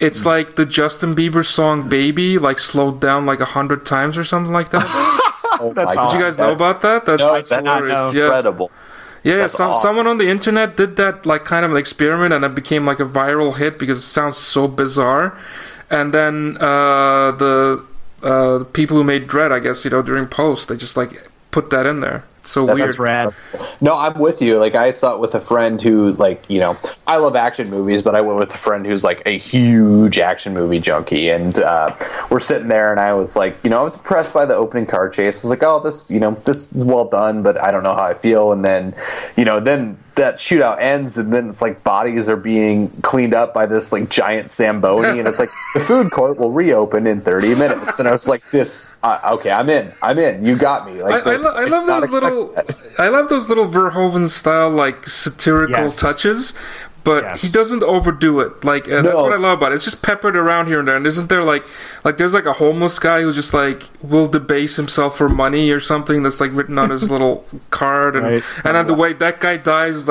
It's 0.00 0.22
Hmm. 0.22 0.28
like 0.28 0.56
the 0.56 0.66
Justin 0.66 1.14
Bieber 1.14 1.44
song 1.44 1.88
"Baby," 1.88 2.38
like 2.38 2.58
slowed 2.58 3.00
down 3.00 3.24
like 3.24 3.40
a 3.40 3.44
hundred 3.46 3.86
times 3.86 4.18
or 4.18 4.24
something 4.24 4.52
like 4.52 4.70
that. 4.70 4.84
Oh 5.60 5.72
That's 5.72 5.96
awesome. 5.96 6.12
Did 6.12 6.18
you 6.18 6.24
guys 6.24 6.38
know 6.38 6.44
That's- 6.54 6.56
about 6.60 6.82
that? 6.82 7.06
That's, 7.06 7.22
no, 7.22 7.32
that's 7.34 7.48
that's 7.48 7.66
hilarious. 7.66 8.14
Yeah. 8.14 8.24
incredible 8.24 8.70
Yeah, 9.22 9.36
That's 9.36 9.54
some, 9.54 9.70
awesome. 9.70 9.82
someone 9.88 10.06
on 10.06 10.18
the 10.18 10.28
internet 10.28 10.76
did 10.76 10.96
that 10.96 11.24
like 11.24 11.44
kind 11.44 11.64
of 11.64 11.70
an 11.70 11.76
experiment, 11.78 12.34
and 12.34 12.44
it 12.44 12.54
became 12.54 12.84
like 12.84 13.00
a 13.00 13.06
viral 13.06 13.56
hit 13.56 13.78
because 13.78 13.98
it 13.98 14.02
sounds 14.02 14.36
so 14.36 14.68
bizarre. 14.68 15.36
And 15.90 16.12
then 16.12 16.56
uh, 16.60 17.30
the 17.32 17.84
uh, 18.22 18.58
the 18.58 18.64
people 18.66 18.96
who 18.96 19.04
made 19.04 19.26
Dredd, 19.28 19.50
I 19.52 19.60
guess 19.60 19.84
you 19.84 19.90
know, 19.90 20.02
during 20.02 20.26
post, 20.26 20.68
they 20.68 20.76
just 20.76 20.96
like 20.96 21.30
put 21.50 21.70
that 21.70 21.86
in 21.86 22.00
there. 22.00 22.24
So 22.46 22.66
That's- 22.66 22.76
weird. 22.76 22.88
That's 22.88 22.98
rad. 22.98 23.34
No, 23.80 23.96
I'm 23.96 24.18
with 24.18 24.42
you. 24.42 24.58
Like 24.58 24.74
I 24.74 24.90
saw 24.90 25.14
it 25.14 25.20
with 25.20 25.34
a 25.34 25.40
friend 25.40 25.80
who, 25.80 26.12
like, 26.12 26.44
you 26.48 26.60
know, 26.60 26.76
I 27.06 27.16
love 27.16 27.36
action 27.36 27.70
movies, 27.70 28.02
but 28.02 28.14
I 28.14 28.20
went 28.20 28.38
with 28.38 28.50
a 28.50 28.58
friend 28.58 28.86
who's 28.86 29.02
like 29.02 29.22
a 29.26 29.36
huge 29.38 30.18
action 30.18 30.54
movie 30.54 30.78
junkie, 30.78 31.30
and 31.30 31.58
uh, 31.58 31.96
we're 32.30 32.40
sitting 32.40 32.68
there, 32.68 32.90
and 32.90 33.00
I 33.00 33.14
was 33.14 33.34
like, 33.36 33.56
you 33.64 33.70
know, 33.70 33.80
I 33.80 33.82
was 33.82 33.96
impressed 33.96 34.34
by 34.34 34.46
the 34.46 34.54
opening 34.54 34.86
car 34.86 35.08
chase. 35.08 35.42
I 35.42 35.48
was 35.48 35.50
like, 35.50 35.62
oh, 35.62 35.80
this, 35.80 36.10
you 36.10 36.20
know, 36.20 36.32
this 36.44 36.72
is 36.74 36.84
well 36.84 37.06
done, 37.06 37.42
but 37.42 37.56
I 37.60 37.70
don't 37.70 37.82
know 37.82 37.94
how 37.94 38.04
I 38.04 38.14
feel. 38.14 38.52
And 38.52 38.64
then, 38.64 38.94
you 39.36 39.44
know, 39.44 39.60
then 39.60 39.98
that 40.16 40.36
shootout 40.36 40.80
ends, 40.80 41.18
and 41.18 41.32
then 41.32 41.48
it's 41.48 41.60
like 41.60 41.82
bodies 41.84 42.28
are 42.28 42.36
being 42.36 42.88
cleaned 43.02 43.34
up 43.34 43.52
by 43.52 43.66
this 43.66 43.92
like 43.92 44.08
giant 44.10 44.48
Zamboni, 44.48 45.18
and 45.18 45.26
it's 45.26 45.38
like 45.38 45.50
the 45.74 45.80
food 45.80 46.10
court 46.12 46.38
will 46.38 46.52
reopen 46.52 47.06
in 47.06 47.20
30 47.20 47.54
minutes. 47.56 47.98
And 47.98 48.06
I 48.08 48.12
was 48.12 48.28
like, 48.28 48.48
this, 48.50 48.98
uh, 49.02 49.18
okay, 49.34 49.50
I'm 49.50 49.68
in, 49.68 49.92
I'm 50.02 50.18
in. 50.18 50.44
You 50.44 50.56
got 50.56 50.86
me. 50.86 51.00
I, 51.00 51.04
Like, 51.04 51.26
I, 51.26 51.30
this- 51.32 51.42
lo- 51.42 51.54
I 51.56 51.64
love 51.64 51.86
those 51.86 52.10
little. 52.10 52.52
that. 52.52 52.76
I 52.98 53.08
love 53.08 53.28
those 53.28 53.48
little 53.48 53.66
Verhoeven 53.68 54.28
style 54.28 54.70
like 54.70 55.06
satirical 55.06 55.82
Yes. 55.82 56.00
touches, 56.00 56.54
but 57.04 57.22
Yes. 57.22 57.42
he 57.42 57.48
doesn't 57.50 57.82
overdo 57.82 58.40
it. 58.40 58.64
Like 58.64 58.88
uh, 58.88 59.02
that's 59.02 59.14
what 59.14 59.32
I 59.32 59.36
love 59.36 59.58
about 59.58 59.72
it. 59.72 59.76
It's 59.76 59.84
just 59.84 60.02
peppered 60.02 60.36
around 60.36 60.66
here 60.66 60.78
and 60.80 60.88
there. 60.88 60.96
And 60.96 61.06
isn't 61.06 61.28
there 61.28 61.44
like 61.44 61.64
like 62.04 62.16
there's 62.16 62.34
like 62.34 62.46
a 62.46 62.54
homeless 62.54 62.98
guy 62.98 63.20
who 63.22 63.32
just 63.32 63.54
like 63.54 63.90
will 64.02 64.26
debase 64.26 64.76
himself 64.76 65.16
for 65.18 65.28
money 65.28 65.70
or 65.70 65.80
something 65.80 66.22
that's 66.22 66.40
like 66.40 66.50
written 66.52 66.78
on 66.78 66.90
his 66.90 67.10
little 67.14 67.46
card 67.70 68.16
and 68.16 68.24
Right. 68.26 68.42
and 68.64 68.74
then 68.76 68.86
the 68.86 68.94
way 68.94 69.12
that 69.12 69.40
guy 69.40 69.56
dies 69.58 69.94
is 69.94 70.08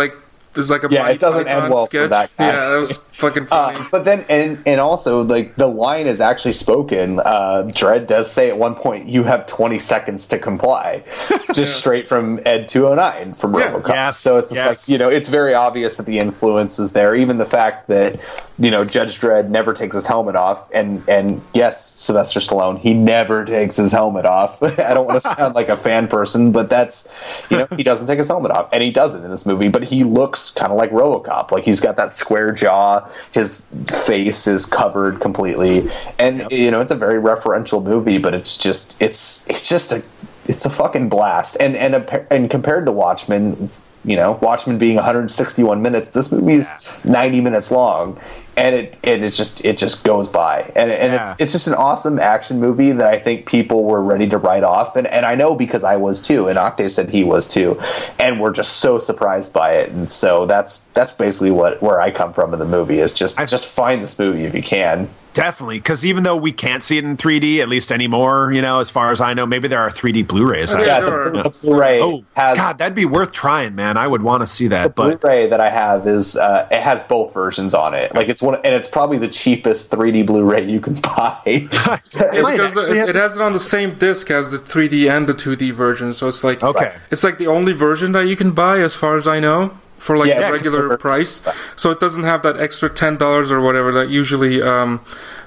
like 0.54 0.56
there's 0.56 0.70
like 0.70 0.84
a 0.84 0.90
Yeah, 0.94 1.00
Monty 1.02 1.14
it 1.16 1.20
doesn't 1.20 1.48
end 1.48 1.62
Python 1.62 1.72
well 1.72 1.86
for 1.88 2.08
that 2.08 2.30
guy. 2.38 2.46
Yeah, 2.48 2.70
that 2.70 2.78
was 2.78 2.98
fucking 3.14 3.48
funny. 3.48 3.78
Uh, 3.80 3.86
but 3.92 4.06
then, 4.06 4.26
and 4.30 4.62
and 4.66 4.80
also, 4.80 5.24
like 5.24 5.56
the 5.56 5.68
line 5.68 6.08
is 6.08 6.22
actually 6.22 6.54
spoken. 6.54 7.20
Uh, 7.20 7.64
Dredd 7.68 8.08
does 8.08 8.32
say 8.32 8.50
at 8.50 8.58
one 8.58 8.76
point, 8.76 9.08
"You 9.08 9.24
have 9.24 9.46
20 9.48 9.80
seconds 9.80 10.28
to 10.30 10.38
comply," 10.40 11.04
just 11.54 11.78
straight 11.78 12.08
from 12.08 12.40
Ed 12.46 12.68
209 12.70 13.34
from 13.36 13.54
Yeah. 13.56 13.72
RoboCop. 13.72 13.88
Yes, 13.90 14.18
So 14.18 14.38
it's 14.38 14.54
yes. 14.54 14.68
like 14.68 14.92
you 14.92 14.98
know, 14.98 15.10
it's 15.10 15.30
very 15.30 15.54
obvious 15.54 15.96
that 15.98 16.06
the 16.06 16.20
influence 16.20 16.80
is 16.80 16.94
there. 16.94 17.16
Even 17.16 17.38
the 17.38 17.46
fact 17.46 17.88
that 17.88 18.20
you 18.60 18.70
know 18.72 18.86
Judge 18.86 19.20
Dredd 19.20 19.50
never 19.50 19.74
takes 19.74 19.96
his 19.96 20.06
helmet 20.06 20.36
off, 20.36 20.70
and 20.72 21.08
and 21.10 21.42
yes, 21.54 21.86
Sylvester 22.00 22.40
Stallone, 22.40 22.80
he 22.80 22.94
never 22.94 23.46
takes 23.46 23.78
his 23.78 23.92
helmet 23.92 24.26
off. 24.26 24.62
I 24.80 24.94
don't 24.94 25.08
want 25.08 25.22
to 25.22 25.28
sound 25.36 25.56
like 25.56 25.70
a 25.70 25.78
fan 25.78 26.08
person, 26.08 26.52
but 26.52 26.70
that's 26.70 27.12
you 27.50 27.58
know, 27.58 27.68
he 27.76 27.84
doesn't 27.84 28.08
take 28.08 28.20
his 28.20 28.28
helmet 28.28 28.52
off, 28.52 28.70
and 28.72 28.84
he 28.84 28.92
doesn't 28.92 29.24
in 29.24 29.32
this 29.32 29.46
movie. 29.46 29.70
But 29.70 29.86
he 29.86 30.04
looks 30.04 30.43
kind 30.52 30.72
of 30.72 30.78
like 30.78 30.92
RoboCop. 30.92 31.52
Like 31.52 31.66
he's 31.66 31.82
got 31.82 31.98
that 31.98 32.12
square 32.12 32.52
jaw. 32.52 33.10
His 33.32 33.66
face 33.88 34.48
is 34.48 34.66
covered 34.66 35.20
completely, 35.20 35.90
and 36.18 36.50
you 36.52 36.72
know, 36.72 36.82
it's 36.82 36.92
a 36.92 36.96
very 36.96 37.22
referential 37.22 37.84
movie. 37.84 38.18
But 38.18 38.34
it's 38.34 38.58
just 38.58 39.02
it's 39.02 39.50
it's 39.50 39.68
just 39.68 39.92
a 39.92 40.04
it's 40.48 40.66
a 40.66 40.70
fucking 40.70 41.10
blast. 41.10 41.58
And 41.60 41.76
and 41.76 41.96
a, 41.96 42.34
and 42.34 42.50
compared 42.50 42.86
to 42.86 42.92
Watchmen, 42.92 43.70
you 44.06 44.16
know, 44.16 44.40
Watchmen 44.42 44.78
being 44.78 44.96
161 44.96 45.82
minutes, 45.82 46.10
this 46.10 46.32
movie 46.32 46.54
movie's 46.54 46.88
90 47.04 47.42
minutes 47.42 47.72
long, 47.72 48.20
and 48.56 48.76
it 48.76 48.98
and 49.04 49.22
it 49.22 49.24
is 49.24 49.36
just 49.38 49.64
it 49.66 49.78
just 49.78 50.04
goes 50.04 50.30
by, 50.30 50.72
and 50.76 50.92
and 50.92 51.14
it's 51.14 51.32
Yeah. 51.32 51.36
it's 51.40 51.52
just 51.54 51.68
an 51.68 51.74
awesome 51.74 52.20
action 52.20 52.60
movie 52.60 52.92
that 52.92 53.08
I 53.08 53.20
think 53.20 53.46
people 53.46 53.84
were 53.84 54.02
ready 54.04 54.28
to 54.30 54.38
write 54.38 54.64
off, 54.64 54.96
and 54.96 55.08
and 55.08 55.26
I 55.26 55.36
know 55.36 55.56
because 55.56 55.84
I 55.84 55.96
was 55.96 56.22
too, 56.22 56.48
and 56.48 56.58
Oktay 56.58 56.90
said 56.90 57.10
he 57.10 57.24
was 57.24 57.48
too, 57.48 57.80
and 58.20 58.40
we're 58.40 58.52
just 58.54 58.78
so 58.78 59.00
surprised 59.00 59.54
by 59.54 59.74
it, 59.78 59.90
and 59.92 60.10
so 60.10 60.46
that's 60.46 60.86
that's 60.94 61.12
basically 61.12 61.52
what 61.52 61.82
where 61.82 62.00
I 62.00 62.12
come 62.12 62.34
from 62.34 62.54
in 62.54 62.60
the 62.60 62.66
movie 62.66 63.00
is 63.00 63.14
just 63.14 63.40
I, 63.40 63.46
just 63.46 63.66
find 63.68 64.04
this 64.04 64.18
movie 64.18 64.46
if 64.46 64.54
you 64.54 64.64
can. 64.64 65.10
Definitely, 65.34 65.80
because 65.80 66.06
even 66.06 66.24
though 66.24 66.36
we 66.38 66.52
can't 66.52 66.84
see 66.84 66.98
it 66.98 67.04
in 67.04 67.18
3D, 67.18 67.60
at 67.60 67.68
least 67.70 67.92
anymore, 67.92 68.52
you 68.54 68.62
know, 68.62 68.80
as 68.80 68.90
far 68.90 69.12
as 69.12 69.20
I 69.20 69.34
know, 69.34 69.46
maybe 69.46 69.68
there 69.68 69.80
are 69.82 69.90
3D 69.90 70.28
Blu-rays. 70.28 70.74
Oh, 70.74 70.80
yeah, 70.80 70.86
Yeah, 70.86 71.00
there 71.00 71.30
the, 71.32 71.44
the 71.44 71.50
Blu-ray 71.50 72.02
Oh 72.02 72.24
has 72.36 72.58
God, 72.58 72.78
that'd 72.78 72.96
be 72.96 73.06
worth 73.06 73.32
trying, 73.34 73.76
man. 73.76 73.98
I 73.98 74.08
would 74.08 74.22
want 74.22 74.42
to 74.42 74.48
see 74.48 74.68
that, 74.68 74.96
but 74.96 75.22
Blu-ray 75.22 75.48
that 75.48 75.60
I 75.60 75.70
have 75.70 76.08
is 76.08 76.38
uh, 76.38 76.68
it 76.72 76.82
has 76.82 77.02
both 77.04 77.34
versions 77.34 77.74
on 77.74 77.94
it. 77.94 78.14
Like 78.14 78.30
it's 78.30 78.42
one, 78.42 78.56
and 78.56 78.74
it's 78.76 78.88
probably 78.88 79.18
the 79.18 79.28
cheapest 79.28 79.92
3D 79.92 80.26
Blu-ray 80.26 80.70
you 80.70 80.80
can 80.80 80.94
buy. 81.02 81.42
I 81.46 81.60
because 81.64 82.16
actually 82.18 82.92
it, 82.92 82.98
have 82.98 83.10
it 83.10 83.16
has 83.16 83.36
it 83.36 83.42
on 83.42 83.54
the 83.54 83.60
same 83.60 83.96
disc 83.96 84.30
as 84.32 84.52
the 84.52 84.60
3D 84.60 85.10
and 85.10 85.28
the 85.28 85.34
2D 85.34 85.72
version, 85.74 86.14
so 86.14 86.28
it's 86.28 86.44
like 86.44 86.62
Okay. 86.64 86.94
it's 87.12 87.24
like 87.24 87.38
the 87.38 87.48
only 87.48 87.74
version 87.74 88.12
that 88.14 88.28
you 88.28 88.36
can 88.36 88.52
buy, 88.52 88.80
as 88.80 88.96
far 88.96 89.16
as 89.16 89.28
I 89.28 89.40
know, 89.40 89.78
for 90.04 90.18
like 90.18 90.30
Yeah, 90.30 90.48
the 90.48 90.54
regular 90.54 90.98
price. 90.98 91.42
So 91.76 91.90
it 91.92 92.00
doesn't 92.00 92.24
have 92.24 92.44
that 92.44 92.58
extra 92.58 92.90
ten 92.90 93.18
dollars 93.18 93.52
or 93.52 93.62
whatever 93.62 93.92
that 93.94 94.10
usually 94.10 94.62
um, 94.62 95.00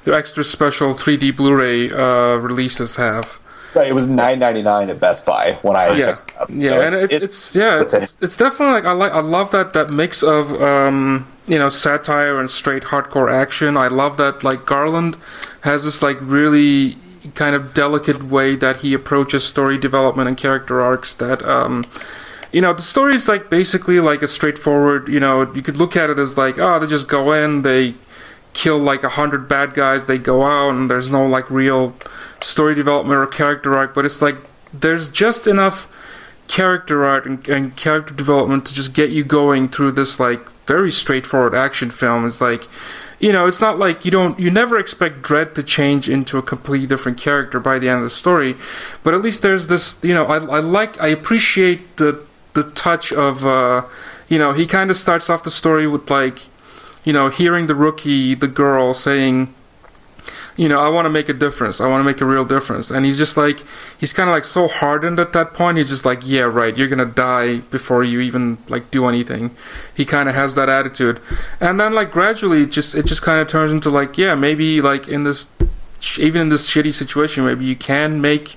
the 0.04 0.14
extra 0.14 0.42
special 0.44 0.94
3D 0.94 1.36
Blu-ray 1.36 1.92
uh, 1.92 2.36
releases 2.36 2.96
have. 2.96 3.38
Right, 3.74 3.88
it 3.88 3.92
was 3.92 4.06
9.99 4.06 4.88
at 4.88 4.98
Best 5.00 5.26
Buy 5.26 5.58
when 5.60 5.76
I 5.76 5.94
Yeah, 5.98 6.14
yeah, 6.48 6.80
and 6.80 6.94
it's, 6.94 7.12
it's, 7.12 7.54
yeah, 7.56 7.82
it's, 7.82 7.92
it's 7.92 8.22
it's 8.22 8.36
definitely 8.36 8.72
like 8.72 8.86
I 8.86 8.92
like 8.92 9.12
I 9.12 9.20
love 9.20 9.50
that 9.50 9.74
that 9.74 9.90
mix 9.90 10.22
of 10.22 10.50
um, 10.62 11.30
you 11.46 11.58
know 11.58 11.68
satire 11.68 12.40
and 12.40 12.48
straight 12.48 12.84
hardcore 12.84 13.30
action. 13.30 13.76
I 13.76 13.88
love 13.88 14.16
that 14.16 14.42
like 14.42 14.64
Garland 14.64 15.18
has 15.60 15.84
this 15.84 16.02
like 16.02 16.16
really 16.22 16.96
kind 17.34 17.54
of 17.54 17.74
delicate 17.74 18.22
way 18.22 18.56
that 18.56 18.76
he 18.76 18.94
approaches 18.94 19.44
story 19.44 19.76
development 19.76 20.28
and 20.28 20.38
character 20.38 20.80
arcs 20.80 21.14
that 21.16 21.42
um, 21.42 21.84
you 22.56 22.62
know 22.62 22.72
the 22.72 22.82
story 22.82 23.14
is 23.14 23.28
like 23.28 23.50
basically 23.50 24.00
like 24.00 24.22
a 24.22 24.26
straightforward 24.26 25.08
you 25.08 25.20
know 25.20 25.52
you 25.52 25.60
could 25.60 25.76
look 25.76 25.94
at 25.94 26.08
it 26.08 26.18
as 26.18 26.38
like 26.38 26.58
oh 26.58 26.78
they 26.78 26.86
just 26.86 27.06
go 27.06 27.30
in 27.30 27.60
they 27.60 27.94
kill 28.54 28.78
like 28.78 29.02
a 29.02 29.10
hundred 29.10 29.46
bad 29.46 29.74
guys 29.74 30.06
they 30.06 30.16
go 30.16 30.42
out 30.42 30.70
and 30.70 30.88
there's 30.90 31.10
no 31.10 31.26
like 31.26 31.50
real 31.50 31.94
story 32.40 32.74
development 32.74 33.18
or 33.18 33.26
character 33.26 33.76
arc 33.76 33.92
but 33.92 34.06
it's 34.06 34.22
like 34.22 34.36
there's 34.72 35.10
just 35.10 35.46
enough 35.46 35.86
character 36.48 37.04
art 37.04 37.26
and, 37.26 37.46
and 37.46 37.76
character 37.76 38.14
development 38.14 38.64
to 38.64 38.72
just 38.72 38.94
get 38.94 39.10
you 39.10 39.22
going 39.22 39.68
through 39.68 39.92
this 39.92 40.18
like 40.18 40.48
very 40.64 40.90
straightforward 40.90 41.54
action 41.54 41.90
film 41.90 42.24
it's 42.24 42.40
like 42.40 42.66
you 43.18 43.32
know, 43.32 43.46
it's 43.46 43.62
not 43.62 43.78
like 43.78 44.04
you 44.04 44.10
don't 44.10 44.38
you 44.38 44.50
never 44.50 44.78
expect 44.78 45.22
dread 45.22 45.54
to 45.54 45.62
change 45.62 46.06
into 46.06 46.36
a 46.36 46.42
completely 46.42 46.86
different 46.86 47.16
character 47.16 47.58
by 47.58 47.78
the 47.78 47.88
end 47.88 47.98
of 47.98 48.04
the 48.04 48.10
story, 48.10 48.56
but 49.02 49.14
at 49.14 49.22
least 49.22 49.40
there's 49.40 49.68
this. 49.68 49.96
You 50.02 50.12
know, 50.12 50.26
I, 50.26 50.36
I 50.36 50.60
like 50.60 51.00
I 51.00 51.08
appreciate 51.08 51.96
the 51.96 52.22
the 52.56 52.64
touch 52.64 53.12
of 53.12 53.46
uh, 53.46 53.84
you 54.28 54.38
know 54.38 54.52
he 54.52 54.66
kind 54.66 54.90
of 54.90 54.96
starts 54.96 55.30
off 55.30 55.44
the 55.44 55.50
story 55.52 55.86
with 55.86 56.10
like 56.10 56.40
you 57.04 57.12
know 57.12 57.28
hearing 57.28 57.68
the 57.68 57.74
rookie 57.76 58.34
the 58.34 58.48
girl 58.48 58.92
saying 58.92 59.54
you 60.56 60.70
know, 60.70 60.80
I 60.80 60.88
want 60.88 61.04
to 61.04 61.10
make 61.10 61.28
a 61.28 61.34
difference. 61.34 61.80
I 61.80 61.88
want 61.88 62.00
to 62.00 62.04
make 62.04 62.20
a 62.20 62.24
real 62.24 62.44
difference. 62.44 62.90
And 62.90 63.04
he's 63.04 63.18
just 63.18 63.36
like, 63.36 63.62
he's 63.98 64.12
kind 64.12 64.28
of 64.28 64.34
like 64.34 64.44
so 64.44 64.68
hardened 64.68 65.20
at 65.20 65.32
that 65.34 65.52
point. 65.52 65.76
He's 65.76 65.88
just 65.88 66.06
like, 66.06 66.20
yeah, 66.24 66.42
right. 66.42 66.76
You're 66.76 66.88
gonna 66.88 67.04
die 67.04 67.58
before 67.58 68.02
you 68.02 68.20
even 68.20 68.58
like 68.68 68.90
do 68.90 69.06
anything. 69.06 69.54
He 69.94 70.04
kind 70.04 70.28
of 70.28 70.34
has 70.34 70.54
that 70.54 70.68
attitude, 70.68 71.20
and 71.60 71.78
then 71.78 71.94
like 71.94 72.10
gradually, 72.10 72.62
it 72.62 72.70
just 72.70 72.94
it 72.94 73.06
just 73.06 73.22
kind 73.22 73.40
of 73.40 73.48
turns 73.48 73.72
into 73.72 73.90
like, 73.90 74.16
yeah, 74.16 74.34
maybe 74.34 74.80
like 74.80 75.08
in 75.08 75.24
this, 75.24 75.48
even 76.18 76.42
in 76.42 76.48
this 76.48 76.68
shitty 76.68 76.94
situation, 76.94 77.44
maybe 77.44 77.64
you 77.64 77.76
can 77.76 78.20
make 78.20 78.56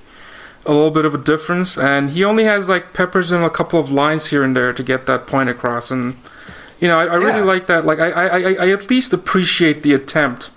a 0.66 0.72
little 0.72 0.90
bit 0.90 1.04
of 1.04 1.14
a 1.14 1.18
difference. 1.18 1.78
And 1.78 2.10
he 2.10 2.24
only 2.24 2.44
has 2.44 2.68
like 2.68 2.92
peppers 2.92 3.32
in 3.32 3.42
a 3.42 3.50
couple 3.50 3.80
of 3.80 3.90
lines 3.90 4.26
here 4.26 4.42
and 4.42 4.56
there 4.56 4.72
to 4.72 4.82
get 4.82 5.06
that 5.06 5.26
point 5.26 5.48
across. 5.48 5.90
And 5.90 6.16
you 6.80 6.88
know, 6.88 6.98
I, 6.98 7.04
I 7.04 7.14
really 7.16 7.40
yeah. 7.40 7.44
like 7.44 7.66
that. 7.66 7.84
Like, 7.84 8.00
I, 8.00 8.10
I, 8.10 8.52
I 8.54 8.70
at 8.70 8.88
least 8.88 9.12
appreciate 9.12 9.82
the 9.82 9.92
attempt 9.92 10.50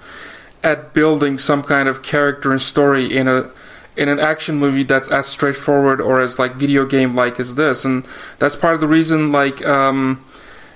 at 0.63 0.93
building 0.93 1.37
some 1.37 1.61
kind 1.61 1.89
of 1.89 2.01
character 2.01 2.51
and 2.51 2.61
story 2.61 3.15
in 3.15 3.27
a 3.27 3.51
in 3.95 4.09
an 4.09 4.19
action 4.19 4.55
movie 4.55 4.83
that's 4.83 5.09
as 5.09 5.27
straightforward 5.27 6.01
or 6.01 6.21
as 6.21 6.39
like 6.39 6.55
video 6.55 6.85
game 6.85 7.15
like 7.15 7.39
as 7.39 7.55
this 7.55 7.85
and 7.85 8.05
that's 8.39 8.55
part 8.55 8.73
of 8.73 8.79
the 8.79 8.87
reason 8.87 9.29
like 9.29 9.63
um 9.67 10.23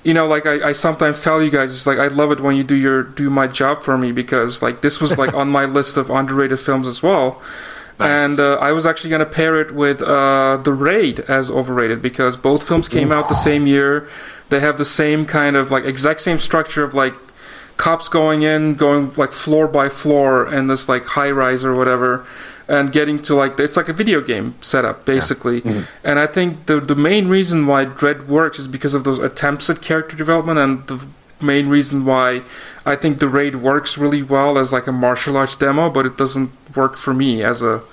you 0.04 0.14
know 0.14 0.28
like 0.28 0.45
I, 0.45 0.70
I 0.70 0.74
sometimes 0.74 1.24
tell 1.24 1.41
you 1.41 1.49
guys 1.49 1.72
it's 1.72 1.88
like 1.88 1.98
i 1.98 2.08
love 2.08 2.32
it 2.32 2.41
when 2.41 2.56
you 2.56 2.64
do 2.64 2.76
your 2.76 3.02
do 3.02 3.32
my 3.32 3.48
job 3.48 3.82
for 3.82 3.98
me 3.98 4.12
because 4.12 4.62
like 4.62 4.82
this 4.82 5.02
was 5.02 5.18
like 5.18 5.34
on 5.41 5.49
my 5.49 5.66
list 5.66 5.98
of 5.98 6.12
underrated 6.12 6.60
films 6.60 6.88
as 6.88 7.02
well 7.02 7.41
Nice. 7.99 8.30
And 8.30 8.40
uh, 8.40 8.56
I 8.56 8.72
was 8.74 8.86
actually 8.86 9.10
going 9.10 9.22
to 9.22 9.26
pair 9.26 9.60
it 9.60 9.74
with 9.74 10.02
uh, 10.02 10.57
The 10.57 10.74
Raid 10.74 11.22
as 11.22 11.49
overrated 11.49 12.02
because 12.02 12.38
both 12.38 12.68
films 12.68 12.88
came 12.88 13.11
out 13.11 13.28
the 13.28 13.36
same 13.36 13.65
year. 13.65 14.07
They 14.49 14.60
have 14.60 14.78
the 14.78 14.86
same 14.86 15.26
kind 15.26 15.56
of 15.56 15.72
like 15.72 15.84
exact 15.84 16.22
same 16.22 16.40
structure 16.40 16.84
of 16.84 16.94
like 16.94 17.15
cops 17.78 18.07
going 18.07 18.44
in, 18.44 18.76
going 18.76 19.11
like 19.15 19.32
floor 19.32 19.68
by 19.68 19.90
floor 19.90 20.52
in 20.52 20.68
this 20.68 20.88
like 20.88 21.06
high 21.06 21.32
rise 21.32 21.65
or 21.65 21.76
whatever, 21.76 22.26
and 22.68 22.91
getting 22.91 23.22
to 23.24 23.36
like 23.36 23.60
it's 23.60 23.78
like 23.78 23.90
a 23.90 23.94
video 23.94 24.22
game 24.22 24.56
setup 24.61 25.06
basically. 25.06 25.57
Yeah. 25.57 25.72
Mm-hmm. 25.72 26.07
And 26.07 26.19
I 26.19 26.28
think 26.28 26.68
the 26.68 26.80
the 26.80 26.95
main 26.95 27.30
reason 27.30 27.65
why 27.65 27.86
Dredd 27.86 28.28
works 28.28 28.60
is 28.60 28.68
because 28.68 28.94
of 28.94 29.03
those 29.06 29.19
attempts 29.19 29.69
at 29.69 29.82
character 29.82 30.15
development 30.15 30.60
and 30.60 30.86
the 30.88 31.06
main 31.41 31.69
reason 31.69 32.05
why 32.05 32.41
I 32.85 32.95
think 32.95 33.19
the 33.19 33.30
raid 33.30 33.57
works 33.57 33.97
really 33.97 34.23
well 34.23 34.57
as 34.57 34.73
like 34.73 34.88
a 34.88 34.91
martial 34.91 35.38
arts 35.38 35.55
demo, 35.55 35.89
but 35.89 36.05
it 36.05 36.18
doesn't 36.18 36.51
work 36.76 36.97
for 36.97 37.14
me 37.14 37.43
as 37.43 37.61
a 37.61 37.84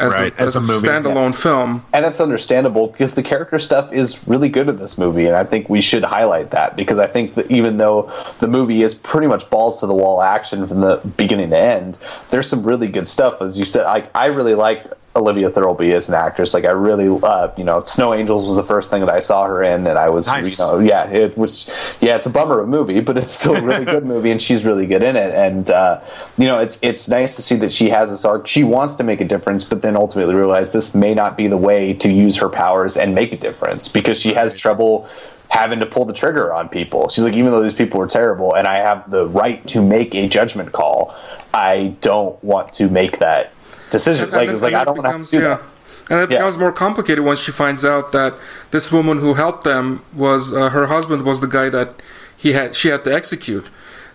as 0.00 0.18
right, 0.18 0.32
a, 0.32 0.40
as, 0.40 0.56
as 0.56 0.68
a, 0.68 0.72
a 0.72 0.76
standalone 0.76 1.32
yeah. 1.32 1.42
film. 1.42 1.84
And 1.92 2.02
that's 2.04 2.20
understandable 2.20 2.86
because 2.86 3.14
the 3.14 3.22
character 3.22 3.58
stuff 3.58 3.92
is 3.92 4.26
really 4.26 4.48
good 4.48 4.68
in 4.68 4.78
this 4.78 4.96
movie, 4.96 5.26
and 5.26 5.36
I 5.36 5.44
think 5.44 5.68
we 5.68 5.82
should 5.82 6.04
highlight 6.04 6.52
that 6.52 6.74
because 6.74 6.98
I 6.98 7.06
think 7.06 7.34
that 7.34 7.50
even 7.50 7.76
though 7.76 8.10
the 8.40 8.48
movie 8.48 8.82
is 8.82 8.94
pretty 8.94 9.26
much 9.26 9.48
balls 9.50 9.80
to 9.80 9.86
the 9.86 9.94
wall 9.94 10.22
action 10.22 10.66
from 10.66 10.80
the 10.80 10.96
beginning 11.16 11.50
to 11.50 11.58
end, 11.58 11.98
there's 12.30 12.48
some 12.48 12.62
really 12.62 12.88
good 12.88 13.06
stuff. 13.06 13.42
As 13.42 13.58
you 13.58 13.66
said, 13.66 13.84
I 13.84 14.08
I 14.14 14.26
really 14.26 14.54
like 14.54 14.90
Olivia 15.16 15.50
Thirlby 15.50 15.92
as 15.92 16.08
an 16.08 16.14
actress. 16.14 16.54
Like 16.54 16.64
I 16.64 16.70
really, 16.70 17.08
uh, 17.22 17.50
you 17.56 17.64
know, 17.64 17.82
Snow 17.84 18.14
Angels 18.14 18.44
was 18.44 18.54
the 18.54 18.62
first 18.62 18.90
thing 18.90 19.00
that 19.00 19.10
I 19.10 19.18
saw 19.18 19.44
her 19.44 19.62
in, 19.62 19.86
and 19.86 19.98
I 19.98 20.08
was, 20.08 20.28
nice. 20.28 20.58
you 20.58 20.64
know, 20.64 20.78
yeah, 20.78 21.10
it 21.10 21.36
was, 21.36 21.68
yeah, 22.00 22.14
it's 22.14 22.26
a 22.26 22.30
bummer 22.30 22.60
of 22.60 22.64
a 22.64 22.70
movie, 22.70 23.00
but 23.00 23.18
it's 23.18 23.32
still 23.32 23.56
a 23.56 23.62
really 23.62 23.84
good 23.84 24.06
movie, 24.14 24.30
and 24.30 24.40
she's 24.40 24.64
really 24.64 24.86
good 24.86 25.02
in 25.02 25.16
it. 25.16 25.34
And 25.34 25.68
uh, 25.70 26.00
you 26.38 26.46
know, 26.46 26.60
it's 26.60 26.78
it's 26.82 27.08
nice 27.08 27.34
to 27.36 27.42
see 27.42 27.56
that 27.56 27.72
she 27.72 27.90
has 27.90 28.10
this 28.10 28.24
arc. 28.24 28.46
She 28.46 28.62
wants 28.62 28.94
to 28.96 29.04
make 29.04 29.20
a 29.20 29.24
difference, 29.24 29.64
but 29.64 29.82
then 29.82 29.96
ultimately 29.96 30.34
realize 30.34 30.72
this 30.72 30.94
may 30.94 31.14
not 31.14 31.36
be 31.36 31.48
the 31.48 31.58
way 31.58 31.92
to 31.94 32.08
use 32.10 32.36
her 32.36 32.48
powers 32.48 32.96
and 32.96 33.14
make 33.14 33.32
a 33.32 33.36
difference 33.36 33.88
because 33.88 34.20
she 34.20 34.34
has 34.34 34.56
trouble 34.56 35.08
having 35.48 35.80
to 35.80 35.86
pull 35.86 36.04
the 36.04 36.12
trigger 36.12 36.52
on 36.54 36.68
people. 36.68 37.08
She's 37.08 37.24
like, 37.24 37.34
even 37.34 37.50
though 37.50 37.62
these 37.62 37.74
people 37.74 38.00
are 38.00 38.06
terrible, 38.06 38.54
and 38.54 38.68
I 38.68 38.76
have 38.76 39.10
the 39.10 39.26
right 39.26 39.66
to 39.68 39.82
make 39.82 40.14
a 40.14 40.28
judgment 40.28 40.70
call, 40.70 41.12
I 41.52 41.96
don't 42.00 42.42
want 42.44 42.72
to 42.74 42.88
make 42.88 43.18
that 43.18 43.52
decision. 43.90 44.24
And, 44.24 44.32
like 44.32 44.48
and, 44.48 44.54
it's 44.54 44.62
like 44.62 44.74
I 44.74 44.84
don't 44.84 45.02
want 45.02 45.26
to 45.26 45.30
do 45.30 45.42
yeah. 45.42 45.48
that. 45.48 45.62
And 46.10 46.18
it 46.18 46.30
yeah. 46.30 46.38
becomes 46.38 46.58
more 46.58 46.72
complicated 46.72 47.24
once 47.24 47.38
she 47.38 47.52
finds 47.52 47.84
out 47.84 48.10
that 48.12 48.34
this 48.72 48.90
woman 48.90 49.18
who 49.18 49.34
helped 49.34 49.62
them 49.62 50.02
was 50.12 50.52
uh, 50.52 50.70
her 50.70 50.88
husband 50.88 51.22
was 51.22 51.40
the 51.40 51.46
guy 51.46 51.68
that 51.68 52.02
he 52.36 52.52
had 52.52 52.74
she 52.74 52.88
had 52.88 53.04
to 53.04 53.14
execute. 53.14 53.66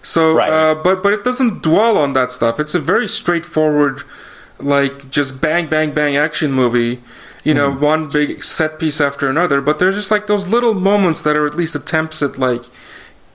So, 0.02 0.36
right. 0.36 0.52
uh, 0.52 0.76
but 0.76 1.02
but 1.02 1.14
it 1.14 1.24
doesn't 1.24 1.64
dwell 1.64 1.98
on 1.98 2.14
that 2.14 2.32
stuff. 2.32 2.60
It's 2.60 2.76
a 2.76 2.80
very 2.80 3.08
straightforward, 3.08 4.04
like 4.60 5.10
just 5.10 5.40
bang 5.40 5.68
bang 5.68 5.94
bang 5.94 6.18
action 6.18 6.52
movie. 6.52 7.02
You 7.44 7.54
know, 7.54 7.70
mm-hmm. 7.70 7.84
one 7.84 8.10
big 8.10 8.44
set 8.44 8.80
piece 8.80 9.00
after 9.00 9.30
another. 9.30 9.62
But 9.62 9.80
there's 9.80 9.96
just 9.96 10.12
like 10.12 10.28
those 10.28 10.48
little 10.48 10.74
moments 10.74 11.22
that 11.22 11.38
are 11.38 11.46
at 11.46 11.56
least 11.56 11.76
attempts 11.76 12.22
at 12.22 12.38
like 12.38 12.66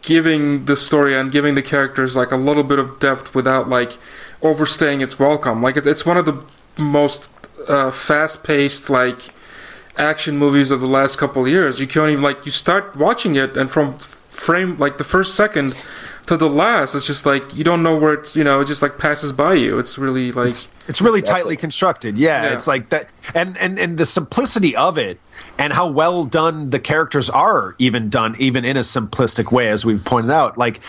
giving 0.03 0.65
the 0.65 0.77
story 0.77 1.17
and 1.17 1.31
giving 1.31 1.55
the 1.55 1.63
characters 1.63 2.17
like 2.17 2.33
a 2.33 2.37
little 2.37 2.63
bit 2.63 2.79
of 2.79 2.99
depth 2.99 3.35
without 3.35 3.69
like 3.69 3.97
overstaying 4.43 5.01
its 5.01 5.19
welcome. 5.19 5.63
Like 5.63 5.77
it's 5.77 5.87
it's 5.87 6.07
one 6.07 6.17
of 6.17 6.27
the 6.27 6.45
most 6.79 7.29
uh, 7.69 7.91
fast-paced 7.91 8.91
like 8.91 9.29
action 9.97 10.37
movies 10.37 10.71
of 10.71 10.81
the 10.81 10.87
last 10.87 11.17
couple 11.19 11.43
of 11.43 11.49
years. 11.49 11.81
You 11.81 11.87
can't 11.87 12.11
even 12.11 12.23
like 12.23 12.45
you 12.45 12.53
start 12.53 12.97
watching 12.97 13.37
it 13.37 13.57
and 13.57 13.71
from 13.71 13.99
frame 13.99 14.79
like 14.79 14.97
the 14.97 15.05
first 15.05 15.35
second 15.35 15.75
to 16.27 16.37
the 16.37 16.49
last, 16.49 16.95
it's 16.95 17.07
just 17.07 17.27
like 17.27 17.55
you 17.55 17.65
don't 17.65 17.83
know 17.83 17.97
where 17.97 18.15
it's 18.15 18.37
you 18.37 18.45
know 18.45 18.61
it 18.61 18.67
just 18.67 18.83
like 18.83 18.99
passes 18.99 19.33
by 19.33 19.55
you. 19.55 19.79
It's 19.79 19.99
really 19.99 20.33
like 20.33 20.49
it's, 20.49 20.69
it's 20.87 21.03
really 21.03 21.19
exactly. 21.19 21.41
tightly 21.41 21.57
constructed. 21.57 22.17
Yeah, 22.17 22.45
yeah, 22.45 22.55
it's 22.55 22.67
like 22.67 22.89
that, 22.91 23.09
and 23.35 23.59
and 23.59 23.79
and 23.79 23.99
the 23.99 24.07
simplicity 24.07 24.77
of 24.77 24.97
it 24.97 25.19
and 25.59 25.73
how 25.73 25.91
well 25.91 26.25
done 26.25 26.71
the 26.71 26.79
characters 26.79 27.29
are 27.29 27.75
even 27.79 28.09
done 28.09 28.37
even 28.39 28.65
in 28.65 28.77
a 28.77 28.81
simplistic 28.81 29.53
way 29.53 29.69
as 29.69 29.85
we've 29.85 30.05
pointed 30.05 30.31
out 30.31 30.57
like 30.57 30.81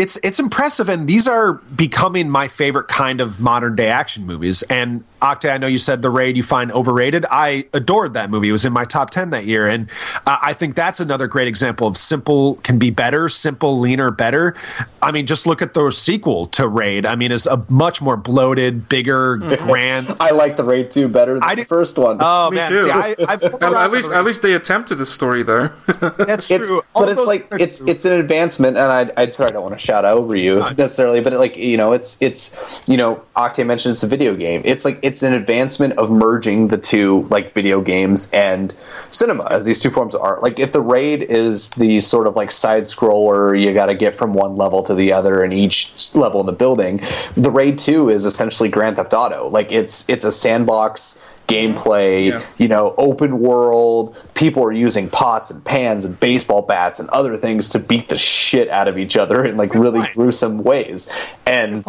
it's 0.00 0.18
it's 0.22 0.40
impressive 0.40 0.88
and 0.88 1.06
these 1.06 1.28
are 1.28 1.52
becoming 1.52 2.30
my 2.30 2.48
favorite 2.48 2.88
kind 2.88 3.20
of 3.20 3.38
modern 3.38 3.76
day 3.76 3.88
action 3.88 4.24
movies 4.24 4.62
and 4.64 5.04
Oktay, 5.20 5.52
I 5.52 5.58
know 5.58 5.66
you 5.66 5.78
said 5.78 6.02
The 6.02 6.10
Raid 6.10 6.36
you 6.36 6.42
find 6.42 6.72
overrated. 6.72 7.26
I 7.30 7.66
adored 7.74 8.14
that 8.14 8.30
movie. 8.30 8.48
It 8.48 8.52
was 8.52 8.64
in 8.64 8.72
my 8.72 8.84
top 8.84 9.10
10 9.10 9.30
that 9.30 9.44
year. 9.44 9.66
And 9.66 9.90
uh, 10.26 10.38
I 10.42 10.54
think 10.54 10.74
that's 10.74 10.98
another 10.98 11.26
great 11.26 11.46
example 11.46 11.86
of 11.86 11.96
simple 11.96 12.54
can 12.56 12.78
be 12.78 12.90
better, 12.90 13.28
simple, 13.28 13.78
leaner, 13.78 14.10
better. 14.10 14.54
I 15.02 15.10
mean, 15.10 15.26
just 15.26 15.46
look 15.46 15.60
at 15.60 15.74
the 15.74 15.90
sequel 15.90 16.46
to 16.48 16.66
Raid. 16.66 17.04
I 17.04 17.16
mean, 17.16 17.32
it's 17.32 17.46
a 17.46 17.64
much 17.68 18.00
more 18.00 18.16
bloated, 18.16 18.88
bigger, 18.88 19.36
grand. 19.36 20.16
I 20.20 20.30
like 20.30 20.56
The 20.56 20.64
Raid 20.64 20.90
2 20.90 21.08
better 21.08 21.34
than 21.34 21.42
I 21.42 21.54
the 21.54 21.64
first 21.64 21.98
one. 21.98 22.18
Oh, 22.20 22.50
Me 22.50 22.56
man. 22.56 22.70
Too. 22.70 22.84
See, 22.84 22.90
I, 22.90 23.10
at, 23.28 23.62
at 23.62 23.90
least, 23.90 24.12
at 24.12 24.24
least 24.24 24.42
they 24.42 24.54
attempted 24.54 24.96
the 24.96 25.06
story 25.06 25.42
there. 25.42 25.74
that's 26.00 26.46
true. 26.46 26.78
It's, 26.78 26.86
but 26.94 27.08
it's 27.10 27.26
like, 27.26 27.46
it's 27.52 27.80
it's 27.82 28.04
an 28.04 28.12
advancement. 28.12 28.78
And 28.78 28.86
I, 28.86 29.22
I'm 29.22 29.34
sorry, 29.34 29.50
I 29.50 29.52
don't 29.52 29.62
want 29.62 29.74
to 29.74 29.80
shout 29.90 30.04
over 30.04 30.36
you 30.36 30.60
necessarily, 30.76 31.20
but 31.20 31.32
like, 31.32 31.56
you 31.56 31.76
know, 31.76 31.92
it's, 31.92 32.20
it's, 32.22 32.82
you 32.86 32.96
know, 32.96 33.22
Oktay 33.34 33.66
mentioned 33.66 33.92
it's 33.92 34.02
a 34.02 34.06
video 34.06 34.34
game. 34.34 34.62
It's 34.64 34.84
like, 34.84 35.00
it's 35.02 35.22
an 35.22 35.32
advancement 35.32 35.94
of 35.94 36.10
merging 36.10 36.68
the 36.68 36.78
two 36.78 37.26
like 37.30 37.52
video 37.54 37.80
games 37.80 38.30
and 38.30 38.74
cinema 39.10 39.48
as 39.50 39.64
these 39.64 39.80
two 39.80 39.90
forms 39.90 40.14
of 40.14 40.20
art. 40.20 40.42
Like 40.42 40.60
if 40.60 40.72
the 40.72 40.80
raid 40.80 41.22
is 41.22 41.70
the 41.70 42.00
sort 42.00 42.26
of 42.26 42.36
like 42.36 42.52
side 42.52 42.84
scroller 42.84 43.60
you 43.60 43.74
got 43.74 43.86
to 43.86 43.94
get 43.94 44.14
from 44.14 44.32
one 44.32 44.54
level 44.54 44.82
to 44.84 44.94
the 44.94 45.12
other 45.12 45.42
in 45.42 45.52
each 45.52 46.14
level 46.14 46.40
in 46.40 46.46
the 46.46 46.52
building, 46.52 47.00
the 47.36 47.50
raid 47.50 47.78
2 47.78 48.10
is 48.10 48.24
essentially 48.24 48.68
Grand 48.68 48.96
Theft 48.96 49.12
Auto. 49.12 49.48
Like 49.48 49.72
it's 49.72 50.08
it's 50.08 50.24
a 50.24 50.32
sandbox 50.32 51.20
gameplay, 51.50 52.28
yeah. 52.28 52.44
you 52.58 52.68
know, 52.68 52.94
open 52.96 53.40
world. 53.40 54.16
People 54.34 54.64
are 54.64 54.72
using 54.72 55.10
pots 55.10 55.50
and 55.50 55.64
pans 55.64 56.04
and 56.04 56.18
baseball 56.20 56.62
bats 56.62 57.00
and 57.00 57.08
other 57.10 57.36
things 57.36 57.68
to 57.70 57.78
beat 57.78 58.08
the 58.08 58.18
shit 58.18 58.68
out 58.68 58.88
of 58.88 58.98
each 58.98 59.16
other 59.16 59.44
in 59.44 59.56
like 59.56 59.74
really 59.74 60.08
gruesome 60.14 60.62
ways. 60.62 61.10
And 61.46 61.84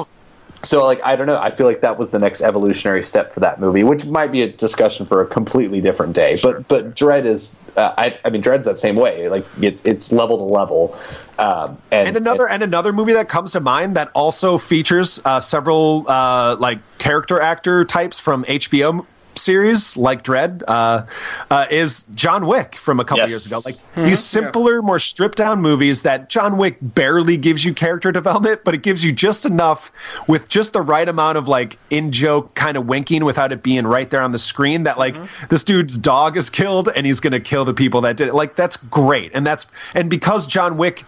so 0.63 0.85
like 0.85 1.01
I 1.03 1.15
don't 1.15 1.27
know. 1.27 1.39
I 1.39 1.51
feel 1.51 1.65
like 1.65 1.81
that 1.81 1.97
was 1.97 2.11
the 2.11 2.19
next 2.19 2.41
evolutionary 2.41 3.03
step 3.03 3.31
for 3.31 3.39
that 3.39 3.59
movie, 3.59 3.83
which 3.83 4.05
might 4.05 4.31
be 4.31 4.43
a 4.43 4.51
discussion 4.51 5.05
for 5.05 5.21
a 5.21 5.27
completely 5.27 5.81
different 5.81 6.13
day. 6.13 6.38
But 6.41 6.67
but 6.67 6.95
Dredd 6.95 7.25
is, 7.25 7.61
uh, 7.75 7.93
I, 7.97 8.19
I 8.23 8.29
mean, 8.29 8.41
Dredd's 8.41 8.65
that 8.65 8.77
same 8.77 8.95
way. 8.95 9.27
Like 9.27 9.45
it, 9.61 9.85
it's 9.85 10.11
level 10.11 10.38
to 10.38 10.43
level. 10.43 10.97
Um, 11.39 11.79
and, 11.89 12.09
and 12.09 12.17
another 12.17 12.47
and, 12.47 12.61
and, 12.61 12.71
another 12.71 12.93
movie 12.93 13.13
that 13.13 13.27
comes 13.27 13.53
to 13.53 13.59
mind 13.59 13.95
that 13.95 14.11
also 14.13 14.57
features 14.57 15.19
uh, 15.25 15.39
several 15.39 16.05
uh, 16.07 16.55
like 16.57 16.79
character 16.99 17.39
actor 17.39 17.83
types 17.83 18.19
from 18.19 18.43
HBO 18.45 19.05
series 19.35 19.97
like 19.97 20.23
Dredd 20.23 20.63
uh, 20.67 21.05
uh, 21.49 21.65
is 21.69 22.03
John 22.13 22.45
Wick 22.45 22.75
from 22.75 22.99
a 22.99 23.03
couple 23.03 23.19
yes. 23.19 23.31
years 23.31 23.47
ago. 23.47 23.57
Like 23.63 23.75
mm-hmm. 23.75 24.09
these 24.09 24.23
simpler, 24.23 24.75
yeah. 24.75 24.81
more 24.81 24.99
stripped 24.99 25.37
down 25.37 25.61
movies 25.61 26.01
that 26.03 26.29
John 26.29 26.57
Wick 26.57 26.77
barely 26.81 27.37
gives 27.37 27.65
you 27.65 27.73
character 27.73 28.11
development, 28.21 28.63
but 28.63 28.73
it 28.73 28.83
gives 28.83 29.03
you 29.03 29.11
just 29.11 29.45
enough 29.45 29.91
with 30.27 30.47
just 30.47 30.73
the 30.73 30.81
right 30.81 31.07
amount 31.07 31.37
of 31.37 31.47
like 31.47 31.77
in 31.89 32.11
joke 32.11 32.53
kind 32.55 32.77
of 32.77 32.85
winking 32.87 33.25
without 33.25 33.51
it 33.51 33.63
being 33.63 33.85
right 33.87 34.09
there 34.09 34.21
on 34.21 34.31
the 34.31 34.39
screen 34.39 34.83
that 34.83 34.97
like 34.97 35.15
mm-hmm. 35.15 35.45
this 35.47 35.63
dude's 35.63 35.97
dog 35.97 36.37
is 36.37 36.49
killed 36.49 36.89
and 36.95 37.05
he's 37.05 37.19
going 37.19 37.33
to 37.33 37.39
kill 37.39 37.65
the 37.65 37.73
people 37.73 38.01
that 38.01 38.17
did 38.17 38.27
it. 38.27 38.33
Like 38.33 38.55
that's 38.55 38.77
great. 38.77 39.31
And 39.33 39.45
that's 39.45 39.67
and 39.93 40.09
because 40.09 40.47
John 40.47 40.77
Wick 40.77 41.05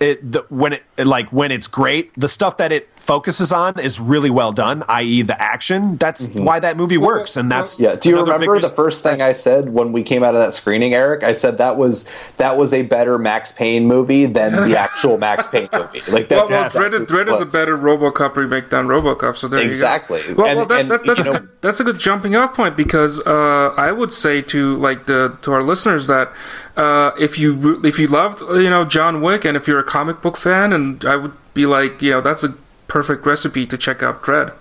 it 0.00 0.32
the, 0.32 0.44
when 0.48 0.74
it 0.74 0.82
like 0.98 1.28
when 1.32 1.50
it's 1.52 1.66
great, 1.66 2.12
the 2.14 2.28
stuff 2.28 2.56
that 2.58 2.72
it 2.72 2.88
focuses 3.04 3.52
on 3.52 3.78
is 3.78 4.00
really 4.00 4.30
well 4.30 4.52
done, 4.52 4.82
i.e., 4.88 5.22
the 5.22 5.40
action. 5.40 5.96
That's 5.96 6.28
mm-hmm. 6.28 6.44
why 6.44 6.60
that 6.60 6.76
movie 6.76 6.98
works, 6.98 7.36
and 7.36 7.50
that's 7.50 7.80
yeah. 7.80 7.94
Do 7.94 8.08
you 8.08 8.20
remember 8.20 8.58
the 8.58 8.68
first 8.68 9.02
thing 9.02 9.22
I 9.22 9.32
said 9.32 9.68
when 9.72 9.92
we 9.92 10.02
came 10.02 10.24
out 10.24 10.34
of 10.34 10.40
that 10.40 10.54
screening, 10.54 10.94
Eric? 10.94 11.22
I 11.22 11.32
said 11.32 11.58
that 11.58 11.76
was 11.76 12.10
that 12.38 12.56
was 12.56 12.72
a 12.72 12.82
better 12.82 13.18
Max 13.18 13.52
Payne 13.52 13.86
movie 13.86 14.26
than 14.26 14.52
the 14.68 14.78
actual 14.84 15.18
Max 15.18 15.46
Payne 15.46 15.68
movie. 15.72 16.00
Like 16.10 16.28
that's 16.28 16.50
well, 16.50 16.62
well 16.62 16.70
Dredd, 16.70 16.92
is, 16.94 17.06
Dredd 17.06 17.32
is 17.32 17.40
a 17.40 17.56
better 17.56 17.76
RoboCop 17.76 18.34
remake 18.36 18.70
than 18.70 18.86
RoboCop. 18.86 19.36
So 19.36 19.48
there 19.48 19.60
exactly. 19.60 20.20
you 20.22 20.34
go. 20.34 20.42
Well, 20.42 20.46
and, 20.46 20.56
well 20.56 20.66
that, 20.66 20.80
and, 20.80 20.90
that, 20.90 21.04
that's, 21.04 21.20
a 21.20 21.24
good, 21.24 21.48
that's 21.60 21.80
a 21.80 21.84
good 21.84 21.98
jumping 21.98 22.34
off 22.36 22.54
point 22.54 22.76
because 22.76 23.20
uh, 23.20 23.74
I 23.76 23.92
would 23.92 24.12
say 24.12 24.40
to 24.42 24.76
like 24.76 25.06
the 25.06 25.36
to 25.42 25.52
our 25.52 25.62
listeners 25.62 26.06
that 26.06 26.32
uh, 26.76 27.12
if 27.18 27.38
you 27.38 27.84
if 27.84 27.98
you 27.98 28.08
loved 28.08 28.40
you 28.40 28.70
know 28.70 28.84
John 28.84 29.20
Wick 29.20 29.44
and 29.44 29.56
if 29.56 29.68
you're 29.68 29.78
a 29.78 29.84
comic 29.84 30.22
book 30.22 30.36
fan, 30.36 30.72
and 30.72 31.04
I 31.04 31.16
would 31.16 31.32
be 31.54 31.66
like 31.66 32.02
you 32.02 32.10
know 32.10 32.20
that's 32.20 32.42
a 32.42 32.54
perfect 32.88 33.26
recipe 33.26 33.66
to 33.66 33.78
check 33.78 34.02
out 34.02 34.22
Dredd. 34.22 34.54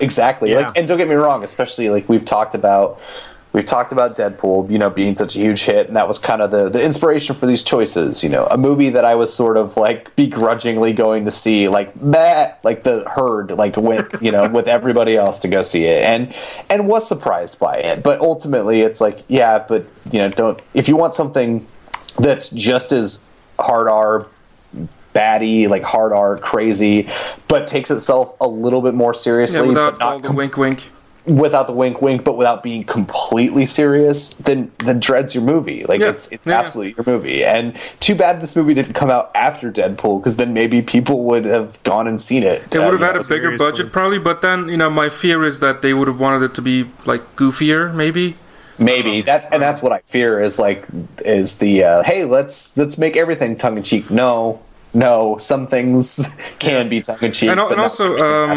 Exactly. 0.00 0.52
Yeah. 0.52 0.68
Like, 0.68 0.78
and 0.78 0.88
don't 0.88 0.98
get 0.98 1.08
me 1.08 1.14
wrong, 1.14 1.42
especially 1.44 1.90
like 1.90 2.08
we've 2.08 2.24
talked 2.24 2.54
about 2.54 3.00
we've 3.52 3.64
talked 3.64 3.92
about 3.92 4.16
Deadpool, 4.16 4.70
you 4.70 4.78
know, 4.78 4.90
being 4.90 5.16
such 5.16 5.34
a 5.36 5.38
huge 5.38 5.62
hit, 5.62 5.88
and 5.88 5.96
that 5.96 6.06
was 6.06 6.18
kind 6.18 6.42
of 6.42 6.50
the, 6.50 6.68
the 6.68 6.82
inspiration 6.82 7.34
for 7.34 7.46
these 7.46 7.62
choices. 7.62 8.22
You 8.22 8.30
know, 8.30 8.46
a 8.46 8.58
movie 8.58 8.90
that 8.90 9.04
I 9.04 9.14
was 9.14 9.32
sort 9.32 9.56
of 9.56 9.76
like 9.76 10.14
begrudgingly 10.16 10.92
going 10.92 11.24
to 11.24 11.30
see, 11.30 11.68
like 11.68 11.92
that, 11.94 12.60
like 12.62 12.82
the 12.82 13.08
herd, 13.08 13.52
like 13.52 13.76
went, 13.76 14.14
you 14.22 14.30
know, 14.30 14.48
with 14.48 14.68
everybody 14.68 15.16
else 15.16 15.38
to 15.40 15.48
go 15.48 15.62
see 15.62 15.86
it, 15.86 16.02
and 16.04 16.34
and 16.70 16.88
was 16.88 17.08
surprised 17.08 17.58
by 17.58 17.78
it. 17.78 18.02
But 18.02 18.20
ultimately, 18.20 18.82
it's 18.82 19.00
like, 19.00 19.20
yeah, 19.28 19.58
but 19.58 19.86
you 20.12 20.20
know, 20.20 20.28
don't 20.28 20.60
if 20.74 20.88
you 20.88 20.96
want 20.96 21.14
something 21.14 21.66
that's 22.18 22.50
just 22.50 22.92
as 22.92 23.26
hard 23.58 23.88
R 23.88 24.26
batty, 25.18 25.66
like 25.66 25.82
hard 25.82 26.12
art, 26.12 26.40
crazy, 26.40 27.08
but 27.48 27.66
takes 27.66 27.90
itself 27.90 28.36
a 28.40 28.46
little 28.46 28.80
bit 28.80 28.94
more 28.94 29.12
seriously. 29.12 29.62
Yeah, 29.62 29.66
without 29.66 30.00
all 30.00 30.20
the 30.20 30.28
com- 30.28 30.36
wink, 30.36 30.56
wink. 30.56 30.90
Without 31.26 31.66
the 31.66 31.72
wink, 31.72 32.00
wink, 32.00 32.22
but 32.24 32.38
without 32.38 32.62
being 32.62 32.84
completely 32.84 33.66
serious, 33.66 34.30
then 34.30 34.70
then 34.78 35.00
Dredd's 35.00 35.34
your 35.34 35.42
movie. 35.42 35.84
Like 35.84 36.00
yeah. 36.00 36.10
it's 36.10 36.30
it's 36.30 36.46
yeah. 36.46 36.60
absolutely 36.60 36.94
your 36.96 37.04
movie. 37.04 37.44
And 37.44 37.76
too 37.98 38.14
bad 38.14 38.40
this 38.40 38.54
movie 38.54 38.74
didn't 38.74 38.94
come 38.94 39.10
out 39.10 39.32
after 39.34 39.70
Deadpool, 39.72 40.20
because 40.20 40.36
then 40.36 40.54
maybe 40.54 40.80
people 40.80 41.24
would 41.24 41.44
have 41.44 41.82
gone 41.82 42.06
and 42.06 42.22
seen 42.22 42.44
it. 42.44 42.70
They 42.70 42.78
would 42.78 42.98
have 42.98 43.14
had 43.14 43.16
a 43.16 43.28
bigger 43.28 43.58
seriously. 43.58 43.70
budget, 43.70 43.92
probably. 43.92 44.18
But 44.20 44.40
then 44.40 44.68
you 44.68 44.76
know, 44.76 44.88
my 44.88 45.08
fear 45.10 45.44
is 45.44 45.58
that 45.58 45.82
they 45.82 45.92
would 45.92 46.06
have 46.06 46.20
wanted 46.20 46.44
it 46.44 46.54
to 46.54 46.62
be 46.62 46.88
like 47.04 47.34
goofier, 47.34 47.92
maybe 47.92 48.36
maybe 48.78 49.22
that 49.22 49.52
and 49.52 49.60
that's 49.60 49.82
what 49.82 49.90
i 49.90 49.98
fear 50.02 50.40
is 50.40 50.56
like 50.56 50.86
is 51.24 51.58
the 51.58 51.82
uh, 51.82 52.00
hey 52.04 52.24
let's 52.24 52.76
let's 52.76 52.96
make 52.96 53.16
everything 53.16 53.56
tongue-in-cheek 53.56 54.08
no 54.08 54.62
no, 54.94 55.36
some 55.38 55.66
things 55.66 56.36
can 56.58 56.88
be 56.88 57.00
tongue 57.00 57.18
in 57.22 57.32
cheek. 57.32 57.50
And, 57.50 57.60
and 57.60 57.80
also, 57.80 58.16
um, 58.18 58.56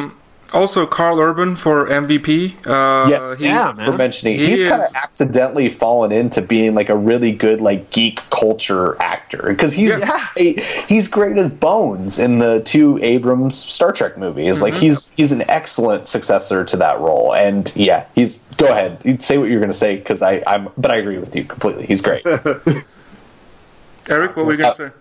also 0.53 0.85
Karl 0.85 1.19
Urban 1.19 1.55
for 1.55 1.87
MVP. 1.87 2.65
Uh, 2.65 3.09
yes, 3.09 3.37
he, 3.37 3.45
yeah, 3.45 3.73
for 3.73 3.93
mentioning 3.93 4.37
he 4.37 4.47
he's 4.47 4.63
kind 4.63 4.81
of 4.81 4.87
accidentally 4.95 5.69
fallen 5.69 6.11
into 6.11 6.41
being 6.41 6.75
like 6.75 6.89
a 6.89 6.95
really 6.95 7.31
good 7.31 7.61
like 7.61 7.89
geek 7.91 8.21
culture 8.29 9.01
actor 9.01 9.43
because 9.47 9.73
he's 9.73 9.89
yeah. 9.89 10.27
a, 10.37 10.61
he's 10.87 11.07
great 11.07 11.37
as 11.37 11.49
Bones 11.49 12.19
in 12.19 12.39
the 12.39 12.61
two 12.65 12.99
Abrams 13.01 13.57
Star 13.57 13.91
Trek 13.91 14.17
movies. 14.17 14.57
Mm-hmm. 14.57 14.63
Like 14.63 14.73
he's 14.75 15.15
he's 15.15 15.31
an 15.31 15.43
excellent 15.49 16.07
successor 16.07 16.63
to 16.65 16.77
that 16.77 16.99
role. 16.99 17.33
And 17.33 17.73
yeah, 17.75 18.05
he's 18.15 18.43
go 18.57 18.67
ahead, 18.67 19.23
say 19.23 19.37
what 19.37 19.49
you're 19.49 19.59
going 19.59 19.71
to 19.71 19.77
say 19.77 19.97
because 19.97 20.21
I 20.21 20.43
I'm 20.47 20.69
but 20.77 20.91
I 20.91 20.97
agree 20.97 21.17
with 21.17 21.35
you 21.35 21.45
completely. 21.45 21.85
He's 21.85 22.01
great. 22.01 22.25
Eric, 24.09 24.35
what 24.35 24.45
were 24.45 24.51
you 24.53 24.57
going 24.57 24.75
to 24.75 24.83
uh, 24.85 24.89
say? 24.89 24.91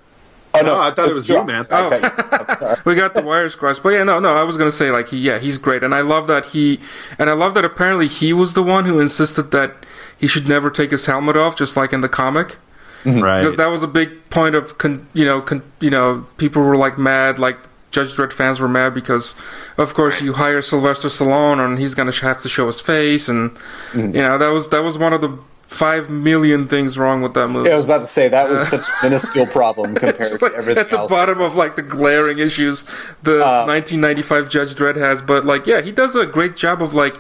Oh 0.53 0.63
no, 0.63 0.81
I 0.81 0.91
thought 0.91 1.09
it 1.09 1.15
was 1.15 1.29
you, 1.29 1.45
man. 1.45 1.65
Oh, 1.71 1.91
we 2.85 2.97
got 2.97 3.15
the 3.15 3.23
wires 3.23 3.55
crossed. 3.55 3.83
But 3.83 3.91
yeah, 3.91 4.03
no, 4.03 4.19
no, 4.19 4.35
I 4.35 4.43
was 4.43 4.57
gonna 4.57 4.71
say 4.71 4.91
like 4.91 5.09
he, 5.09 5.19
yeah, 5.19 5.39
he's 5.39 5.59
great, 5.59 5.85
and 5.85 5.95
I 5.95 6.01
love 6.01 6.27
that 6.27 6.47
he, 6.47 6.81
and 7.19 7.31
I 7.31 7.35
love 7.35 7.55
that 7.55 7.65
apparently 7.65 8.09
he 8.09 8.33
was 8.33 8.55
the 8.55 8.63
one 8.63 8.85
who 8.85 8.99
insisted 8.99 9.53
that 9.53 9.87
he 10.19 10.27
should 10.27 10.49
never 10.49 10.71
take 10.71 10.91
his 10.91 11.07
helmet 11.07 11.37
off, 11.37 11.57
just 11.57 11.77
like 11.77 11.93
in 11.93 12.01
the 12.01 12.09
comic. 12.09 12.57
Mm-hmm. 13.05 13.21
Right. 13.21 13.41
Because 13.41 13.57
that 13.57 13.69
was 13.69 13.83
a 13.83 13.89
big 13.89 14.29
point 14.29 14.55
of, 14.55 14.77
con, 14.77 15.07
you 15.15 15.25
know, 15.25 15.41
con, 15.41 15.63
you 15.81 15.89
know, 15.89 16.27
people 16.37 16.63
were 16.63 16.77
like 16.77 16.99
mad, 16.99 17.39
like 17.39 17.57
Judge 17.91 18.15
Dredd 18.15 18.33
fans 18.33 18.61
were 18.61 18.69
mad 18.69 18.95
because, 18.95 19.35
of 19.77 19.95
course, 19.95 20.21
you 20.21 20.35
hire 20.35 20.63
Sylvester 20.63 21.09
Stallone 21.09 21.65
and 21.65 21.79
he's 21.79 21.95
gonna 21.95 22.13
have 22.13 22.41
to 22.41 22.49
show 22.49 22.67
his 22.67 22.81
face, 22.81 23.29
and 23.29 23.51
mm-hmm. 23.93 24.15
you 24.15 24.23
know 24.23 24.39
that 24.39 24.49
was 24.49 24.69
that 24.71 24.83
was 24.83 24.99
one 24.99 25.13
of 25.13 25.21
the 25.21 25.39
five 25.71 26.11
million 26.11 26.67
things 26.67 26.99
wrong 26.99 27.23
with 27.23 27.33
that 27.35 27.47
movie. 27.47 27.69
Yeah, 27.69 27.75
I 27.75 27.77
was 27.77 27.85
about 27.85 27.99
to 28.01 28.07
say 28.07 28.27
that 28.29 28.51
was 28.51 28.67
such 28.77 28.89
a 28.89 28.93
minuscule 29.05 29.47
problem 29.47 29.95
compared 29.95 30.43
like 30.43 30.53
to 30.53 30.59
everything 30.59 30.79
at 30.79 30.91
the 30.91 30.99
else. 30.99 31.11
bottom 31.11 31.41
of 31.41 31.55
like 31.55 31.77
the 31.77 31.83
glaring 31.83 32.41
issues 32.41 32.83
the 33.23 33.37
uh, 33.37 33.65
1995 33.67 34.49
Judge 34.51 34.75
Dredd 34.75 34.97
has. 34.97 35.23
But 35.23 35.45
like, 35.45 35.69
yeah, 35.69 35.81
he 35.81 35.93
does 35.93 36.17
a 36.17 36.27
great 36.27 36.57
job 36.57 36.83
of 36.83 36.95
like 36.95 37.15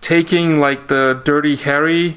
taking 0.00 0.58
like 0.58 0.88
the 0.88 1.20
Dirty 1.22 1.54
Harry 1.56 2.16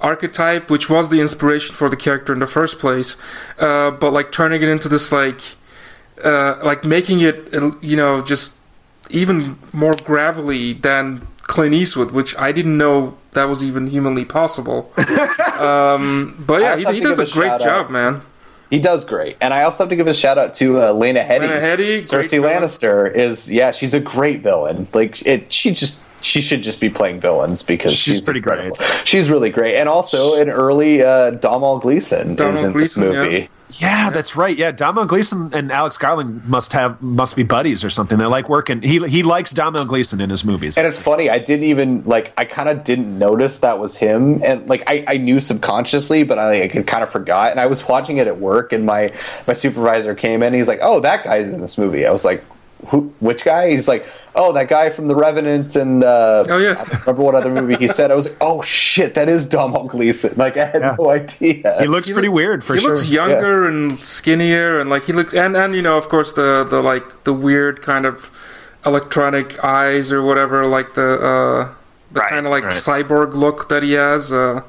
archetype, 0.00 0.70
which 0.70 0.88
was 0.88 1.08
the 1.08 1.20
inspiration 1.20 1.74
for 1.74 1.88
the 1.88 1.96
character 1.96 2.32
in 2.32 2.38
the 2.38 2.46
first 2.46 2.78
place, 2.78 3.16
uh, 3.58 3.90
but 3.90 4.12
like 4.12 4.30
turning 4.30 4.62
it 4.62 4.68
into 4.68 4.88
this 4.88 5.10
like, 5.10 5.40
uh, 6.24 6.54
like 6.62 6.84
making 6.84 7.18
it 7.20 7.52
you 7.82 7.96
know 7.96 8.22
just 8.22 8.54
even 9.10 9.58
more 9.72 9.94
gravelly 10.04 10.74
than 10.74 11.26
Clint 11.42 11.74
Eastwood, 11.74 12.12
which 12.12 12.36
I 12.36 12.52
didn't 12.52 12.78
know 12.78 13.18
that 13.38 13.48
was 13.48 13.64
even 13.64 13.86
humanly 13.86 14.24
possible. 14.24 14.92
um, 15.58 16.42
but 16.46 16.60
yeah, 16.60 16.76
he, 16.76 16.96
he 16.96 17.00
does 17.00 17.18
a 17.18 17.26
great 17.26 17.60
job, 17.60 17.86
out. 17.86 17.92
man. 17.92 18.22
He 18.70 18.78
does 18.78 19.06
great, 19.06 19.38
and 19.40 19.54
I 19.54 19.62
also 19.62 19.84
have 19.84 19.88
to 19.88 19.96
give 19.96 20.08
a 20.08 20.12
shout 20.12 20.36
out 20.36 20.54
to 20.56 20.82
uh, 20.82 20.92
Lena 20.92 21.20
Headey. 21.20 21.40
Lena 21.40 21.60
Headey, 21.60 21.98
Cersei 22.00 22.38
Lannister 22.38 23.10
is 23.14 23.50
yeah, 23.50 23.70
she's 23.70 23.94
a 23.94 24.00
great 24.00 24.42
villain. 24.42 24.88
Like 24.92 25.24
it, 25.26 25.50
she 25.50 25.70
just 25.70 26.04
she 26.20 26.40
should 26.40 26.62
just 26.62 26.80
be 26.80 26.90
playing 26.90 27.20
villains 27.20 27.62
because 27.62 27.92
she's, 27.94 28.16
she's 28.16 28.24
pretty 28.24 28.38
incredible. 28.38 28.76
great. 28.76 29.02
She's 29.04 29.30
really 29.30 29.50
great, 29.50 29.76
and 29.76 29.88
also 29.88 30.40
an 30.40 30.48
early 30.50 31.02
uh, 31.02 31.30
Domhnall 31.30 31.78
Gleeson 31.78 32.34
Domhnall 32.34 32.50
is 32.50 32.64
in 32.64 32.72
Gleeson, 32.72 33.02
this 33.02 33.12
movie. 33.12 33.36
Yeah. 33.36 33.46
Yeah, 33.70 34.08
that's 34.08 34.34
right. 34.34 34.56
Yeah, 34.56 34.72
Domhnall 34.72 35.04
Gleeson 35.04 35.50
and 35.52 35.70
Alex 35.70 35.98
Garland 35.98 36.48
must 36.48 36.72
have 36.72 37.02
must 37.02 37.36
be 37.36 37.42
buddies 37.42 37.84
or 37.84 37.90
something. 37.90 38.16
They 38.16 38.24
like 38.24 38.48
working. 38.48 38.80
He 38.80 38.98
he 39.06 39.22
likes 39.22 39.50
Domhnall 39.50 39.84
Gleeson 39.84 40.20
in 40.20 40.30
his 40.30 40.44
movies. 40.44 40.78
And 40.78 40.86
it's 40.86 40.98
funny. 40.98 41.28
I 41.28 41.38
didn't 41.38 41.64
even 41.64 42.02
like. 42.04 42.32
I 42.38 42.46
kind 42.46 42.70
of 42.70 42.82
didn't 42.82 43.18
notice 43.18 43.58
that 43.58 43.78
was 43.78 43.96
him, 43.96 44.42
and 44.42 44.66
like 44.68 44.84
I, 44.86 45.04
I 45.06 45.16
knew 45.18 45.38
subconsciously, 45.38 46.22
but 46.22 46.38
I 46.38 46.60
like 46.60 46.86
kind 46.86 47.02
of 47.02 47.10
forgot. 47.10 47.50
And 47.50 47.60
I 47.60 47.66
was 47.66 47.86
watching 47.86 48.16
it 48.16 48.26
at 48.26 48.40
work, 48.40 48.72
and 48.72 48.86
my 48.86 49.12
my 49.46 49.52
supervisor 49.52 50.14
came 50.14 50.42
in. 50.42 50.54
He's 50.54 50.68
like, 50.68 50.80
"Oh, 50.80 51.00
that 51.00 51.24
guy's 51.24 51.48
in 51.48 51.60
this 51.60 51.76
movie." 51.76 52.06
I 52.06 52.10
was 52.10 52.24
like, 52.24 52.42
who, 52.86 53.12
which 53.20 53.44
guy? 53.44 53.70
He's 53.70 53.88
like, 53.88 54.06
oh, 54.34 54.52
that 54.52 54.68
guy 54.68 54.90
from 54.90 55.08
The 55.08 55.14
Revenant, 55.16 55.74
and 55.76 56.04
uh, 56.04 56.44
oh 56.48 56.58
yeah, 56.58 56.76
I 56.78 56.98
remember 56.98 57.22
what 57.22 57.34
other 57.34 57.50
movie 57.50 57.76
he 57.76 57.88
said. 57.88 58.10
I 58.10 58.14
was 58.14 58.28
like, 58.28 58.38
oh 58.40 58.62
shit, 58.62 59.14
that 59.16 59.28
is 59.28 59.48
Domhnall 59.48 59.88
Gleeson. 59.88 60.34
Like 60.36 60.56
I 60.56 60.66
had 60.66 60.82
yeah. 60.82 60.96
no 60.98 61.10
idea. 61.10 61.80
He 61.80 61.86
looks 61.88 62.06
he 62.06 62.12
pretty 62.12 62.28
look, 62.28 62.36
weird 62.36 62.64
for 62.64 62.74
he 62.74 62.80
sure. 62.80 62.90
He 62.90 62.96
looks 62.96 63.10
younger 63.10 63.64
yeah. 63.64 63.68
and 63.68 63.98
skinnier, 63.98 64.80
and 64.80 64.88
like 64.88 65.04
he 65.04 65.12
looks, 65.12 65.34
and 65.34 65.56
and 65.56 65.74
you 65.74 65.82
know, 65.82 65.98
of 65.98 66.08
course, 66.08 66.32
the 66.32 66.64
the 66.64 66.80
like 66.80 67.24
the 67.24 67.32
weird 67.32 67.82
kind 67.82 68.06
of 68.06 68.30
electronic 68.86 69.62
eyes 69.64 70.12
or 70.12 70.22
whatever, 70.22 70.66
like 70.66 70.94
the 70.94 71.14
uh, 71.14 71.74
the 72.12 72.20
right, 72.20 72.30
kind 72.30 72.46
of 72.46 72.52
like 72.52 72.64
right. 72.64 72.72
cyborg 72.72 73.34
look 73.34 73.68
that 73.68 73.82
he 73.82 73.92
has. 73.92 74.32
Uh, 74.32 74.62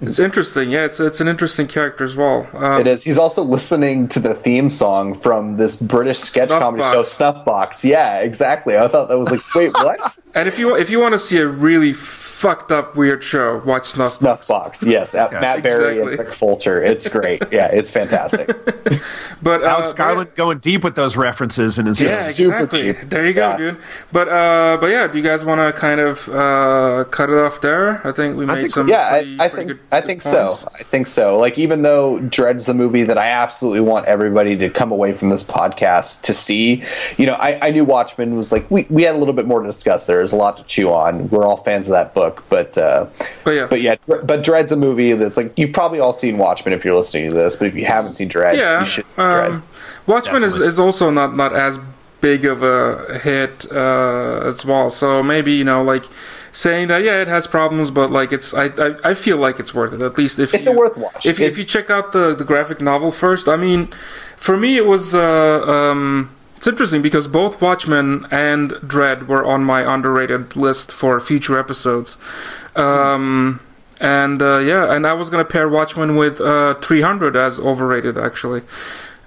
It's 0.00 0.18
interesting. 0.18 0.70
Yeah, 0.70 0.84
it's 0.84 1.00
it's 1.00 1.20
an 1.20 1.28
interesting 1.28 1.66
character 1.66 2.04
as 2.04 2.16
well. 2.16 2.48
Um, 2.52 2.80
it 2.80 2.86
is. 2.86 3.04
He's 3.04 3.18
also 3.18 3.42
listening 3.42 4.08
to 4.08 4.20
the 4.20 4.34
theme 4.34 4.68
song 4.68 5.14
from 5.14 5.56
this 5.56 5.80
British 5.80 6.18
sketch 6.18 6.48
comedy 6.48 6.82
show, 6.82 7.02
Snuffbox. 7.02 7.82
Yeah, 7.82 8.18
exactly. 8.20 8.76
I 8.76 8.88
thought 8.88 9.08
that 9.08 9.18
was 9.18 9.30
like, 9.30 9.40
wait, 9.54 9.72
what? 9.74 10.18
and 10.34 10.48
if 10.48 10.58
you 10.58 10.76
if 10.76 10.90
you 10.90 11.00
want 11.00 11.12
to 11.14 11.18
see 11.18 11.38
a 11.38 11.46
really 11.46 11.94
fucked 11.94 12.70
up 12.70 12.94
weird 12.96 13.22
show, 13.22 13.62
watch 13.64 13.84
Snuffbox. 13.84 14.20
Snuffbox. 14.20 14.86
Yes, 14.86 15.14
yeah, 15.14 15.28
Matt 15.32 15.62
Berry 15.62 15.94
exactly. 15.94 16.12
and 16.12 16.26
Rich 16.26 16.34
Fulcher. 16.34 16.82
It's 16.82 17.08
great. 17.08 17.42
yeah, 17.50 17.68
it's 17.68 17.90
fantastic. 17.90 18.48
but 19.42 19.62
uh, 19.62 19.66
Alex 19.66 19.94
Garland 19.94 20.28
yeah. 20.30 20.36
going 20.36 20.58
deep 20.58 20.84
with 20.84 20.94
those 20.94 21.16
references 21.16 21.78
and 21.78 21.88
his 21.88 22.00
yeah, 22.00 22.06
exactly. 22.06 22.92
Deep. 22.92 23.08
There 23.08 23.26
you 23.26 23.32
go, 23.32 23.50
yeah. 23.50 23.56
dude. 23.56 23.78
But 24.12 24.28
uh, 24.28 24.76
but 24.78 24.88
yeah, 24.88 25.06
do 25.08 25.18
you 25.18 25.24
guys 25.24 25.44
want 25.44 25.60
to 25.60 25.72
kind 25.78 26.00
of 26.00 26.28
uh, 26.28 27.04
cut 27.10 27.30
it 27.30 27.38
off 27.38 27.62
there? 27.62 28.06
I 28.06 28.12
think 28.12 28.36
we 28.36 28.44
made 28.44 28.58
think, 28.58 28.70
some. 28.70 28.88
Yeah, 28.88 29.10
pretty, 29.10 29.38
I, 29.40 29.44
I 29.44 29.48
think 29.48 29.85
I 29.92 30.00
think 30.00 30.22
so. 30.22 30.54
I 30.74 30.82
think 30.82 31.06
so. 31.06 31.38
Like 31.38 31.58
even 31.58 31.82
though 31.82 32.18
Dredd's 32.18 32.66
the 32.66 32.74
movie 32.74 33.04
that 33.04 33.16
I 33.16 33.28
absolutely 33.28 33.80
want 33.80 34.06
everybody 34.06 34.56
to 34.56 34.68
come 34.68 34.90
away 34.90 35.12
from 35.12 35.28
this 35.28 35.44
podcast 35.44 36.22
to 36.22 36.34
see. 36.34 36.82
You 37.16 37.26
know, 37.26 37.34
I, 37.34 37.68
I 37.68 37.70
knew 37.70 37.84
Watchmen 37.84 38.36
was 38.36 38.50
like 38.50 38.68
we, 38.70 38.86
we 38.90 39.04
had 39.04 39.14
a 39.14 39.18
little 39.18 39.34
bit 39.34 39.46
more 39.46 39.60
to 39.60 39.66
discuss. 39.66 40.06
There's 40.06 40.32
a 40.32 40.36
lot 40.36 40.56
to 40.56 40.64
chew 40.64 40.92
on. 40.92 41.28
We're 41.30 41.44
all 41.44 41.58
fans 41.58 41.88
of 41.88 41.92
that 41.92 42.14
book, 42.14 42.44
but 42.48 42.76
uh, 42.76 43.06
but 43.44 43.50
yeah, 43.52 43.66
but 43.66 43.80
yeah, 43.80 43.94
but 44.06 44.42
Dredd's 44.42 44.72
a 44.72 44.76
movie 44.76 45.12
that's 45.12 45.36
like 45.36 45.56
you've 45.56 45.72
probably 45.72 46.00
all 46.00 46.12
seen 46.12 46.36
Watchmen 46.36 46.74
if 46.74 46.84
you're 46.84 46.96
listening 46.96 47.30
to 47.30 47.36
this, 47.36 47.56
but 47.56 47.68
if 47.68 47.74
you 47.74 47.84
haven't 47.84 48.14
seen 48.14 48.28
Dredd, 48.28 48.56
yeah, 48.56 48.80
you 48.80 48.86
should. 48.86 49.06
Um, 49.16 49.62
Watchmen 50.06 50.42
is, 50.42 50.60
is 50.60 50.80
also 50.80 51.10
not 51.10 51.36
not 51.36 51.52
as 51.52 51.78
big 52.20 52.44
of 52.44 52.62
a 52.62 53.18
hit 53.18 53.66
uh, 53.70 54.40
as 54.44 54.64
well. 54.64 54.90
So 54.90 55.22
maybe 55.22 55.52
you 55.52 55.64
know, 55.64 55.82
like 55.82 56.04
saying 56.52 56.88
that 56.88 57.02
yeah, 57.02 57.20
it 57.20 57.28
has 57.28 57.46
problems, 57.46 57.90
but 57.90 58.10
like 58.10 58.32
it's 58.32 58.54
I 58.54 58.64
I, 58.64 58.94
I 59.04 59.14
feel 59.14 59.36
like 59.36 59.58
it's 59.60 59.74
worth 59.74 59.92
it. 59.92 60.02
At 60.02 60.18
least 60.18 60.38
if 60.38 60.54
it's 60.54 60.66
you, 60.66 60.72
a 60.72 60.76
worth 60.76 60.96
watch. 60.96 61.26
If, 61.26 61.40
if 61.40 61.58
you 61.58 61.64
check 61.64 61.90
out 61.90 62.12
the 62.12 62.34
the 62.34 62.44
graphic 62.44 62.80
novel 62.80 63.10
first, 63.10 63.48
I 63.48 63.56
mean, 63.56 63.88
for 64.36 64.56
me 64.56 64.76
it 64.76 64.86
was 64.86 65.14
uh, 65.14 65.62
um, 65.66 66.34
it's 66.56 66.66
interesting 66.66 67.02
because 67.02 67.28
both 67.28 67.60
Watchmen 67.60 68.26
and 68.30 68.72
Dredd 68.72 69.26
were 69.26 69.44
on 69.44 69.64
my 69.64 69.82
underrated 69.94 70.56
list 70.56 70.92
for 70.92 71.20
future 71.20 71.58
episodes. 71.58 72.16
Um, 72.74 73.60
and 74.00 74.42
uh, 74.42 74.58
yeah, 74.58 74.92
and 74.94 75.06
I 75.06 75.12
was 75.12 75.30
gonna 75.30 75.44
pair 75.44 75.68
Watchmen 75.68 76.16
with 76.16 76.40
uh, 76.40 76.74
300 76.74 77.36
as 77.36 77.60
overrated 77.60 78.18
actually. 78.18 78.62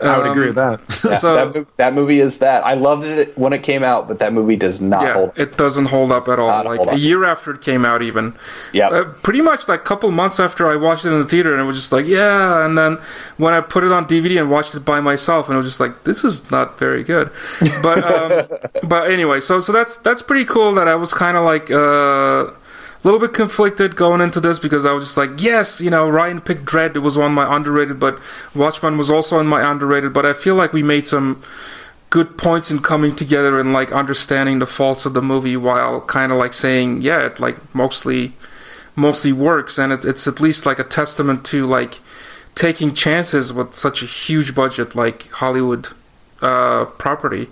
I 0.01 0.17
would 0.17 0.27
agree 0.27 0.47
with 0.47 0.55
that. 0.55 0.79
Yeah, 1.03 1.17
so 1.17 1.51
that, 1.51 1.77
that, 1.77 1.93
movie 1.93 2.19
is 2.19 2.39
that. 2.39 2.65
I 2.65 2.73
loved 2.73 3.05
it 3.05 3.37
when 3.37 3.53
it 3.53 3.63
came 3.63 3.83
out, 3.83 4.07
but 4.07 4.19
that 4.19 4.33
movie 4.33 4.55
does 4.55 4.81
not 4.81 5.01
yeah, 5.03 5.13
hold. 5.13 5.37
It 5.37 5.57
doesn't 5.57 5.85
hold 5.85 6.11
up 6.11 6.27
at 6.27 6.39
all. 6.39 6.63
Like 6.63 6.91
a 6.91 6.97
year 6.97 7.23
after 7.23 7.51
it 7.51 7.61
came 7.61 7.85
out, 7.85 8.01
even. 8.01 8.35
Yeah. 8.73 8.89
Uh, 8.89 9.05
pretty 9.05 9.41
much 9.41 9.67
like 9.67 9.81
a 9.81 9.83
couple 9.83 10.11
months 10.11 10.39
after 10.39 10.67
I 10.67 10.75
watched 10.75 11.05
it 11.05 11.11
in 11.11 11.19
the 11.19 11.27
theater, 11.27 11.53
and 11.53 11.61
it 11.61 11.65
was 11.65 11.77
just 11.77 11.91
like, 11.91 12.05
yeah. 12.05 12.65
And 12.65 12.77
then 12.77 12.97
when 13.37 13.53
I 13.53 13.61
put 13.61 13.83
it 13.83 13.91
on 13.91 14.05
DVD 14.05 14.39
and 14.39 14.49
watched 14.49 14.75
it 14.75 14.85
by 14.85 14.99
myself, 14.99 15.47
and 15.47 15.55
it 15.55 15.57
was 15.57 15.67
just 15.67 15.79
like, 15.79 16.03
this 16.03 16.23
is 16.23 16.49
not 16.51 16.79
very 16.79 17.03
good. 17.03 17.31
But 17.81 18.03
um, 18.03 18.59
but 18.83 19.11
anyway, 19.11 19.39
so 19.39 19.59
so 19.59 19.71
that's 19.73 19.97
that's 19.97 20.21
pretty 20.21 20.45
cool. 20.45 20.73
That 20.73 20.87
I 20.87 20.95
was 20.95 21.13
kind 21.13 21.37
of 21.37 21.43
like. 21.43 21.69
Uh, 21.71 22.53
a 23.01 23.07
little 23.07 23.19
bit 23.19 23.33
conflicted 23.33 23.95
going 23.95 24.19
into 24.19 24.41
this 24.41 24.59
because 24.59 24.85
I 24.85 24.91
was 24.91 25.05
just 25.05 25.17
like, 25.17 25.41
yes, 25.41 25.79
you 25.79 25.89
know, 25.89 26.09
Ryan 26.09 26.41
picked 26.41 26.65
Dredd. 26.65 26.95
It 26.95 26.99
was 26.99 27.15
on 27.15 27.33
my 27.33 27.55
underrated, 27.55 27.99
but 27.99 28.19
Watchmen 28.53 28.97
was 28.97 29.09
also 29.09 29.37
on 29.37 29.47
my 29.47 29.69
underrated. 29.69 30.13
But 30.13 30.25
I 30.25 30.33
feel 30.33 30.55
like 30.55 30.73
we 30.73 30.83
made 30.83 31.07
some 31.07 31.41
good 32.09 32.37
points 32.37 32.71
in 32.71 32.79
coming 32.79 33.15
together 33.15 33.59
and 33.59 33.71
like 33.71 33.91
understanding 33.91 34.59
the 34.59 34.65
faults 34.65 35.05
of 35.05 35.13
the 35.13 35.21
movie 35.21 35.55
while 35.55 36.01
kind 36.01 36.31
of 36.31 36.37
like 36.37 36.53
saying, 36.53 37.01
yeah, 37.01 37.25
it 37.25 37.39
like 37.39 37.73
mostly 37.73 38.33
mostly 38.95 39.31
works, 39.31 39.77
and 39.77 39.93
it's 39.93 40.05
it's 40.05 40.27
at 40.27 40.41
least 40.41 40.65
like 40.65 40.79
a 40.79 40.83
testament 40.83 41.45
to 41.45 41.65
like 41.65 42.01
taking 42.53 42.93
chances 42.93 43.53
with 43.53 43.75
such 43.75 44.03
a 44.03 44.05
huge 44.05 44.53
budget 44.53 44.93
like 44.93 45.29
Hollywood 45.29 45.87
uh, 46.41 46.85
property 46.85 47.47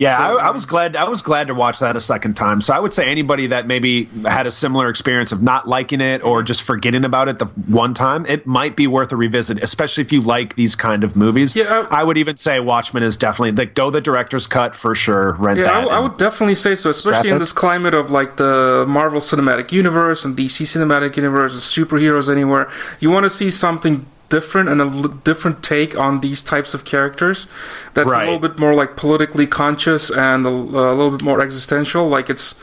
yeah, 0.00 0.16
so, 0.16 0.22
I, 0.22 0.44
I, 0.44 0.48
um, 0.48 0.54
was 0.54 0.64
glad. 0.64 0.96
I 0.96 1.06
was 1.06 1.20
glad 1.20 1.48
to 1.48 1.54
watch 1.54 1.78
that 1.80 1.94
a 1.94 2.00
second 2.00 2.32
time. 2.32 2.62
So 2.62 2.72
I 2.72 2.78
would 2.80 2.94
say 2.94 3.04
anybody 3.06 3.46
that 3.48 3.66
maybe 3.66 4.04
had 4.24 4.46
a 4.46 4.50
similar 4.50 4.88
experience 4.88 5.30
of 5.30 5.42
not 5.42 5.68
liking 5.68 6.00
it 6.00 6.24
or 6.24 6.42
just 6.42 6.62
forgetting 6.62 7.04
about 7.04 7.28
it 7.28 7.38
the 7.38 7.44
one 7.44 7.92
time, 7.92 8.24
it 8.24 8.46
might 8.46 8.76
be 8.76 8.86
worth 8.86 9.12
a 9.12 9.16
revisit, 9.16 9.62
especially 9.62 10.00
if 10.00 10.10
you 10.10 10.22
like 10.22 10.56
these 10.56 10.74
kind 10.74 11.04
of 11.04 11.16
movies. 11.16 11.54
Yeah, 11.54 11.86
I, 11.90 12.00
I 12.00 12.02
would 12.02 12.16
even 12.16 12.36
say 12.36 12.60
Watchmen 12.60 13.02
is 13.02 13.18
definitely 13.18 13.52
like 13.52 13.74
go 13.74 13.90
the 13.90 14.00
director's 14.00 14.46
cut 14.46 14.74
for 14.74 14.94
sure. 14.94 15.32
Rent 15.32 15.58
yeah, 15.58 15.64
that. 15.64 15.88
I, 15.88 15.96
I 15.96 15.98
would 15.98 16.16
definitely 16.16 16.54
say 16.54 16.76
so, 16.76 16.88
especially 16.88 17.28
in 17.28 17.36
this 17.36 17.52
climate 17.52 17.92
of 17.92 18.10
like 18.10 18.38
the 18.38 18.86
Marvel 18.88 19.20
Cinematic 19.20 19.70
Universe 19.70 20.24
and 20.24 20.34
DC 20.34 20.62
Cinematic 20.62 21.16
Universe, 21.16 21.52
and 21.52 21.60
superheroes 21.60 22.32
anywhere. 22.32 22.70
You 23.00 23.10
want 23.10 23.24
to 23.24 23.30
see 23.30 23.50
something 23.50 24.06
different 24.30 24.68
and 24.70 24.80
a 24.80 24.84
l- 24.84 25.08
different 25.24 25.62
take 25.62 25.98
on 25.98 26.20
these 26.20 26.42
types 26.42 26.72
of 26.72 26.84
characters. 26.84 27.46
That's 27.94 28.08
right. 28.08 28.22
a 28.22 28.32
little 28.32 28.48
bit 28.48 28.58
more 28.58 28.74
like 28.74 28.96
politically 28.96 29.46
conscious 29.46 30.10
and 30.10 30.46
a, 30.46 30.48
a 30.48 30.94
little 30.94 31.10
bit 31.10 31.22
more 31.22 31.42
existential. 31.42 32.08
Like 32.08 32.30
it's 32.30 32.54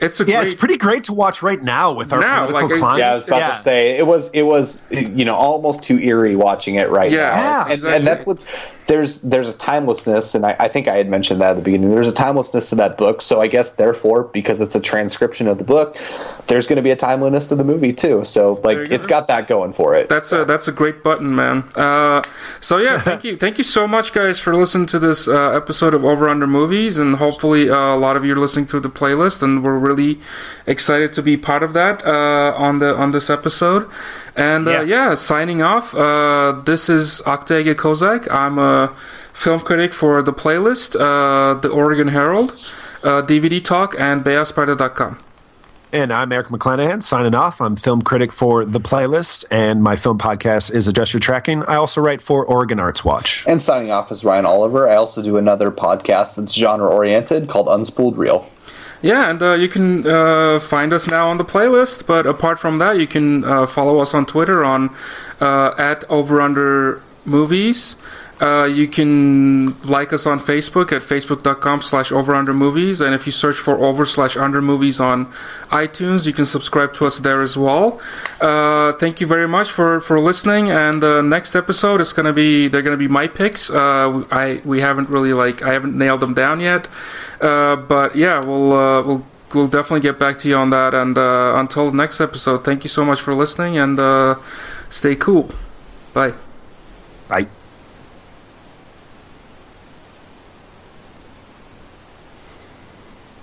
it's 0.00 0.20
a 0.20 0.24
yeah, 0.24 0.40
great, 0.40 0.46
it's 0.46 0.54
pretty 0.54 0.76
great 0.76 1.04
to 1.04 1.12
watch 1.12 1.42
right 1.42 1.62
now 1.62 1.92
with 1.92 2.12
our 2.12 2.20
now, 2.20 2.46
political 2.46 2.70
like, 2.70 2.78
climate. 2.78 2.98
Yeah, 3.00 3.12
I 3.12 3.14
was 3.14 3.26
about 3.26 3.38
yeah. 3.38 3.48
to 3.48 3.54
say 3.54 3.98
it 3.98 4.06
was 4.06 4.30
it 4.30 4.42
was 4.42 4.90
you 4.90 5.24
know 5.24 5.34
almost 5.34 5.82
too 5.82 5.98
eerie 5.98 6.36
watching 6.36 6.76
it 6.76 6.88
right 6.90 7.10
yeah, 7.10 7.16
now. 7.16 7.34
Yeah, 7.34 7.62
and, 7.62 7.72
exactly. 7.72 7.96
and 7.96 8.06
that's 8.06 8.26
what's 8.26 8.46
there's 8.90 9.22
there's 9.22 9.48
a 9.48 9.56
timelessness, 9.56 10.34
and 10.34 10.44
I, 10.44 10.56
I, 10.58 10.66
think 10.66 10.88
I 10.88 10.96
had 10.96 11.08
mentioned 11.08 11.40
that 11.40 11.50
at 11.50 11.56
the 11.56 11.62
beginning. 11.62 11.94
There's 11.94 12.08
a 12.08 12.12
timelessness 12.12 12.70
to 12.70 12.74
that 12.74 12.98
book, 12.98 13.22
so 13.22 13.40
I 13.40 13.46
guess 13.46 13.76
therefore, 13.76 14.24
because 14.24 14.60
it's 14.60 14.74
a 14.74 14.80
transcription 14.80 15.46
of 15.46 15.58
the 15.58 15.64
book, 15.64 15.96
there's 16.48 16.66
going 16.66 16.76
to 16.76 16.82
be 16.82 16.90
a 16.90 16.96
timeliness 16.96 17.46
to 17.48 17.54
the 17.54 17.62
movie 17.62 17.92
too. 17.92 18.24
So 18.24 18.54
like, 18.64 18.78
it's 18.78 19.06
got 19.06 19.28
that 19.28 19.46
going 19.46 19.74
for 19.74 19.94
it. 19.94 20.08
That's 20.08 20.26
so. 20.26 20.42
a 20.42 20.44
that's 20.44 20.66
a 20.66 20.72
great 20.72 21.04
button, 21.04 21.36
man. 21.36 21.68
Uh, 21.76 22.24
so 22.60 22.78
yeah, 22.78 23.00
thank 23.02 23.22
you, 23.22 23.36
thank 23.36 23.58
you 23.58 23.64
so 23.64 23.86
much, 23.86 24.12
guys, 24.12 24.40
for 24.40 24.56
listening 24.56 24.88
to 24.88 24.98
this 24.98 25.28
uh, 25.28 25.52
episode 25.52 25.94
of 25.94 26.04
Over 26.04 26.28
Under 26.28 26.48
Movies, 26.48 26.98
and 26.98 27.14
hopefully 27.14 27.70
uh, 27.70 27.94
a 27.94 27.96
lot 27.96 28.16
of 28.16 28.24
you 28.24 28.32
are 28.32 28.40
listening 28.40 28.66
to 28.66 28.80
the 28.80 28.90
playlist, 28.90 29.40
and 29.40 29.62
we're 29.62 29.78
really 29.90 30.18
excited 30.66 31.12
to 31.14 31.22
be 31.22 31.36
part 31.36 31.62
of 31.62 31.72
that 31.74 32.04
uh, 32.04 32.54
on 32.56 32.78
the 32.78 32.94
on 32.96 33.10
this 33.10 33.28
episode. 33.30 33.88
And 34.36 34.66
uh, 34.66 34.70
yeah. 34.70 34.82
yeah. 34.82 35.14
signing 35.14 35.62
off. 35.62 35.94
Uh, 35.94 36.62
this 36.64 36.88
is 36.88 37.22
Oktay 37.26 37.74
Kozak. 37.74 38.30
I'm 38.30 38.58
a 38.58 38.94
film 39.32 39.60
critic 39.60 39.92
for 39.92 40.22
the 40.22 40.32
playlist, 40.32 40.96
uh, 40.96 41.58
the 41.60 41.68
Oregon 41.68 42.08
Herald, 42.08 42.50
uh, 43.02 43.22
DVD 43.22 43.62
Talk, 43.62 43.94
and 43.98 44.24
Beyazperde.com. 44.24 45.18
And 45.92 46.12
I'm 46.12 46.30
Eric 46.30 46.48
McClanahan 46.48 47.02
signing 47.02 47.34
off. 47.34 47.60
I'm 47.60 47.74
film 47.74 48.02
critic 48.02 48.32
for 48.32 48.64
The 48.64 48.78
Playlist, 48.78 49.44
and 49.50 49.82
my 49.82 49.96
film 49.96 50.18
podcast 50.18 50.72
is 50.72 50.86
Adjust 50.86 51.14
Your 51.14 51.20
Tracking. 51.20 51.64
I 51.64 51.74
also 51.74 52.00
write 52.00 52.22
for 52.22 52.44
Oregon 52.44 52.78
Arts 52.78 53.04
Watch. 53.04 53.44
And 53.48 53.60
signing 53.60 53.90
off 53.90 54.12
is 54.12 54.24
Ryan 54.24 54.46
Oliver. 54.46 54.88
I 54.88 54.94
also 54.94 55.20
do 55.20 55.36
another 55.36 55.72
podcast 55.72 56.36
that's 56.36 56.54
genre 56.54 56.88
oriented 56.88 57.48
called 57.48 57.66
Unspooled 57.66 58.16
Reel. 58.16 58.48
Yeah, 59.02 59.30
and 59.30 59.42
uh, 59.42 59.54
you 59.54 59.68
can 59.68 60.06
uh, 60.06 60.60
find 60.60 60.92
us 60.92 61.08
now 61.08 61.28
on 61.30 61.38
the 61.38 61.44
playlist. 61.44 62.06
But 62.06 62.26
apart 62.26 62.58
from 62.58 62.78
that, 62.78 62.98
you 62.98 63.06
can 63.06 63.44
uh, 63.44 63.66
follow 63.66 64.00
us 64.00 64.12
on 64.12 64.26
Twitter 64.26 64.64
on 64.64 64.94
uh, 65.40 65.74
at 65.78 66.04
Over 66.10 66.40
Under 66.40 67.02
Movies. 67.24 67.96
Uh, 68.40 68.64
you 68.64 68.88
can 68.88 69.78
like 69.82 70.12
us 70.12 70.26
on 70.26 70.40
Facebook 70.40 70.92
at 70.92 71.02
facebook.com 71.02 71.82
slash 71.82 72.10
over 72.10 72.34
under 72.34 72.54
movies. 72.54 73.00
And 73.00 73.14
if 73.14 73.26
you 73.26 73.32
search 73.32 73.56
for 73.56 73.76
over 73.78 74.06
slash 74.06 74.36
under 74.36 74.62
movies 74.62 74.98
on 74.98 75.26
iTunes, 75.70 76.26
you 76.26 76.32
can 76.32 76.46
subscribe 76.46 76.94
to 76.94 77.06
us 77.06 77.18
there 77.18 77.42
as 77.42 77.56
well. 77.56 78.00
Uh, 78.40 78.92
thank 78.94 79.20
you 79.20 79.26
very 79.26 79.46
much 79.46 79.70
for, 79.70 80.00
for 80.00 80.18
listening. 80.18 80.70
And 80.70 81.02
the 81.02 81.22
next 81.22 81.54
episode 81.54 82.00
is 82.00 82.12
going 82.12 82.26
to 82.26 82.32
be, 82.32 82.68
they're 82.68 82.82
going 82.82 82.98
to 82.98 83.04
be 83.08 83.08
my 83.08 83.28
picks. 83.28 83.70
Uh, 83.70 84.24
I, 84.30 84.62
we 84.64 84.80
haven't 84.80 85.10
really 85.10 85.32
like, 85.32 85.62
I 85.62 85.72
haven't 85.72 85.96
nailed 85.96 86.20
them 86.20 86.34
down 86.34 86.60
yet. 86.60 86.88
Uh, 87.40 87.76
but 87.76 88.16
yeah, 88.16 88.40
we'll, 88.40 88.72
uh, 88.72 89.02
we'll, 89.02 89.26
we'll 89.54 89.68
definitely 89.68 90.00
get 90.00 90.18
back 90.18 90.38
to 90.38 90.48
you 90.48 90.56
on 90.56 90.70
that. 90.70 90.94
And 90.94 91.18
until 91.18 91.92
next 91.92 92.20
episode, 92.20 92.64
thank 92.64 92.84
you 92.84 92.88
so 92.88 93.04
much 93.04 93.20
for 93.20 93.34
listening 93.34 93.76
and 93.76 93.98
stay 94.88 95.14
cool. 95.14 95.50
Bye. 96.14 96.34
Bye. 97.28 97.59